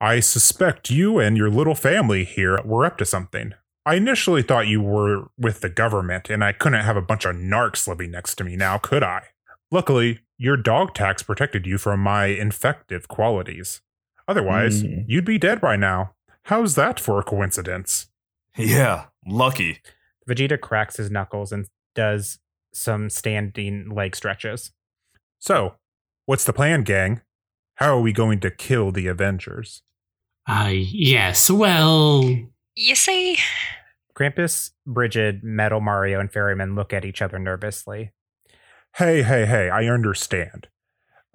I 0.00 0.20
suspect 0.20 0.88
you 0.88 1.18
and 1.18 1.36
your 1.36 1.50
little 1.50 1.74
family 1.74 2.22
here 2.22 2.60
were 2.64 2.86
up 2.86 2.96
to 2.98 3.04
something. 3.04 3.54
I 3.84 3.96
initially 3.96 4.42
thought 4.42 4.68
you 4.68 4.80
were 4.80 5.28
with 5.36 5.60
the 5.60 5.68
government, 5.68 6.30
and 6.30 6.44
I 6.44 6.52
couldn't 6.52 6.84
have 6.84 6.96
a 6.96 7.02
bunch 7.02 7.24
of 7.24 7.34
narcs 7.36 7.88
living 7.88 8.12
next 8.12 8.36
to 8.36 8.44
me 8.44 8.54
now, 8.56 8.78
could 8.78 9.02
I? 9.02 9.22
Luckily, 9.70 10.20
your 10.38 10.56
dog 10.56 10.94
tax 10.94 11.22
protected 11.22 11.66
you 11.66 11.78
from 11.78 12.00
my 12.00 12.26
infective 12.26 13.08
qualities. 13.08 13.80
Otherwise, 14.28 14.82
Mm. 14.84 15.04
you'd 15.08 15.24
be 15.24 15.38
dead 15.38 15.60
by 15.60 15.76
now. 15.76 16.14
How's 16.44 16.74
that 16.76 17.00
for 17.00 17.18
a 17.18 17.24
coincidence? 17.24 18.06
Yeah, 18.56 19.06
lucky. 19.26 19.80
Vegeta 20.28 20.60
cracks 20.60 20.96
his 20.98 21.10
knuckles 21.10 21.52
and 21.52 21.66
does 21.94 22.38
some 22.72 23.10
standing 23.10 23.88
leg 23.90 24.14
stretches. 24.14 24.72
So, 25.38 25.76
what's 26.26 26.44
the 26.44 26.52
plan, 26.52 26.82
gang? 26.84 27.22
How 27.76 27.96
are 27.96 28.00
we 28.00 28.12
going 28.12 28.38
to 28.40 28.50
kill 28.50 28.92
the 28.92 29.06
Avengers? 29.08 29.82
Uh, 30.46 30.70
yes, 30.72 31.50
well. 31.50 32.22
You 32.74 32.94
see, 32.94 33.38
Krampus, 34.14 34.70
Bridget, 34.86 35.42
Metal 35.42 35.80
Mario, 35.80 36.20
and 36.20 36.32
Ferryman 36.32 36.74
look 36.74 36.92
at 36.92 37.04
each 37.04 37.22
other 37.22 37.38
nervously. 37.38 38.12
Hey, 38.96 39.22
hey, 39.22 39.46
hey, 39.46 39.70
I 39.70 39.86
understand. 39.86 40.68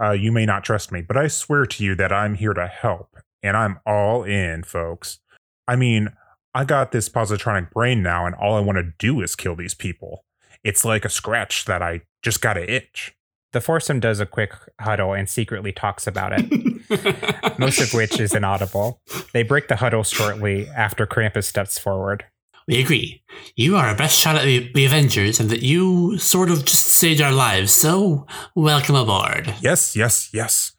Uh, 0.01 0.11
you 0.11 0.31
may 0.31 0.45
not 0.45 0.63
trust 0.63 0.91
me, 0.91 1.01
but 1.01 1.17
I 1.17 1.27
swear 1.27 1.65
to 1.65 1.83
you 1.83 1.95
that 1.95 2.11
I'm 2.11 2.35
here 2.35 2.53
to 2.53 2.67
help, 2.67 3.17
and 3.41 3.57
I'm 3.57 3.79
all 3.85 4.23
in, 4.23 4.63
folks. 4.63 5.19
I 5.67 5.75
mean, 5.75 6.09
I 6.53 6.65
got 6.65 6.91
this 6.91 7.09
positronic 7.09 7.71
brain 7.71 8.03
now, 8.03 8.25
and 8.25 8.35
all 8.35 8.55
I 8.55 8.59
want 8.59 8.77
to 8.77 8.93
do 8.99 9.21
is 9.21 9.35
kill 9.35 9.55
these 9.55 9.73
people. 9.73 10.23
It's 10.63 10.85
like 10.85 11.05
a 11.05 11.09
scratch 11.09 11.65
that 11.65 11.81
I 11.81 12.01
just 12.21 12.41
got 12.41 12.53
to 12.53 12.71
itch. 12.71 13.15
The 13.53 13.61
foursome 13.61 13.99
does 13.99 14.19
a 14.19 14.25
quick 14.25 14.53
huddle 14.79 15.13
and 15.13 15.27
secretly 15.29 15.71
talks 15.71 16.05
about 16.05 16.33
it, 16.33 16.76
most 17.57 17.79
of 17.81 17.93
which 17.93 18.19
is 18.19 18.33
inaudible. 18.33 19.01
They 19.33 19.43
break 19.43 19.67
the 19.67 19.75
huddle 19.75 20.03
shortly 20.03 20.67
after 20.69 21.05
Krampus 21.05 21.45
steps 21.45 21.77
forward. 21.77 22.25
We 22.67 22.81
agree. 22.81 23.23
You 23.55 23.77
are 23.77 23.87
our 23.87 23.95
best 23.95 24.17
shot 24.17 24.35
at 24.35 24.43
the, 24.43 24.69
the 24.73 24.85
Avengers, 24.85 25.39
and 25.39 25.49
that 25.49 25.63
you 25.63 26.17
sort 26.17 26.49
of 26.51 26.65
just 26.65 26.87
saved 26.87 27.21
our 27.21 27.31
lives, 27.31 27.71
so 27.71 28.27
welcome 28.55 28.95
aboard. 28.95 29.53
Yes, 29.61 29.95
yes, 29.95 30.29
yes. 30.33 30.73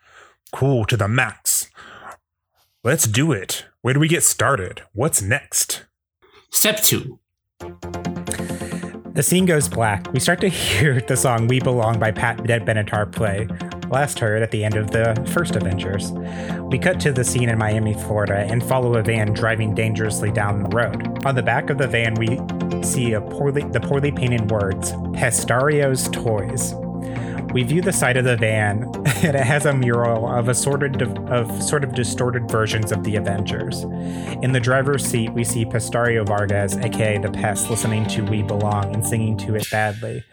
Cool 0.52 0.84
to 0.84 0.96
the 0.96 1.08
max. 1.08 1.70
Let's 2.84 3.06
do 3.06 3.32
it. 3.32 3.64
Where 3.80 3.94
do 3.94 4.00
we 4.00 4.08
get 4.08 4.22
started? 4.22 4.82
What's 4.92 5.22
next? 5.22 5.86
Step 6.50 6.82
two. 6.82 7.20
The 9.14 9.22
scene 9.22 9.46
goes 9.46 9.68
black. 9.68 10.12
We 10.12 10.20
start 10.20 10.40
to 10.42 10.48
hear 10.50 11.00
the 11.00 11.16
song 11.16 11.48
We 11.48 11.58
Belong 11.58 11.98
by 11.98 12.12
Pat 12.12 12.44
Dead 12.44 12.64
Benatar 12.64 13.10
play, 13.10 13.48
last 13.90 14.18
heard 14.18 14.42
at 14.42 14.50
the 14.50 14.64
end 14.64 14.76
of 14.76 14.90
the 14.90 15.14
first 15.32 15.56
Avengers. 15.56 16.12
We 16.62 16.78
cut 16.78 17.00
to 17.00 17.12
the 17.12 17.24
scene 17.24 17.48
in 17.48 17.58
Miami, 17.58 17.94
Florida, 17.94 18.46
and 18.48 18.62
follow 18.62 18.94
a 18.94 19.02
van 19.02 19.32
driving 19.32 19.74
dangerously 19.74 20.30
down 20.30 20.62
the 20.62 20.68
road. 20.70 21.24
On 21.26 21.34
the 21.34 21.42
back 21.42 21.70
of 21.70 21.78
the 21.78 21.88
van, 21.88 22.14
we 22.14 22.38
see 22.82 23.14
poorly, 23.30 23.62
the 23.62 23.80
poorly 23.80 24.12
painted 24.12 24.50
words, 24.50 24.92
Pestario's 25.12 26.08
Toys. 26.08 26.74
We 27.52 27.62
view 27.62 27.80
the 27.80 27.92
side 27.92 28.16
of 28.16 28.24
the 28.24 28.36
van, 28.36 28.82
and 29.06 29.36
it 29.36 29.44
has 29.44 29.64
a 29.64 29.72
mural 29.72 30.28
of 30.28 30.48
assorted 30.48 31.00
of 31.02 31.62
sort 31.62 31.82
of 31.82 31.94
distorted 31.94 32.50
versions 32.50 32.92
of 32.92 33.04
the 33.04 33.16
Avengers. 33.16 33.84
In 34.42 34.52
the 34.52 34.60
driver's 34.60 35.04
seat, 35.04 35.32
we 35.32 35.44
see 35.44 35.64
Pestario 35.64 36.26
Vargas, 36.26 36.76
aka 36.76 37.18
the 37.18 37.30
Pest, 37.30 37.70
listening 37.70 38.06
to 38.08 38.22
"We 38.22 38.42
Belong" 38.42 38.94
and 38.94 39.06
singing 39.06 39.36
to 39.38 39.54
it 39.54 39.66
badly. 39.70 40.24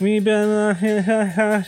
We 0.00 0.20
belong. 0.20 0.76
We 0.80 1.02
belong. 1.02 1.64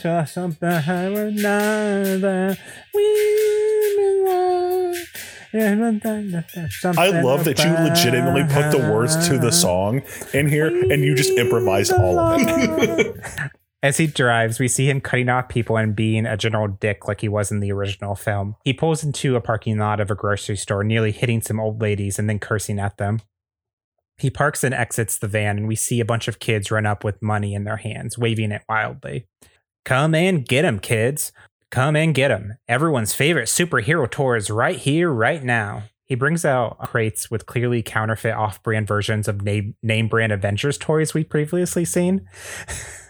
I 5.55 7.21
love 7.21 7.45
that 7.45 7.63
you 7.63 7.71
legitimately 7.71 8.43
put 8.45 8.71
the 8.71 8.89
words 8.91 9.27
to 9.27 9.37
the 9.37 9.51
song 9.51 10.01
in 10.33 10.47
here 10.47 10.67
and 10.67 11.03
you 11.03 11.13
just 11.13 11.37
improvised 11.37 11.93
all 11.93 12.17
of 12.17 12.41
it. 12.41 13.15
As 13.83 13.97
he 13.97 14.07
drives, 14.07 14.61
we 14.61 14.69
see 14.69 14.89
him 14.89 15.01
cutting 15.01 15.27
off 15.27 15.49
people 15.49 15.75
and 15.75 15.93
being 15.93 16.25
a 16.25 16.37
general 16.37 16.69
dick 16.69 17.05
like 17.05 17.19
he 17.19 17.27
was 17.27 17.51
in 17.51 17.59
the 17.59 17.73
original 17.73 18.15
film. 18.15 18.55
He 18.63 18.71
pulls 18.71 19.03
into 19.03 19.35
a 19.35 19.41
parking 19.41 19.77
lot 19.77 19.99
of 19.99 20.09
a 20.09 20.15
grocery 20.15 20.55
store, 20.55 20.85
nearly 20.85 21.11
hitting 21.11 21.41
some 21.41 21.59
old 21.59 21.81
ladies 21.81 22.17
and 22.17 22.29
then 22.29 22.39
cursing 22.39 22.79
at 22.79 22.95
them. 22.95 23.19
He 24.17 24.29
parks 24.29 24.63
and 24.63 24.73
exits 24.73 25.17
the 25.17 25.27
van, 25.27 25.57
and 25.57 25.67
we 25.67 25.75
see 25.75 25.99
a 25.99 26.05
bunch 26.05 26.29
of 26.29 26.39
kids 26.39 26.71
run 26.71 26.85
up 26.85 27.03
with 27.03 27.21
money 27.21 27.53
in 27.53 27.65
their 27.65 27.75
hands, 27.75 28.17
waving 28.17 28.53
it 28.53 28.61
wildly. 28.69 29.27
Come 29.83 30.15
and 30.15 30.47
get 30.47 30.63
'em, 30.63 30.79
kids. 30.79 31.33
Come 31.69 31.97
and 31.97 32.15
get 32.15 32.31
'em. 32.31 32.53
Everyone's 32.69 33.13
favorite 33.13 33.49
superhero 33.49 34.09
tour 34.09 34.37
is 34.37 34.49
right 34.49 34.77
here, 34.77 35.11
right 35.11 35.43
now. 35.43 35.83
He 36.05 36.15
brings 36.15 36.45
out 36.45 36.79
crates 36.79 37.29
with 37.29 37.47
clearly 37.47 37.83
counterfeit 37.83 38.35
off 38.35 38.63
brand 38.63 38.87
versions 38.87 39.27
of 39.27 39.41
name, 39.41 39.75
name 39.83 40.07
brand 40.07 40.31
Avengers 40.31 40.77
toys 40.77 41.13
we've 41.13 41.29
previously 41.29 41.83
seen. 41.83 42.29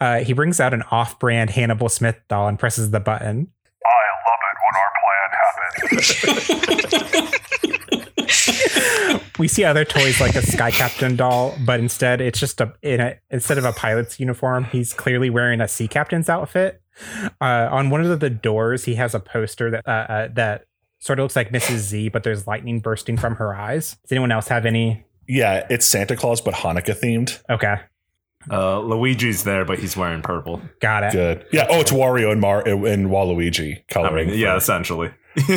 Uh, 0.00 0.18
he 0.18 0.32
brings 0.32 0.60
out 0.60 0.74
an 0.74 0.82
off 0.90 1.18
brand 1.18 1.50
Hannibal 1.50 1.88
Smith 1.88 2.16
doll 2.28 2.48
and 2.48 2.58
presses 2.58 2.90
the 2.90 3.00
button. 3.00 3.48
I 3.84 4.06
love 4.28 4.40
it 4.50 4.56
when 4.64 4.76
our 4.82 4.92
plan 5.02 5.30
happens. 6.52 7.32
We 9.38 9.48
see 9.48 9.64
other 9.64 9.84
toys 9.84 10.20
like 10.20 10.34
a 10.34 10.40
Sky 10.40 10.70
Captain 10.70 11.14
doll, 11.14 11.54
but 11.64 11.78
instead 11.78 12.20
it's 12.20 12.40
just 12.40 12.60
a, 12.60 12.72
in 12.82 13.00
a 13.00 13.16
instead 13.30 13.58
of 13.58 13.64
a 13.64 13.72
pilot's 13.72 14.18
uniform, 14.18 14.64
he's 14.64 14.94
clearly 14.94 15.28
wearing 15.28 15.60
a 15.60 15.68
sea 15.68 15.88
captain's 15.88 16.28
outfit. 16.28 16.80
Uh, 17.40 17.68
on 17.70 17.90
one 17.90 18.00
of 18.00 18.20
the 18.20 18.30
doors, 18.30 18.84
he 18.84 18.94
has 18.94 19.14
a 19.14 19.20
poster 19.20 19.70
that 19.70 19.86
uh, 19.86 19.90
uh, 19.90 20.28
that 20.34 20.64
sort 21.00 21.18
of 21.18 21.24
looks 21.24 21.36
like 21.36 21.50
Mrs. 21.50 21.76
Z, 21.76 22.08
but 22.08 22.22
there's 22.22 22.46
lightning 22.46 22.80
bursting 22.80 23.18
from 23.18 23.36
her 23.36 23.54
eyes. 23.54 23.96
Does 24.02 24.12
anyone 24.12 24.32
else 24.32 24.48
have 24.48 24.64
any? 24.64 25.04
Yeah, 25.28 25.66
it's 25.68 25.84
Santa 25.84 26.16
Claus, 26.16 26.40
but 26.40 26.54
Hanukkah 26.54 26.98
themed. 26.98 27.38
Okay, 27.50 27.76
Uh, 28.50 28.78
Luigi's 28.80 29.44
there, 29.44 29.64
but 29.64 29.78
he's 29.78 29.96
wearing 29.96 30.22
purple. 30.22 30.60
got 30.80 31.02
it. 31.04 31.12
Good. 31.12 31.46
Yeah. 31.52 31.66
Oh, 31.68 31.80
it's 31.80 31.90
Wario 31.92 32.30
and 32.32 32.40
Mar 32.40 32.60
and 32.66 33.08
Waluigi 33.08 33.78
I 33.78 33.82
coloring. 33.92 34.28
mean, 34.30 34.38
yeah, 34.38 34.52
for- 34.52 34.58
essentially. 34.58 35.10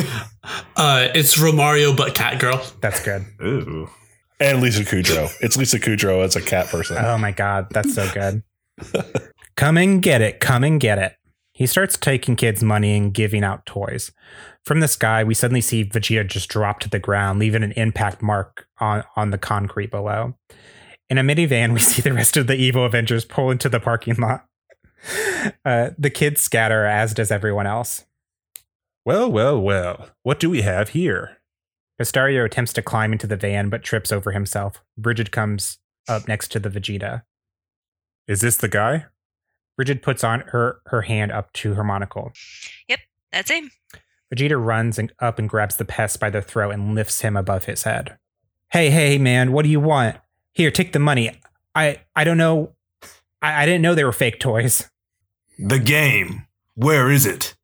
Uh, 0.76 1.08
it's 1.14 1.36
Romario 1.36 1.96
but 1.96 2.14
Catgirl. 2.14 2.80
That's 2.80 3.02
good. 3.04 3.24
Ooh. 3.42 3.88
and 4.38 4.60
Lisa 4.60 4.82
Kudrow. 4.82 5.30
It's 5.40 5.56
Lisa 5.56 5.78
Kudrow 5.78 6.24
as 6.24 6.34
a 6.36 6.40
cat 6.42 6.66
person. 6.68 6.96
Oh 6.98 7.18
my 7.18 7.30
god, 7.32 7.66
that's 7.70 7.94
so 7.94 8.08
good. 8.12 8.42
come 9.56 9.76
and 9.76 10.00
get 10.02 10.22
it. 10.22 10.40
Come 10.40 10.64
and 10.64 10.80
get 10.80 10.98
it. 10.98 11.14
He 11.52 11.66
starts 11.66 11.98
taking 11.98 12.36
kids' 12.36 12.62
money 12.62 12.96
and 12.96 13.12
giving 13.12 13.44
out 13.44 13.66
toys. 13.66 14.10
From 14.64 14.80
the 14.80 14.88
sky, 14.88 15.22
we 15.24 15.34
suddenly 15.34 15.60
see 15.60 15.84
Vegeta 15.84 16.26
just 16.26 16.48
drop 16.48 16.80
to 16.80 16.88
the 16.88 16.98
ground, 16.98 17.38
leaving 17.38 17.62
an 17.62 17.72
impact 17.72 18.22
mark 18.22 18.66
on, 18.78 19.04
on 19.16 19.30
the 19.30 19.38
concrete 19.38 19.90
below. 19.90 20.34
In 21.10 21.18
a 21.18 21.22
minivan, 21.22 21.74
we 21.74 21.80
see 21.80 22.00
the 22.00 22.12
rest 22.12 22.36
of 22.36 22.46
the 22.46 22.54
evil 22.54 22.86
Avengers 22.86 23.24
pull 23.24 23.50
into 23.50 23.68
the 23.68 23.80
parking 23.80 24.14
lot. 24.14 24.46
Uh, 25.64 25.90
the 25.98 26.10
kids 26.10 26.40
scatter, 26.40 26.86
as 26.86 27.12
does 27.12 27.32
everyone 27.32 27.66
else. 27.66 28.04
Well, 29.04 29.30
well, 29.30 29.60
well. 29.60 30.10
What 30.22 30.38
do 30.38 30.48
we 30.48 30.62
have 30.62 30.90
here? 30.90 31.38
Pestario 32.00 32.44
attempts 32.44 32.72
to 32.74 32.82
climb 32.82 33.12
into 33.12 33.26
the 33.26 33.36
van 33.36 33.70
but 33.70 33.82
trips 33.82 34.12
over 34.12 34.30
himself. 34.30 34.82
Bridget 34.96 35.32
comes 35.32 35.78
up 36.08 36.28
next 36.28 36.52
to 36.52 36.60
the 36.60 36.70
Vegeta. 36.70 37.22
Is 38.28 38.40
this 38.40 38.56
the 38.56 38.68
guy? 38.68 39.06
Bridget 39.76 40.02
puts 40.02 40.22
on 40.22 40.40
her, 40.48 40.80
her 40.86 41.02
hand 41.02 41.32
up 41.32 41.52
to 41.54 41.74
her 41.74 41.82
monocle. 41.82 42.32
Yep, 42.88 43.00
that's 43.32 43.50
him. 43.50 43.70
Vegeta 44.32 44.64
runs 44.64 44.98
and 44.98 45.12
up 45.18 45.38
and 45.38 45.48
grabs 45.48 45.76
the 45.76 45.84
pest 45.84 46.20
by 46.20 46.30
the 46.30 46.42
throat 46.42 46.70
and 46.70 46.94
lifts 46.94 47.22
him 47.22 47.36
above 47.36 47.64
his 47.64 47.82
head. 47.82 48.16
Hey, 48.70 48.90
hey, 48.90 49.18
man, 49.18 49.50
what 49.50 49.64
do 49.64 49.70
you 49.70 49.80
want? 49.80 50.18
Here, 50.60 50.70
take 50.70 50.92
the 50.92 50.98
money. 50.98 51.30
I 51.74 52.00
I 52.14 52.22
don't 52.22 52.36
know. 52.36 52.74
I, 53.40 53.62
I 53.62 53.64
didn't 53.64 53.80
know 53.80 53.94
they 53.94 54.04
were 54.04 54.12
fake 54.12 54.40
toys. 54.40 54.90
The 55.58 55.78
game. 55.78 56.44
Where 56.74 57.10
is 57.10 57.24
it? 57.24 57.54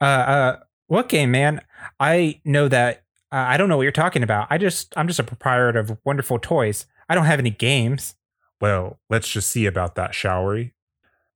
Uh, 0.00 0.04
uh, 0.04 0.56
what 0.88 1.08
game, 1.08 1.30
man? 1.30 1.60
I 2.00 2.40
know 2.44 2.66
that. 2.66 3.04
Uh, 3.30 3.36
I 3.36 3.56
don't 3.56 3.68
know 3.68 3.76
what 3.76 3.84
you're 3.84 3.92
talking 3.92 4.24
about. 4.24 4.48
I 4.50 4.58
just 4.58 4.92
I'm 4.96 5.06
just 5.06 5.20
a 5.20 5.22
proprietor 5.22 5.78
of 5.78 5.96
wonderful 6.04 6.40
toys. 6.40 6.86
I 7.08 7.14
don't 7.14 7.26
have 7.26 7.38
any 7.38 7.50
games. 7.50 8.16
Well, 8.60 8.98
let's 9.08 9.28
just 9.28 9.48
see 9.50 9.66
about 9.66 9.94
that, 9.94 10.12
shall 10.12 10.44
we? 10.44 10.72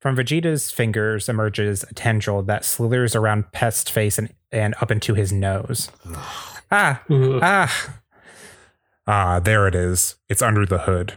From 0.00 0.16
Vegeta's 0.16 0.72
fingers 0.72 1.28
emerges 1.28 1.84
a 1.84 1.94
tendril 1.94 2.42
that 2.42 2.64
slithers 2.64 3.14
around 3.14 3.52
Pest's 3.52 3.88
face 3.88 4.18
and, 4.18 4.34
and 4.50 4.74
up 4.80 4.90
into 4.90 5.14
his 5.14 5.32
nose. 5.32 5.92
ah, 6.72 7.04
ah. 7.08 8.01
Ah, 9.06 9.40
there 9.40 9.66
it 9.66 9.74
is. 9.74 10.16
It's 10.28 10.42
under 10.42 10.64
the 10.64 10.78
hood. 10.78 11.14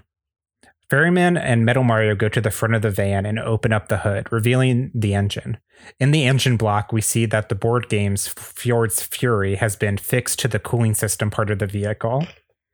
Ferryman 0.90 1.36
and 1.36 1.66
Metal 1.66 1.84
Mario 1.84 2.16
go 2.16 2.30
to 2.30 2.42
the 2.42 2.52
front 2.52 2.76
of 2.76 2.84
the 2.84 2.92
van 2.92 3.26
and 3.26 3.40
open 3.40 3.74
up 3.74 3.88
the 3.88 3.98
hood, 3.98 4.32
revealing 4.32 4.92
the 4.94 5.16
engine. 5.16 5.58
In 6.00 6.12
the 6.12 6.26
engine 6.26 6.58
block, 6.58 6.94
we 6.94 7.02
see 7.02 7.26
that 7.26 7.50
the 7.50 7.56
board 7.56 7.90
game's 7.90 8.28
Fjord's 8.28 9.02
Fury 9.02 9.56
has 9.56 9.76
been 9.76 9.98
fixed 9.98 10.40
to 10.40 10.48
the 10.48 10.60
cooling 10.60 10.94
system 10.94 11.32
part 11.32 11.50
of 11.50 11.60
the 11.60 11.66
vehicle. 11.66 12.28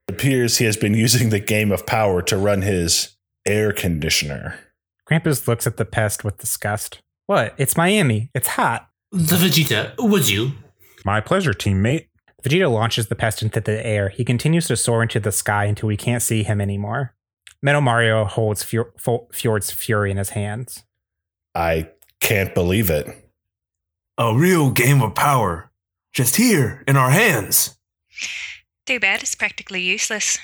It 0.07 0.15
appears 0.15 0.57
he 0.57 0.65
has 0.65 0.75
been 0.75 0.93
using 0.93 1.29
the 1.29 1.39
game 1.39 1.71
of 1.71 1.85
power 1.85 2.21
to 2.23 2.37
run 2.37 2.63
his 2.63 3.15
air 3.45 3.71
conditioner. 3.71 4.59
Krampus 5.09 5.47
looks 5.47 5.65
at 5.65 5.77
the 5.77 5.85
pest 5.85 6.23
with 6.23 6.37
disgust. 6.37 7.01
What? 7.27 7.53
It's 7.57 7.77
Miami. 7.77 8.29
It's 8.35 8.49
hot. 8.49 8.89
The 9.11 9.35
Vegeta, 9.35 9.93
would 9.99 10.29
you? 10.29 10.51
My 11.05 11.21
pleasure, 11.21 11.53
teammate. 11.53 12.07
Vegeta 12.43 12.71
launches 12.71 13.07
the 13.07 13.15
pest 13.15 13.41
into 13.41 13.61
the 13.61 13.85
air. 13.85 14.09
He 14.09 14.25
continues 14.25 14.67
to 14.67 14.75
soar 14.75 15.03
into 15.03 15.19
the 15.19 15.31
sky 15.31 15.65
until 15.65 15.87
we 15.87 15.97
can't 15.97 16.23
see 16.23 16.43
him 16.43 16.59
anymore. 16.59 17.13
Metal 17.61 17.81
Mario 17.81 18.25
holds 18.25 18.63
Fjor- 18.63 18.91
Fjord's 19.31 19.71
Fury 19.71 20.09
in 20.09 20.17
his 20.17 20.29
hands. 20.29 20.83
I 21.53 21.89
can't 22.19 22.55
believe 22.55 22.89
it. 22.89 23.07
A 24.17 24.35
real 24.35 24.71
game 24.71 25.01
of 25.01 25.15
power. 25.15 25.71
Just 26.13 26.35
here 26.35 26.83
in 26.87 26.97
our 26.97 27.11
hands. 27.11 27.77
Too 28.85 28.99
bad 28.99 29.21
it's 29.21 29.35
practically 29.35 29.81
useless. 29.81 30.39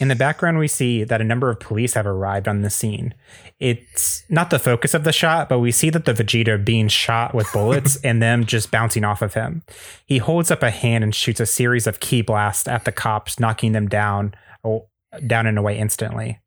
In 0.00 0.08
the 0.08 0.16
background, 0.16 0.58
we 0.58 0.68
see 0.68 1.04
that 1.04 1.20
a 1.20 1.24
number 1.24 1.50
of 1.50 1.60
police 1.60 1.94
have 1.94 2.06
arrived 2.06 2.48
on 2.48 2.62
the 2.62 2.70
scene. 2.70 3.14
It's 3.60 4.22
not 4.28 4.50
the 4.50 4.58
focus 4.58 4.94
of 4.94 5.02
the 5.02 5.12
shot, 5.12 5.48
but 5.48 5.58
we 5.58 5.72
see 5.72 5.90
that 5.90 6.04
the 6.04 6.14
Vegeta 6.14 6.48
are 6.48 6.58
being 6.58 6.86
shot 6.86 7.34
with 7.34 7.52
bullets 7.52 7.96
and 8.04 8.22
them 8.22 8.44
just 8.44 8.70
bouncing 8.70 9.04
off 9.04 9.20
of 9.20 9.34
him. 9.34 9.62
He 10.06 10.18
holds 10.18 10.50
up 10.50 10.62
a 10.62 10.70
hand 10.70 11.02
and 11.02 11.14
shoots 11.14 11.40
a 11.40 11.46
series 11.46 11.86
of 11.86 12.00
ki 12.00 12.22
blasts 12.22 12.68
at 12.68 12.84
the 12.84 12.92
cops, 12.92 13.40
knocking 13.40 13.72
them 13.72 13.88
down, 13.88 14.34
oh, 14.62 14.88
down 15.26 15.46
and 15.46 15.58
away 15.58 15.76
instantly. 15.78 16.40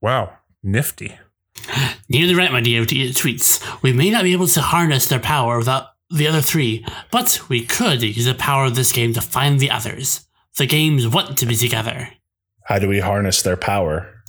Wow, 0.00 0.32
nifty. 0.64 1.16
Nearly 2.08 2.34
right, 2.34 2.50
my 2.50 2.60
dear 2.60 2.84
t- 2.84 3.10
tweets. 3.10 3.82
We 3.82 3.92
may 3.92 4.10
not 4.10 4.24
be 4.24 4.32
able 4.32 4.48
to 4.48 4.60
harness 4.60 5.06
their 5.06 5.20
power 5.20 5.58
without 5.58 5.88
the 6.10 6.26
other 6.26 6.40
three, 6.40 6.84
but 7.10 7.40
we 7.48 7.64
could 7.64 8.02
use 8.02 8.24
the 8.24 8.34
power 8.34 8.64
of 8.64 8.74
this 8.74 8.92
game 8.92 9.12
to 9.14 9.20
find 9.20 9.60
the 9.60 9.70
others. 9.70 10.26
The 10.58 10.66
games 10.66 11.06
want 11.06 11.38
to 11.38 11.46
be 11.46 11.54
together. 11.54 12.10
How 12.64 12.78
do 12.78 12.88
we 12.88 13.00
harness 13.00 13.42
their 13.42 13.56
power? 13.56 14.21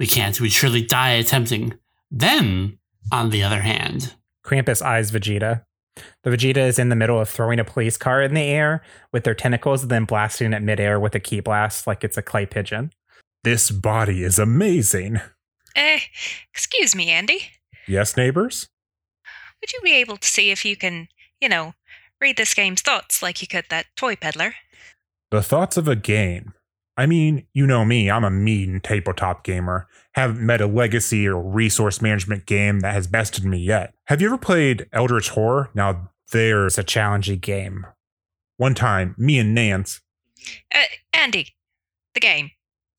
We 0.00 0.06
can't. 0.06 0.40
We'd 0.40 0.50
surely 0.50 0.80
die 0.80 1.10
attempting. 1.10 1.74
Them, 2.10 2.78
on 3.12 3.28
the 3.28 3.42
other 3.42 3.60
hand, 3.60 4.14
Krampus 4.42 4.80
eyes 4.80 5.12
Vegeta. 5.12 5.66
The 6.22 6.30
Vegeta 6.30 6.56
is 6.56 6.78
in 6.78 6.88
the 6.88 6.96
middle 6.96 7.20
of 7.20 7.28
throwing 7.28 7.60
a 7.60 7.64
police 7.64 7.98
car 7.98 8.22
in 8.22 8.32
the 8.32 8.40
air 8.40 8.82
with 9.12 9.24
their 9.24 9.34
tentacles 9.34 9.82
and 9.82 9.90
then 9.90 10.06
blasting 10.06 10.54
it 10.54 10.62
midair 10.62 10.98
with 10.98 11.14
a 11.14 11.20
ki 11.20 11.40
blast 11.40 11.86
like 11.86 12.02
it's 12.02 12.16
a 12.16 12.22
clay 12.22 12.46
pigeon. 12.46 12.92
This 13.44 13.70
body 13.70 14.24
is 14.24 14.38
amazing. 14.38 15.20
Eh, 15.76 16.00
excuse 16.50 16.94
me, 16.94 17.10
Andy. 17.10 17.50
Yes, 17.86 18.16
neighbors? 18.16 18.70
Would 19.60 19.72
you 19.74 19.80
be 19.82 19.92
able 19.92 20.16
to 20.16 20.26
see 20.26 20.50
if 20.50 20.64
you 20.64 20.76
can, 20.76 21.08
you 21.42 21.48
know, 21.50 21.74
read 22.22 22.38
this 22.38 22.54
game's 22.54 22.80
thoughts 22.80 23.22
like 23.22 23.42
you 23.42 23.48
could 23.48 23.66
that 23.68 23.86
toy 23.96 24.16
peddler? 24.16 24.54
The 25.30 25.42
thoughts 25.42 25.76
of 25.76 25.86
a 25.88 25.96
game. 25.96 26.54
I 27.00 27.06
mean, 27.06 27.46
you 27.54 27.66
know 27.66 27.82
me, 27.86 28.10
I'm 28.10 28.24
a 28.24 28.30
mean 28.30 28.78
tabletop 28.80 29.42
gamer. 29.42 29.88
Haven't 30.12 30.44
met 30.44 30.60
a 30.60 30.66
legacy 30.66 31.26
or 31.26 31.40
resource 31.40 32.02
management 32.02 32.44
game 32.44 32.80
that 32.80 32.92
has 32.92 33.06
bested 33.06 33.42
me 33.42 33.56
yet. 33.56 33.94
Have 34.04 34.20
you 34.20 34.26
ever 34.28 34.36
played 34.36 34.86
Eldritch 34.92 35.30
Horror? 35.30 35.70
Now, 35.72 36.10
there's 36.30 36.76
a 36.76 36.84
challenging 36.84 37.38
game. 37.38 37.86
One 38.58 38.74
time, 38.74 39.14
me 39.16 39.38
and 39.38 39.54
Nance. 39.54 40.02
Uh, 40.74 40.80
Andy, 41.14 41.54
the 42.12 42.20
game. 42.20 42.50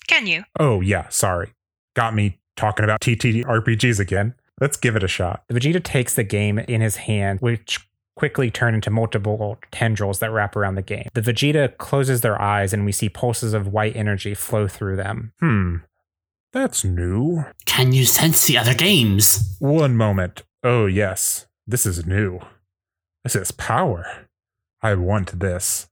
Can 0.07 0.25
you? 0.25 0.45
Oh, 0.59 0.81
yeah, 0.81 1.07
sorry. 1.09 1.53
Got 1.95 2.15
me 2.15 2.39
talking 2.57 2.83
about 2.83 3.01
TTRPGs 3.01 3.99
again. 3.99 4.33
Let's 4.59 4.77
give 4.77 4.95
it 4.95 5.03
a 5.03 5.07
shot. 5.07 5.43
Vegeta 5.51 5.83
takes 5.83 6.15
the 6.15 6.23
game 6.23 6.57
in 6.57 6.81
his 6.81 6.95
hand, 6.95 7.39
which 7.39 7.87
quickly 8.21 8.51
turn 8.51 8.75
into 8.75 8.91
multiple 8.91 9.57
tendrils 9.71 10.19
that 10.19 10.29
wrap 10.29 10.55
around 10.55 10.75
the 10.75 10.81
game. 10.83 11.07
The 11.15 11.21
Vegeta 11.21 11.75
closes 11.79 12.21
their 12.21 12.39
eyes 12.39 12.71
and 12.71 12.85
we 12.85 12.91
see 12.91 13.09
pulses 13.09 13.55
of 13.55 13.69
white 13.69 13.95
energy 13.95 14.35
flow 14.35 14.67
through 14.67 14.97
them. 14.97 15.33
Hmm. 15.39 15.77
That's 16.53 16.83
new. 16.83 17.45
Can 17.65 17.93
you 17.93 18.05
sense 18.05 18.45
the 18.45 18.59
other 18.59 18.75
games? 18.75 19.55
One 19.57 19.97
moment. 19.97 20.43
Oh, 20.63 20.85
yes. 20.85 21.47
This 21.65 21.83
is 21.87 22.05
new. 22.05 22.41
This 23.23 23.35
is 23.35 23.49
power. 23.49 24.27
I 24.83 24.93
want 24.93 25.39
this. 25.39 25.89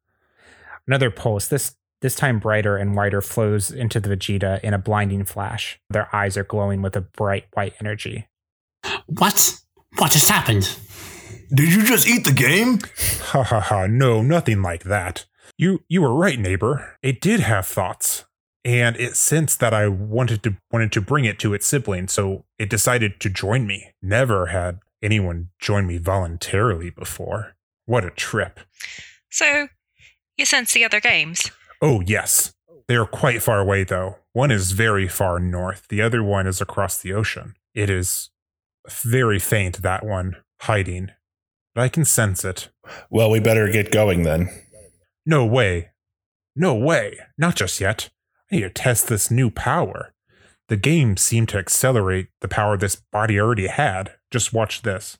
Another 0.85 1.09
pulse, 1.09 1.47
this 1.47 1.77
this 2.01 2.13
time 2.13 2.37
brighter 2.37 2.77
and 2.77 2.95
whiter, 2.95 3.23
flows 3.23 3.71
into 3.71 3.99
the 3.99 4.15
Vegeta 4.15 4.59
in 4.61 4.75
a 4.75 4.77
blinding 4.77 5.25
flash. 5.25 5.79
Their 5.89 6.15
eyes 6.15 6.37
are 6.37 6.43
glowing 6.43 6.83
with 6.83 6.95
a 6.95 7.01
bright 7.01 7.47
white 7.53 7.73
energy. 7.79 8.27
What? 9.07 9.59
What 9.97 10.11
just 10.11 10.29
happened? 10.29 10.77
Did 11.53 11.73
you 11.73 11.83
just 11.83 12.07
eat 12.07 12.25
the 12.25 12.33
game? 12.33 12.79
Ha 13.31 13.43
ha 13.43 13.59
ha. 13.59 13.87
No, 13.87 14.21
nothing 14.21 14.61
like 14.61 14.83
that. 14.83 15.25
You 15.57 15.83
you 15.89 16.01
were 16.01 16.13
right, 16.13 16.39
neighbor. 16.39 16.97
It 17.01 17.21
did 17.21 17.39
have 17.41 17.65
thoughts. 17.65 18.25
And 18.65 18.97
it 18.97 19.15
sensed 19.15 19.59
that 19.61 19.73
I 19.73 19.87
wanted 19.87 20.43
to 20.43 20.57
wanted 20.71 20.91
to 20.91 21.01
bring 21.01 21.25
it 21.25 21.39
to 21.39 21.53
its 21.53 21.65
sibling, 21.65 22.07
so 22.07 22.45
it 22.57 22.69
decided 22.69 23.19
to 23.21 23.29
join 23.29 23.65
me. 23.65 23.93
Never 24.01 24.47
had 24.47 24.79
anyone 25.01 25.49
join 25.59 25.87
me 25.87 25.97
voluntarily 25.97 26.89
before. 26.89 27.55
What 27.85 28.05
a 28.05 28.11
trip. 28.11 28.59
So, 29.31 29.69
you 30.37 30.45
sense 30.45 30.73
the 30.73 30.83
other 30.85 30.99
games? 30.99 31.49
Oh, 31.81 32.01
yes. 32.01 32.53
They 32.87 32.95
are 32.95 33.05
quite 33.05 33.41
far 33.41 33.59
away, 33.59 33.83
though. 33.83 34.17
One 34.33 34.51
is 34.51 34.71
very 34.71 35.07
far 35.07 35.39
north, 35.39 35.87
the 35.89 36.01
other 36.01 36.23
one 36.23 36.45
is 36.47 36.61
across 36.61 36.97
the 36.97 37.13
ocean. 37.13 37.55
It 37.73 37.89
is 37.89 38.29
very 38.89 39.39
faint, 39.39 39.81
that 39.81 40.05
one, 40.05 40.37
hiding. 40.61 41.11
But 41.75 41.81
I 41.81 41.89
can 41.89 42.05
sense 42.05 42.43
it. 42.43 42.69
Well, 43.09 43.29
we 43.29 43.39
better 43.39 43.69
get 43.71 43.91
going 43.91 44.23
then. 44.23 44.49
No 45.25 45.45
way. 45.45 45.91
No 46.55 46.75
way. 46.75 47.19
Not 47.37 47.55
just 47.55 47.79
yet. 47.79 48.09
I 48.51 48.55
need 48.55 48.61
to 48.61 48.69
test 48.69 49.07
this 49.07 49.29
new 49.29 49.51
power. 49.51 50.13
The 50.67 50.77
game 50.77 51.17
seemed 51.17 51.49
to 51.49 51.57
accelerate 51.57 52.29
the 52.41 52.47
power 52.47 52.77
this 52.77 52.95
body 52.95 53.39
already 53.39 53.67
had. 53.67 54.13
Just 54.31 54.53
watch 54.53 54.81
this. 54.83 55.17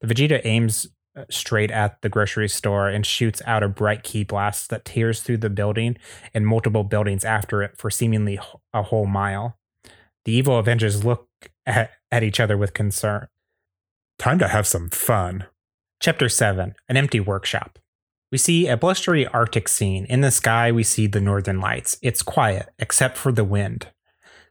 The 0.00 0.06
Vegeta 0.06 0.40
aims 0.44 0.88
uh, 1.16 1.24
straight 1.30 1.70
at 1.70 2.02
the 2.02 2.10
grocery 2.10 2.48
store 2.48 2.88
and 2.88 3.04
shoots 3.06 3.40
out 3.46 3.62
a 3.62 3.68
bright 3.68 4.02
ki 4.02 4.24
blast 4.24 4.68
that 4.68 4.84
tears 4.84 5.22
through 5.22 5.38
the 5.38 5.48
building 5.48 5.96
and 6.34 6.46
multiple 6.46 6.84
buildings 6.84 7.24
after 7.24 7.62
it 7.62 7.78
for 7.78 7.90
seemingly 7.90 8.38
a 8.74 8.82
whole 8.82 9.06
mile. 9.06 9.58
The 10.26 10.32
evil 10.32 10.58
Avengers 10.58 11.04
look 11.04 11.28
at, 11.64 11.92
at 12.10 12.22
each 12.22 12.38
other 12.38 12.58
with 12.58 12.74
concern. 12.74 13.28
Time 14.18 14.38
to 14.38 14.48
have 14.48 14.66
some 14.66 14.90
fun. 14.90 15.46
Chapter 15.98 16.28
7 16.28 16.74
An 16.88 16.96
Empty 16.96 17.20
Workshop. 17.20 17.78
We 18.30 18.38
see 18.38 18.68
a 18.68 18.76
blustery 18.76 19.26
Arctic 19.26 19.66
scene. 19.66 20.04
In 20.06 20.20
the 20.20 20.30
sky, 20.30 20.70
we 20.70 20.82
see 20.82 21.06
the 21.06 21.20
northern 21.20 21.60
lights. 21.60 21.96
It's 22.02 22.22
quiet, 22.22 22.68
except 22.78 23.16
for 23.16 23.32
the 23.32 23.44
wind. 23.44 23.88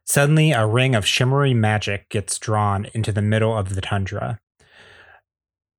Suddenly, 0.05 0.51
a 0.51 0.65
ring 0.65 0.95
of 0.95 1.05
shimmery 1.05 1.53
magic 1.53 2.09
gets 2.09 2.39
drawn 2.39 2.87
into 2.93 3.11
the 3.11 3.21
middle 3.21 3.55
of 3.55 3.75
the 3.75 3.81
tundra. 3.81 4.39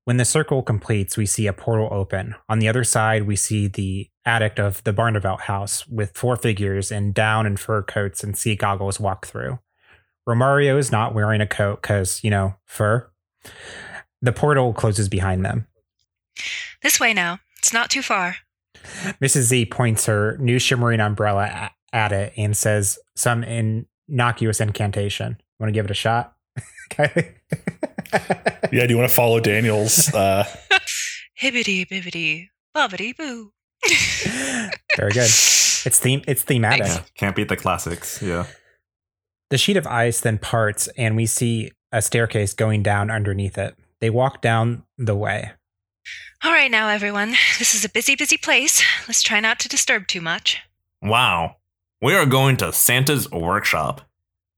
When 0.05 0.19
the 0.19 0.25
circle 0.25 0.63
completes, 0.63 1.17
we 1.17 1.27
see 1.27 1.49
a 1.49 1.53
portal 1.53 1.89
open. 1.91 2.37
On 2.49 2.61
the 2.61 2.69
other 2.69 2.85
side, 2.85 3.27
we 3.27 3.35
see 3.35 3.67
the 3.67 4.09
attic 4.25 4.61
of 4.61 4.85
the 4.85 4.93
Barnavelt 4.93 5.43
house 5.43 5.87
with 5.89 6.17
four 6.17 6.37
figures 6.37 6.93
in 6.93 7.13
down 7.13 7.45
and 7.45 7.59
fur 7.59 7.83
coats 7.83 8.23
and 8.23 8.39
sea 8.39 8.55
goggles 8.55 9.01
walk 9.01 9.27
through. 9.27 9.59
Romario 10.29 10.79
is 10.79 10.93
not 10.93 11.13
wearing 11.13 11.41
a 11.41 11.47
coat 11.47 11.83
because, 11.83 12.23
you 12.23 12.31
know, 12.31 12.55
fur. 12.65 13.11
The 14.23 14.33
portal 14.33 14.73
closes 14.73 15.09
behind 15.09 15.45
them. 15.45 15.67
This 16.83 17.01
way 17.01 17.13
now. 17.15 17.41
It's 17.59 17.73
not 17.73 17.91
too 17.91 18.03
far. 18.03 18.37
Mrs. 19.23 19.43
Z 19.43 19.67
points 19.67 20.07
her 20.07 20.37
new 20.39 20.59
shimmering 20.59 21.01
umbrella 21.01 21.71
at 21.93 22.13
it 22.13 22.33
and 22.37 22.57
says 22.57 22.99
some 23.17 23.43
innocuous 23.43 24.61
incantation. 24.61 25.41
Want 25.59 25.69
to 25.69 25.73
give 25.73 25.85
it 25.87 25.91
a 25.91 25.95
shot? 25.95 26.35
Kiley? 26.91 27.35
Yeah, 28.73 28.87
do 28.87 28.93
you 28.95 28.99
want 28.99 29.09
to 29.09 29.15
follow 29.15 29.41
Daniel's? 29.41 30.13
Uh, 30.15 30.45
Hibbity 31.41 31.87
bibbity 31.87 32.49
bobbity 32.75 33.15
boo. 33.15 33.53
Very 34.97 35.13
good. 35.13 35.25
It's 35.25 35.99
theme. 35.99 36.23
It's 36.27 36.43
thematic. 36.43 36.87
Yeah, 36.87 37.01
can't 37.17 37.37
beat 37.37 37.49
the 37.49 37.57
classics. 37.57 38.23
Yeah. 38.23 38.47
The 39.51 39.59
sheet 39.59 39.77
of 39.77 39.87
ice 39.87 40.21
then 40.21 40.39
parts, 40.39 40.89
and 40.97 41.15
we 41.15 41.27
see 41.27 41.73
a 41.93 42.01
staircase 42.01 42.55
going 42.55 42.83
down 42.83 43.11
underneath 43.11 43.59
it. 43.59 43.77
They 44.01 44.11
walk 44.11 44.43
down 44.43 44.85
the 44.99 45.17
way. 45.17 45.53
All 46.45 46.53
right, 46.53 46.71
now, 46.71 46.89
everyone. 46.89 47.31
This 47.59 47.75
is 47.75 47.85
a 47.85 47.89
busy, 47.89 48.15
busy 48.15 48.37
place. 48.37 48.83
Let's 49.09 49.23
try 49.23 49.41
not 49.41 49.59
to 49.61 49.69
disturb 49.69 50.07
too 50.07 50.21
much. 50.21 50.61
Wow. 51.03 51.57
We 52.03 52.15
are 52.15 52.27
going 52.27 52.57
to 52.59 52.73
Santa's 52.73 53.31
workshop. 53.31 54.03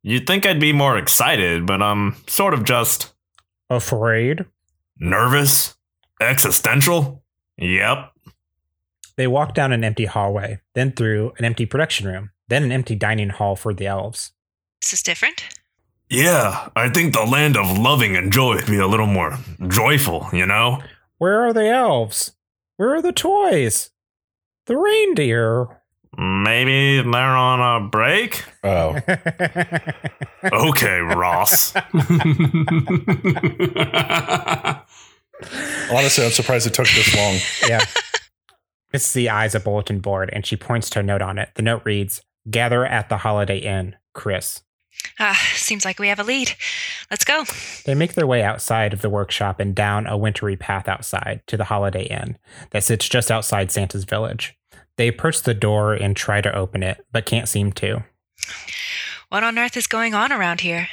You'd 0.02 0.27
think 0.27 0.44
I'd 0.44 0.60
be 0.60 0.73
more 0.73 0.98
excited, 0.98 1.66
but 1.66 1.82
I'm 1.82 2.16
sort 2.27 2.55
of 2.55 2.65
just 2.65 3.12
Afraid? 3.70 4.44
nervous, 4.98 5.77
existential. 6.20 7.23
Yep. 7.56 8.12
They 9.16 9.27
walk 9.27 9.55
down 9.55 9.73
an 9.73 9.85
empty 9.85 10.05
hallway, 10.05 10.60
then 10.74 10.93
through 10.93 11.32
an 11.39 11.44
empty 11.44 11.66
production 11.66 12.06
room, 12.06 12.31
then 12.48 12.62
an 12.62 12.73
empty 12.73 12.94
dining 12.94 13.31
hall 13.31 13.56
for 13.56 13.74
the 13.74 13.86
elves. 13.86 14.32
This 14.81 14.93
is 14.93 15.02
different. 15.02 15.43
Yeah, 16.10 16.68
I 16.74 16.89
think 16.89 17.12
the 17.12 17.24
land 17.24 17.56
of 17.56 17.78
loving 17.78 18.16
and 18.16 18.32
joy 18.32 18.56
would 18.56 18.66
be 18.66 18.78
a 18.78 18.86
little 18.86 19.06
more 19.06 19.39
joyful, 19.68 20.26
you 20.32 20.47
know? 20.47 20.82
Where 21.18 21.47
are 21.47 21.52
the 21.52 21.68
elves? 21.68 22.32
Where 22.76 22.94
are 22.94 23.02
the 23.02 23.12
toys? 23.12 23.90
The 24.66 24.76
reindeer. 24.76 25.66
Maybe 26.16 27.02
they're 27.02 27.12
on 27.12 27.82
a 27.82 27.86
break? 27.89 28.43
oh, 28.64 28.98
Okay, 30.44 30.98
Ross. 31.01 31.74
honestly, 35.90 36.24
I'm 36.24 36.30
surprised 36.32 36.66
it 36.66 36.74
took 36.74 36.89
this 36.89 37.14
long. 37.14 37.36
yeah. 37.68 37.85
Mrs. 38.94 39.12
Z 39.12 39.28
eyes 39.28 39.55
a 39.55 39.60
bulletin 39.60 40.01
board 40.01 40.30
and 40.32 40.47
she 40.47 40.56
points 40.56 40.89
to 40.90 41.01
a 41.01 41.02
note 41.02 41.20
on 41.22 41.39
it. 41.39 41.51
The 41.55 41.62
note 41.62 41.82
reads 41.85 42.22
Gather 42.51 42.86
at 42.86 43.09
the 43.10 43.18
Holiday 43.18 43.59
Inn, 43.59 43.97
Chris. 44.14 44.62
Ah, 45.20 45.41
seems 45.55 45.85
like 45.85 45.99
we 45.99 46.09
have 46.09 46.20
a 46.20 46.25
lead. 46.25 46.53
Let's 47.11 47.25
go. 47.25 47.45
They 47.85 47.95
make 47.95 48.15
their 48.15 48.27
way 48.27 48.43
outside 48.43 48.93
of 48.93 49.01
the 49.03 49.11
workshop 49.11 49.59
and 49.59 49.75
down 49.75 50.07
a 50.07 50.16
wintry 50.16 50.57
path 50.57 50.89
outside 50.89 51.41
to 51.49 51.57
the 51.57 51.65
Holiday 51.65 52.05
Inn 52.05 52.39
that 52.70 52.85
sits 52.85 53.09
just 53.09 53.31
outside 53.31 53.70
Santa's 53.73 54.05
village. 54.05 54.57
They 54.97 55.09
approach 55.09 55.43
the 55.43 55.55
door 55.55 55.93
and 55.95 56.16
try 56.16 56.41
to 56.41 56.55
open 56.55 56.83
it, 56.83 57.05
but 57.12 57.27
can't 57.27 57.49
seem 57.49 57.73
to. 57.75 58.05
What 59.29 59.43
on 59.45 59.59
earth 59.59 59.77
is 59.77 59.87
going 59.87 60.15
on 60.15 60.33
around 60.33 60.61
here? 60.61 60.89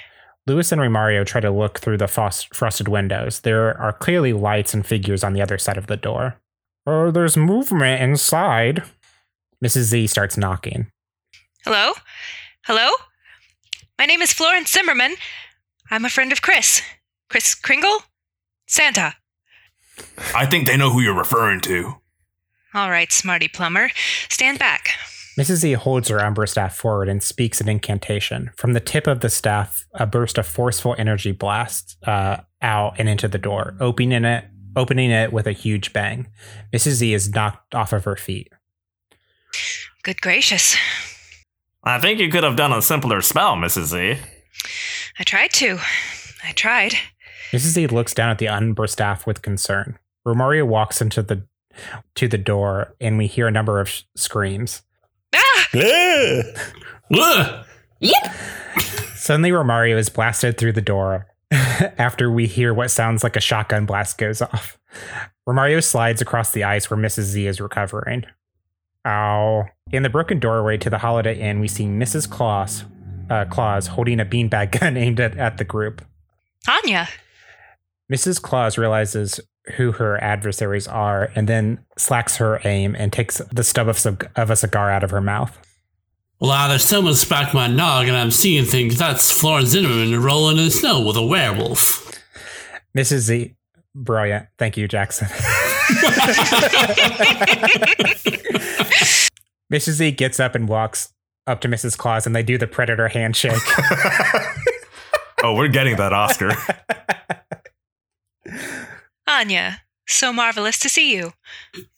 Lewis 0.48 0.72
and 0.72 0.82
Romario 0.82 1.26
try 1.26 1.42
to 1.42 1.50
look 1.52 1.80
through 1.80 1.98
the 1.98 2.08
frost- 2.08 2.54
frosted 2.54 2.88
windows. 2.88 3.40
There 3.42 3.76
are 3.80 3.94
clearly 3.94 4.34
lights 4.34 4.74
and 4.74 4.86
figures 4.86 5.24
on 5.24 5.34
the 5.34 5.42
other 5.42 5.58
side 5.58 5.78
of 5.78 5.88
the 5.88 5.98
door. 5.98 6.40
Oh, 6.86 7.10
there's 7.12 7.36
movement 7.38 8.02
inside. 8.02 8.84
Mrs. 9.64 9.84
Z 9.84 10.08
starts 10.08 10.38
knocking. 10.38 10.88
Hello? 11.64 11.94
Hello? 12.66 12.92
My 13.98 14.06
name 14.06 14.22
is 14.22 14.34
Florence 14.34 14.72
Zimmerman. 14.72 15.16
I'm 15.90 16.04
a 16.06 16.10
friend 16.10 16.32
of 16.32 16.42
Chris. 16.42 16.82
Chris 17.30 17.56
Kringle? 17.56 18.00
Santa. 18.68 19.16
I 20.36 20.46
think 20.46 20.68
they 20.68 20.76
know 20.76 20.90
who 20.90 21.00
you're 21.02 21.18
referring 21.18 21.62
to. 21.62 21.96
All 22.74 22.90
right, 22.90 23.12
smarty 23.12 23.48
plumber. 23.48 23.90
Stand 24.30 24.60
back. 24.60 24.90
Mrs. 25.40 25.56
Z 25.58 25.74
holds 25.74 26.10
her 26.10 26.24
umbra 26.24 26.48
staff 26.48 26.76
forward 26.76 27.08
and 27.08 27.24
speaks 27.24 27.62
an 27.62 27.70
incantation. 27.70 28.52
From 28.58 28.74
the 28.74 28.80
tip 28.80 29.08
of 29.08 29.22
the 29.22 29.30
staff, 29.30 29.86
a 29.94 30.06
burst 30.06 30.38
of 30.38 30.46
forceful 30.46 30.96
energy 30.98 31.32
blasts 31.32 31.96
uh, 32.06 32.38
out 32.62 32.96
and 32.98 33.08
into 33.08 33.28
the 33.28 33.38
door, 33.38 33.76
opening 33.80 34.26
it, 34.26 34.46
opening 34.76 35.12
it 35.12 35.32
with 35.32 35.48
a 35.48 35.52
huge 35.52 35.94
bang. 35.94 36.28
Mrs. 36.74 36.92
Z 36.94 37.14
is 37.14 37.30
knocked 37.30 37.76
off 37.76 37.94
of 37.94 38.04
her 38.04 38.16
feet. 38.16 38.50
Good 40.04 40.22
gracious. 40.22 40.76
I 41.86 42.00
think 42.00 42.20
you 42.20 42.30
could 42.30 42.44
have 42.44 42.56
done 42.56 42.74
a 42.74 42.82
simpler 42.82 43.22
spell, 43.22 43.56
Mrs. 43.56 43.86
Z. 43.86 44.18
I 45.20 45.24
tried 45.24 45.52
to. 45.54 45.78
I 46.44 46.52
tried. 46.54 46.94
Mrs. 47.52 47.74
Z 47.74 47.88
looks 47.88 48.14
down 48.14 48.30
at 48.30 48.40
the 48.40 48.48
umbra 48.48 48.88
staff 48.88 49.28
with 49.28 49.42
concern. 49.42 50.00
Romario 50.28 50.66
walks 50.66 51.02
into 51.02 51.22
the 51.22 51.44
to 52.16 52.28
the 52.28 52.38
door, 52.38 52.96
and 53.02 53.18
we 53.18 53.28
hear 53.28 53.48
a 53.48 53.52
number 53.52 53.80
of 53.80 53.90
sh- 53.90 54.04
screams. 54.16 54.82
Ah! 55.36 55.68
Yeah. 55.74 56.42
Ugh. 57.14 57.66
Suddenly, 59.16 59.52
Romario 59.52 59.98
is 59.98 60.10
blasted 60.10 60.58
through 60.58 60.74
the 60.74 60.82
door 60.82 61.28
after 61.52 62.32
we 62.32 62.48
hear 62.48 62.74
what 62.74 62.92
sounds 62.92 63.24
like 63.24 63.36
a 63.36 63.42
shotgun 63.42 63.86
blast 63.86 64.18
goes 64.18 64.42
off. 64.42 64.80
Romario 65.48 65.84
slides 65.84 66.22
across 66.22 66.52
the 66.52 66.64
ice 66.64 66.90
where 66.90 66.98
Mrs. 67.00 67.24
Z 67.24 67.46
is 67.46 67.60
recovering. 67.62 68.26
Ow. 69.06 69.66
In 69.92 70.04
the 70.04 70.10
broken 70.10 70.40
doorway 70.40 70.78
to 70.78 70.90
the 70.90 70.98
Holiday 70.98 71.40
Inn, 71.40 71.60
we 71.60 71.68
see 71.68 71.86
Mrs. 71.86 72.30
Claus, 72.30 72.86
uh, 73.30 73.46
Claus 73.46 73.88
holding 73.88 74.20
a 74.20 74.26
beanbag 74.26 74.72
gun 74.80 74.98
aimed 74.98 75.20
at, 75.20 75.38
at 75.38 75.58
the 75.58 75.64
group. 75.64 76.04
Anya. 76.68 77.08
Mrs. 78.12 78.42
Claus 78.42 78.78
realizes 78.78 79.40
who 79.78 79.94
her 79.94 80.22
adversaries 80.24 80.88
are 80.88 81.32
and 81.36 81.48
then 81.50 81.80
slacks 81.98 82.38
her 82.38 82.60
aim 82.64 82.96
and 82.96 83.12
takes 83.12 83.40
the 83.52 83.64
stub 83.64 83.88
of, 83.88 83.98
cig- 83.98 84.30
of 84.36 84.50
a 84.50 84.56
cigar 84.56 84.92
out 84.92 85.04
of 85.04 85.10
her 85.12 85.22
mouth. 85.22 85.58
Well, 86.40 86.52
either 86.52 86.78
someone 86.78 87.16
smacked 87.16 87.54
my 87.54 87.68
nog 87.68 88.08
and 88.08 88.18
I'm 88.18 88.32
seeing 88.32 88.66
things. 88.66 88.98
That's 89.00 89.32
Florence 89.32 89.70
Zimmerman 89.70 90.22
rolling 90.22 90.58
in 90.58 90.66
the 90.66 90.72
snow 90.72 91.02
with 91.06 91.16
a 91.16 91.26
werewolf. 91.26 92.02
Mrs. 92.96 93.20
Z, 93.20 93.56
brilliant. 93.96 94.48
Thank 94.58 94.78
you, 94.78 94.88
Jackson. 94.88 95.28
Mrs. 99.72 99.94
Z 99.94 100.12
gets 100.12 100.40
up 100.40 100.56
and 100.56 100.68
walks 100.68 101.14
up 101.48 101.62
to 101.62 101.68
Mrs. 101.68 101.98
Claus 101.98 102.26
and 102.26 102.36
they 102.36 102.44
do 102.44 102.58
the 102.58 102.68
predator 102.68 103.08
handshake. 103.08 103.54
oh, 105.44 105.56
we're 105.56 105.68
getting 105.68 105.96
that 105.98 106.14
Oscar. 106.14 106.52
Anya, 109.28 109.82
so 110.08 110.32
marvelous 110.32 110.80
to 110.80 110.90
see 110.90 111.16
you. 111.16 111.34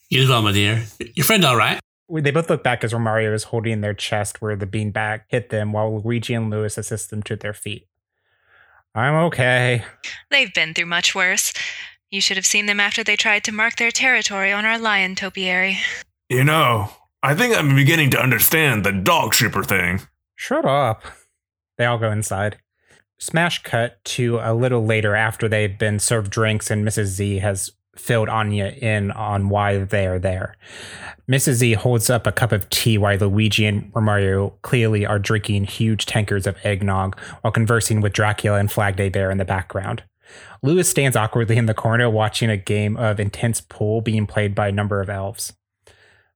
You 0.08 0.22
as 0.22 0.28
well, 0.28 0.42
my 0.42 0.52
dear. 0.52 0.84
Your 1.14 1.24
friend 1.24 1.44
all 1.44 1.56
right? 1.56 1.80
they 2.10 2.30
both 2.30 2.48
look 2.48 2.64
back 2.64 2.82
as 2.82 2.94
Romario 2.94 3.34
is 3.34 3.44
holding 3.44 3.82
their 3.82 3.92
chest 3.92 4.40
where 4.40 4.56
the 4.56 4.66
beanbag 4.66 5.22
hit 5.28 5.50
them 5.50 5.72
while 5.72 6.00
Luigi 6.00 6.32
and 6.32 6.48
Lewis 6.48 6.78
assist 6.78 7.10
them 7.10 7.22
to 7.24 7.36
their 7.36 7.52
feet. 7.52 7.86
I'm 8.94 9.14
okay. 9.26 9.84
They've 10.30 10.52
been 10.52 10.72
through 10.72 10.86
much 10.86 11.14
worse. 11.14 11.52
You 12.10 12.22
should 12.22 12.38
have 12.38 12.46
seen 12.46 12.66
them 12.66 12.80
after 12.80 13.04
they 13.04 13.16
tried 13.16 13.44
to 13.44 13.52
mark 13.52 13.76
their 13.76 13.90
territory 13.90 14.50
on 14.50 14.64
our 14.64 14.78
lion 14.78 15.14
topiary. 15.14 15.78
You 16.30 16.42
know, 16.42 16.90
I 17.22 17.34
think 17.34 17.56
I'm 17.56 17.74
beginning 17.74 18.10
to 18.10 18.22
understand 18.22 18.84
the 18.84 18.92
dog 18.92 19.34
shipper 19.34 19.62
thing. 19.62 20.00
Shut 20.34 20.64
up. 20.64 21.02
They 21.76 21.84
all 21.84 21.98
go 21.98 22.10
inside. 22.10 22.58
Smash 23.18 23.62
cut 23.62 24.02
to 24.04 24.38
a 24.42 24.54
little 24.54 24.86
later 24.86 25.14
after 25.14 25.48
they've 25.48 25.78
been 25.78 25.98
served 25.98 26.30
drinks 26.30 26.70
and 26.70 26.86
Mrs. 26.86 27.06
Z 27.06 27.38
has 27.40 27.72
filled 27.96 28.28
Anya 28.28 28.68
in 28.68 29.10
on 29.10 29.48
why 29.48 29.78
they 29.78 30.06
are 30.06 30.18
there. 30.18 30.56
Mrs. 31.28 31.54
Z 31.54 31.72
holds 31.74 32.08
up 32.08 32.26
a 32.26 32.32
cup 32.32 32.52
of 32.52 32.70
tea 32.70 32.96
while 32.96 33.18
Luigi 33.18 33.66
and 33.66 33.92
Romario 33.92 34.54
clearly 34.62 35.04
are 35.04 35.18
drinking 35.18 35.64
huge 35.64 36.06
tankers 36.06 36.46
of 36.46 36.56
eggnog 36.64 37.18
while 37.42 37.52
conversing 37.52 38.00
with 38.00 38.12
Dracula 38.12 38.58
and 38.58 38.70
Flag 38.72 38.96
Day 38.96 39.08
Bear 39.08 39.30
in 39.30 39.38
the 39.38 39.44
background. 39.44 40.04
Lewis 40.62 40.88
stands 40.88 41.16
awkwardly 41.16 41.56
in 41.56 41.66
the 41.66 41.74
corner 41.74 42.08
watching 42.10 42.50
a 42.50 42.56
game 42.56 42.96
of 42.96 43.20
intense 43.20 43.60
pool 43.60 44.00
being 44.00 44.26
played 44.26 44.54
by 44.54 44.68
a 44.68 44.72
number 44.72 45.00
of 45.00 45.08
elves. 45.08 45.52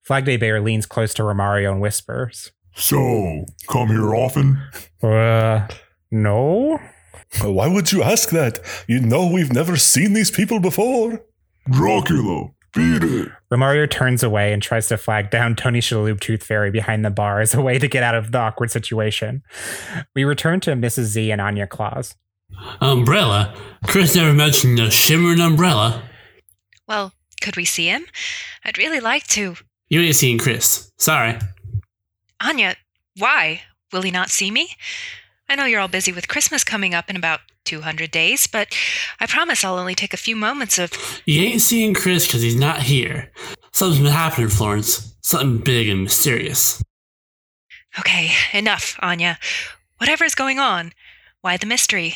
Flag 0.02 0.24
Day 0.24 0.36
Bear 0.36 0.60
leans 0.60 0.86
close 0.86 1.14
to 1.14 1.23
Romario 1.23 1.70
and 1.73 1.81
whispers, 1.81 2.51
So, 2.74 3.44
come 3.69 3.89
here 3.89 4.14
often? 4.14 4.60
Uh, 5.02 5.69
no? 6.10 6.81
Why 7.40 7.69
would 7.69 7.93
you 7.93 8.02
ask 8.02 8.31
that? 8.31 8.59
You 8.89 9.01
know 9.01 9.27
we've 9.27 9.52
never 9.52 9.77
seen 9.77 10.12
these 10.12 10.31
people 10.31 10.60
before. 10.60 11.24
Dracula, 11.70 12.48
beat 12.74 13.02
it. 13.05 13.31
Romario 13.52 13.89
turns 13.89 14.23
away 14.23 14.52
and 14.52 14.60
tries 14.62 14.89
to 14.89 14.97
flag 14.97 15.31
down 15.31 15.55
Tony 15.55 15.81
Shalhoub 15.81 16.20
Tooth 16.20 16.43
Fairy 16.43 16.70
behind 16.70 17.05
the 17.05 17.10
bar 17.10 17.40
as 17.40 17.55
a 17.55 17.60
way 17.62 17.78
to 17.78 17.86
get 17.89 18.02
out 18.02 18.14
of 18.14 18.32
the 18.32 18.39
awkward 18.39 18.70
situation. 18.70 19.43
We 20.14 20.24
return 20.24 20.60
to 20.60 20.73
Mrs. 20.73 21.05
Z 21.05 21.31
and 21.31 21.40
Anya 21.40 21.66
Claus. 21.66 22.16
Umbrella? 22.81 23.55
Chris 23.87 24.15
never 24.15 24.33
mentioned 24.33 24.79
a 24.79 24.91
shimmering 24.91 25.41
umbrella. 25.41 26.03
Well, 26.87 27.12
could 27.41 27.57
we 27.57 27.65
see 27.65 27.87
him? 27.87 28.07
I'd 28.65 28.79
really 28.79 29.01
like 29.01 29.27
to. 29.29 29.57
You 29.89 30.01
ain't 30.01 30.16
seen 30.16 30.39
Chris. 30.39 30.91
Sorry. 30.99 31.39
Anya, 32.41 32.77
why? 33.16 33.62
Will 33.93 34.03
he 34.03 34.11
not 34.11 34.31
see 34.31 34.51
me? 34.51 34.70
I 35.49 35.55
know 35.55 35.65
you're 35.65 35.81
all 35.81 35.89
busy 35.89 36.12
with 36.12 36.29
Christmas 36.29 36.65
coming 36.65 36.95
up 36.95 37.11
in 37.11 37.16
about 37.16 37.41
200 37.65 38.11
days, 38.11 38.47
but 38.47 38.69
I 39.20 39.27
promise 39.27 39.65
I'll 39.65 39.79
only 39.79 39.95
take 39.95 40.15
a 40.15 40.19
few 40.19 40.35
moments 40.35 40.79
of. 40.79 40.93
You 41.27 41.43
ain't 41.43 41.61
seeing 41.61 41.95
Chris 41.95 42.27
because 42.27 42.43
he's 42.43 42.57
not 42.59 42.83
here. 42.83 43.31
Something's 43.73 44.03
been 44.03 44.12
happening, 44.12 44.49
Florence. 44.49 45.15
Something 45.23 45.59
big 45.59 45.89
and 45.89 46.05
mysterious. 46.05 46.83
Okay, 47.99 48.31
enough, 48.53 48.99
Anya. 49.01 49.39
Whatever's 49.99 50.35
going 50.35 50.59
on, 50.59 50.93
why 51.43 51.57
the 51.57 51.66
mystery? 51.66 52.15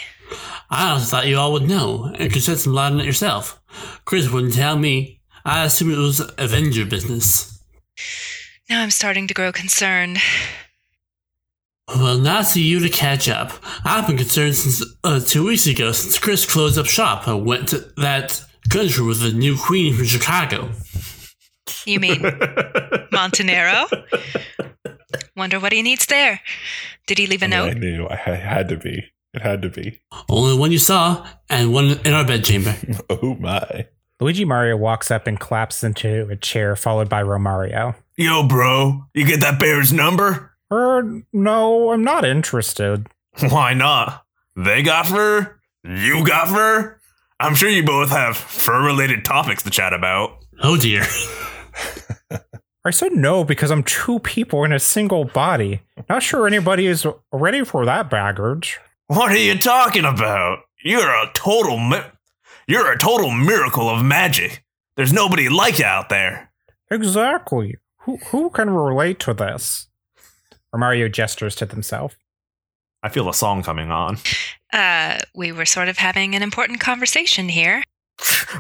I 0.71 0.91
honestly 0.91 1.11
thought 1.11 1.27
you 1.27 1.39
all 1.39 1.53
would 1.53 1.69
know 1.69 2.13
and 2.19 2.33
could 2.33 2.43
shed 2.43 2.59
some 2.59 2.75
light 2.75 2.93
on 2.93 3.01
it 3.01 3.07
yourself. 3.07 3.61
Chris 4.05 4.31
wouldn't 4.31 4.55
tell 4.55 4.77
me. 4.77 5.21
I 5.45 5.65
assumed 5.65 5.93
it 5.93 5.99
was 5.99 6.21
Avenger 6.39 6.85
business. 6.85 7.63
Now 8.69 8.83
I'm 8.83 8.91
starting 8.91 9.29
to 9.29 9.35
grow 9.35 9.53
concerned. 9.53 10.19
Well, 11.89 12.19
nice 12.19 12.57
of 12.57 12.63
you 12.63 12.81
to 12.81 12.89
catch 12.89 13.29
up. 13.29 13.53
I've 13.85 14.09
been 14.09 14.17
concerned 14.17 14.57
since 14.57 14.85
uh, 15.05 15.21
two 15.21 15.47
weeks 15.47 15.69
ago, 15.69 15.93
since 15.93 16.19
Chris 16.19 16.45
closed 16.45 16.79
up 16.79 16.87
shop 16.87 17.29
and 17.29 17.47
went 17.47 17.69
to 17.69 17.79
that 17.99 18.43
country 18.71 19.05
with 19.05 19.21
the 19.21 19.31
new 19.31 19.57
queen 19.57 19.95
from 19.95 20.07
Chicago. 20.07 20.71
You 21.85 22.01
mean 22.01 22.23
Montenaro? 23.13 23.87
Wonder 25.37 25.61
what 25.61 25.73
he 25.73 25.83
needs 25.83 26.07
there. 26.07 26.41
Did 27.07 27.19
he 27.19 27.29
leave 27.29 27.43
a 27.43 27.47
I, 27.47 27.49
mean, 27.49 27.59
I 27.59 27.73
knew 27.75 28.09
I 28.09 28.17
had 28.17 28.41
had 28.41 28.69
to 28.71 28.77
be. 28.77 29.05
It 29.37 29.43
had 29.43 29.61
to 29.63 29.69
be. 29.69 30.01
Only 30.31 30.59
one 30.59 30.73
you 30.73 30.79
saw, 30.79 31.27
and 31.51 31.73
one 31.75 32.01
in 32.07 32.15
our 32.15 32.25
bedchamber. 32.25 32.75
Oh 33.11 33.35
my. 33.35 33.87
Luigi 34.19 34.47
Mario 34.47 34.79
walks 34.79 35.11
up 35.11 35.27
and 35.27 35.39
claps 35.39 35.85
into 35.85 36.27
a 36.31 36.37
chair, 36.37 36.75
followed 36.75 37.11
by 37.11 37.23
Romario. 37.23 37.95
Yo, 38.17 38.49
bro, 38.49 39.05
you 39.13 39.27
get 39.27 39.41
that 39.41 39.61
bear's 39.61 39.93
number? 39.93 40.57
Er, 40.73 41.23
no, 41.35 41.93
I'm 41.93 42.03
not 42.03 42.25
interested. 42.25 43.09
Why 43.51 43.75
not? 43.75 44.25
They 44.57 44.83
got 44.83 45.07
fur? 45.07 45.61
You 45.85 46.27
got 46.27 46.49
fur? 46.49 46.99
I'm 47.39 47.55
sure 47.55 47.69
you 47.69 47.85
both 47.85 48.09
have 48.09 48.39
fur 48.39 48.83
related 48.87 49.23
topics 49.25 49.63
to 49.65 49.71
chat 49.71 49.93
about. 49.93 50.45
Oh 50.63 50.79
dear. 50.79 51.05
I 52.87 52.91
said 52.91 53.13
no 53.13 53.45
because 53.45 53.71
I'm 53.71 53.83
two 53.83 54.21
people 54.21 54.65
in 54.65 54.73
a 54.73 54.79
single 54.79 55.25
body. 55.25 55.83
Not 56.09 56.23
sure 56.23 56.47
anybody 56.47 56.87
is 56.87 57.07
ready 57.33 57.65
for 57.65 57.85
that 57.85 58.09
baggage. 58.09 58.79
What 59.09 59.31
are 59.31 59.37
you 59.37 59.59
talking 59.59 60.05
about? 60.05 60.61
You're 60.83 61.09
a 61.09 61.31
total 61.35 61.79
mi- 61.79 62.11
You're 62.67 62.93
a 62.93 62.99
total 62.99 63.31
miracle 63.31 63.89
of 63.89 64.05
magic. 64.05 64.65
There's 64.97 65.13
nobody 65.13 65.49
like 65.49 65.79
you 65.79 65.85
out 65.85 66.09
there. 66.09 66.51
Exactly. 66.91 67.77
Who 68.01 68.17
who 68.29 68.51
can 68.51 68.71
relate 68.71 69.21
to 69.21 69.35
this? 69.35 69.89
Romario 70.75 71.11
gestures 71.11 71.55
to 71.57 71.67
himself. 71.67 72.17
I 73.03 73.09
feel 73.09 73.29
a 73.29 73.35
song 73.35 73.63
coming 73.63 73.91
on. 73.91 74.19
Uh, 74.73 75.19
we 75.35 75.53
were 75.53 75.65
sort 75.65 75.89
of 75.89 75.99
having 75.99 76.35
an 76.35 76.43
important 76.43 76.81
conversation 76.81 77.49
here. 77.49 77.83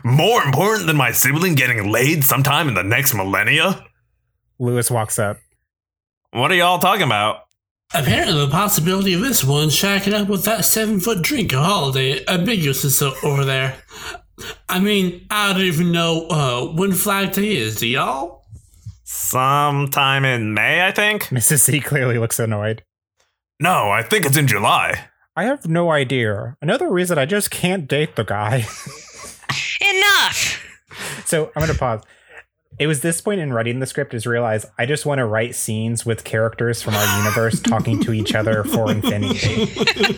More 0.04 0.42
important 0.42 0.86
than 0.86 0.96
my 0.96 1.10
sibling 1.10 1.54
getting 1.54 1.90
laid 1.90 2.24
sometime 2.24 2.68
in 2.68 2.74
the 2.74 2.82
next 2.84 3.14
millennia? 3.14 3.84
Lewis 4.58 4.90
walks 4.90 5.18
up. 5.18 5.38
What 6.30 6.50
are 6.52 6.54
y'all 6.54 6.78
talking 6.78 7.02
about? 7.02 7.45
Apparently, 7.94 8.34
the 8.34 8.50
possibility 8.50 9.14
of 9.14 9.20
this 9.20 9.44
one 9.44 9.68
shacking 9.68 10.12
up 10.12 10.28
with 10.28 10.44
that 10.44 10.64
seven 10.64 11.00
foot 11.00 11.22
drink 11.22 11.52
of 11.52 11.64
holiday 11.64 12.24
ambiguous 12.26 12.84
is 12.84 12.98
so 12.98 13.14
over 13.22 13.44
there. 13.44 13.76
I 14.68 14.80
mean, 14.80 15.26
I 15.30 15.52
don't 15.52 15.62
even 15.62 15.92
know 15.92 16.26
uh, 16.28 16.66
when 16.72 16.92
Flag 16.92 17.32
Day 17.32 17.56
is, 17.56 17.76
do 17.76 17.86
y'all? 17.86 18.44
Sometime 19.04 20.24
in 20.24 20.52
May, 20.52 20.84
I 20.86 20.90
think? 20.90 21.24
Mrs. 21.26 21.60
C 21.60 21.80
clearly 21.80 22.18
looks 22.18 22.38
annoyed. 22.38 22.82
No, 23.60 23.90
I 23.90 24.02
think 24.02 24.26
it's 24.26 24.36
in 24.36 24.46
July. 24.46 25.08
I 25.36 25.44
have 25.44 25.68
no 25.68 25.90
idea. 25.90 26.56
Another 26.60 26.90
reason 26.90 27.18
I 27.18 27.24
just 27.24 27.50
can't 27.50 27.88
date 27.88 28.16
the 28.16 28.24
guy. 28.24 28.56
Enough! 29.80 30.62
so 31.24 31.50
I'm 31.54 31.60
gonna 31.60 31.74
pause. 31.78 32.02
It 32.78 32.86
was 32.86 33.00
this 33.00 33.20
point 33.20 33.40
in 33.40 33.52
writing 33.52 33.78
the 33.80 33.86
script 33.86 34.12
is 34.14 34.26
realize 34.26 34.66
I 34.78 34.86
just 34.86 35.06
want 35.06 35.18
to 35.18 35.24
write 35.24 35.54
scenes 35.54 36.04
with 36.04 36.24
characters 36.24 36.82
from 36.82 36.94
our 36.94 37.18
universe 37.18 37.60
talking 37.60 38.02
to 38.04 38.12
each 38.12 38.34
other 38.34 38.64
for 38.64 38.90
infinity. 38.90 39.66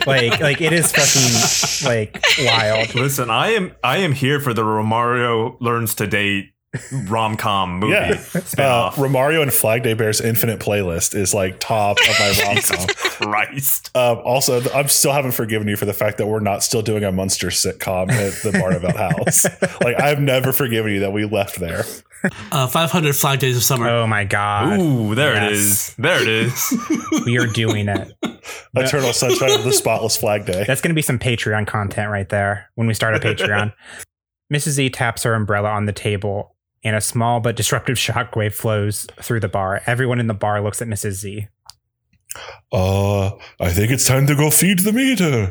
like 0.07 0.41
like 0.41 0.61
it 0.61 0.73
is 0.73 0.93
fucking 0.93 1.89
like 1.89 2.23
wild. 2.45 2.95
Listen, 2.95 3.31
I 3.31 3.51
am 3.51 3.73
I 3.85 3.99
am 3.99 4.13
here 4.13 4.41
for 4.41 4.53
the 4.55 4.63
Romario 4.63 5.57
learns 5.61 5.95
to 5.97 6.07
date 6.07 6.51
rom 7.07 7.37
com 7.37 7.79
movie 7.81 7.93
Yeah. 7.95 8.11
Uh, 8.11 8.15
spinoff. 8.17 8.93
Romario 8.93 9.41
and 9.41 9.53
Flag 9.53 9.83
Day 9.83 9.95
Bear's 9.95 10.21
infinite 10.21 10.61
playlist 10.61 11.15
is 11.15 11.33
like 11.33 11.61
top 11.61 11.97
of 12.01 12.19
my 12.21 12.35
rom 12.45 12.57
Jesus 12.57 12.77
com. 12.77 12.87
Christ. 12.89 13.97
Um, 13.97 14.19
also, 14.25 14.61
th- 14.61 14.75
I'm 14.75 14.89
still 14.89 15.13
haven't 15.13 15.33
forgiven 15.33 15.67
you 15.67 15.77
for 15.77 15.87
the 15.87 15.95
fact 15.95 16.19
that 16.19 16.27
we're 16.27 16.41
not 16.41 16.63
still 16.63 16.83
doing 16.83 17.05
a 17.05 17.11
monster 17.13 17.49
sitcom 17.49 18.11
at 18.11 18.35
the 18.43 18.51
Barnavelt 18.51 18.97
house. 19.17 19.45
like 19.83 19.99
I've 20.01 20.21
never 20.21 20.53
forgiven 20.53 20.93
you 20.93 21.01
that 21.01 21.13
we 21.13 21.25
left 21.25 21.59
there. 21.59 21.85
Uh, 22.51 22.67
500 22.67 23.15
Flag 23.15 23.39
Days 23.39 23.57
of 23.57 23.63
Summer. 23.63 23.89
Oh 23.89 24.07
my 24.07 24.25
god. 24.25 24.81
Ooh, 24.81 25.15
there 25.15 25.33
it 25.35 25.51
Yes. 25.53 25.53
is. 25.53 25.95
There 25.97 26.21
it 26.21 26.29
is. 26.29 26.75
We 27.27 27.39
are 27.39 27.47
doing 27.47 27.89
it. 27.89 28.13
Eternal 28.75 29.13
Sunshine 29.13 29.53
of 29.53 29.65
the 29.65 29.73
Spotless 29.73 30.17
Flag 30.17 30.45
Day. 30.47 30.65
That's 30.67 30.81
going 30.81 30.91
to 30.91 30.95
be 30.95 31.03
some 31.03 31.19
Patreon 31.19 31.67
content 31.67 32.11
right 32.11 32.29
there 32.29 32.71
when 32.75 32.87
we 32.87 32.95
start 32.95 33.15
a 33.15 33.19
Patreon. 33.19 33.73
Mrs. 34.53 34.69
Z 34.71 34.91
taps 34.91 35.23
her 35.25 35.35
umbrella 35.35 35.69
on 35.71 35.85
the 35.87 35.93
table, 35.93 36.55
and 36.85 36.97
a 36.97 37.01
small 37.01 37.41
but 37.41 37.55
disruptive 37.57 37.97
shockwave 37.97 38.55
flows 38.55 39.07
through 39.21 39.41
the 39.41 39.49
bar. 39.49 39.83
Everyone 39.87 40.21
in 40.21 40.27
the 40.27 40.35
bar 40.35 40.61
looks 40.63 40.81
at 40.81 40.89
Mrs. 40.89 41.13
Z. 41.13 41.49
Uh, 42.73 43.29
I 43.61 43.71
think 43.71 43.91
it's 43.91 44.05
time 44.07 44.27
to 44.27 44.35
go 44.35 44.51
feed 44.51 44.81
the 44.81 44.93
meter. 44.93 45.51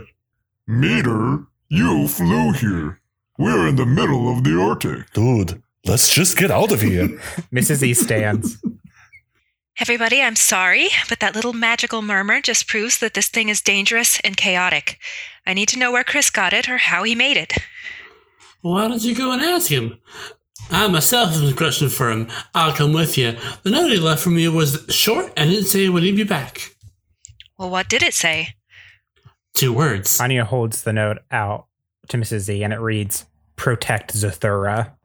Meter? 0.68 1.44
You 1.70 2.08
flew 2.08 2.54
here. 2.54 3.00
We're 3.38 3.68
in 3.68 3.76
the 3.76 3.86
middle 3.86 4.32
of 4.36 4.44
the 4.44 4.60
Arctic. 4.60 5.12
Dude, 5.14 5.62
let's 5.88 6.14
just 6.14 6.38
get 6.38 6.52
out 6.52 6.72
of 6.72 6.82
here. 6.82 7.08
Mrs. 7.52 7.84
E 7.84 7.94
stands. 7.94 8.58
Everybody, 9.80 10.22
I'm 10.22 10.36
sorry, 10.36 10.88
but 11.08 11.20
that 11.20 11.36
little 11.36 11.54
magical 11.54 12.02
murmur 12.02 12.42
just 12.42 12.68
proves 12.68 12.98
that 12.98 13.14
this 13.14 13.28
thing 13.28 13.50
is 13.50 13.62
dangerous 13.62 14.20
and 14.22 14.36
chaotic. 14.36 14.98
I 15.46 15.54
need 15.54 15.70
to 15.70 15.80
know 15.80 15.92
where 15.92 16.04
Chris 16.04 16.32
got 16.32 16.52
it 16.52 16.68
or 16.68 16.78
how 16.78 17.04
he 17.04 17.14
made 17.14 17.38
it. 17.38 17.54
Why 18.62 18.88
don't 18.88 19.04
you 19.04 19.14
go 19.14 19.32
and 19.32 19.42
ask 19.42 19.70
him? 19.70 20.00
I 20.72 20.88
myself 20.88 21.34
have 21.34 21.48
a 21.48 21.54
question 21.54 21.90
for 21.90 22.10
him. 22.10 22.28
I'll 22.56 22.74
come 22.74 22.92
with 22.92 23.18
you. 23.18 23.38
The 23.64 23.70
note 23.70 23.92
he 23.92 23.98
left 23.98 24.24
for 24.24 24.32
me 24.32 24.48
was 24.48 24.84
short 24.90 25.32
and 25.38 25.50
didn't 25.50 25.68
say 25.68 25.86
it 25.86 25.90
would 25.90 26.04
leave 26.04 26.18
you 26.18 26.26
back. 26.26 26.76
Well, 27.58 27.70
what 27.70 27.88
did 27.88 28.02
it 28.02 28.16
say? 28.16 28.56
Two 29.54 29.74
words. 29.74 30.20
Anya 30.20 30.44
holds 30.44 30.84
the 30.84 30.94
note 30.94 31.20
out 31.32 31.68
to 32.10 32.18
Mrs. 32.18 32.40
Z 32.40 32.64
and 32.64 32.74
it 32.74 32.80
reads, 32.80 33.26
Protect 33.56 34.14
Zathura. 34.14 34.97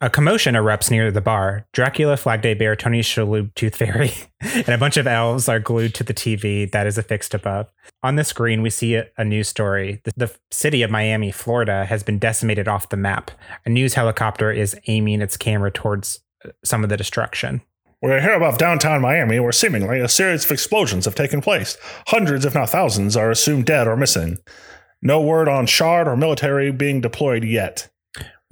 A 0.00 0.10
commotion 0.10 0.54
erupts 0.54 0.90
near 0.90 1.10
the 1.10 1.20
bar. 1.20 1.66
Dracula, 1.72 2.16
Flag 2.16 2.42
Day 2.42 2.54
Bear, 2.54 2.74
Tony 2.76 3.00
Shalhoub, 3.00 3.54
Tooth 3.54 3.76
Fairy, 3.76 4.12
and 4.40 4.68
a 4.68 4.78
bunch 4.78 4.96
of 4.96 5.06
elves 5.06 5.48
are 5.48 5.60
glued 5.60 5.94
to 5.94 6.04
the 6.04 6.14
TV 6.14 6.70
that 6.72 6.86
is 6.86 6.98
affixed 6.98 7.32
above. 7.32 7.70
On 8.02 8.16
the 8.16 8.24
screen, 8.24 8.60
we 8.60 8.70
see 8.70 8.96
a, 8.96 9.24
news 9.24 9.48
story. 9.48 10.00
The, 10.04 10.12
the 10.16 10.36
city 10.50 10.82
of 10.82 10.90
Miami, 10.90 11.30
Florida, 11.30 11.84
has 11.84 12.02
been 12.02 12.18
decimated 12.18 12.68
off 12.68 12.88
the 12.88 12.96
map. 12.96 13.30
A 13.64 13.70
news 13.70 13.94
helicopter 13.94 14.50
is 14.50 14.76
aiming 14.86 15.22
its 15.22 15.36
camera 15.36 15.70
towards 15.70 16.20
uh, 16.44 16.50
some 16.64 16.82
of 16.82 16.90
the 16.90 16.96
destruction. 16.96 17.62
We're 18.02 18.20
here 18.20 18.34
above 18.34 18.58
downtown 18.58 19.00
Miami, 19.00 19.40
where 19.40 19.52
seemingly 19.52 20.00
a 20.00 20.08
series 20.08 20.44
of 20.44 20.50
explosions 20.50 21.06
have 21.06 21.14
taken 21.14 21.40
place. 21.40 21.78
Hundreds, 22.08 22.44
if 22.44 22.54
not 22.54 22.68
thousands, 22.68 23.16
are 23.16 23.30
assumed 23.30 23.64
dead 23.64 23.86
or 23.86 23.96
missing. 23.96 24.38
No 25.00 25.20
word 25.22 25.48
on 25.48 25.66
shard 25.66 26.08
or 26.08 26.16
military 26.16 26.70
being 26.70 27.00
deployed 27.00 27.44
yet. 27.44 27.88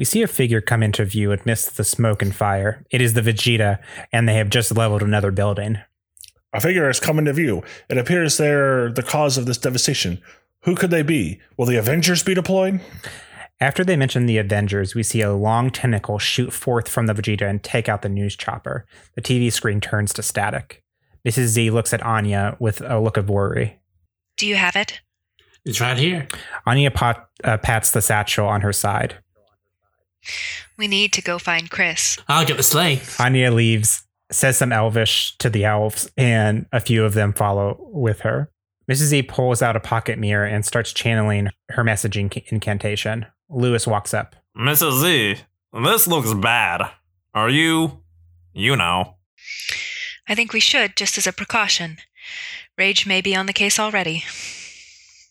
We 0.02 0.06
see 0.06 0.22
a 0.22 0.26
figure 0.26 0.60
come 0.60 0.82
into 0.82 1.04
view 1.04 1.30
amidst 1.30 1.76
the 1.76 1.84
smoke 1.84 2.22
and 2.22 2.34
fire. 2.34 2.84
It 2.90 3.00
is 3.00 3.14
the 3.14 3.20
Vegeta, 3.20 3.78
and 4.12 4.28
they 4.28 4.34
have 4.34 4.50
just 4.50 4.76
leveled 4.76 5.00
another 5.00 5.30
building. 5.30 5.78
A 6.52 6.60
figure 6.60 6.88
has 6.88 6.98
come 6.98 7.20
into 7.20 7.32
view. 7.32 7.62
It 7.88 7.98
appears 7.98 8.36
they're 8.36 8.90
the 8.90 9.04
cause 9.04 9.38
of 9.38 9.46
this 9.46 9.58
devastation. 9.58 10.20
Who 10.62 10.74
could 10.74 10.90
they 10.90 11.02
be? 11.02 11.40
Will 11.56 11.66
the 11.66 11.76
Avengers 11.76 12.24
be 12.24 12.34
deployed? 12.34 12.80
After 13.60 13.84
they 13.84 13.94
mention 13.94 14.26
the 14.26 14.38
Avengers, 14.38 14.96
we 14.96 15.04
see 15.04 15.20
a 15.20 15.34
long 15.34 15.70
tentacle 15.70 16.18
shoot 16.18 16.52
forth 16.52 16.88
from 16.88 17.06
the 17.06 17.14
Vegeta 17.14 17.48
and 17.48 17.62
take 17.62 17.88
out 17.88 18.02
the 18.02 18.08
news 18.08 18.34
chopper. 18.34 18.88
The 19.14 19.22
TV 19.22 19.52
screen 19.52 19.80
turns 19.80 20.12
to 20.14 20.22
static. 20.24 20.82
Mrs. 21.24 21.44
Z 21.44 21.70
looks 21.70 21.94
at 21.94 22.02
Anya 22.02 22.56
with 22.58 22.80
a 22.80 22.98
look 22.98 23.16
of 23.16 23.30
worry. 23.30 23.78
Do 24.36 24.48
you 24.48 24.56
have 24.56 24.74
it? 24.74 25.00
It's 25.64 25.80
right 25.80 25.96
here. 25.96 26.26
Anya 26.66 26.90
pot, 26.90 27.28
uh, 27.44 27.58
pats 27.58 27.92
the 27.92 28.02
satchel 28.02 28.48
on 28.48 28.62
her 28.62 28.72
side. 28.72 29.18
We 30.76 30.88
need 30.88 31.12
to 31.14 31.22
go 31.22 31.38
find 31.38 31.70
Chris. 31.70 32.18
I'll 32.28 32.46
get 32.46 32.56
the 32.56 32.62
sleigh. 32.62 33.00
Anya 33.18 33.50
leaves, 33.50 34.04
says 34.30 34.56
some 34.56 34.72
elvish 34.72 35.36
to 35.38 35.50
the 35.50 35.64
elves, 35.64 36.10
and 36.16 36.66
a 36.72 36.80
few 36.80 37.04
of 37.04 37.14
them 37.14 37.32
follow 37.32 37.76
with 37.92 38.20
her. 38.20 38.50
Mrs. 38.90 39.08
Z 39.08 39.22
pulls 39.22 39.62
out 39.62 39.76
a 39.76 39.80
pocket 39.80 40.18
mirror 40.18 40.44
and 40.44 40.64
starts 40.64 40.92
channeling 40.92 41.48
her 41.70 41.84
messaging 41.84 42.42
incantation. 42.50 43.26
Lewis 43.48 43.86
walks 43.86 44.12
up. 44.12 44.34
Mrs. 44.56 45.00
Z, 45.00 45.36
this 45.72 46.06
looks 46.06 46.34
bad. 46.34 46.90
Are 47.34 47.48
you, 47.50 48.02
you 48.52 48.76
know? 48.76 49.14
I 50.28 50.34
think 50.34 50.52
we 50.52 50.60
should, 50.60 50.96
just 50.96 51.16
as 51.18 51.26
a 51.26 51.32
precaution. 51.32 51.98
Rage 52.78 53.06
may 53.06 53.20
be 53.20 53.34
on 53.34 53.46
the 53.46 53.52
case 53.52 53.78
already. 53.78 54.24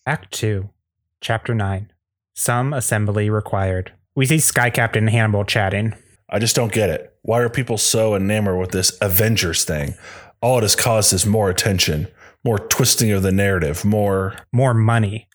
Act 0.06 0.32
2, 0.32 0.70
Chapter 1.22 1.54
9 1.54 1.92
Some 2.34 2.74
Assembly 2.74 3.30
Required. 3.30 3.94
We 4.16 4.26
see 4.26 4.40
Sky 4.40 4.70
Captain 4.70 5.08
Hannibal 5.08 5.46
chatting. 5.46 5.94
I 6.30 6.40
just 6.40 6.56
don't 6.56 6.72
get 6.72 6.90
it. 6.90 7.16
Why 7.22 7.40
are 7.40 7.50
people 7.50 7.78
so 7.78 8.16
enamored 8.16 8.60
with 8.60 8.72
this 8.72 8.98
Avengers 9.02 9.64
thing? 9.64 9.96
All 10.42 10.58
it 10.58 10.64
has 10.64 10.76
caused 10.76 11.14
is 11.14 11.26
more 11.26 11.50
attention, 11.50 12.08
more 12.44 12.58
twisting 12.58 13.12
of 13.12 13.22
the 13.22 13.32
narrative, 13.32 13.86
more. 13.86 14.36
More 14.52 14.74
money. 14.74 15.28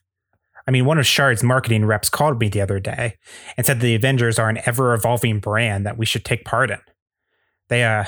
I 0.66 0.72
mean, 0.72 0.84
one 0.84 0.98
of 0.98 1.06
Shard's 1.06 1.44
marketing 1.44 1.84
reps 1.84 2.08
called 2.08 2.40
me 2.40 2.48
the 2.48 2.60
other 2.60 2.80
day 2.80 3.16
and 3.56 3.64
said 3.64 3.80
the 3.80 3.94
Avengers 3.94 4.38
are 4.38 4.48
an 4.48 4.58
ever 4.66 4.94
evolving 4.94 5.38
brand 5.38 5.86
that 5.86 5.96
we 5.96 6.04
should 6.06 6.24
take 6.24 6.44
part 6.44 6.70
in. 6.70 6.80
They, 7.68 7.84
uh, 7.84 8.04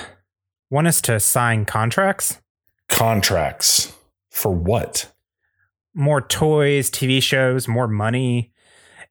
want 0.70 0.86
us 0.86 1.01
to 1.03 1.20
sign 1.20 1.65
contracts? 1.65 2.40
Contracts. 2.89 3.93
For 4.31 4.53
what? 4.53 5.12
More 5.95 6.20
toys, 6.20 6.90
TV 6.90 7.23
shows, 7.23 7.66
more 7.66 7.89
money, 7.89 8.53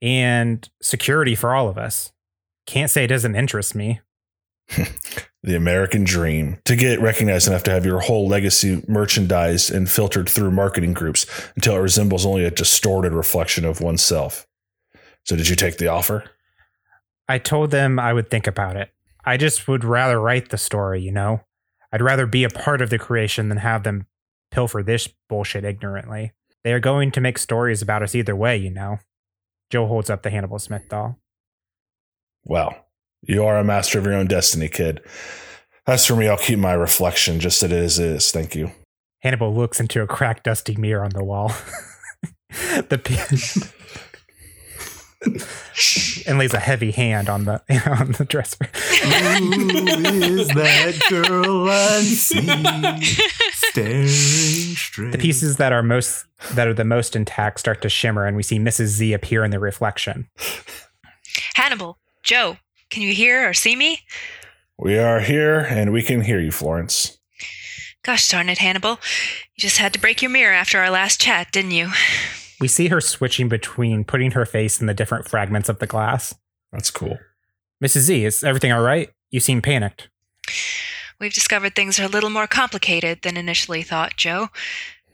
and 0.01 0.69
security 0.81 1.35
for 1.35 1.55
all 1.55 1.67
of 1.67 1.77
us. 1.77 2.11
Can't 2.65 2.91
say 2.91 3.05
it 3.05 3.07
doesn't 3.07 3.35
interest 3.35 3.75
me. 3.75 4.01
the 5.43 5.55
American 5.55 6.03
dream. 6.03 6.57
To 6.65 6.75
get 6.75 6.99
recognized 6.99 7.47
enough 7.47 7.63
to 7.63 7.71
have 7.71 7.85
your 7.85 8.01
whole 8.01 8.27
legacy 8.27 8.83
merchandised 8.87 9.71
and 9.71 9.89
filtered 9.89 10.27
through 10.27 10.51
marketing 10.51 10.93
groups 10.93 11.25
until 11.55 11.75
it 11.75 11.81
resembles 11.81 12.25
only 12.25 12.43
a 12.43 12.51
distorted 12.51 13.13
reflection 13.13 13.65
of 13.65 13.81
oneself. 13.81 14.45
So, 15.23 15.35
did 15.35 15.49
you 15.49 15.55
take 15.55 15.77
the 15.77 15.87
offer? 15.87 16.29
I 17.29 17.37
told 17.39 17.71
them 17.71 17.99
I 17.99 18.13
would 18.13 18.29
think 18.29 18.47
about 18.47 18.75
it. 18.75 18.89
I 19.25 19.37
just 19.37 19.67
would 19.67 19.83
rather 19.83 20.19
write 20.19 20.49
the 20.49 20.57
story, 20.57 21.01
you 21.01 21.11
know? 21.11 21.41
I'd 21.91 22.01
rather 22.01 22.25
be 22.25 22.43
a 22.43 22.49
part 22.49 22.81
of 22.81 22.89
the 22.89 22.99
creation 22.99 23.49
than 23.49 23.57
have 23.59 23.83
them 23.83 24.05
pilfer 24.51 24.83
this 24.83 25.09
bullshit 25.29 25.65
ignorantly. 25.65 26.31
They 26.63 26.73
are 26.73 26.79
going 26.79 27.11
to 27.11 27.21
make 27.21 27.37
stories 27.37 27.81
about 27.81 28.03
us 28.03 28.15
either 28.15 28.35
way, 28.35 28.57
you 28.57 28.69
know? 28.69 28.99
Joe 29.69 29.87
holds 29.87 30.09
up 30.09 30.23
the 30.23 30.29
Hannibal 30.29 30.59
Smith 30.59 30.87
doll. 30.89 31.19
Well, 32.45 32.75
you 33.21 33.43
are 33.43 33.57
a 33.57 33.63
master 33.63 33.99
of 33.99 34.05
your 34.05 34.13
own 34.13 34.27
destiny, 34.27 34.69
kid. 34.69 35.01
As 35.85 36.05
for 36.05 36.15
me, 36.15 36.27
I'll 36.27 36.37
keep 36.37 36.59
my 36.59 36.73
reflection 36.73 37.39
just 37.39 37.63
as 37.63 37.71
it 37.71 37.75
is. 37.75 37.99
is. 37.99 38.31
Thank 38.31 38.55
you. 38.55 38.71
Hannibal 39.21 39.53
looks 39.53 39.79
into 39.79 40.01
a 40.01 40.07
cracked, 40.07 40.43
dusty 40.43 40.75
mirror 40.75 41.03
on 41.03 41.11
the 41.11 41.23
wall. 41.23 41.51
the 42.89 42.97
pin. 42.97 43.71
and 46.27 46.37
lays 46.37 46.53
a 46.53 46.59
heavy 46.59 46.91
hand 46.91 47.29
on 47.29 47.45
the 47.45 47.61
on 47.99 48.11
the 48.13 48.25
dresser. 48.25 48.65
Who 48.65 49.59
is 49.59 50.47
that 50.49 50.99
girl 51.09 51.69
I 51.69 52.01
see 52.01 52.45
staring 53.77 54.07
straight? 54.07 55.11
The 55.11 55.17
pieces 55.17 55.57
that 55.57 55.71
are 55.71 55.83
most 55.83 56.25
that 56.53 56.67
are 56.67 56.73
the 56.73 56.85
most 56.85 57.15
intact 57.15 57.59
start 57.59 57.81
to 57.81 57.89
shimmer, 57.89 58.25
and 58.25 58.35
we 58.35 58.43
see 58.43 58.59
Mrs. 58.59 58.87
Z 58.87 59.13
appear 59.13 59.43
in 59.43 59.51
the 59.51 59.59
reflection. 59.59 60.27
Hannibal, 61.55 61.97
Joe, 62.23 62.57
can 62.89 63.03
you 63.03 63.13
hear 63.13 63.49
or 63.49 63.53
see 63.53 63.75
me? 63.75 64.01
We 64.77 64.97
are 64.97 65.19
here 65.19 65.59
and 65.59 65.91
we 65.91 66.03
can 66.03 66.21
hear 66.21 66.39
you, 66.39 66.51
Florence. 66.51 67.17
Gosh 68.03 68.29
darn 68.29 68.49
it, 68.49 68.59
Hannibal. 68.59 68.99
You 69.55 69.61
just 69.61 69.77
had 69.77 69.93
to 69.93 69.99
break 69.99 70.21
your 70.21 70.31
mirror 70.31 70.53
after 70.53 70.79
our 70.79 70.89
last 70.89 71.19
chat, 71.19 71.51
didn't 71.51 71.71
you? 71.71 71.89
We 72.61 72.67
see 72.67 72.87
her 72.87 73.01
switching 73.01 73.49
between 73.49 74.03
putting 74.03 74.31
her 74.31 74.45
face 74.45 74.79
in 74.79 74.87
the 74.87 74.93
different 74.93 75.27
fragments 75.27 75.67
of 75.67 75.79
the 75.79 75.87
glass. 75.87 76.33
That's 76.71 76.91
cool. 76.91 77.19
Mrs. 77.83 77.99
Z, 77.99 78.25
is 78.25 78.43
everything 78.43 78.71
all 78.71 78.81
right? 78.81 79.09
You 79.29 79.39
seem 79.39 79.61
panicked. 79.61 80.09
We've 81.19 81.33
discovered 81.33 81.75
things 81.75 81.99
are 81.99 82.03
a 82.03 82.09
little 82.09 82.29
more 82.29 82.47
complicated 82.47 83.23
than 83.23 83.37
initially 83.37 83.81
thought, 83.81 84.17
Joe. 84.17 84.49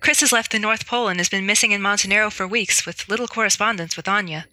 Chris 0.01 0.19
has 0.19 0.33
left 0.33 0.51
the 0.51 0.59
North 0.59 0.85
Pole 0.85 1.07
and 1.07 1.17
has 1.19 1.29
been 1.29 1.45
missing 1.45 1.71
in 1.71 1.81
Montenaro 1.81 2.29
for 2.29 2.45
weeks 2.45 2.85
with 2.85 3.07
little 3.07 3.27
correspondence 3.27 3.95
with 3.95 4.07
Anya. 4.07 4.47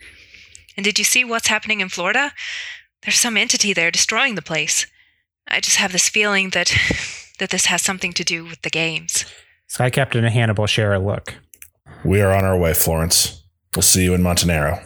And 0.76 0.84
did 0.84 0.98
you 0.98 1.04
see 1.04 1.24
what's 1.24 1.48
happening 1.48 1.80
in 1.80 1.88
Florida? 1.88 2.32
There's 3.02 3.18
some 3.18 3.36
entity 3.36 3.72
there 3.72 3.90
destroying 3.90 4.36
the 4.36 4.42
place. 4.42 4.86
I 5.48 5.58
just 5.58 5.76
have 5.76 5.90
this 5.90 6.08
feeling 6.08 6.50
that 6.50 6.72
that 7.40 7.50
this 7.50 7.66
has 7.66 7.82
something 7.82 8.12
to 8.12 8.22
do 8.22 8.44
with 8.44 8.62
the 8.62 8.70
games. 8.70 9.24
Sky 9.66 9.90
Captain 9.90 10.24
and 10.24 10.32
Hannibal 10.32 10.66
share 10.66 10.92
a 10.92 10.98
look. 10.98 11.34
We 12.04 12.20
are 12.20 12.32
on 12.32 12.44
our 12.44 12.56
way, 12.56 12.74
Florence. 12.74 13.42
We'll 13.74 13.82
see 13.82 14.04
you 14.04 14.14
in 14.14 14.22
Montenaro. 14.22 14.80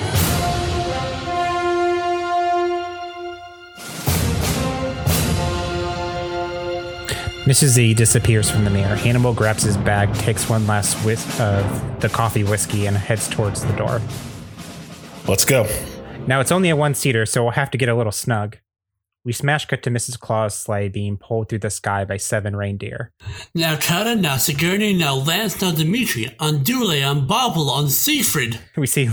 Mrs. 7.45 7.67
Z 7.67 7.93
disappears 7.93 8.51
from 8.51 8.65
the 8.65 8.71
mirror. 8.71 8.97
Hannibal 8.97 9.35
grabs 9.35 9.65
his 9.65 9.77
bag, 9.77 10.15
takes 10.15 10.49
one 10.49 10.67
last 10.67 10.95
whiff 11.05 11.39
of 11.39 12.01
the 12.01 12.09
coffee 12.09 12.43
whiskey, 12.43 12.87
and 12.87 12.97
heads 12.97 13.29
towards 13.29 13.63
the 13.63 13.73
door. 13.75 14.01
Let's 15.29 15.45
go. 15.45 15.67
Now 16.27 16.41
it's 16.41 16.51
only 16.51 16.71
a 16.71 16.77
one 16.77 16.95
seater, 16.95 17.27
so 17.27 17.43
we'll 17.43 17.53
have 17.53 17.71
to 17.73 17.79
get 17.79 17.91
a 17.91 17.95
little 17.95 18.13
snug. 18.13 18.57
We 19.27 19.33
smash 19.33 19.67
cut 19.67 19.83
to 19.83 19.91
Mrs. 19.91 20.19
Claus' 20.19 20.59
sleigh 20.59 20.89
being 20.89 21.19
pulled 21.19 21.51
through 21.51 21.59
the 21.59 21.69
sky 21.69 22.07
by 22.07 22.17
seven 22.17 22.57
reindeer. 22.57 23.13
Now 23.55 23.77
Kara, 23.77 24.15
now 24.15 24.39
Sigourney, 24.39 24.95
now 24.95 25.15
Lance, 25.15 25.61
now 25.61 25.71
Dimitri, 25.73 26.35
on 26.41 26.63
Dule, 26.63 27.05
on 27.05 27.27
Bobble, 27.27 27.69
on 27.71 27.91
Siegfried. 27.91 28.59
We 28.77 28.87
see 28.87 29.11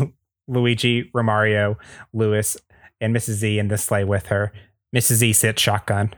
Luigi, 0.48 1.12
Romario, 1.14 1.76
Lewis, 2.14 2.56
and 3.02 3.14
Mrs. 3.14 3.34
Z 3.34 3.60
in 3.60 3.68
the 3.68 3.78
sleigh 3.78 4.06
with 4.06 4.28
her. 4.28 4.53
Mrs. 4.95 5.16
Z 5.16 5.34
sits 5.34 5.62
shotgun. 5.62 6.14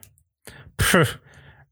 Pff, 0.77 1.17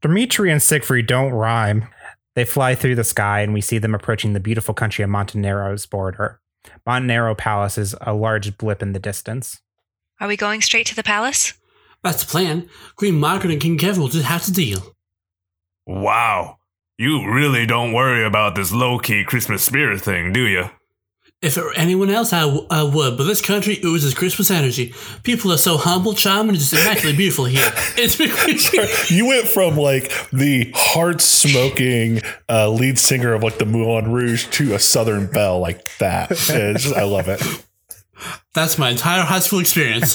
Dimitri 0.02 0.50
and 0.50 0.60
Siegfried 0.60 1.06
don't 1.06 1.32
rhyme. 1.32 1.86
They 2.34 2.44
fly 2.44 2.74
through 2.74 2.96
the 2.96 3.04
sky, 3.04 3.40
and 3.40 3.54
we 3.54 3.60
see 3.60 3.78
them 3.78 3.94
approaching 3.94 4.32
the 4.32 4.40
beautiful 4.40 4.74
country 4.74 5.04
of 5.04 5.10
Montenaro's 5.10 5.86
border. 5.86 6.40
Montenaro 6.84 7.34
Palace 7.34 7.78
is 7.78 7.94
a 8.00 8.12
large 8.12 8.58
blip 8.58 8.82
in 8.82 8.92
the 8.92 8.98
distance. 8.98 9.60
Are 10.20 10.28
we 10.28 10.36
going 10.36 10.60
straight 10.60 10.86
to 10.86 10.96
the 10.96 11.02
palace? 11.02 11.54
That's 12.02 12.24
the 12.24 12.30
plan. 12.30 12.68
Queen 12.96 13.18
Margaret 13.18 13.52
and 13.52 13.60
King 13.60 13.78
Kevin 13.78 14.02
will 14.02 14.08
just 14.08 14.26
have 14.26 14.44
to 14.44 14.52
deal. 14.52 14.96
Wow. 15.86 16.58
You 16.98 17.32
really 17.32 17.66
don't 17.66 17.92
worry 17.92 18.24
about 18.24 18.54
this 18.54 18.72
low 18.72 18.98
key 18.98 19.24
Christmas 19.24 19.62
spirit 19.62 20.00
thing, 20.00 20.32
do 20.32 20.46
you? 20.46 20.70
If 21.42 21.56
it 21.56 21.64
were 21.64 21.74
anyone 21.74 22.08
else, 22.08 22.32
I, 22.32 22.42
w- 22.42 22.66
I 22.70 22.84
would, 22.84 23.16
but 23.18 23.24
this 23.24 23.40
country 23.42 23.80
oozes 23.84 24.14
Christmas 24.14 24.48
energy. 24.48 24.94
People 25.24 25.52
are 25.52 25.56
so 25.58 25.76
humble, 25.76 26.14
charming, 26.14 26.50
and 26.50 26.58
just 26.58 26.72
immaculately 26.72 27.16
beautiful 27.16 27.46
here. 27.46 27.68
It's 27.96 28.16
been 28.16 28.30
you 29.16 29.26
went 29.26 29.48
from 29.48 29.76
like 29.76 30.12
the 30.30 30.70
heart 30.74 31.20
smoking 31.20 32.20
uh, 32.48 32.70
lead 32.70 32.96
singer 32.98 33.32
of 33.32 33.42
like 33.42 33.58
the 33.58 33.66
Moulin 33.66 34.12
Rouge 34.12 34.46
to 34.50 34.74
a 34.74 34.78
Southern 34.78 35.26
Belle 35.26 35.58
like 35.58 35.98
that. 35.98 36.28
Just- 36.30 36.94
I 36.94 37.02
love 37.02 37.28
it. 37.28 37.42
That's 38.54 38.78
my 38.78 38.90
entire 38.90 39.22
high 39.22 39.40
school 39.40 39.58
experience. 39.58 40.14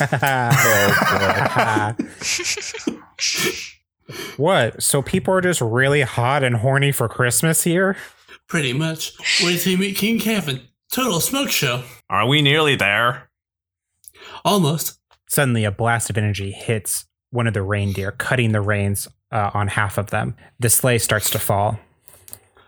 what? 4.37 4.81
So 4.81 5.01
people 5.01 5.33
are 5.33 5.41
just 5.41 5.59
really 5.61 6.01
hot 6.01 6.43
and 6.43 6.55
horny 6.55 6.91
for 6.91 7.09
Christmas 7.09 7.63
here? 7.63 7.97
Pretty 8.47 8.71
much. 8.73 9.13
Wait 9.43 9.59
till 9.59 9.73
you 9.73 9.77
meet 9.77 9.97
King 9.97 10.19
Kevin. 10.19 10.61
Total 10.91 11.19
smoke 11.19 11.49
show. 11.49 11.83
Are 12.09 12.27
we 12.27 12.41
nearly 12.41 12.75
there? 12.75 13.29
Almost. 14.45 14.99
Suddenly, 15.27 15.65
a 15.65 15.71
blast 15.71 16.09
of 16.09 16.17
energy 16.17 16.51
hits 16.51 17.05
one 17.31 17.47
of 17.47 17.53
the 17.53 17.61
reindeer, 17.61 18.11
cutting 18.11 18.51
the 18.53 18.61
reins 18.61 19.07
uh, 19.31 19.51
on 19.53 19.67
half 19.67 19.97
of 19.97 20.09
them. 20.09 20.35
The 20.59 20.69
sleigh 20.69 20.99
starts 20.99 21.29
to 21.31 21.39
fall. 21.39 21.79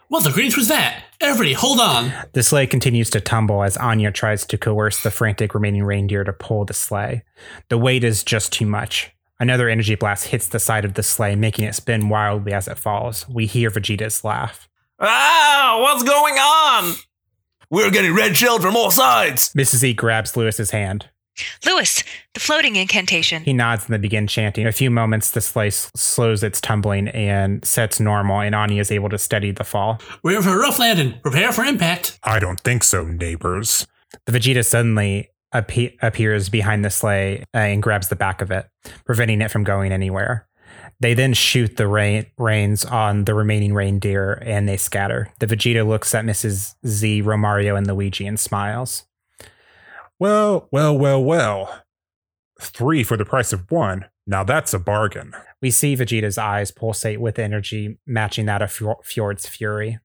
What 0.10 0.24
the 0.24 0.32
greens 0.32 0.58
was 0.58 0.68
that? 0.68 1.04
Everybody, 1.22 1.54
hold 1.54 1.80
on. 1.80 2.12
The 2.34 2.44
sleigh 2.44 2.68
continues 2.68 3.10
to 3.12 3.22
tumble 3.22 3.64
as 3.64 3.78
Anya 3.78 4.12
tries 4.12 4.46
to 4.48 4.58
coerce 4.58 5.02
the 5.02 5.12
frantic 5.12 5.54
remaining 5.54 5.84
reindeer 5.84 6.24
to 6.24 6.34
pull 6.34 6.66
the 6.66 6.74
sleigh. 6.74 7.24
The 7.70 7.78
weight 7.78 8.04
is 8.04 8.24
just 8.24 8.52
too 8.52 8.66
much. 8.66 9.12
Another 9.40 9.70
energy 9.70 9.96
blast 9.96 10.28
hits 10.28 10.48
the 10.48 10.60
side 10.60 10.84
of 10.84 10.96
the 10.96 11.04
sleigh, 11.04 11.36
making 11.36 11.66
it 11.66 11.76
spin 11.76 12.10
wildly 12.10 12.54
as 12.54 12.68
it 12.68 12.78
falls. 12.78 13.30
We 13.30 13.46
hear 13.46 13.70
Vegeta's 13.70 14.24
laugh. 14.24 14.68
Ah, 15.00 15.78
what's 15.80 16.04
going 16.04 16.34
on? 16.36 16.96
We're 17.72 17.92
getting 17.92 18.16
red 18.16 18.36
shelled 18.36 18.64
from 18.64 18.76
all 18.76 18.90
sides. 18.90 19.54
Mrs. 19.54 19.84
E 19.84 19.94
grabs 19.94 20.36
Lewis's 20.36 20.72
hand. 20.72 21.10
Lewis, 21.66 22.04
the 22.34 22.40
floating 22.40 22.76
incantation. 22.76 23.44
He 23.44 23.54
nods 23.54 23.86
and 23.86 23.94
they 23.94 24.00
begin 24.00 24.26
chanting. 24.26 24.64
In 24.64 24.68
a 24.68 24.72
few 24.72 24.90
moments, 24.90 25.32
the 25.32 25.40
sleigh 25.40 25.70
slows 25.70 26.44
its 26.44 26.60
tumbling 26.60 27.08
and 27.10 27.64
sets 27.64 28.00
normal, 28.00 28.42
and 28.42 28.56
Anya 28.56 28.82
is 28.82 28.92
able 28.92 29.08
to 29.10 29.18
steady 29.20 29.52
the 29.52 29.64
fall. 29.64 30.02
We're 30.24 30.38
in 30.38 30.44
for 30.44 30.50
a 30.50 30.58
rough 30.58 30.80
landing. 30.80 31.20
Prepare 31.22 31.52
for 31.52 31.64
impact. 31.64 32.20
I 32.24 32.40
don't 32.40 32.60
think 32.60 32.84
so, 32.84 33.06
neighbors. 33.06 33.86
The 34.26 34.32
Vegeta 34.32 34.66
suddenly 34.66 35.30
appe- 35.54 35.96
appears 36.02 36.50
behind 36.50 36.84
the 36.84 36.90
sleigh 36.90 37.42
uh, 37.54 37.60
and 37.60 37.84
grabs 37.84 38.08
the 38.10 38.16
back 38.16 38.42
of 38.42 38.50
it, 38.52 38.68
preventing 39.06 39.42
it 39.42 39.52
from 39.52 39.64
going 39.64 39.92
anywhere. 39.92 40.49
They 41.02 41.14
then 41.14 41.34
shoot 41.34 41.78
the 41.78 41.88
rain- 41.88 42.26
reins 42.38 42.84
on 42.84 43.24
the 43.26 43.34
remaining 43.34 43.74
reindeer 43.74 44.34
and 44.46 44.68
they 44.68 44.78
scatter. 44.78 45.32
The 45.40 45.48
Vegeta 45.48 45.88
looks 45.88 46.14
at 46.14 46.26
Mrs. 46.26 46.76
Z, 46.86 47.24
Romario, 47.24 47.78
and 47.78 47.88
Luigi 47.88 48.28
and 48.28 48.40
smiles. 48.40 49.06
Well, 50.20 50.68
well, 50.72 50.98
well, 50.98 51.24
well. 51.24 51.84
Three 52.60 53.04
for 53.04 53.16
the 53.16 53.24
price 53.24 53.54
of 53.54 53.72
one. 53.72 54.06
Now 54.28 54.44
that's 54.44 54.74
a 54.74 54.80
bargain. 54.80 55.34
We 55.62 55.72
see 55.72 55.96
Vegeta's 55.96 56.38
eyes 56.38 56.72
pulsate 56.72 57.22
with 57.22 57.40
energy 57.40 57.98
matching 58.06 58.46
that 58.48 58.62
of 58.62 58.70
Fjor- 58.70 59.04
Fjord's 59.04 59.48
fury. 59.48 60.00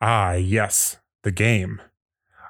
Ah, 0.00 0.32
yes, 0.32 0.96
the 1.22 1.30
game. 1.30 1.80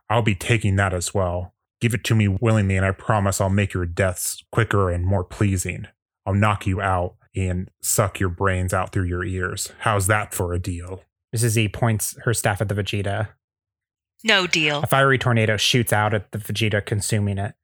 I'll 0.09 0.23
be 0.23 0.35
taking 0.37 0.77
that 0.77 0.95
as 0.95 1.13
well. 1.13 1.55
Give 1.81 1.95
it 1.95 2.05
to 2.05 2.15
me 2.15 2.29
willingly, 2.29 2.77
and 2.77 2.87
I 2.87 2.93
promise 2.93 3.41
I'll 3.41 3.51
make 3.51 3.75
your 3.75 3.87
deaths 3.87 4.45
quicker 4.53 4.91
and 4.91 5.05
more 5.05 5.25
pleasing. 5.25 5.89
I'll 6.25 6.35
knock 6.35 6.67
you 6.67 6.81
out 6.81 7.17
and 7.35 7.71
suck 7.81 8.21
your 8.21 8.29
brains 8.29 8.75
out 8.75 8.93
through 8.93 9.05
your 9.05 9.25
ears. 9.25 9.73
How's 9.81 10.07
that 10.07 10.35
for 10.35 10.53
a 10.53 10.59
deal? 10.59 11.03
Mrs. 11.35 11.49
Z 11.49 11.69
points 11.69 12.17
her 12.25 12.35
staff 12.35 12.61
at 12.61 12.69
the 12.69 12.75
Vegeta. 12.75 13.29
No 14.25 14.47
deal. 14.47 14.83
A 14.83 14.87
fiery 14.87 15.19
tornado 15.19 15.57
shoots 15.57 15.93
out 15.93 16.15
at 16.15 16.31
the 16.31 16.39
Vegeta, 16.39 16.85
consuming 16.85 17.39
it. 17.39 17.55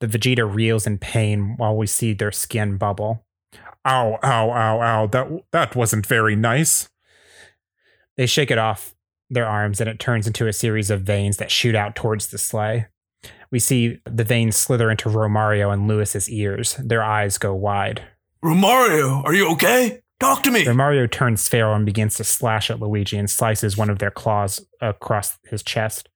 The 0.00 0.08
Vegeta 0.08 0.52
reels 0.52 0.86
in 0.86 0.98
pain 0.98 1.54
while 1.56 1.76
we 1.76 1.86
see 1.86 2.12
their 2.12 2.32
skin 2.32 2.76
bubble. 2.76 3.24
Ow, 3.86 4.18
ow, 4.22 4.50
ow, 4.50 4.82
ow. 4.82 5.06
That 5.06 5.28
that 5.52 5.76
wasn't 5.76 6.06
very 6.06 6.34
nice. 6.34 6.88
They 8.16 8.26
shake 8.26 8.50
it 8.50 8.58
off 8.58 8.94
their 9.30 9.46
arms 9.46 9.80
and 9.80 9.88
it 9.88 10.00
turns 10.00 10.26
into 10.26 10.46
a 10.48 10.52
series 10.52 10.90
of 10.90 11.02
veins 11.02 11.36
that 11.36 11.50
shoot 11.50 11.74
out 11.74 11.94
towards 11.94 12.28
the 12.28 12.38
sleigh. 12.38 12.86
We 13.50 13.58
see 13.58 14.00
the 14.04 14.24
veins 14.24 14.56
slither 14.56 14.90
into 14.90 15.08
Romario 15.08 15.72
and 15.72 15.86
Lewis's 15.86 16.28
ears. 16.28 16.76
Their 16.82 17.02
eyes 17.02 17.38
go 17.38 17.54
wide. 17.54 18.02
Romario, 18.42 19.24
are 19.24 19.34
you 19.34 19.50
okay? 19.52 20.00
Talk 20.20 20.42
to 20.44 20.50
me. 20.50 20.64
Romario 20.64 21.10
turns 21.10 21.48
feral 21.48 21.74
and 21.74 21.86
begins 21.86 22.14
to 22.16 22.24
slash 22.24 22.70
at 22.70 22.80
Luigi 22.80 23.16
and 23.16 23.30
slices 23.30 23.76
one 23.76 23.90
of 23.90 23.98
their 23.98 24.10
claws 24.10 24.64
across 24.80 25.38
his 25.48 25.62
chest. 25.62 26.08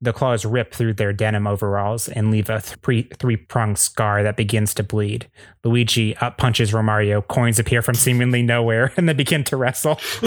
The 0.00 0.12
claws 0.12 0.44
rip 0.44 0.74
through 0.74 0.94
their 0.94 1.12
denim 1.12 1.46
overalls 1.46 2.08
and 2.08 2.30
leave 2.30 2.50
a 2.50 2.60
three 2.60 3.08
three 3.18 3.36
pronged 3.36 3.78
scar 3.78 4.22
that 4.24 4.36
begins 4.36 4.74
to 4.74 4.82
bleed. 4.82 5.30
Luigi 5.64 6.16
up 6.16 6.38
punches 6.38 6.72
Romario. 6.72 7.26
Coins 7.26 7.58
appear 7.60 7.82
from 7.82 7.94
seemingly 7.94 8.42
nowhere 8.42 8.92
and 8.96 9.08
they 9.08 9.12
begin 9.12 9.44
to 9.44 9.56
wrestle. 9.56 9.96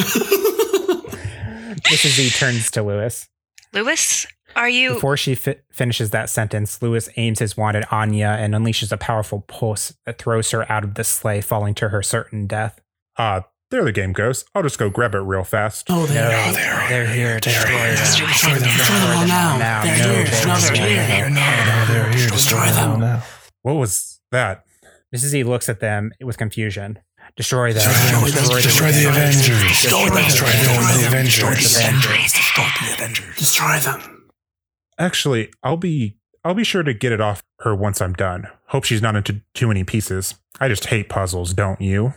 Mrs. 1.86 2.16
Z 2.16 2.30
turns 2.30 2.72
to 2.72 2.84
Lewis. 2.84 3.28
Lewis, 3.74 4.26
are 4.56 4.70
you. 4.70 4.94
Before 4.96 5.18
she 5.18 5.36
fi- 5.36 5.58
finishes 5.72 6.10
that 6.12 6.30
sentence, 6.30 6.82
Lewis 6.82 7.10
aims 7.18 7.40
his 7.40 7.56
wand 7.58 7.78
at 7.78 7.92
Anya 7.92 8.38
and 8.40 8.54
unleashes 8.54 8.92
a 8.92 8.98
powerful 8.98 9.42
pulse 9.48 9.94
that 10.06 10.18
throws 10.18 10.52
her 10.52 10.70
out 10.72 10.84
of 10.84 10.96
the 10.96 11.04
sleigh, 11.04 11.42
falling 11.42 11.74
to 11.76 11.90
her 11.90 12.02
certain 12.04 12.48
death. 12.48 12.80
Ah, 13.18 13.46
there 13.72 13.84
the 13.84 13.92
game 13.92 14.14
goes. 14.14 14.46
I'll 14.54 14.64
just 14.64 14.78
go 14.78 14.90
grab 14.90 15.16
it 15.16 15.20
real 15.20 15.44
fast. 15.44 15.88
Oh, 15.90 16.06
they're, 16.06 16.30
No, 16.30 16.54
they're- 16.54 16.86
they're 16.90 17.08
here. 17.08 17.40
Destroy 17.40 17.70
them. 17.72 17.96
Destroy 17.98 18.54
them. 18.54 18.64
Destroy 18.64 18.96
them 19.00 19.18
all 19.18 19.28
now. 19.28 19.58
Now, 19.58 19.84
They're 19.84 19.98
no, 20.08 20.14
here. 20.14 20.24
they're 20.26 20.46
Now 20.48 20.60
they're 20.60 20.76
here. 20.76 21.04
here. 21.06 21.30
No, 21.30 21.86
they're 21.88 22.12
here. 22.14 22.30
Destroy 22.30 22.66
them. 22.68 23.22
What 23.64 23.74
was 23.74 24.20
that? 24.32 24.64
Mrs. 25.16 25.34
E 25.34 25.44
looks 25.44 25.68
at 25.70 25.80
them 25.80 26.12
with 26.22 26.38
confusion. 26.38 27.00
Destroy 27.36 27.74
them. 27.74 27.82
Destroy 27.92 28.30
them. 28.30 28.62
Destroy 28.62 28.92
the 28.92 29.10
Avengers. 29.10 29.62
Destroy 29.64 30.10
them. 30.10 30.24
Destroy 30.24 30.48
the 30.48 31.08
Avengers. 31.08 31.40
Destroy 31.40 32.66
the 32.82 32.94
Avengers. 32.94 33.36
Destroy 33.38 33.80
them. 33.80 34.25
Actually, 34.98 35.52
I'll 35.64 35.78
be 35.78 36.18
I'll 36.44 36.54
be 36.54 36.64
sure 36.64 36.84
to 36.84 36.94
get 36.94 37.12
it 37.12 37.22
off 37.22 37.44
her 37.62 37.76
once 37.76 38.02
I'm 38.02 38.14
done. 38.14 38.48
Hope 38.68 38.84
she's 38.84 39.02
not 39.02 39.16
into 39.16 39.42
too 39.54 39.68
many 39.68 39.84
pieces. 39.84 40.36
I 40.60 40.68
just 40.68 40.86
hate 40.86 41.10
puzzles, 41.10 41.54
don't 41.54 41.82
you? 41.82 42.14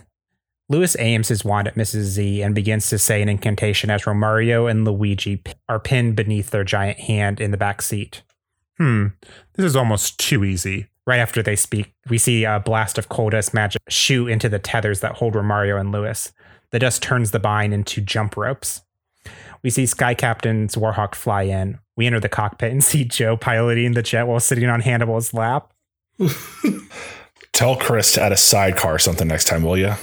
Lewis 0.69 0.95
aims 0.99 1.29
his 1.29 1.43
wand 1.43 1.67
at 1.67 1.75
Mrs. 1.75 2.03
Z 2.03 2.43
and 2.43 2.53
begins 2.53 2.89
to 2.89 2.99
say 2.99 3.23
an 3.23 3.29
incantation 3.29 3.89
as 3.89 4.03
Romario 4.03 4.69
and 4.69 4.85
Luigi 4.85 5.41
are 5.67 5.79
pinned 5.79 6.15
beneath 6.15 6.51
their 6.51 6.63
giant 6.63 6.99
hand 6.99 7.41
in 7.41 7.49
the 7.49 7.57
back 7.57 7.81
seat. 7.81 8.21
Hmm, 8.77 9.07
this 9.55 9.65
is 9.65 9.75
almost 9.75 10.19
too 10.19 10.45
easy. 10.45 10.87
Right 11.07 11.19
after 11.19 11.41
they 11.41 11.55
speak, 11.55 11.95
we 12.07 12.19
see 12.19 12.43
a 12.43 12.59
blast 12.59 12.99
of 12.99 13.09
coal 13.09 13.31
dust 13.31 13.51
magic 13.51 13.81
shoot 13.89 14.27
into 14.27 14.47
the 14.47 14.59
tethers 14.59 14.99
that 14.99 15.13
hold 15.13 15.33
Romario 15.33 15.79
and 15.79 15.91
Lewis. 15.91 16.31
The 16.69 16.77
dust 16.77 17.01
turns 17.01 17.31
the 17.31 17.39
bind 17.39 17.73
into 17.73 17.99
jump 17.99 18.37
ropes. 18.37 18.83
We 19.63 19.69
see 19.69 19.85
Sky 19.85 20.13
Captain's 20.13 20.75
Warhawk 20.75 21.15
fly 21.15 21.43
in. 21.43 21.79
We 21.95 22.07
enter 22.07 22.19
the 22.19 22.29
cockpit 22.29 22.71
and 22.71 22.83
see 22.83 23.03
Joe 23.05 23.37
piloting 23.37 23.93
the 23.93 24.01
jet 24.01 24.27
while 24.27 24.39
sitting 24.39 24.69
on 24.69 24.81
Hannibal's 24.81 25.33
lap. 25.33 25.73
Tell 27.53 27.75
Chris 27.75 28.13
to 28.13 28.21
add 28.21 28.31
a 28.31 28.37
sidecar 28.37 28.95
or 28.95 28.99
something 28.99 29.27
next 29.27 29.45
time, 29.45 29.63
will 29.63 29.77
you? 29.77 29.93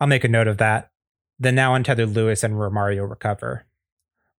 I'll 0.00 0.06
make 0.06 0.24
a 0.24 0.28
note 0.28 0.48
of 0.48 0.58
that. 0.58 0.90
The 1.38 1.52
now 1.52 1.74
untethered 1.74 2.10
Lewis 2.10 2.44
and 2.44 2.54
Romario 2.54 3.08
recover. 3.08 3.64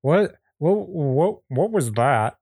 What? 0.02 0.36
What? 0.60 0.88
What? 0.90 1.40
What 1.50 1.72
was 1.72 1.92
that? 1.94 2.38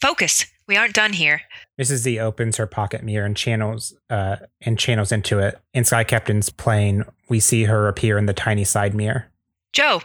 Focus. 0.00 0.46
We 0.66 0.76
aren't 0.76 0.94
done 0.94 1.14
here. 1.14 1.42
Mrs. 1.80 1.96
Z 1.96 2.18
opens 2.18 2.58
her 2.58 2.66
pocket 2.66 3.02
mirror 3.02 3.24
and 3.24 3.36
channels 3.36 3.94
uh, 4.10 4.36
and 4.60 4.78
channels 4.78 5.10
into 5.10 5.38
it. 5.38 5.58
In 5.72 5.84
Sky 5.84 6.04
Captain's 6.04 6.50
plane, 6.50 7.04
we 7.28 7.40
see 7.40 7.64
her 7.64 7.88
appear 7.88 8.18
in 8.18 8.26
the 8.26 8.34
tiny 8.34 8.64
side 8.64 8.94
mirror. 8.94 9.30
Joe, 9.72 10.02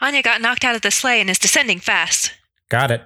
Anya 0.00 0.22
got 0.22 0.40
knocked 0.40 0.64
out 0.64 0.76
of 0.76 0.82
the 0.82 0.90
sleigh 0.90 1.20
and 1.20 1.28
is 1.28 1.38
descending 1.38 1.80
fast. 1.80 2.32
Got 2.68 2.90
it. 2.90 3.02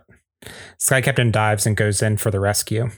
Sky 0.79 1.01
Captain 1.01 1.31
dives 1.31 1.67
and 1.67 1.77
goes 1.77 2.03
in 2.03 2.17
for 2.17 2.31
the 2.31 2.41
rescue. 2.41 2.91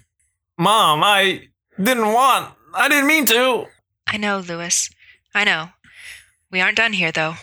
Mom, 0.59 1.03
I 1.03 1.49
didn't 1.83 2.13
want. 2.13 2.53
I 2.75 2.89
didn't 2.89 3.07
mean 3.07 3.27
to. 3.27 3.67
I 4.07 4.17
know, 4.17 4.39
Lewis. 4.39 4.91
I 5.35 5.45
know. 5.45 5.71
We 6.51 6.61
aren't 6.61 6.77
done 6.77 6.93
here, 6.93 7.13
though. 7.13 7.35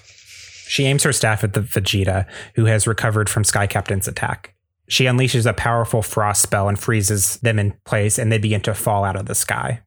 She 0.68 0.86
aims 0.86 1.04
her 1.04 1.14
staff 1.14 1.44
at 1.44 1.54
the 1.54 1.62
Vegeta, 1.62 2.28
who 2.56 2.66
has 2.66 2.88
recovered 2.88 3.30
from 3.30 3.44
Sky 3.44 3.68
Captain's 3.68 4.08
attack. 4.08 4.54
She 4.88 5.06
unleashes 5.06 5.46
a 5.46 5.54
powerful 5.54 6.02
frost 6.02 6.42
spell 6.42 6.68
and 6.68 6.78
freezes 6.78 7.38
them 7.38 7.58
in 7.58 7.74
place, 7.86 8.20
and 8.20 8.32
they 8.32 8.38
begin 8.38 8.62
to 8.62 8.74
fall 8.74 9.04
out 9.04 9.16
of 9.16 9.26
the 9.26 9.36
sky. 9.36 9.82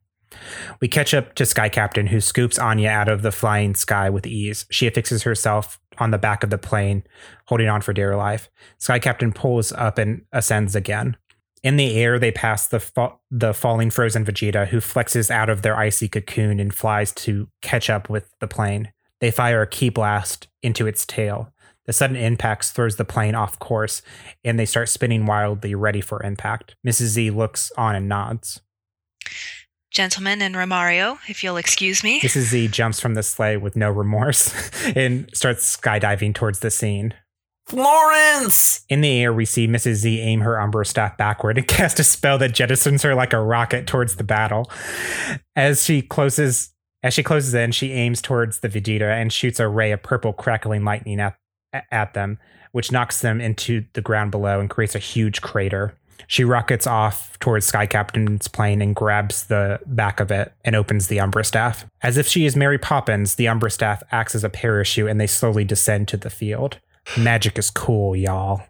We 0.79 0.87
catch 0.87 1.13
up 1.13 1.35
to 1.35 1.45
Sky 1.45 1.69
Captain, 1.69 2.07
who 2.07 2.21
scoops 2.21 2.59
Anya 2.59 2.89
out 2.89 3.09
of 3.09 3.21
the 3.21 3.31
flying 3.31 3.75
sky 3.75 4.09
with 4.09 4.27
ease. 4.27 4.65
She 4.69 4.87
affixes 4.87 5.23
herself 5.23 5.79
on 5.97 6.11
the 6.11 6.17
back 6.17 6.43
of 6.43 6.49
the 6.49 6.57
plane, 6.57 7.03
holding 7.45 7.67
on 7.67 7.81
for 7.81 7.93
dear 7.93 8.15
life. 8.15 8.49
Sky 8.77 8.99
Captain 8.99 9.31
pulls 9.31 9.71
up 9.71 9.97
and 9.97 10.23
ascends 10.31 10.75
again. 10.75 11.17
In 11.61 11.75
the 11.75 11.97
air, 11.97 12.19
they 12.19 12.31
pass 12.31 12.67
the 12.67 12.79
fa- 12.79 13.15
the 13.29 13.53
falling 13.53 13.89
frozen 13.89 14.23
Vegeta, 14.23 14.67
who 14.67 14.77
flexes 14.77 15.29
out 15.29 15.49
of 15.49 15.61
their 15.61 15.75
icy 15.75 16.07
cocoon 16.07 16.59
and 16.59 16.73
flies 16.73 17.11
to 17.13 17.49
catch 17.61 17.89
up 17.89 18.09
with 18.09 18.33
the 18.39 18.47
plane. 18.47 18.93
They 19.19 19.31
fire 19.31 19.61
a 19.61 19.67
ki 19.67 19.89
blast 19.89 20.47
into 20.63 20.87
its 20.87 21.05
tail. 21.05 21.53
The 21.85 21.93
sudden 21.93 22.15
impact 22.15 22.65
throws 22.65 22.95
the 22.95 23.03
plane 23.03 23.35
off 23.35 23.57
course, 23.59 24.01
and 24.43 24.59
they 24.59 24.65
start 24.65 24.89
spinning 24.89 25.25
wildly, 25.25 25.75
ready 25.75 26.01
for 26.01 26.23
impact. 26.23 26.75
Mrs. 26.85 27.07
Z 27.07 27.31
looks 27.31 27.71
on 27.77 27.95
and 27.95 28.07
nods. 28.07 28.61
Gentlemen 29.91 30.41
and 30.41 30.55
Romario, 30.55 31.17
if 31.27 31.43
you'll 31.43 31.57
excuse 31.57 32.03
me. 32.03 32.19
Mrs. 32.21 32.49
Z 32.49 32.67
jumps 32.67 32.99
from 32.99 33.15
the 33.15 33.23
sleigh 33.23 33.57
with 33.57 33.75
no 33.75 33.89
remorse 33.89 34.53
and 34.95 35.29
starts 35.33 35.75
skydiving 35.75 36.35
towards 36.35 36.59
the 36.59 36.69
scene. 36.69 37.13
Florence! 37.65 38.83
In 38.89 39.01
the 39.01 39.21
air, 39.21 39.31
we 39.31 39.45
see 39.45 39.67
Mrs. 39.67 39.95
Z 39.95 40.21
aim 40.21 40.41
her 40.41 40.59
Umbra 40.59 40.85
staff 40.85 41.17
backward 41.17 41.57
and 41.57 41.67
cast 41.67 41.99
a 41.99 42.03
spell 42.03 42.37
that 42.39 42.51
jettisons 42.51 43.03
her 43.03 43.13
like 43.13 43.33
a 43.33 43.39
rocket 43.39 43.85
towards 43.85 44.15
the 44.15 44.23
battle. 44.23 44.71
As 45.55 45.85
she 45.85 46.01
closes, 46.01 46.73
as 47.03 47.13
she 47.13 47.23
closes 47.23 47.53
in, 47.53 47.71
she 47.71 47.91
aims 47.91 48.21
towards 48.21 48.59
the 48.59 48.69
Vegeta 48.69 49.09
and 49.09 49.31
shoots 49.31 49.59
a 49.59 49.67
ray 49.67 49.91
of 49.91 50.01
purple 50.01 50.33
crackling 50.33 50.83
lightning 50.83 51.19
at, 51.19 51.37
at 51.91 52.13
them, 52.15 52.39
which 52.71 52.91
knocks 52.91 53.21
them 53.21 53.39
into 53.39 53.85
the 53.93 54.01
ground 54.01 54.31
below 54.31 54.59
and 54.59 54.69
creates 54.69 54.95
a 54.95 54.99
huge 54.99 55.41
crater. 55.41 55.95
She 56.27 56.43
rockets 56.43 56.85
off 56.85 57.37
towards 57.39 57.65
Sky 57.65 57.85
Captain's 57.85 58.47
plane 58.47 58.81
and 58.81 58.95
grabs 58.95 59.45
the 59.47 59.79
back 59.85 60.19
of 60.19 60.31
it 60.31 60.53
and 60.63 60.75
opens 60.75 61.07
the 61.07 61.19
Umbra 61.19 61.43
staff. 61.43 61.85
As 62.01 62.17
if 62.17 62.27
she 62.27 62.45
is 62.45 62.55
Mary 62.55 62.77
Poppins, 62.77 63.35
the 63.35 63.47
Umbra 63.47 63.71
staff 63.71 64.03
acts 64.11 64.35
as 64.35 64.43
a 64.43 64.49
parachute 64.49 65.09
and 65.09 65.19
they 65.19 65.27
slowly 65.27 65.63
descend 65.65 66.07
to 66.09 66.17
the 66.17 66.29
field. 66.29 66.79
Magic 67.17 67.57
is 67.57 67.71
cool, 67.71 68.15
y'all. 68.15 68.61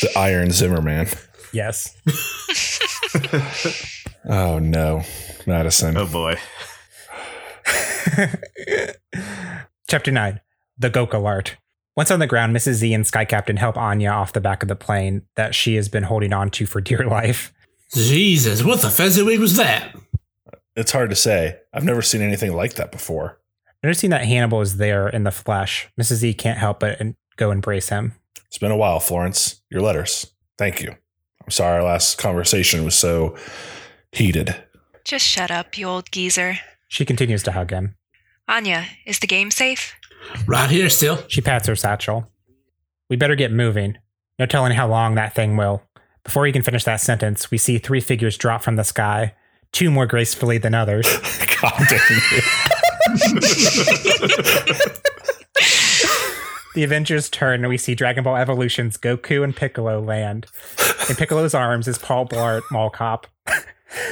The 0.00 0.10
Iron 0.16 0.50
Zimmerman. 0.50 1.08
Yes. 1.52 1.96
Oh 4.28 4.58
no, 4.58 5.02
Madison. 5.46 5.96
Oh 5.96 6.06
boy. 6.06 6.36
Chapter 9.88 10.10
9 10.12 10.40
The 10.78 10.90
Gokalart. 10.90 11.52
Once 11.96 12.10
on 12.10 12.20
the 12.20 12.26
ground, 12.26 12.54
Mrs. 12.54 12.74
Z 12.74 12.94
and 12.94 13.06
Sky 13.06 13.24
Captain 13.24 13.56
help 13.56 13.76
Anya 13.76 14.10
off 14.10 14.32
the 14.32 14.40
back 14.40 14.62
of 14.62 14.68
the 14.68 14.76
plane 14.76 15.22
that 15.36 15.54
she 15.54 15.74
has 15.74 15.88
been 15.88 16.04
holding 16.04 16.32
on 16.32 16.50
to 16.50 16.66
for 16.66 16.80
dear 16.80 17.04
life. 17.04 17.52
Jesus, 17.94 18.62
what 18.62 18.80
the 18.80 18.88
fezziwig 18.90 19.40
was 19.40 19.56
that? 19.56 19.94
It's 20.76 20.92
hard 20.92 21.10
to 21.10 21.16
say. 21.16 21.58
I've 21.74 21.84
never 21.84 22.02
seen 22.02 22.22
anything 22.22 22.54
like 22.54 22.74
that 22.74 22.92
before. 22.92 23.40
Noticing 23.82 24.10
that 24.10 24.24
Hannibal 24.24 24.60
is 24.60 24.76
there 24.76 25.08
in 25.08 25.24
the 25.24 25.30
flesh, 25.30 25.88
Mrs. 26.00 26.14
Z 26.16 26.34
can't 26.34 26.58
help 26.58 26.80
but 26.80 27.00
go 27.36 27.50
embrace 27.50 27.88
him. 27.88 28.14
It's 28.46 28.58
been 28.58 28.70
a 28.70 28.76
while, 28.76 29.00
Florence. 29.00 29.62
Your 29.70 29.80
letters. 29.80 30.32
Thank 30.58 30.82
you. 30.82 30.90
I'm 31.42 31.50
sorry 31.50 31.78
our 31.78 31.82
last 31.84 32.18
conversation 32.18 32.84
was 32.84 32.94
so 32.94 33.36
heated. 34.12 34.54
Just 35.04 35.26
shut 35.26 35.50
up, 35.50 35.76
you 35.78 35.86
old 35.86 36.12
geezer. 36.12 36.58
She 36.88 37.04
continues 37.04 37.42
to 37.44 37.52
hug 37.52 37.70
him. 37.70 37.96
Anya, 38.46 38.86
is 39.06 39.20
the 39.20 39.26
game 39.26 39.50
safe? 39.50 39.94
Right 40.46 40.70
here 40.70 40.88
still. 40.90 41.18
She 41.28 41.40
pats 41.40 41.66
her 41.68 41.76
satchel. 41.76 42.30
We 43.08 43.16
better 43.16 43.34
get 43.36 43.52
moving. 43.52 43.98
No 44.38 44.46
telling 44.46 44.72
how 44.72 44.88
long 44.88 45.14
that 45.16 45.34
thing 45.34 45.56
will. 45.56 45.82
Before 46.24 46.46
he 46.46 46.52
can 46.52 46.62
finish 46.62 46.84
that 46.84 47.00
sentence, 47.00 47.50
we 47.50 47.58
see 47.58 47.78
three 47.78 48.00
figures 48.00 48.36
drop 48.38 48.62
from 48.62 48.76
the 48.76 48.84
sky, 48.84 49.34
two 49.72 49.90
more 49.90 50.06
gracefully 50.06 50.58
than 50.58 50.74
others. 50.74 51.06
God 51.62 51.86
damn 51.88 52.00
you. 52.32 52.40
The 56.74 56.84
Avengers 56.84 57.28
turn 57.28 57.60
and 57.60 57.68
we 57.68 57.76
see 57.76 57.96
Dragon 57.96 58.22
Ball 58.22 58.36
Evolution's 58.36 58.96
Goku 58.96 59.42
and 59.42 59.54
Piccolo 59.54 60.00
land. 60.00 60.46
In 61.08 61.16
Piccolo's 61.16 61.52
arms 61.52 61.88
is 61.88 61.98
Paul 61.98 62.26
Blart 62.26 62.62
Mall 62.70 62.90
Cop. 62.90 63.26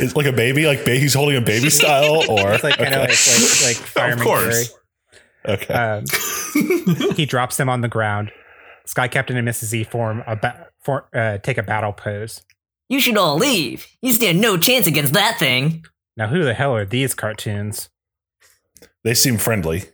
It's 0.01 0.17
like 0.17 0.27
a 0.27 0.33
baby, 0.33 0.67
like 0.67 0.85
ba- 0.85 0.97
he's 0.97 1.15
holding 1.15 1.37
a 1.37 1.41
baby 1.41 1.71
style, 1.71 2.17
or 2.29 2.51
It's 2.53 2.65
like 2.65 2.77
kind 2.77 2.95
of 2.95 3.01
like, 3.03 3.11
like 3.11 3.63
like 3.63 3.77
fireman 3.77 4.25
course. 4.25 4.69
Fury. 4.69 4.81
Okay. 5.47 5.75
Um, 5.75 6.05
he 7.15 7.27
drops 7.27 7.57
them 7.57 7.69
on 7.69 7.81
the 7.81 7.89
ground. 7.89 8.33
Sky 8.87 9.09
Captain 9.09 9.37
and 9.37 9.47
Mrs. 9.47 9.65
Z 9.65 9.85
form 9.85 10.23
a 10.27 10.37
ba- 10.37 10.69
for, 10.83 11.09
uh, 11.15 11.39
take 11.39 11.59
a 11.59 11.63
battle 11.63 11.93
pose. 11.93 12.43
You 12.89 13.01
should 13.01 13.19
all 13.19 13.37
leave. 13.37 13.87
You 14.01 14.13
stand 14.13 14.41
no 14.41 14.57
chance 14.57 14.87
against 14.87 15.13
that 15.13 15.39
thing. 15.39 15.85
Now, 16.17 16.29
who 16.29 16.43
the 16.43 16.55
hell 16.55 16.75
are 16.75 16.87
these 16.87 17.15
cartoons? 17.15 17.91
they 19.05 19.15
seem 19.15 19.37
friendly. 19.37 19.85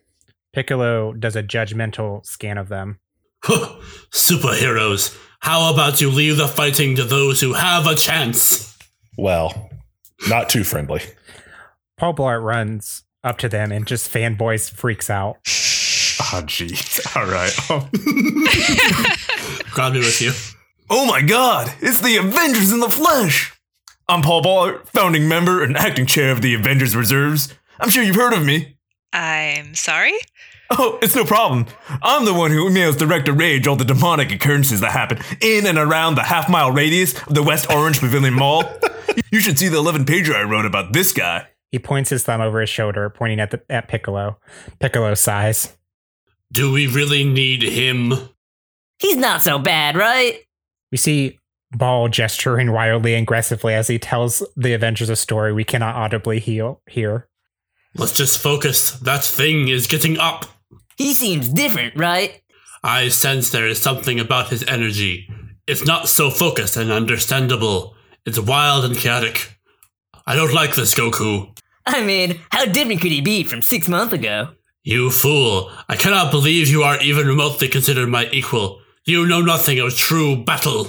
Piccolo 0.52 1.12
does 1.12 1.36
a 1.36 1.42
judgmental 1.42 2.24
scan 2.24 2.56
of 2.58 2.68
them. 2.68 3.00
Superheroes. 3.44 5.18
How 5.40 5.72
about 5.72 6.00
you 6.00 6.10
leave 6.10 6.36
the 6.36 6.48
fighting 6.48 6.96
to 6.96 7.04
those 7.04 7.40
who 7.40 7.52
have 7.52 7.86
a 7.86 7.94
chance? 7.94 8.78
Well, 9.18 9.70
not 10.28 10.48
too 10.48 10.64
friendly. 10.64 11.02
Paul 11.98 12.14
Blart 12.14 12.42
runs 12.42 13.04
up 13.24 13.38
to 13.38 13.48
them 13.48 13.72
and 13.72 13.86
just 13.86 14.12
fanboys 14.12 14.70
freaks 14.70 15.10
out. 15.10 15.38
Oh, 15.46 16.42
jeez. 16.44 17.16
All 17.16 17.26
right. 17.26 17.52
Oh. 17.70 17.88
Grab 19.74 19.94
me 19.94 19.98
with 19.98 20.20
you. 20.20 20.32
Oh 20.90 21.06
my 21.06 21.22
god, 21.22 21.72
it's 21.80 22.00
the 22.00 22.18
Avengers 22.18 22.70
in 22.70 22.80
the 22.80 22.90
flesh! 22.90 23.52
I'm 24.06 24.20
Paul 24.20 24.42
Blart, 24.42 24.86
founding 24.88 25.26
member 25.26 25.62
and 25.62 25.78
acting 25.78 26.04
chair 26.04 26.30
of 26.30 26.42
the 26.42 26.52
Avengers 26.54 26.94
Reserves. 26.94 27.54
I'm 27.80 27.88
sure 27.88 28.02
you've 28.02 28.16
heard 28.16 28.34
of 28.34 28.44
me. 28.44 28.76
I'm 29.12 29.74
sorry? 29.74 30.12
Oh, 30.70 30.98
it's 31.00 31.16
no 31.16 31.24
problem. 31.24 31.66
I'm 32.02 32.26
the 32.26 32.34
one 32.34 32.50
who 32.50 32.68
emails 32.68 32.98
Director 32.98 33.32
Rage 33.32 33.66
all 33.66 33.76
the 33.76 33.84
demonic 33.84 34.30
occurrences 34.30 34.80
that 34.80 34.92
happen 34.92 35.18
in 35.40 35.66
and 35.66 35.78
around 35.78 36.16
the 36.16 36.22
half 36.24 36.50
mile 36.50 36.70
radius 36.70 37.14
of 37.26 37.34
the 37.34 37.42
West 37.42 37.70
Orange 37.72 38.00
Pavilion 38.00 38.34
Mall. 38.34 38.64
You 39.30 39.40
should 39.40 39.58
see 39.58 39.68
the 39.68 39.78
11 39.78 40.06
pager 40.06 40.34
I 40.34 40.42
wrote 40.42 40.64
about 40.64 40.92
this 40.92 41.12
guy. 41.12 41.46
He 41.74 41.80
points 41.80 42.08
his 42.08 42.22
thumb 42.22 42.40
over 42.40 42.60
his 42.60 42.70
shoulder, 42.70 43.10
pointing 43.10 43.40
at 43.40 43.50
the, 43.50 43.60
at 43.68 43.88
Piccolo. 43.88 44.38
Piccolo 44.78 45.12
sighs. 45.14 45.76
Do 46.52 46.70
we 46.70 46.86
really 46.86 47.24
need 47.24 47.62
him? 47.62 48.12
He's 49.00 49.16
not 49.16 49.42
so 49.42 49.58
bad, 49.58 49.96
right? 49.96 50.38
We 50.92 50.98
see 50.98 51.40
Ball 51.72 52.06
gesturing 52.06 52.70
wildly 52.70 53.14
and 53.14 53.24
aggressively 53.24 53.74
as 53.74 53.88
he 53.88 53.98
tells 53.98 54.40
the 54.54 54.72
Avengers 54.72 55.08
a 55.08 55.16
story 55.16 55.52
we 55.52 55.64
cannot 55.64 55.96
audibly 55.96 56.38
heal, 56.38 56.80
hear. 56.88 57.26
Let's 57.96 58.12
just 58.12 58.38
focus. 58.38 58.92
That 59.00 59.24
thing 59.24 59.66
is 59.66 59.88
getting 59.88 60.16
up. 60.16 60.44
He 60.96 61.12
seems 61.12 61.48
different, 61.48 61.96
right? 61.96 62.40
I 62.84 63.08
sense 63.08 63.50
there 63.50 63.66
is 63.66 63.82
something 63.82 64.20
about 64.20 64.50
his 64.50 64.62
energy. 64.68 65.28
It's 65.66 65.84
not 65.84 66.06
so 66.06 66.30
focused 66.30 66.76
and 66.76 66.92
understandable. 66.92 67.96
It's 68.24 68.38
wild 68.38 68.84
and 68.84 68.96
chaotic. 68.96 69.58
I 70.24 70.36
don't 70.36 70.54
like 70.54 70.76
this, 70.76 70.94
Goku. 70.94 71.50
I 71.86 72.04
mean, 72.04 72.40
how 72.50 72.64
different 72.66 73.00
could 73.00 73.12
he 73.12 73.20
be 73.20 73.44
from 73.44 73.62
six 73.62 73.88
months 73.88 74.12
ago? 74.12 74.48
You 74.82 75.10
fool. 75.10 75.70
I 75.88 75.96
cannot 75.96 76.30
believe 76.30 76.68
you 76.68 76.82
are 76.82 77.00
even 77.02 77.26
remotely 77.26 77.68
considered 77.68 78.08
my 78.08 78.28
equal. 78.30 78.80
You 79.04 79.26
know 79.26 79.40
nothing 79.40 79.78
of 79.78 79.96
true 79.96 80.44
battle. 80.44 80.88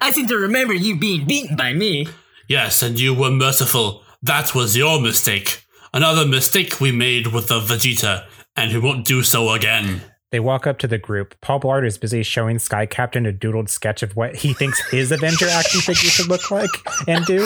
I 0.00 0.10
seem 0.12 0.26
to 0.28 0.36
remember 0.36 0.74
you 0.74 0.96
being 0.98 1.26
beaten 1.26 1.56
by 1.56 1.72
me. 1.72 2.06
Yes, 2.48 2.82
and 2.82 2.98
you 2.98 3.14
were 3.14 3.30
merciful. 3.30 4.02
That 4.22 4.54
was 4.54 4.76
your 4.76 5.00
mistake. 5.00 5.64
Another 5.92 6.26
mistake 6.26 6.80
we 6.80 6.92
made 6.92 7.28
with 7.28 7.48
the 7.48 7.60
Vegeta, 7.60 8.24
and 8.56 8.72
we 8.72 8.78
won't 8.78 9.04
do 9.04 9.22
so 9.22 9.50
again. 9.50 10.02
They 10.30 10.40
walk 10.40 10.66
up 10.66 10.78
to 10.78 10.88
the 10.88 10.96
group. 10.96 11.34
Paul 11.42 11.60
Blart 11.60 11.86
is 11.86 11.98
busy 11.98 12.22
showing 12.22 12.58
Sky 12.58 12.86
Captain 12.86 13.26
a 13.26 13.32
doodled 13.32 13.68
sketch 13.68 14.02
of 14.02 14.16
what 14.16 14.34
he 14.34 14.54
thinks 14.54 14.80
his 14.90 15.12
Avenger 15.12 15.46
action 15.48 15.80
figure 15.82 16.08
should 16.08 16.28
look 16.28 16.50
like 16.50 16.70
and 17.06 17.26
do. 17.26 17.40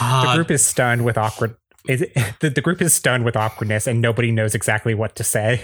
The 0.00 0.32
group 0.34 0.50
is 0.50 0.64
stunned 0.64 1.04
with 1.04 1.18
awkward. 1.18 1.56
Is 1.86 2.02
it, 2.02 2.14
the, 2.40 2.50
the 2.50 2.60
group 2.60 2.80
is 2.82 2.94
stunned 2.94 3.24
with 3.24 3.36
awkwardness, 3.36 3.86
and 3.86 4.00
nobody 4.00 4.30
knows 4.30 4.54
exactly 4.54 4.94
what 4.94 5.16
to 5.16 5.24
say. 5.24 5.62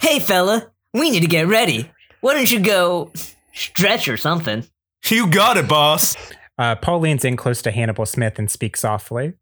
Hey, 0.00 0.18
fella, 0.18 0.70
we 0.94 1.10
need 1.10 1.20
to 1.20 1.28
get 1.28 1.46
ready. 1.46 1.90
Why 2.20 2.34
don't 2.34 2.50
you 2.50 2.60
go 2.60 3.12
stretch 3.52 4.08
or 4.08 4.16
something? 4.16 4.64
You 5.08 5.26
got 5.26 5.56
it, 5.56 5.68
boss. 5.68 6.16
Uh, 6.58 6.74
Paul 6.76 7.00
leans 7.00 7.24
in 7.24 7.36
close 7.36 7.62
to 7.62 7.70
Hannibal 7.70 8.06
Smith 8.06 8.38
and 8.38 8.50
speaks 8.50 8.80
softly. 8.80 9.34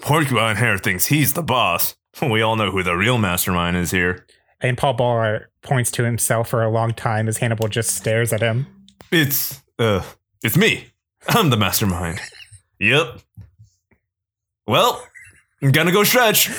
Porcupine 0.00 0.56
Hair 0.56 0.78
thinks 0.78 1.06
he's 1.06 1.34
the 1.34 1.42
boss. 1.42 1.94
We 2.20 2.42
all 2.42 2.56
know 2.56 2.70
who 2.70 2.82
the 2.82 2.96
real 2.96 3.16
mastermind 3.16 3.76
is 3.76 3.90
here. 3.92 4.26
And 4.60 4.76
Paul 4.76 4.96
Blart 4.96 5.46
points 5.62 5.90
to 5.92 6.04
himself 6.04 6.48
for 6.48 6.62
a 6.62 6.70
long 6.70 6.92
time 6.92 7.28
as 7.28 7.38
Hannibal 7.38 7.68
just 7.68 7.96
stares 7.96 8.32
at 8.32 8.40
him. 8.40 8.66
It's, 9.10 9.62
uh, 9.78 10.02
it's 10.42 10.56
me. 10.56 10.88
I'm 11.28 11.50
the 11.50 11.56
mastermind. 11.56 12.20
Yep. 12.80 13.20
Well, 14.66 15.06
I'm 15.62 15.70
gonna 15.70 15.92
go 15.92 16.02
stretch. 16.04 16.50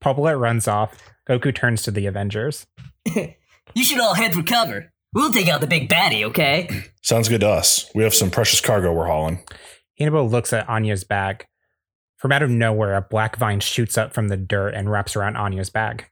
Paul 0.00 0.14
runs 0.14 0.68
off. 0.68 0.96
Goku 1.28 1.54
turns 1.54 1.82
to 1.82 1.90
the 1.90 2.06
Avengers. 2.06 2.66
You 3.74 3.84
should 3.84 4.00
all 4.00 4.12
head 4.14 4.34
for 4.34 4.42
cover. 4.42 4.92
We'll 5.14 5.32
take 5.32 5.48
out 5.48 5.60
the 5.62 5.66
big 5.66 5.88
baddie, 5.88 6.24
okay? 6.24 6.68
Sounds 7.02 7.28
good 7.28 7.40
to 7.40 7.48
us. 7.48 7.90
We 7.94 8.02
have 8.02 8.14
some 8.14 8.30
precious 8.30 8.60
cargo 8.60 8.92
we're 8.92 9.06
hauling. 9.06 9.40
Hannibal 9.98 10.28
looks 10.28 10.52
at 10.52 10.68
Anya's 10.68 11.04
bag. 11.04 11.46
From 12.18 12.32
out 12.32 12.42
of 12.42 12.50
nowhere, 12.50 12.94
a 12.94 13.00
black 13.00 13.36
vine 13.36 13.60
shoots 13.60 13.96
up 13.96 14.12
from 14.12 14.28
the 14.28 14.36
dirt 14.36 14.74
and 14.74 14.90
wraps 14.90 15.16
around 15.16 15.36
Anya's 15.36 15.70
bag 15.70 16.06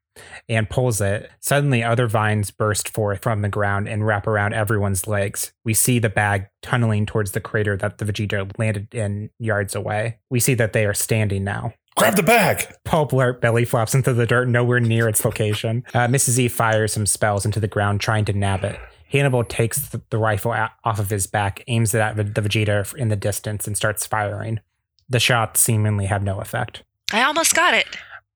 and 0.48 0.68
pulls 0.70 1.00
it. 1.00 1.30
Suddenly, 1.40 1.82
other 1.82 2.06
vines 2.06 2.50
burst 2.50 2.88
forth 2.88 3.22
from 3.22 3.42
the 3.42 3.48
ground 3.48 3.88
and 3.88 4.06
wrap 4.06 4.26
around 4.26 4.54
everyone's 4.54 5.06
legs. 5.06 5.52
We 5.64 5.74
see 5.74 5.98
the 5.98 6.08
bag 6.08 6.46
tunneling 6.62 7.06
towards 7.06 7.32
the 7.32 7.40
crater 7.40 7.76
that 7.76 7.98
the 7.98 8.04
Vegeta 8.04 8.50
landed 8.58 8.94
in 8.94 9.30
yards 9.38 9.74
away. 9.74 10.18
We 10.30 10.40
see 10.40 10.54
that 10.54 10.72
they 10.72 10.84
are 10.86 10.94
standing 10.94 11.44
now. 11.44 11.74
Grab 11.96 12.16
the 12.16 12.22
bag. 12.22 12.66
Paul 12.84 13.08
Blart 13.08 13.40
belly 13.40 13.64
flops 13.64 13.94
into 13.94 14.14
the 14.14 14.26
dirt 14.26 14.48
nowhere 14.48 14.80
near 14.80 15.08
its 15.08 15.24
location. 15.24 15.84
Uh, 15.92 16.06
Mrs. 16.06 16.38
E 16.38 16.48
fires 16.48 16.92
some 16.92 17.06
spells 17.06 17.44
into 17.44 17.60
the 17.60 17.68
ground 17.68 18.00
trying 18.00 18.24
to 18.26 18.32
nab 18.32 18.64
it. 18.64 18.78
Hannibal 19.08 19.44
takes 19.44 19.88
the, 19.88 20.00
the 20.10 20.18
rifle 20.18 20.52
out, 20.52 20.70
off 20.84 20.98
of 20.98 21.10
his 21.10 21.26
back, 21.26 21.64
aims 21.66 21.94
it 21.94 21.98
at 21.98 22.16
the, 22.16 22.24
the 22.24 22.40
Vegeta 22.40 22.94
in 22.94 23.08
the 23.08 23.16
distance, 23.16 23.66
and 23.66 23.76
starts 23.76 24.06
firing. 24.06 24.60
The 25.08 25.20
shots 25.20 25.60
seemingly 25.60 26.06
have 26.06 26.22
no 26.22 26.40
effect. 26.40 26.84
I 27.12 27.24
almost 27.24 27.54
got 27.54 27.74
it. 27.74 27.86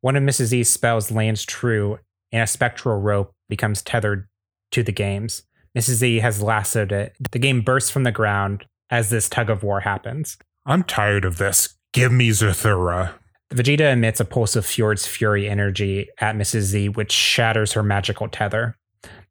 One 0.01 0.17
of 0.17 0.25
Mrs. 0.25 0.47
Z's 0.47 0.71
spells 0.71 1.11
lands 1.13 1.45
true, 1.45 2.01
and 2.33 2.43
a 2.43 2.47
spectral 2.47 3.01
rope 3.01 3.33
becomes 3.49 3.83
tethered 3.83 4.29
to 4.73 4.83
the 4.83 4.93
games. 4.93 5.45
Mrs. 5.79 6.03
E 6.03 6.19
has 6.19 6.43
lassoed 6.43 6.93
it. 6.93 7.15
The 7.31 7.39
game 7.39 7.63
bursts 7.63 7.91
from 7.91 8.03
the 8.03 8.13
ground 8.13 8.67
as 8.91 9.11
this 9.11 9.29
tug 9.29 9.49
of 9.51 9.63
war 9.63 9.81
happens. 9.81 10.37
I'm 10.67 10.83
tired 10.83 11.25
of 11.25 11.39
this. 11.39 11.77
Give 11.93 12.13
me 12.13 12.31
Zathura. 12.31 13.15
Vegeta 13.55 13.93
emits 13.93 14.19
a 14.19 14.25
pulse 14.25 14.57
of 14.57 14.67
Fjord's 14.67 15.07
fury 15.07 15.49
energy 15.49 16.09
at 16.19 16.35
Mrs. 16.35 16.63
Z, 16.63 16.89
which 16.91 17.13
shatters 17.13 17.73
her 17.75 17.85
magical 17.85 18.29
tether. 18.29 18.77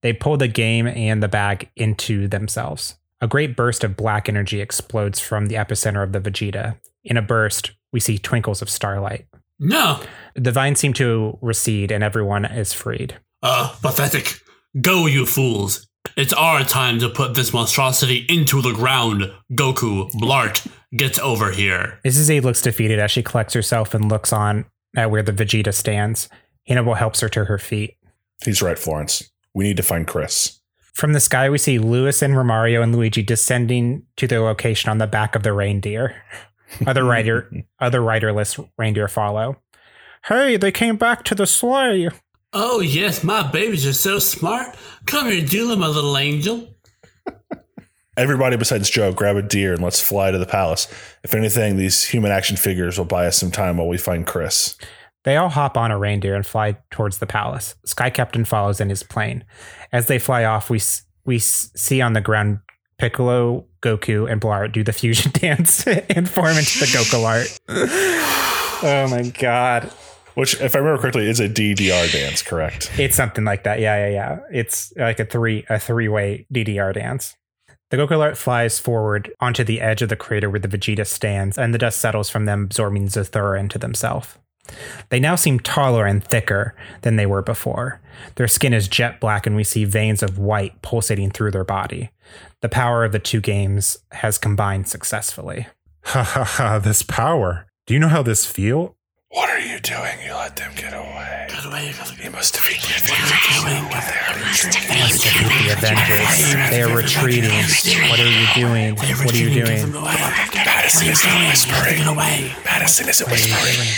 They 0.02 0.14
pull 0.14 0.38
the 0.38 0.48
game 0.48 0.88
and 0.88 1.22
the 1.22 1.28
bag 1.28 1.70
into 1.76 2.28
themselves. 2.30 2.96
A 3.20 3.28
great 3.28 3.56
burst 3.56 3.84
of 3.84 3.98
black 3.98 4.30
energy 4.30 4.62
explodes 4.62 5.20
from 5.20 5.48
the 5.48 5.56
epicenter 5.56 6.04
of 6.04 6.14
the 6.14 6.22
Vegeta. 6.22 6.78
In 7.04 7.18
a 7.18 7.22
burst, 7.22 7.72
we 7.92 8.00
see 8.00 8.18
twinkles 8.18 8.62
of 8.62 8.70
starlight. 8.70 9.26
No. 9.60 10.02
The 10.36 10.52
vines 10.52 10.80
seem 10.80 10.94
to 10.94 11.38
recede 11.42 11.92
and 11.92 12.04
everyone 12.04 12.46
is 12.46 12.74
freed. 12.74 13.18
Uh, 13.42 13.76
pathetic. 13.82 14.40
Go, 14.80 15.06
you 15.06 15.26
fools. 15.26 15.88
It's 16.16 16.34
our 16.34 16.64
time 16.64 17.00
to 17.00 17.10
put 17.10 17.34
this 17.34 17.54
monstrosity 17.54 18.26
into 18.30 18.62
the 18.62 18.74
ground. 18.74 19.32
Goku, 19.54 20.12
Blart, 20.12 20.68
get 20.96 21.18
over 21.20 21.52
here. 21.52 22.00
Mrs. 22.06 22.30
A 22.30 22.40
looks 22.40 22.62
defeated 22.62 23.00
as 23.00 23.12
she 23.12 23.24
collects 23.24 23.54
herself 23.54 23.94
and 23.94 24.10
looks 24.10 24.32
on 24.32 24.66
at 24.96 25.10
where 25.10 25.24
the 25.24 25.32
Vegeta 25.32 25.74
stands. 25.74 26.30
Hannibal 26.68 26.94
helps 26.96 27.22
her 27.22 27.30
to 27.30 27.46
her 27.46 27.58
feet. 27.58 27.98
He's 28.44 28.62
right, 28.62 28.78
Florence. 28.78 29.32
We 29.54 29.64
need 29.64 29.78
to 29.78 29.84
find 29.84 30.08
Chris. 30.08 30.60
From 30.94 31.14
the 31.14 31.20
sky, 31.20 31.50
we 31.50 31.58
see 31.58 31.80
Lewis 31.80 32.22
and 32.22 32.36
Romario 32.36 32.84
and 32.84 32.96
Luigi 32.96 33.24
descending 33.24 34.04
to 34.18 34.28
their 34.28 34.42
location 34.42 34.92
on 34.92 35.00
the 35.00 35.08
back 35.08 35.36
of 35.36 35.44
the 35.44 35.54
reindeer. 35.54 36.22
Other 36.88 37.04
rider, 37.04 37.52
other 37.80 38.02
riderless 38.02 38.60
reindeer 38.80 39.08
follow. 39.08 39.58
Hey, 40.26 40.58
they 40.58 40.72
came 40.72 40.96
back 40.96 41.24
to 41.26 41.36
the 41.36 41.46
sleigh. 41.46 42.10
Oh, 42.54 42.82
yes, 42.82 43.24
my 43.24 43.50
babies 43.52 43.86
are 43.88 43.94
so 43.94 44.20
smart. 44.20 44.76
Come 45.06 45.32
here, 45.32 45.44
Dula, 45.44 45.76
my 45.76 45.88
little 45.88 46.18
angel. 46.18 46.70
Everybody 48.16 48.58
besides 48.58 48.92
Joe, 48.92 49.12
grab 49.12 49.38
a 49.38 49.42
deer 49.42 49.74
and 49.74 49.82
let's 49.82 50.00
fly 50.00 50.30
to 50.30 50.38
the 50.38 50.46
palace. 50.46 50.88
If 51.24 51.34
anything, 51.34 51.78
these 51.78 52.06
human 52.06 52.32
action 52.32 52.58
figures 52.58 53.00
will 53.00 53.06
buy 53.06 53.26
us 53.26 53.38
some 53.38 53.50
time 53.50 53.78
while 53.78 53.88
we 53.88 53.98
find 53.98 54.28
Chris. 54.28 54.78
They 55.24 55.36
all 55.36 55.50
hop 55.50 55.78
on 55.78 55.90
a 55.90 55.98
reindeer 55.98 56.36
and 56.36 56.46
fly 56.46 56.78
towards 56.92 57.18
the 57.18 57.26
palace. 57.26 57.74
Sky 57.86 58.12
Captain 58.12 58.46
follows 58.46 58.80
in 58.80 58.90
his 58.90 59.02
plane. 59.02 59.44
As 59.92 60.06
they 60.06 60.20
fly 60.20 60.44
off, 60.44 60.70
we 60.70 60.80
we 61.26 61.40
see 61.40 62.02
on 62.02 62.14
the 62.14 62.22
ground 62.22 62.60
Piccolo, 63.00 63.66
Goku, 63.82 64.32
and 64.32 64.40
Blart 64.40 64.74
do 64.74 64.84
the 64.84 64.94
fusion 64.94 65.32
dance 65.36 65.88
and 65.88 66.30
form 66.30 66.56
into 66.58 66.80
the 66.80 66.86
Gokalart. 66.86 67.60
oh 68.84 69.08
my 69.10 69.30
god. 69.30 69.92
Which, 70.36 70.60
if 70.60 70.76
I 70.76 70.80
remember 70.80 71.02
correctly, 71.02 71.30
is 71.30 71.40
a 71.40 71.50
DDR 71.50 72.12
dance, 72.12 72.42
correct? 72.42 72.92
It's 72.98 73.16
something 73.16 73.44
like 73.44 73.64
that. 73.64 73.80
Yeah, 73.80 74.08
yeah, 74.08 74.12
yeah. 74.12 74.40
It's 74.52 74.94
like 74.96 75.20
a 75.20 75.26
three 75.26 75.66
a 75.70 75.80
three 75.80 76.08
way 76.08 76.48
DDR 76.54 76.94
dance. 76.94 77.36
The 77.92 77.98
Gokalart 77.98 78.38
flies 78.38 78.80
forward 78.80 79.32
onto 79.40 79.64
the 79.64 79.80
edge 79.80 80.02
of 80.02 80.10
the 80.10 80.16
crater 80.16 80.50
where 80.50 80.60
the 80.60 80.68
Vegeta 80.68 81.06
stands, 81.06 81.60
and 81.60 81.74
the 81.74 81.78
dust 81.78 82.00
settles 82.00 82.30
from 82.30 82.46
them, 82.46 82.64
absorbing 82.64 83.08
Zathura 83.08 83.60
into 83.60 83.78
themselves. 83.78 84.40
They 85.10 85.20
now 85.20 85.36
seem 85.36 85.60
taller 85.60 86.06
and 86.06 86.24
thicker 86.24 86.74
than 87.02 87.18
they 87.18 87.26
were 87.26 87.42
before. 87.42 88.02
Their 88.36 88.48
skin 88.48 88.74
is 88.74 88.88
jet 88.88 89.20
black, 89.20 89.46
and 89.46 89.56
we 89.56 89.64
see 89.64 89.86
veins 89.86 90.24
of 90.24 90.40
white 90.40 90.82
pulsating 90.82 91.32
through 91.32 91.52
their 91.52 91.64
body. 91.64 92.10
The 92.62 92.70
power 92.70 93.04
of 93.04 93.12
the 93.12 93.20
two 93.20 93.42
games 93.42 93.98
has 94.12 94.38
combined 94.38 94.88
successfully. 94.88 95.68
Ha 96.06 96.24
ha 96.24 96.44
ha, 96.44 96.80
this 96.80 97.02
power. 97.02 97.68
Do 97.86 97.94
you 97.94 98.00
know 98.00 98.08
how 98.08 98.24
this 98.24 98.46
feel? 98.46 98.96
What 99.34 99.50
are 99.50 99.60
you 99.60 99.80
doing? 99.80 100.22
You 100.24 100.36
let 100.36 100.56
them 100.58 100.72
get 100.76 100.94
away. 100.94 101.48
Get 101.50 101.66
away, 101.66 101.92
get 101.92 102.08
away. 102.08 102.24
You 102.24 102.30
must 102.30 102.54
defeat 102.54 102.82
the 102.86 102.94
Must 104.94 105.24
defeat 105.24 105.50
the 105.50 105.74
Avengers. 105.74 106.70
They 106.70 106.84
are 106.84 106.96
retreating. 106.96 107.50
What 108.10 108.20
are 108.20 108.30
you 108.30 108.46
doing? 108.54 108.96
What 108.96 109.34
are 109.34 109.38
you 109.38 109.50
doing? 109.66 109.92
Madison 109.92 111.08
isn't 111.08 111.48
whispering. 111.50 111.98
Get 111.98 112.08
away. 112.08 112.54
Madison 112.64 113.10
isn't 113.10 113.28
What 113.28 113.40
are 113.40 113.48
you 113.48 113.54
whispering. 113.56 113.76
doing? 113.76 113.90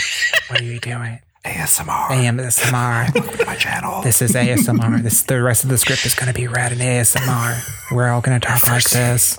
What 0.48 0.60
are 0.60 0.64
you 0.64 0.80
doing? 0.80 1.20
ASMR. 1.44 2.08
ASMR. 2.08 3.46
My 3.46 3.56
channel. 3.56 4.00
This 4.02 4.22
is 4.22 4.32
ASMR. 4.32 5.02
This 5.02 5.22
the 5.22 5.42
rest 5.42 5.64
of 5.64 5.70
the 5.70 5.76
script 5.76 6.06
is 6.06 6.14
going 6.14 6.28
to 6.32 6.34
be 6.34 6.46
read 6.48 6.72
in 6.72 6.78
ASMR. 6.78 7.92
We're 7.92 8.08
all 8.08 8.22
going 8.22 8.40
to 8.40 8.46
talk 8.46 8.66
like 8.68 8.88
this. 8.88 9.38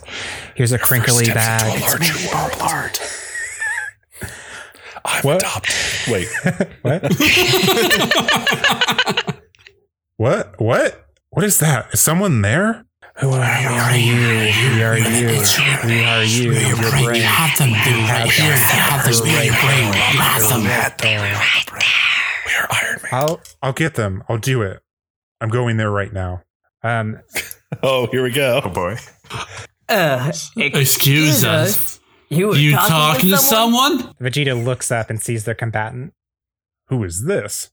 Here's 0.54 0.72
a 0.72 0.78
crinkly 0.80 1.26
bag. 1.26 1.74
into 1.74 1.86
a 1.86 1.90
larger 1.90 2.28
world. 2.36 2.52
Art. 2.62 3.00
I'm 5.08 5.24
What? 5.24 5.42
adopted. 5.42 5.76
Wait, 6.12 6.28
What? 6.82 7.04
What? 10.18 10.60
What? 10.60 11.06
What 11.30 11.46
is 11.46 11.60
that? 11.60 11.94
Is 11.94 12.02
someone 12.02 12.42
there? 12.42 12.84
Who 13.20 13.30
are, 13.30 13.44
who 13.46 13.74
are 13.76 13.96
you? 13.98 14.16
Who 14.16 14.82
are 14.82 14.98
you? 14.98 15.28
Who 15.30 16.04
are 16.04 16.24
you? 16.24 16.52
Your 16.54 16.76
brain. 16.92 17.16
You 17.16 17.22
have 17.24 17.58
them, 17.58 17.70
dude, 17.70 18.10
right 18.10 18.30
here. 18.30 18.46
You 18.46 18.52
have 18.58 19.06
them, 19.06 19.14
Your 19.28 19.44
your 19.44 19.54
brain. 19.54 19.94
You 19.94 20.20
have 20.20 20.48
them. 20.50 20.64
we 20.64 20.70
are 22.54 22.68
Iron 22.72 23.00
Man. 23.04 23.12
I'll 23.12 23.40
I'll 23.62 23.74
get 23.74 23.94
them. 23.96 24.24
I'll 24.28 24.38
do 24.38 24.62
it. 24.64 24.82
I'm 25.42 25.50
going 25.50 25.78
there 25.78 25.92
right 25.92 26.12
now. 26.14 26.42
Um, 26.84 27.20
Oh, 27.84 28.08
here 28.08 28.24
we 28.24 28.32
go. 28.32 28.62
Oh 28.64 28.70
boy. 28.70 28.96
Uh, 29.90 30.32
Excuse 30.56 31.44
us. 31.44 31.97
You 32.30 32.48
were 32.48 32.56
You 32.56 32.74
talking, 32.74 32.90
talking 32.90 33.30
to 33.32 33.38
someone? 33.38 34.14
Vegeta 34.22 34.64
looks 34.64 34.92
up 34.92 35.10
and 35.10 35.22
sees 35.22 35.46
their 35.46 35.56
combatant. 35.56 36.14
Who 36.88 37.04
is 37.04 37.26
this? 37.26 37.72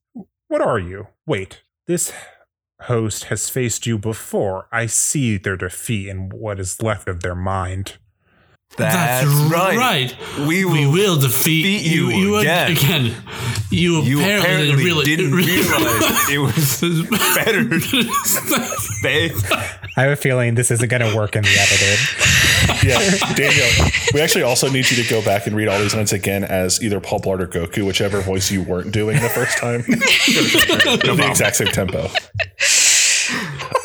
What 0.49 0.61
are 0.61 0.79
you? 0.79 1.09
Wait, 1.27 1.63
this 1.87 2.13
host 2.83 3.25
has 3.25 3.49
faced 3.49 3.87
you 3.87 3.99
before. 3.99 4.69
I 4.71 4.87
see 4.87 5.37
their 5.39 5.57
defeat 5.57 6.09
and 6.09 6.33
what 6.33 6.61
is 6.61 6.83
left 6.83 7.09
of 7.09 7.23
their 7.23 7.35
mind. 7.35 7.99
That's, 8.77 9.27
right. 9.53 9.77
right. 9.77 10.17
We 10.49 10.65
will, 10.65 10.73
We 10.73 10.87
will 10.87 11.17
defeat, 11.21 11.63
defeat 11.63 11.87
you 11.95 12.37
ag- 12.39 12.43
again. 12.43 12.71
again. 12.77 13.23
You, 13.71 14.03
You 14.03 14.19
apparently, 14.21 14.71
apparently 14.71 14.85
really, 14.85 15.05
didn't 15.05 15.33
realize 15.35 16.31
it 16.31 16.39
was 16.39 17.09
better 17.37 17.69
to 17.81 18.03
stay. 18.27 19.31
I 19.97 20.03
have 20.03 20.11
a 20.13 20.17
feeling 20.17 20.55
this 20.57 20.71
isn't 20.73 20.89
going 20.89 21.09
to 21.09 21.17
work 21.17 21.37
in 21.37 21.43
the 21.43 21.57
edited. 21.57 22.85
Yeah, 22.85 23.35
Daniel, 23.35 23.67
we 24.13 24.21
actually 24.21 24.43
also 24.43 24.69
need 24.71 24.91
you 24.91 25.03
to 25.03 25.09
go 25.09 25.23
back 25.25 25.47
and 25.47 25.55
read 25.55 25.69
all 25.69 25.79
these 25.79 25.95
lines 25.95 26.13
again 26.13 26.43
as 26.45 26.83
either 26.83 26.99
Paul 27.01 27.21
Blart 27.21 27.41
or 27.41 27.47
Goku, 27.47 27.87
whichever 27.87 28.21
voice 28.21 28.51
you 28.51 28.63
weren't 28.63 28.91
doing 28.93 29.21
the 29.21 29.29
first 29.29 29.57
time. 29.59 29.81
In 29.87 29.99
the 31.17 31.27
exact 31.29 31.57
same 31.57 31.69
tempo. 31.69 32.09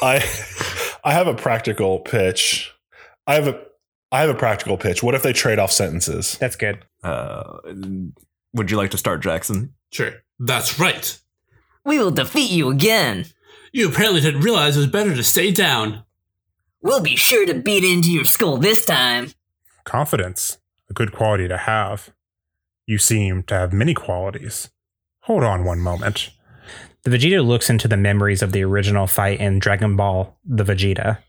I 0.02 0.24
I 1.04 1.14
have 1.14 1.28
a 1.28 1.34
practical 1.34 2.00
pitch. 2.00 2.72
I 3.28 3.36
have 3.36 3.48
a 3.48 3.60
I 4.12 4.22
have 4.22 4.30
a 4.30 4.36
practical 4.36 4.78
pitch. 4.78 5.04
What 5.04 5.16
if 5.16 5.24
they 5.24 5.34
trade 5.34 5.60
off 5.60 5.72
sentences? 5.72 6.38
That's 6.40 6.56
good. 6.56 6.84
Uh, 7.04 7.60
would 8.54 8.72
you 8.72 8.78
like 8.78 8.92
to 8.92 8.98
start, 8.98 9.22
Jackson? 9.22 9.74
Sure. 9.92 10.14
That's 10.40 10.80
right. 10.80 11.20
We 11.86 12.00
will 12.00 12.12
defeat 12.12 12.52
you 12.52 12.70
again. 12.70 13.26
You 13.72 13.90
apparently 13.90 14.22
didn't 14.22 14.42
realize 14.42 14.76
it 14.76 14.80
was 14.80 14.88
better 14.88 15.16
to 15.16 15.24
stay 15.24 15.52
down. 15.52 16.04
We'll 16.82 17.02
be 17.02 17.16
sure 17.16 17.46
to 17.46 17.54
beat 17.54 17.84
into 17.84 18.12
your 18.12 18.26
skull 18.26 18.58
this 18.58 18.86
time. 18.86 19.32
Confidence, 19.84 20.58
a 20.90 20.94
good 20.94 21.12
quality 21.12 21.48
to 21.48 21.58
have. 21.58 22.10
You 22.86 22.98
seem 22.98 23.44
to 23.44 23.54
have 23.54 23.74
many 23.74 23.94
qualities. 23.94 24.70
Hold 25.22 25.44
on 25.44 25.64
one 25.64 25.80
moment. 25.80 26.32
The 27.04 27.12
Vegeta 27.12 27.46
looks 27.46 27.70
into 27.70 27.88
the 27.88 27.98
memories 27.98 28.42
of 28.42 28.52
the 28.52 28.64
original 28.64 29.08
fight 29.08 29.40
in 29.40 29.60
Dragon 29.60 29.96
Ball 29.96 30.40
The 30.44 30.64
Vegeta. 30.64 31.20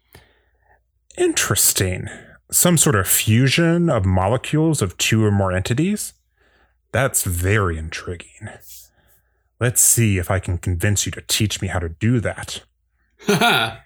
Interesting. 1.18 2.08
Some 2.52 2.76
sort 2.76 2.96
of 2.96 3.06
fusion 3.06 3.88
of 3.88 4.04
molecules 4.04 4.82
of 4.82 4.96
two 4.96 5.24
or 5.24 5.30
more 5.30 5.52
entities? 5.52 6.14
That's 6.90 7.22
very 7.22 7.78
intriguing. 7.78 8.48
Let's 9.60 9.80
see 9.80 10.18
if 10.18 10.30
I 10.30 10.40
can 10.40 10.58
convince 10.58 11.06
you 11.06 11.12
to 11.12 11.20
teach 11.22 11.62
me 11.62 11.68
how 11.68 11.78
to 11.78 11.88
do 11.88 12.18
that. 12.20 12.62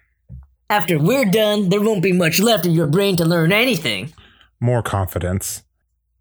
After 0.70 0.98
we're 0.98 1.26
done, 1.26 1.68
there 1.68 1.82
won't 1.82 2.02
be 2.02 2.12
much 2.12 2.40
left 2.40 2.64
of 2.64 2.72
your 2.72 2.86
brain 2.86 3.16
to 3.16 3.24
learn 3.26 3.52
anything. 3.52 4.14
More 4.60 4.82
confidence. 4.82 5.62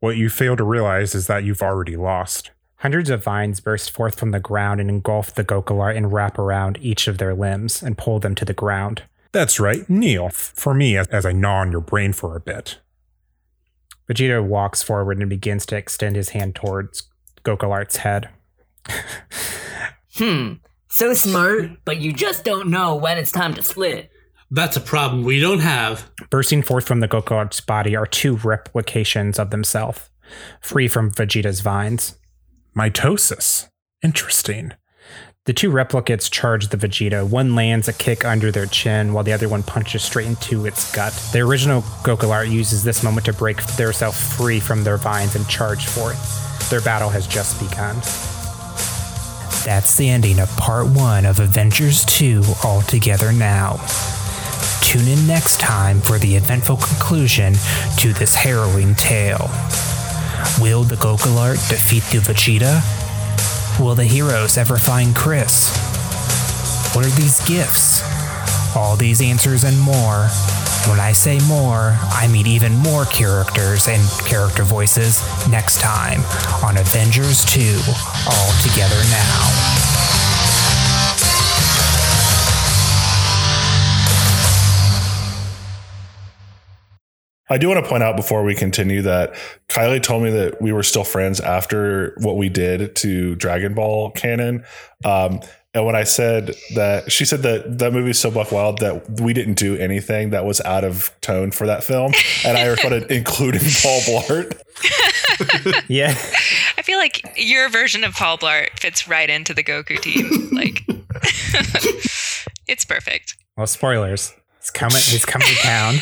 What 0.02 0.18
you 0.18 0.30
fail 0.30 0.58
to 0.58 0.66
realize 0.66 1.16
is 1.16 1.28
that 1.28 1.46
you've 1.46 1.62
already 1.62 1.96
lost. 1.96 2.52
Hundreds 2.78 3.10
of 3.10 3.24
vines 3.24 3.62
burst 3.62 3.90
forth 3.92 4.20
from 4.20 4.32
the 4.32 4.42
ground 4.42 4.82
and 4.82 4.90
engulf 4.90 5.34
the 5.34 5.46
Gokalar 5.46 5.96
and 5.96 6.12
wrap 6.12 6.38
around 6.38 6.78
each 6.82 7.08
of 7.08 7.20
their 7.20 7.34
limbs 7.34 7.82
and 7.82 7.98
pull 7.98 8.20
them 8.20 8.36
to 8.36 8.44
the 8.44 8.54
ground. 8.54 9.04
That's 9.34 9.60
right, 9.60 9.88
kneel 9.90 10.28
f- 10.28 10.54
for 10.56 10.74
me 10.74 10.96
as, 10.96 11.08
as 11.08 11.26
I 11.26 11.34
gnaw 11.34 11.58
on 11.62 11.72
your 11.72 11.82
brain 11.82 12.14
for 12.14 12.36
a 12.36 12.40
bit. 12.40 12.80
Vegeta 14.10 14.46
walks 14.46 14.82
forward 14.82 15.20
and 15.20 15.30
begins 15.30 15.66
to 15.68 15.76
extend 15.76 16.16
his 16.16 16.30
hand 16.30 16.56
towards 16.56 17.10
Gokalart's 17.44 17.98
head. 17.98 18.30
Hmm. 20.16 20.54
So 20.90 21.16
smart, 21.16 21.72
but 21.86 22.00
you 22.00 22.14
just 22.14 22.44
don't 22.44 22.70
know 22.70 22.96
when 22.96 23.18
it's 23.18 23.32
time 23.32 23.56
to 23.56 23.64
split. 23.64 24.12
That's 24.52 24.78
a 24.78 24.82
problem 24.82 25.24
we 25.24 25.40
don't 25.40 25.62
have. 25.62 26.12
Bursting 26.30 26.62
forth 26.62 26.86
from 26.88 27.00
the 27.00 27.08
Gokalart's 27.08 27.62
body 27.62 27.96
are 27.96 28.06
two 28.06 28.36
replications 28.36 29.40
of 29.40 29.50
themselves, 29.50 30.12
free 30.62 30.88
from 30.88 31.10
Vegeta's 31.10 31.62
vines. 31.62 32.20
Mitosis. 32.78 33.70
Interesting. 34.04 34.74
The 35.46 35.52
two 35.52 35.72
replicates 35.72 36.32
charge 36.32 36.70
the 36.70 36.78
Vegeta. 36.78 37.28
One 37.28 37.54
lands 37.54 37.90
a 37.90 37.94
kick 37.94 38.24
under 38.24 38.50
their 38.50 38.66
chin, 38.66 39.12
while 39.12 39.26
the 39.26 39.34
other 39.34 39.50
one 39.50 39.62
punches 39.62 40.02
straight 40.02 40.26
into 40.26 40.66
its 40.66 40.96
gut. 40.96 41.12
The 41.34 41.42
original 41.42 41.82
Gokalart 41.82 42.50
uses 42.50 42.86
this 42.86 43.04
moment 43.04 43.26
to 43.26 43.34
break 43.34 43.62
theirself 43.76 44.18
free 44.18 44.62
from 44.62 44.86
their 44.86 44.96
vines 44.96 45.36
and 45.36 45.46
charge 45.50 45.86
forth. 45.86 46.70
Their 46.70 46.80
battle 46.80 47.10
has 47.10 47.28
just 47.28 47.60
begun. 47.60 47.96
That's 49.66 49.98
the 49.98 50.08
ending 50.08 50.40
of 50.40 50.50
part 50.56 50.88
one 50.88 51.26
of 51.26 51.36
Evengers 51.40 52.06
2 52.06 52.42
All 52.64 52.82
Together 52.84 53.34
Now. 53.34 53.86
Tune 54.82 55.10
in 55.10 55.28
next 55.28 55.60
time 55.60 56.00
for 56.00 56.18
the 56.20 56.38
eventful 56.38 56.78
conclusion 56.78 57.56
to 57.98 58.14
this 58.14 58.34
harrowing 58.34 58.96
tale. 58.96 59.50
Will 60.62 60.84
the 60.84 60.96
Gokalart 60.96 61.70
defeat 61.70 62.04
the 62.14 62.20
Vegeta? 62.20 63.03
Will 63.80 63.96
the 63.96 64.06
heroes 64.06 64.58
ever 64.58 64.78
find 64.78 65.16
Chris? 65.16 65.76
What 66.96 67.06
are 67.06 67.10
these 67.10 67.44
gifts? 67.48 68.04
All 68.76 68.96
these 68.96 69.22
answers 69.22 69.64
and 69.64 69.80
more. 69.80 70.28
When 70.88 71.00
I 71.00 71.12
say 71.12 71.40
more, 71.48 71.98
I 72.12 72.28
mean 72.32 72.46
even 72.46 72.76
more 72.76 73.06
characters 73.06 73.88
and 73.88 74.02
character 74.26 74.64
voices 74.64 75.22
next 75.50 75.82
time 75.82 76.20
on 76.64 76.76
Evengers 76.76 77.46
2 77.48 77.62
All 78.30 78.52
Together 78.62 79.02
Now. 79.10 80.23
I 87.50 87.58
do 87.58 87.68
want 87.68 87.84
to 87.84 87.90
point 87.90 88.04
out 88.04 88.16
before 88.16 88.44
we 88.44 88.56
continue 88.56 89.02
that 89.02 89.36
Kiley 89.68 90.02
told 90.02 90.24
me 90.24 90.32
that 90.32 90.62
we 90.62 90.72
were 90.72 90.84
still 90.84 91.04
friends 91.04 91.40
after 91.40 92.16
what 92.20 92.38
we 92.38 92.50
did 92.50 92.96
to 92.98 93.36
Dragon 93.36 93.74
Ball 93.74 94.12
canon. 94.12 94.64
Um, 95.04 95.42
and 95.76 95.86
when 95.86 95.96
I 95.96 96.04
said 96.04 96.56
that, 96.76 97.12
she 97.12 97.26
said 97.26 97.42
that 97.42 97.80
that 97.80 97.94
movie 97.94 98.12
is 98.12 98.20
so 98.20 98.30
buck 98.30 98.52
wild 98.52 98.78
that 98.80 99.20
we 99.20 99.34
didn't 99.34 99.56
do 99.56 99.76
anything 99.76 100.30
that 100.30 100.46
was 100.46 100.62
out 100.62 100.84
of 100.84 101.12
tone 101.22 101.50
for 101.50 101.66
that 101.66 101.84
film. 101.84 102.14
And 102.46 102.58
I 102.58 102.68
responded, 102.68 103.12
including 103.12 103.62
Paul 103.82 104.02
Blart. 104.02 104.62
yeah. 105.90 106.12
I 106.78 106.84
feel 106.84 107.00
like 107.00 107.34
your 107.38 107.70
version 107.70 108.04
of 108.04 108.14
Paul 108.14 108.38
Blart 108.38 108.80
fits 108.80 109.08
right 109.08 109.30
into 109.30 109.56
the 109.56 109.64
Goku 109.64 110.00
team. 110.00 110.50
Like, 110.52 110.84
it's 112.68 112.86
perfect. 112.86 113.36
Well, 113.58 113.66
spoilers. 113.66 114.32
He's 114.60 114.70
coming. 114.70 115.02
He's 115.02 115.26
coming 115.26 115.48
to 115.48 115.56
town. 115.56 115.96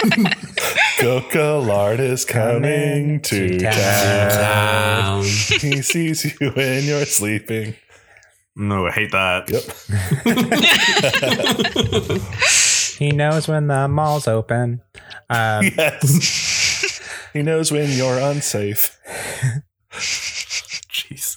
Coca 1.00 1.62
Lard 1.64 2.00
is 2.00 2.24
coming, 2.24 2.62
coming 2.62 3.20
to, 3.22 3.58
to 3.58 3.70
town. 3.70 4.30
town. 4.30 5.22
he 5.60 5.82
sees 5.82 6.24
you 6.40 6.50
when 6.50 6.84
you're 6.84 7.04
sleeping. 7.04 7.74
No, 8.56 8.86
I 8.86 8.90
hate 8.90 9.12
that. 9.12 9.50
Yep. 9.50 9.62
he 12.98 13.12
knows 13.12 13.48
when 13.48 13.68
the 13.68 13.88
mall's 13.88 14.26
open. 14.28 14.82
Um, 15.28 15.64
yes. 15.64 17.00
he 17.32 17.42
knows 17.42 17.70
when 17.72 17.90
you're 17.90 18.18
unsafe. 18.18 18.98
Jeez. 19.92 21.36